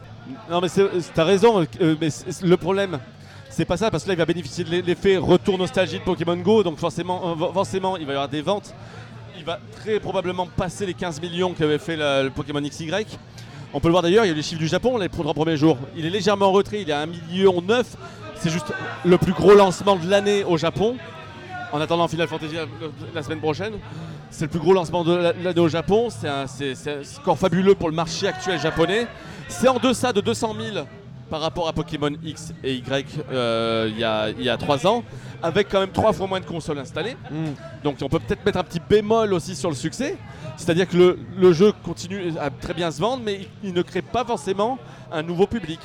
Non 0.50 0.60
mais 0.60 0.68
t'as 1.14 1.24
raison, 1.24 1.66
euh, 1.80 1.94
mais 2.00 2.10
c'est- 2.10 2.42
le 2.44 2.56
problème 2.56 2.98
c'est 3.50 3.64
pas 3.64 3.76
ça 3.76 3.90
parce 3.90 4.04
que 4.04 4.08
là 4.08 4.14
il 4.14 4.18
va 4.18 4.26
bénéficier 4.26 4.62
de 4.62 4.70
l'e- 4.70 4.82
l'effet 4.86 5.16
retour 5.16 5.58
nostalgie 5.58 5.98
de 5.98 6.04
Pokémon 6.04 6.36
Go 6.36 6.62
donc 6.62 6.78
forcément, 6.78 7.34
euh, 7.40 7.52
forcément 7.52 7.96
il 7.96 8.06
va 8.06 8.12
y 8.12 8.14
avoir 8.16 8.28
des 8.28 8.42
ventes. 8.42 8.74
Il 9.36 9.44
va 9.44 9.58
très 9.80 9.98
probablement 10.00 10.46
passer 10.46 10.84
les 10.86 10.94
15 10.94 11.20
millions 11.20 11.54
qu'avait 11.54 11.78
fait 11.78 11.96
le 11.96 12.28
Pokémon 12.30 12.60
XY. 12.60 12.90
On 13.72 13.80
peut 13.80 13.88
le 13.88 13.92
voir 13.92 14.02
d'ailleurs, 14.02 14.24
il 14.24 14.28
y 14.28 14.30
a 14.30 14.34
eu 14.34 14.36
les 14.36 14.42
chiffres 14.42 14.60
du 14.60 14.66
Japon 14.68 14.96
les 14.98 15.08
trois 15.08 15.32
premiers 15.34 15.56
jours. 15.56 15.78
Il 15.96 16.04
est 16.06 16.10
légèrement 16.10 16.46
en 16.46 16.52
retrait, 16.52 16.82
il 16.82 16.90
est 16.90 16.92
à 16.92 17.00
1 17.00 17.06
million 17.06 17.60
9. 17.62 17.86
C'est 18.36 18.50
juste 18.50 18.72
le 19.04 19.18
plus 19.18 19.32
gros 19.32 19.54
lancement 19.54 19.96
de 19.96 20.08
l'année 20.08 20.44
au 20.44 20.56
Japon. 20.56 20.96
En 21.72 21.80
attendant 21.80 22.08
Final 22.08 22.28
Fantasy 22.28 22.54
la, 23.14 23.22
semaine 23.22 23.40
prochaine. 23.40 23.74
C'est 24.30 24.44
le 24.46 24.50
plus 24.50 24.58
gros 24.60 24.72
lancement 24.72 25.04
de 25.04 25.14
la- 25.14 25.32
de 25.32 25.44
l'année 25.44 25.60
au 25.60 25.68
Japon. 25.68 26.08
C'est 26.10 26.28
un 26.28 26.46
score 27.02 27.38
fabuleux 27.38 27.74
pour 27.74 27.88
le 27.90 27.94
marché 27.94 28.26
actuel 28.28 28.58
japonais. 28.60 29.06
C'est 29.48 29.68
en 29.68 29.78
deçà 29.78 30.12
de 30.12 30.20
200 30.20 30.54
000 30.72 30.86
par 31.30 31.40
rapport 31.40 31.68
à 31.68 31.72
Pokémon 31.72 32.10
X 32.22 32.52
et 32.64 32.74
Y 32.74 33.06
euh, 33.30 33.88
il 33.90 33.98
y, 33.98 34.04
a, 34.04 34.30
il 34.30 34.42
y 34.42 34.48
a 34.48 34.56
3 34.56 34.86
ans, 34.86 35.02
avec 35.42 35.68
quand 35.68 35.80
même 35.80 35.90
3 35.90 36.12
fois 36.12 36.26
moins 36.26 36.40
de 36.40 36.46
consoles 36.46 36.78
installées. 36.78 37.16
Donc 37.84 37.96
on 38.02 38.08
peut 38.08 38.18
peut-être 38.18 38.44
mettre 38.44 38.58
un 38.58 38.64
petit 38.64 38.80
bémol 38.80 39.32
aussi 39.32 39.54
sur 39.54 39.68
le 39.68 39.74
succès. 39.76 40.16
C'est-à-dire 40.56 40.88
que 40.88 40.96
le, 40.96 41.18
le 41.36 41.52
jeu 41.52 41.72
continue 41.84 42.32
à 42.40 42.50
très 42.50 42.74
bien 42.74 42.90
se 42.90 43.00
vendre, 43.00 43.22
mais 43.24 43.34
il, 43.34 43.68
il 43.68 43.72
ne 43.74 43.82
crée 43.82 44.02
pas 44.02 44.24
forcément 44.24 44.78
un 45.12 45.22
nouveau 45.22 45.46
public. 45.46 45.80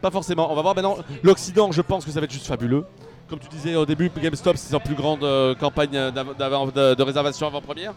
Pas 0.00 0.10
forcément. 0.10 0.50
On 0.50 0.54
va 0.54 0.62
voir 0.62 0.74
maintenant. 0.74 0.96
L'Occident, 1.22 1.70
je 1.72 1.80
pense 1.80 2.04
que 2.04 2.10
ça 2.10 2.20
va 2.20 2.24
être 2.24 2.32
juste 2.32 2.46
fabuleux. 2.46 2.84
Comme 3.28 3.38
tu 3.38 3.48
disais 3.48 3.76
au 3.76 3.86
début, 3.86 4.10
GameStop, 4.20 4.56
c'est 4.56 4.72
leur 4.72 4.82
plus 4.82 4.94
grande 4.94 5.24
euh, 5.24 5.54
campagne 5.54 5.90
de 5.90 7.02
réservation 7.02 7.46
avant-première. 7.46 7.94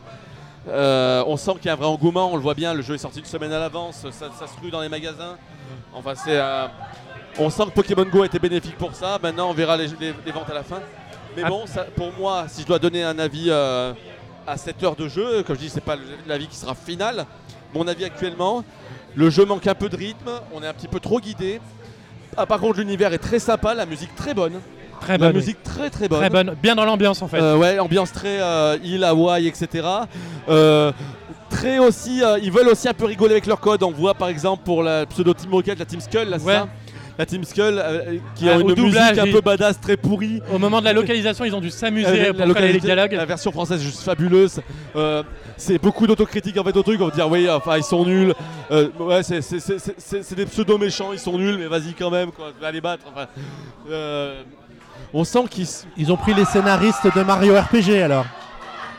Euh, 0.68 1.24
on 1.28 1.38
sent 1.38 1.51
qu'il 1.55 1.66
y 1.66 1.70
a 1.70 1.74
un 1.74 1.76
vrai 1.76 1.86
engouement, 1.88 2.32
on 2.32 2.36
le 2.36 2.41
voit 2.41 2.55
bien, 2.55 2.74
le 2.74 2.82
jeu 2.82 2.95
est 2.95 2.99
sorti 2.99 3.20
une 3.20 3.26
semaine 3.26 3.51
à 3.53 3.59
l'avance, 3.59 3.97
ça, 4.11 4.30
ça 4.32 4.47
se 4.47 4.59
rue 4.63 4.72
dans 4.72 4.82
les 4.82 4.89
magasins. 4.89 5.38
Enfin, 5.93 6.13
c'est. 6.16 6.38
euh, 6.38 6.68
on 7.38 7.49
sent 7.49 7.66
que 7.66 7.70
Pokémon 7.72 8.05
Go 8.05 8.24
a 8.24 8.26
été 8.26 8.39
bénéfique 8.39 8.78
pour 8.78 8.95
ça. 8.95 9.20
Maintenant, 9.22 9.49
on 9.49 9.53
verra 9.53 9.78
les, 9.78 9.88
les- 9.99 10.13
les 10.26 10.32
ventes 10.32 10.49
à 10.49 10.53
la 10.53 10.63
fin. 10.63 10.80
Mais 11.36 11.43
Ah. 11.45 11.49
bon, 11.49 11.66
ça- 11.68 11.84
pour 11.95 12.11
moi, 12.13 12.45
si 12.47 12.61
je 12.61 12.68
dois 12.68 12.80
donner 12.80 13.03
un 13.03 13.20
avis 13.20 13.47
euh, 13.49 13.93
à 14.47 14.57
7 14.57 14.82
heures 14.84 14.95
de 14.95 15.07
jeu, 15.07 15.43
comme 15.43 15.55
je 15.55 15.61
dis, 15.61 15.70
c'est 15.70 15.82
pas 15.84 15.97
l'avis 16.28 16.47
qui 16.47 16.55
sera 16.55 16.74
final. 16.76 17.26
Mon 17.74 17.88
avis 17.88 18.05
actuellement, 18.05 18.63
le 19.16 19.30
jeu 19.30 19.45
manque 19.45 19.68
un 19.68 19.76
peu 19.76 19.89
de 19.89 19.95
rythme, 19.97 20.32
on 20.53 20.63
est 20.63 20.68
un 20.68 20.74
petit 20.74 20.88
peu 20.88 20.99
trop 20.99 21.20
guidé. 21.20 21.59
Ah, 22.38 22.45
par 22.45 22.59
contre, 22.59 22.80
l'univers 22.80 23.13
est 23.13 23.18
très 23.20 23.39
sympa, 23.39 23.74
la 23.76 23.86
musique 23.86 24.16
très 24.16 24.34
bonne. 24.34 24.59
Très 25.06 25.14
la 25.14 25.18
bonne. 25.20 25.30
oui. 25.30 25.36
musique 25.41 25.64
très 25.64 25.89
très 25.89 26.08
bonne. 26.08 26.20
Très 26.20 26.30
bonne. 26.30 26.56
Bien 26.62 26.76
dans 26.76 26.86
l'ambiance 26.86 27.22
en 27.22 27.28
fait. 27.28 27.39
Euh, 27.39 27.56
ouais, 27.58 27.80
ambiance 27.80 28.12
très 28.12 28.41
euh, 28.41 28.78
île, 28.84 29.03
Hawaï, 29.03 29.47
etc. 29.47 29.88
Euh, 30.49 30.91
très 31.49 31.80
aussi, 31.80 32.22
euh, 32.24 32.38
ils 32.43 32.51
veulent 32.51 32.68
aussi 32.68 32.88
un 32.89 32.93
peu 32.93 33.06
rigoler 33.06 33.32
avec 33.34 33.45
leur 33.45 33.60
code. 33.60 33.82
On 33.84 33.91
voit 33.91 34.14
par 34.16 34.28
exemple 34.30 34.64
pour 34.66 34.84
la 34.84 35.06
pseudo 35.06 35.34
Team 35.34 35.51
Rocket, 35.53 35.80
la 35.80 35.86
Team 35.86 36.01
Skull, 36.01 36.28
là, 36.30 36.38
c'est 36.39 36.45
Ouais. 36.45 36.53
ça? 36.53 36.68
La 37.18 37.26
Team 37.26 37.45
Skull 37.45 37.82
euh, 37.82 38.18
qui 38.36 38.49
Ah, 38.49 38.56
a 38.56 38.60
une 38.60 38.74
doublage, 38.74 39.12
musique 39.12 39.30
un 39.30 39.32
peu 39.32 39.39
badass, 39.39 39.80
très 39.80 39.95
pourrie. 39.95 40.41
Au 40.53 40.60
moment 40.60 40.82
de 40.82 40.86
la 40.86 40.91
localisation, 40.91 41.45
ils 41.45 41.56
ont 41.56 41.62
dû 41.62 41.70
s'amuser 41.70 42.34
pour 42.34 42.45
faire 42.53 42.62
les 42.74 42.80
dialogues. 42.80 43.14
la 43.14 43.24
version 43.24 43.53
française 43.53 43.80
est 43.80 43.86
juste 43.86 44.01
fabuleuse. 44.01 44.60
Euh, 44.97 45.24
c'est 45.56 45.78
beaucoup 45.82 46.08
d'autocritique 46.08 46.58
en 46.58 46.64
fait 46.66 46.76
au 46.76 46.84
truc. 46.84 46.99
On 46.99 47.06
va 47.08 47.16
dire 47.16 47.30
oui, 47.32 47.49
enfin 47.49 47.78
ils 47.78 47.84
sont 47.86 48.03
nuls. 48.03 48.34
Euh, 48.70 48.89
ouais, 48.99 49.24
c'est- 49.24 50.36
des 50.36 50.45
pseudo 50.45 50.78
méchants, 50.78 51.14
ils 51.14 51.20
sont 51.20 51.38
nuls, 51.38 51.58
mais 51.58 51.68
vas-y 51.68 51.93
quand 51.97 52.12
même, 52.12 52.32
quoi, 52.34 52.47
va 52.60 52.70
les 52.70 52.82
battre. 52.82 53.06
Enfin, 53.10 53.28
on 55.16 55.24
sent 55.24 55.45
qu'ils, 55.49 55.68
Ils 55.97 56.11
ont 56.11 56.18
pris 56.18 56.34
les 56.36 56.45
scénaristes 56.45 57.07
de 57.16 57.24
Mario 57.24 57.55
RPG 57.59 58.01
alors. 58.03 58.26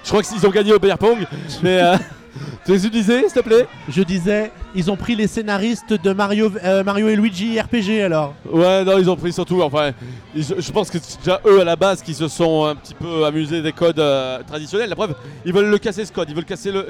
je 0.03 0.09
crois 0.09 0.23
qu'ils 0.23 0.45
ont 0.47 0.51
gagné 0.51 0.73
au 0.73 0.79
beer 0.79 0.97
pong, 0.99 1.19
mais 1.63 1.81
euh, 1.83 1.97
tu 2.65 2.73
les 2.73 2.87
utiliser, 2.87 3.21
s'il 3.29 3.33
te 3.33 3.41
plaît? 3.41 3.67
Je 3.89 4.03
disais, 4.03 4.51
ils 4.75 4.91
ont 4.91 4.97
pris 4.97 5.15
les 5.15 5.27
scénaristes 5.27 5.93
de 5.93 6.13
Mario, 6.13 6.51
euh, 6.65 6.83
Mario 6.85 7.09
et 7.09 7.17
Luigi 7.17 7.61
RPG 7.61 8.03
alors. 8.05 8.35
Ouais, 8.51 8.85
non, 8.85 8.99
ils 8.99 9.09
ont 9.11 9.17
pris 9.17 9.33
surtout. 9.33 9.63
Enfin, 9.63 9.93
ils- 10.35 10.45
je 10.59 10.73
pense 10.73 10.91
que 10.91 10.99
c'est 11.01 11.19
déjà 11.19 11.41
eux 11.47 11.61
à 11.61 11.65
la 11.65 11.77
base 11.77 12.03
qui 12.03 12.15
se 12.15 12.29
sont 12.29 12.65
un 12.67 12.75
petit 12.77 12.95
peu 12.95 13.25
amusés 13.25 13.63
des 13.63 13.73
codes 13.73 13.99
euh, 14.01 14.41
traditionnels. 14.47 14.89
La 14.91 14.97
preuve, 14.97 15.15
ils 15.45 15.53
veulent 15.53 15.71
le 15.71 15.79
casser 15.79 16.05
ce 16.05 16.13
code. 16.13 16.29
Ils 16.31 16.35
veulent 16.37 16.45
casser 16.45 16.73
le. 16.73 16.87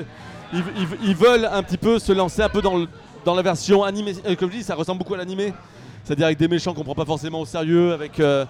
Ils, 0.52 0.62
ils- 0.78 1.08
ils 1.10 1.16
veulent 1.16 1.48
un 1.50 1.62
petit 1.64 1.78
peu 1.78 1.98
se 1.98 2.12
lancer 2.12 2.42
un 2.42 2.48
peu 2.48 2.62
dans, 2.62 2.76
le- 2.76 2.86
dans 3.24 3.34
la 3.34 3.42
version 3.42 3.82
animée. 3.82 4.14
Euh, 4.26 4.34
comme 4.36 4.50
je 4.52 4.58
dis, 4.58 4.62
ça 4.62 4.74
ressemble 4.76 4.98
beaucoup 4.98 5.14
à 5.14 5.18
l'animé. 5.18 5.52
C'est-à-dire 6.06 6.26
avec 6.26 6.38
des 6.38 6.46
méchants 6.46 6.72
qu'on 6.72 6.84
prend 6.84 6.94
pas 6.94 7.04
forcément 7.04 7.40
au 7.40 7.44
sérieux, 7.46 7.92
avec, 7.92 8.20
euh, 8.20 8.44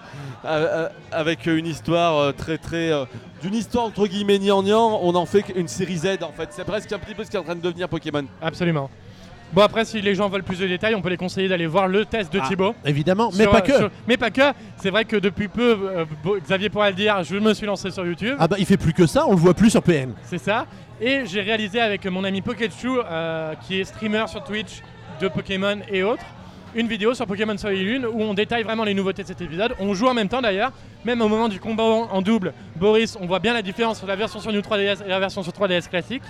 euh, 0.45 0.47
euh, 0.85 0.89
avec 1.11 1.47
une 1.47 1.65
histoire 1.65 2.17
euh, 2.19 2.31
très 2.31 2.59
très. 2.59 2.91
euh, 2.91 3.05
D'une 3.41 3.55
histoire 3.55 3.85
entre 3.85 4.05
guillemets 4.05 4.37
gnangnan, 4.37 4.99
on 5.01 5.15
en 5.15 5.25
fait 5.25 5.43
une 5.55 5.67
série 5.67 5.97
Z 5.97 6.19
en 6.21 6.31
fait. 6.31 6.49
C'est 6.51 6.63
presque 6.65 6.91
un 6.93 6.99
petit 6.99 7.15
peu 7.15 7.23
ce 7.23 7.31
qui 7.31 7.35
est 7.35 7.39
en 7.39 7.43
train 7.43 7.55
de 7.55 7.61
devenir 7.61 7.89
Pokémon. 7.89 8.23
Absolument. 8.43 8.89
Bon 9.53 9.61
après 9.61 9.85
si 9.85 10.01
les 10.01 10.13
gens 10.13 10.27
veulent 10.29 10.43
plus 10.43 10.59
de 10.59 10.67
détails, 10.67 10.93
on 10.93 11.01
peut 11.01 11.09
les 11.09 11.17
conseiller 11.17 11.47
d'aller 11.47 11.65
voir 11.67 11.87
le 11.87 12.05
test 12.05 12.31
de 12.33 12.39
Ah, 12.43 12.47
Thibaut. 12.47 12.75
Évidemment, 12.85 13.29
mais 13.33 13.43
Sur, 13.43 13.51
pas 13.51 13.61
que. 13.61 13.75
sur- 13.77 13.91
mais 14.07 14.17
pas 14.17 14.29
que. 14.29 14.41
C'est 14.77 14.89
vrai 14.91 15.05
que 15.05 15.15
depuis 15.15 15.47
peu, 15.47 15.77
euh, 15.83 16.05
Xavier 16.43 16.69
pourra 16.69 16.89
le 16.89 16.95
dire, 16.95 17.23
je 17.23 17.37
me 17.37 17.53
suis 17.55 17.65
lancé 17.65 17.89
sur 17.89 18.05
YouTube. 18.05 18.35
Ah 18.39 18.47
bah 18.47 18.57
il 18.59 18.65
fait 18.67 18.77
plus 18.77 18.93
que 18.93 19.07
ça, 19.07 19.25
on 19.25 19.31
le 19.31 19.37
voit 19.37 19.53
plus 19.55 19.69
sur 19.71 19.81
PN. 19.81 20.13
C'est 20.23 20.37
ça. 20.37 20.65
Et 21.01 21.25
j'ai 21.25 21.41
réalisé 21.41 21.79
avec 21.79 22.05
mon 22.07 22.23
ami 22.23 22.41
Poketchu, 22.41 22.89
euh, 23.09 23.53
qui 23.65 23.79
est 23.79 23.83
streamer 23.85 24.25
sur 24.27 24.43
Twitch 24.43 24.81
de 25.21 25.27
Pokémon 25.27 25.77
et 25.91 26.03
autres, 26.03 26.25
une 26.77 26.87
vidéo 26.87 27.15
sur 27.15 27.25
Pokémon 27.25 27.57
Soleil 27.57 27.81
et 27.81 27.83
Lune 27.83 28.05
où 28.05 28.21
on 28.21 28.35
détaille 28.35 28.61
vraiment 28.61 28.83
les 28.83 28.93
nouveautés 28.93 29.23
de 29.23 29.27
cet 29.27 29.41
épisode. 29.41 29.73
On 29.79 29.95
joue 29.95 30.07
en 30.07 30.13
même 30.13 30.29
temps 30.29 30.41
d'ailleurs. 30.41 30.71
Même 31.05 31.21
au 31.21 31.27
moment 31.27 31.49
du 31.49 31.59
combat 31.59 31.83
en 31.83 32.21
double, 32.21 32.53
Boris, 32.75 33.17
on 33.19 33.25
voit 33.25 33.39
bien 33.39 33.53
la 33.53 33.63
différence 33.63 33.97
entre 33.97 34.07
la 34.07 34.15
version 34.15 34.39
sur 34.39 34.51
New 34.51 34.59
3DS 34.59 35.03
et 35.03 35.09
la 35.09 35.19
version 35.19 35.41
sur 35.41 35.51
3DS 35.51 35.89
classique. 35.89 36.21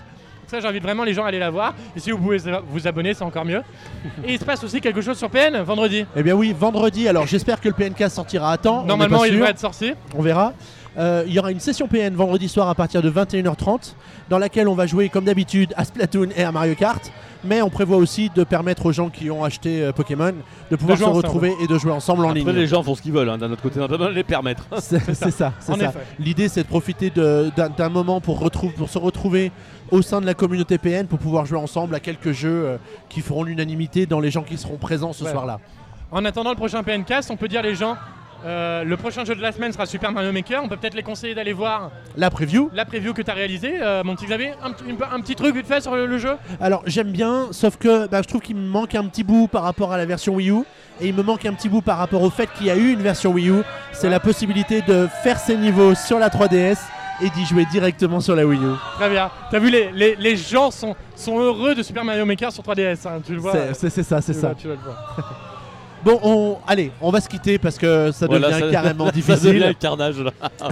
Ça, 0.48 0.62
j'invite 0.62 0.84
vraiment 0.84 1.04
les 1.04 1.14
gens 1.14 1.26
à 1.26 1.28
aller 1.28 1.40
la 1.40 1.50
voir. 1.50 1.74
Et 1.96 2.00
si 2.00 2.12
vous 2.12 2.18
pouvez 2.18 2.38
vous 2.70 2.88
abonner, 2.88 3.14
c'est 3.14 3.24
encore 3.24 3.44
mieux. 3.44 3.62
et 4.26 4.34
il 4.34 4.40
se 4.40 4.46
passe 4.46 4.64
aussi 4.64 4.80
quelque 4.80 5.02
chose 5.02 5.18
sur 5.18 5.30
PN 5.30 5.62
vendredi. 5.62 6.06
Eh 6.16 6.24
bien 6.24 6.36
oui, 6.36 6.56
vendredi, 6.58 7.10
alors 7.10 7.28
j'espère 7.28 7.60
que 7.60 7.68
le 7.68 7.74
PNK 7.74 8.10
sortira 8.10 8.54
à 8.54 8.58
temps. 8.58 8.86
Normalement, 8.86 9.26
il 9.26 9.34
devrait 9.34 9.50
être 9.50 9.60
sorti. 9.60 9.94
on 10.16 10.22
verra. 10.22 10.54
Euh, 10.98 11.24
il 11.28 11.34
y 11.34 11.40
aura 11.40 11.52
une 11.52 11.60
session 11.60 11.88
PN 11.88 12.16
vendredi 12.16 12.50
soir 12.50 12.70
à 12.70 12.76
partir 12.76 13.02
de 13.04 13.12
21h30 13.12 13.94
dans 14.30 14.40
laquelle 14.40 14.68
on 14.68 14.74
va 14.74 14.88
jouer 14.88 15.10
comme 15.10 15.26
d'habitude 15.26 15.74
à 15.78 15.86
Splatoon 15.86 16.30
et 16.36 16.44
à 16.44 16.52
Mario 16.52 16.74
Kart. 16.76 17.12
Mais 17.44 17.62
on 17.62 17.70
prévoit 17.70 17.98
aussi 17.98 18.32
de 18.36 18.44
permettre 18.44 18.88
aux 18.88 18.92
gens 18.92 19.10
qui 19.10 19.30
ont 19.30 19.44
acheté 19.44 19.84
euh, 19.84 19.92
Pokémon 19.92 20.34
de 20.72 20.76
pouvoir 20.76 20.98
se 20.98 21.04
ensemble. 21.04 21.18
retrouver 21.18 21.54
et 21.62 21.68
de 21.68 21.78
jouer 21.78 21.92
ensemble 21.92 22.26
en 22.26 22.30
Après, 22.30 22.40
ligne. 22.40 22.50
les 22.50 22.66
gens 22.66 22.82
font 22.82 22.96
ce 22.96 23.04
qu'ils 23.04 23.12
veulent. 23.12 23.30
hein, 23.30 23.38
D'un 23.38 23.52
autre 23.52 23.62
côté, 23.62 23.80
on 23.80 23.88
de 23.88 24.08
les 24.08 24.24
permettre. 24.24 24.66
C'est 24.80 25.14
ça, 25.14 25.30
ça. 25.30 25.54
effet. 25.76 25.92
L'idée 26.20 26.50
c'est 26.50 26.64
de 26.64 26.68
profiter 26.68 27.12
d'un 27.12 27.70
d'un 27.70 27.90
moment 27.90 28.20
pour, 28.20 28.40
retrouve- 28.40 28.74
pour 28.74 28.90
se 28.90 28.98
retrouver 28.98 29.52
au 29.92 30.02
sein 30.02 30.20
de 30.20 30.26
la 30.26 30.34
communauté 30.34 30.80
PN 30.80 31.06
pour 31.06 31.20
pouvoir 31.20 31.46
jouer 31.46 31.60
ensemble 31.60 31.94
à 31.94 32.00
quelques 32.00 32.32
jeux 32.32 32.50
euh, 32.66 32.78
qui 33.08 33.22
feront 33.22 33.44
l'unanimité 33.44 34.08
dans 34.08 34.20
les 34.20 34.32
gens 34.32 34.42
qui 34.42 34.58
seront 34.58 34.78
présents 34.78 35.14
ce 35.14 35.24
Ouais. 35.24 35.32
soir-là. 35.32 35.60
En 36.12 36.26
attendant 36.26 36.50
le 36.50 36.56
prochain 36.56 36.82
PNcast, 36.84 37.30
on 37.30 37.38
peut 37.38 37.48
dire 37.50 37.62
les 37.62 37.76
gens, 37.76 37.96
euh, 38.46 38.84
le 38.84 38.98
prochain 38.98 39.26
jeu 39.26 39.36
de 39.36 39.42
la 39.42 39.52
semaine 39.52 39.72
sera 39.74 39.86
Super 39.86 40.12
Mario 40.12 40.32
Maker. 40.32 40.62
On 40.64 40.68
peut 40.70 40.78
peut-être 40.78 40.94
les 40.94 41.04
conseiller 41.04 41.34
d'aller 41.36 41.54
voir 41.54 41.92
La 42.16 42.30
preview, 42.30 42.70
la 42.74 42.86
preview 42.86 43.14
que 43.14 43.22
tu 43.22 43.32
as 43.32 43.34
réalisée, 43.34 43.74
euh, 43.82 44.04
mon 44.04 44.16
petit 44.16 44.26
Xavier. 44.26 44.52
Un, 44.64 44.72
petit- 44.72 44.84
une- 44.90 44.98
un 45.12 45.20
petit 45.22 45.36
truc 45.36 45.56
vite 45.56 45.68
fait 45.68 45.82
sur 45.82 45.96
le, 45.96 46.06
le 46.06 46.18
jeu 46.18 46.36
Alors 46.62 46.84
j'aime 46.86 47.12
bien, 47.12 47.48
sauf 47.52 47.78
que 47.78 48.08
bah, 48.08 48.22
je 48.22 48.28
trouve 48.28 48.42
qu'il 48.42 48.56
me 48.56 48.68
manque 48.68 48.96
un 48.96 49.06
petit 49.06 49.24
bout 49.24 49.48
par 49.48 49.64
rapport 49.64 49.92
à 49.92 49.98
la 49.98 50.06
version 50.06 50.36
Wii 50.36 50.52
U. 50.52 50.60
Et 51.02 51.08
il 51.10 51.14
me 51.14 51.22
manque 51.24 51.46
un 51.46 51.54
petit 51.54 51.70
bout 51.70 51.82
par 51.82 51.98
rapport 52.00 52.22
au 52.24 52.30
fait 52.30 52.50
qu'il 52.58 52.66
y 52.68 52.72
a 52.72 52.76
eu 52.76 52.92
une 52.94 53.02
version 53.02 53.32
Wii 53.32 53.50
U. 53.50 53.62
C'est 53.94 54.10
la 54.10 54.20
possibilité 54.20 54.82
de 54.82 55.08
faire 55.24 55.38
ses 55.40 55.56
niveaux 55.58 55.94
sur 55.96 56.18
la 56.20 56.30
3DS 56.30 56.78
et 57.22 57.30
d'y 57.32 57.46
jouer 57.46 57.66
directement 57.72 58.20
sur 58.20 58.36
la 58.36 58.46
Wii 58.46 58.60
U. 58.60 58.74
Très 58.96 59.10
bien. 59.10 59.30
T'as 59.52 59.60
vu, 59.60 59.70
les, 59.70 59.92
les, 59.92 60.16
les 60.16 60.36
gens 60.38 60.70
sont, 60.72 60.96
sont 61.16 61.40
heureux 61.40 61.74
de 61.76 61.82
Super 61.84 62.04
Mario 62.04 62.26
Maker 62.26 62.52
sur 62.52 62.64
3DS. 62.64 63.08
hein, 63.08 63.22
tu 63.26 63.34
le 63.34 63.40
vois. 63.40 63.52
C'est- 63.74 63.90
ça, 64.04 64.22
c'est 64.22 64.34
Tu 64.34 64.40
ça. 64.40 64.48
vois, 64.48 64.56
tu 64.56 64.68
le 64.68 64.76
voir. 64.76 65.16
Bon, 66.04 66.20
on... 66.24 66.58
allez, 66.68 66.92
on 67.02 67.10
va 67.12 67.20
se 67.22 67.28
quitter 67.28 67.58
parce 67.58 67.78
que 67.78 68.12
ça 68.12 68.28
devient 68.28 68.40
Voilà, 68.40 68.60
ça- 68.60 68.72
carrément 68.72 69.06
ça 69.06 69.12
devient 69.12 69.22
difficile. 69.26 69.60
le 69.68 69.74
carnage 69.74 70.20
là. 70.20 70.32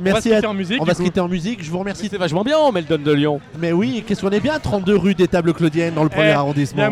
on 0.00 0.12
va 0.14 0.20
se 0.20 0.28
à 0.32 0.34
quitter 0.36 0.46
en 0.46 0.54
musique. 0.54 0.80
On 0.80 0.84
va 0.84 0.94
se 0.94 1.02
quitter 1.02 1.20
en 1.20 1.28
musique. 1.28 1.62
Je 1.64 1.70
vous 1.70 1.78
remercie. 1.78 2.02
C'était 2.04 2.16
vachement 2.18 2.42
bien, 2.44 2.56
Meldon 2.72 2.98
de 3.02 3.12
Lyon. 3.12 3.40
Mais 3.58 3.72
oui, 3.72 4.04
qu'est-ce 4.06 4.20
qu'on 4.20 4.30
est 4.30 4.40
bien 4.40 4.58
32 4.58 4.96
rue 4.96 5.14
des 5.14 5.28
Tables 5.28 5.52
Claudiennes 5.52 5.94
dans 5.94 6.02
le 6.02 6.08
premier 6.08 6.28
Eh, 6.28 6.32
arrondissement. 6.32 6.82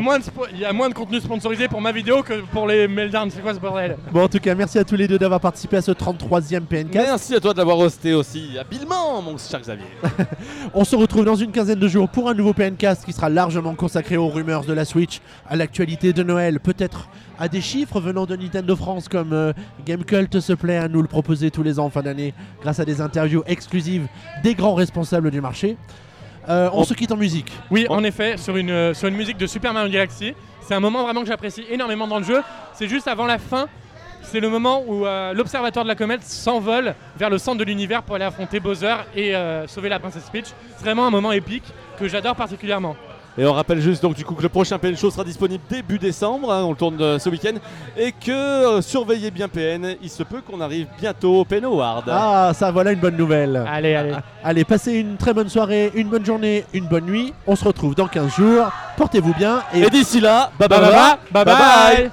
il 0.53 0.59
y 0.61 0.65
a 0.65 0.73
moins 0.73 0.89
de 0.89 0.95
contenu 0.95 1.21
sponsorisé 1.21 1.69
pour 1.69 1.81
ma 1.81 1.93
vidéo 1.93 2.23
que 2.23 2.41
pour 2.53 2.67
les 2.67 2.87
Meltdown. 2.89 3.31
C'est 3.31 3.41
quoi 3.43 3.55
ce 3.55 3.59
bordel? 3.61 3.97
Bon, 4.13 4.23
en 4.25 4.29
tout 4.29 4.39
cas, 4.39 4.55
merci 4.55 4.79
à 4.79 4.85
tous 4.85 4.97
les 4.97 5.09
deux 5.09 5.19
d'avoir 5.19 5.41
participé 5.41 5.79
à 5.79 5.83
ce 5.83 5.93
33e 5.93 6.61
PNK. 6.63 6.95
Merci 6.95 7.35
à 7.35 7.41
toi 7.41 7.53
de 7.53 7.59
l'avoir 7.59 7.79
hosté 7.79 8.13
aussi 8.15 8.59
habilement, 8.59 9.21
mon 9.23 9.37
cher 9.39 9.61
Xavier. 9.61 9.87
On 10.75 10.85
se 10.85 10.95
retrouve 10.97 11.25
dans 11.25 11.37
une 11.37 11.51
quinzaine 11.53 11.79
de 11.79 11.89
jours 11.89 12.09
pour 12.09 12.29
un 12.29 12.35
nouveau 12.35 12.53
PNcast 12.53 13.05
qui 13.05 13.13
sera 13.13 13.29
largement 13.29 13.75
consacré 13.75 14.17
aux 14.17 14.29
rumeurs 14.29 14.65
de 14.65 14.73
la 14.73 14.85
Switch, 14.85 15.21
à 15.49 15.57
l'actualité 15.57 16.13
de 16.13 16.23
Noël, 16.23 16.61
peut-être 16.61 17.09
à 17.39 17.49
des 17.49 17.61
chiffres 17.61 18.01
venant 18.01 18.27
de 18.27 18.37
Nintendo 18.37 18.77
France 18.77 19.09
comme 19.09 19.33
euh, 19.33 19.53
Gamecult 19.85 20.41
se 20.41 20.53
plaît 20.53 20.77
à 20.77 20.89
nous 20.89 21.03
le 21.03 21.09
proposer 21.09 21.51
tous 21.51 21.63
les 21.63 21.79
ans 21.79 21.87
en 21.87 21.91
fin 21.91 22.03
d'année 22.03 22.35
grâce 22.63 22.79
à 22.81 22.85
des 22.85 23.01
interviews 23.01 23.43
exclusives 23.47 24.07
des 24.43 24.55
grands 24.55 24.75
responsables 24.75 25.31
du 25.31 25.41
marché. 25.41 25.77
Euh, 26.49 26.69
on 26.73 26.81
On- 26.81 26.85
se 26.85 26.95
quitte 26.95 27.13
en 27.13 27.17
musique. 27.17 27.53
Oui, 27.71 27.87
en 27.89 28.03
effet, 28.05 28.37
sur 28.37 28.57
une, 28.57 28.71
euh, 28.71 28.95
sur 28.95 29.09
une 29.09 29.17
musique 29.17 29.37
de 29.39 29.47
Super 29.47 29.73
Mario 29.73 29.91
Galaxy. 29.93 30.35
C'est 30.61 30.75
un 30.75 30.81
moment 30.81 31.03
vraiment 31.05 31.21
que 31.23 31.27
j'apprécie 31.29 31.65
énormément 31.71 32.07
dans 32.07 32.19
le 32.19 32.25
jeu. 32.25 32.41
C'est 32.75 32.89
juste 32.89 33.09
avant 33.09 33.27
la 33.27 33.39
fin. 33.39 33.67
C'est 34.23 34.39
le 34.41 34.49
moment 34.49 34.85
où 34.87 35.05
l'observatoire 35.35 35.85
de 35.85 35.89
la 35.89 35.97
comète 35.97 36.23
s'envole 36.23 36.95
vers 37.19 37.29
le 37.29 37.39
centre 37.39 37.59
de 37.59 37.65
l'univers 37.65 38.05
pour 38.05 38.15
aller 38.15 38.25
affronter 38.25 38.61
Bowser 38.61 38.95
et 39.17 39.35
sauver 39.67 39.89
la 39.89 39.99
princesse 39.99 40.31
Peach. 40.33 40.47
C'est 40.77 40.85
vraiment 40.85 41.05
un 41.05 41.11
moment 41.11 41.33
épique 41.33 41.65
que 41.99 42.07
j'adore 42.07 42.37
particulièrement. 42.37 42.95
Et 43.39 43.47
on 43.47 43.53
rappelle 43.53 43.81
juste 43.81 44.03
donc 44.03 44.15
du 44.15 44.25
coup 44.25 44.35
que 44.35 44.43
le 44.43 44.49
prochain 44.49 44.79
PN 44.79 44.97
Show 44.97 45.11
sera 45.11 45.25
disponible 45.25 45.63
début 45.71 45.99
décembre, 45.99 46.53
hein, 46.53 46.65
on 46.65 46.71
le 46.71 46.77
tourne 46.77 47.01
euh, 47.01 47.19
ce 47.19 47.31
week-end, 47.31 47.55
et 47.97 48.13
que 48.13 48.31
euh, 48.31 48.83
surveillez 48.83 49.31
bien 49.31 49.49
PN, 49.49 49.97
il 50.03 50.11
se 50.11 50.23
peut 50.23 50.43
qu'on 50.43 50.61
arrive 50.61 50.87
bientôt 51.01 51.41
au 51.41 51.45
PN 51.45 51.65
Award. 51.65 52.05
Ah, 52.11 52.53
ça 52.55 52.71
voilà 52.71 52.93
une 52.93 53.01
bonne 53.01 53.17
nouvelle. 53.17 53.65
Allez, 53.73 53.95
allez. 53.95 54.13
Allez, 54.45 54.65
passez 54.65 54.93
une 54.93 55.17
très 55.17 55.33
bonne 55.33 55.49
soirée, 55.49 55.93
une 55.95 56.09
bonne 56.09 56.27
journée, 56.27 56.65
une 56.75 56.87
bonne 56.87 57.07
nuit. 57.07 57.33
On 57.47 57.57
se 57.57 57.65
retrouve 57.65 57.95
dans 57.95 58.09
15 58.09 58.35
jours. 58.35 58.71
Portez-vous 58.97 59.35
bien 59.35 59.63
et 59.73 59.81
Et 59.81 59.91
d'ici 59.91 60.21
là, 60.21 60.51
bye 60.59 60.69
Bye 60.69 60.81
bye 60.81 60.91
bye 61.33 61.45
bye 61.45 61.57
bye. 61.57 62.11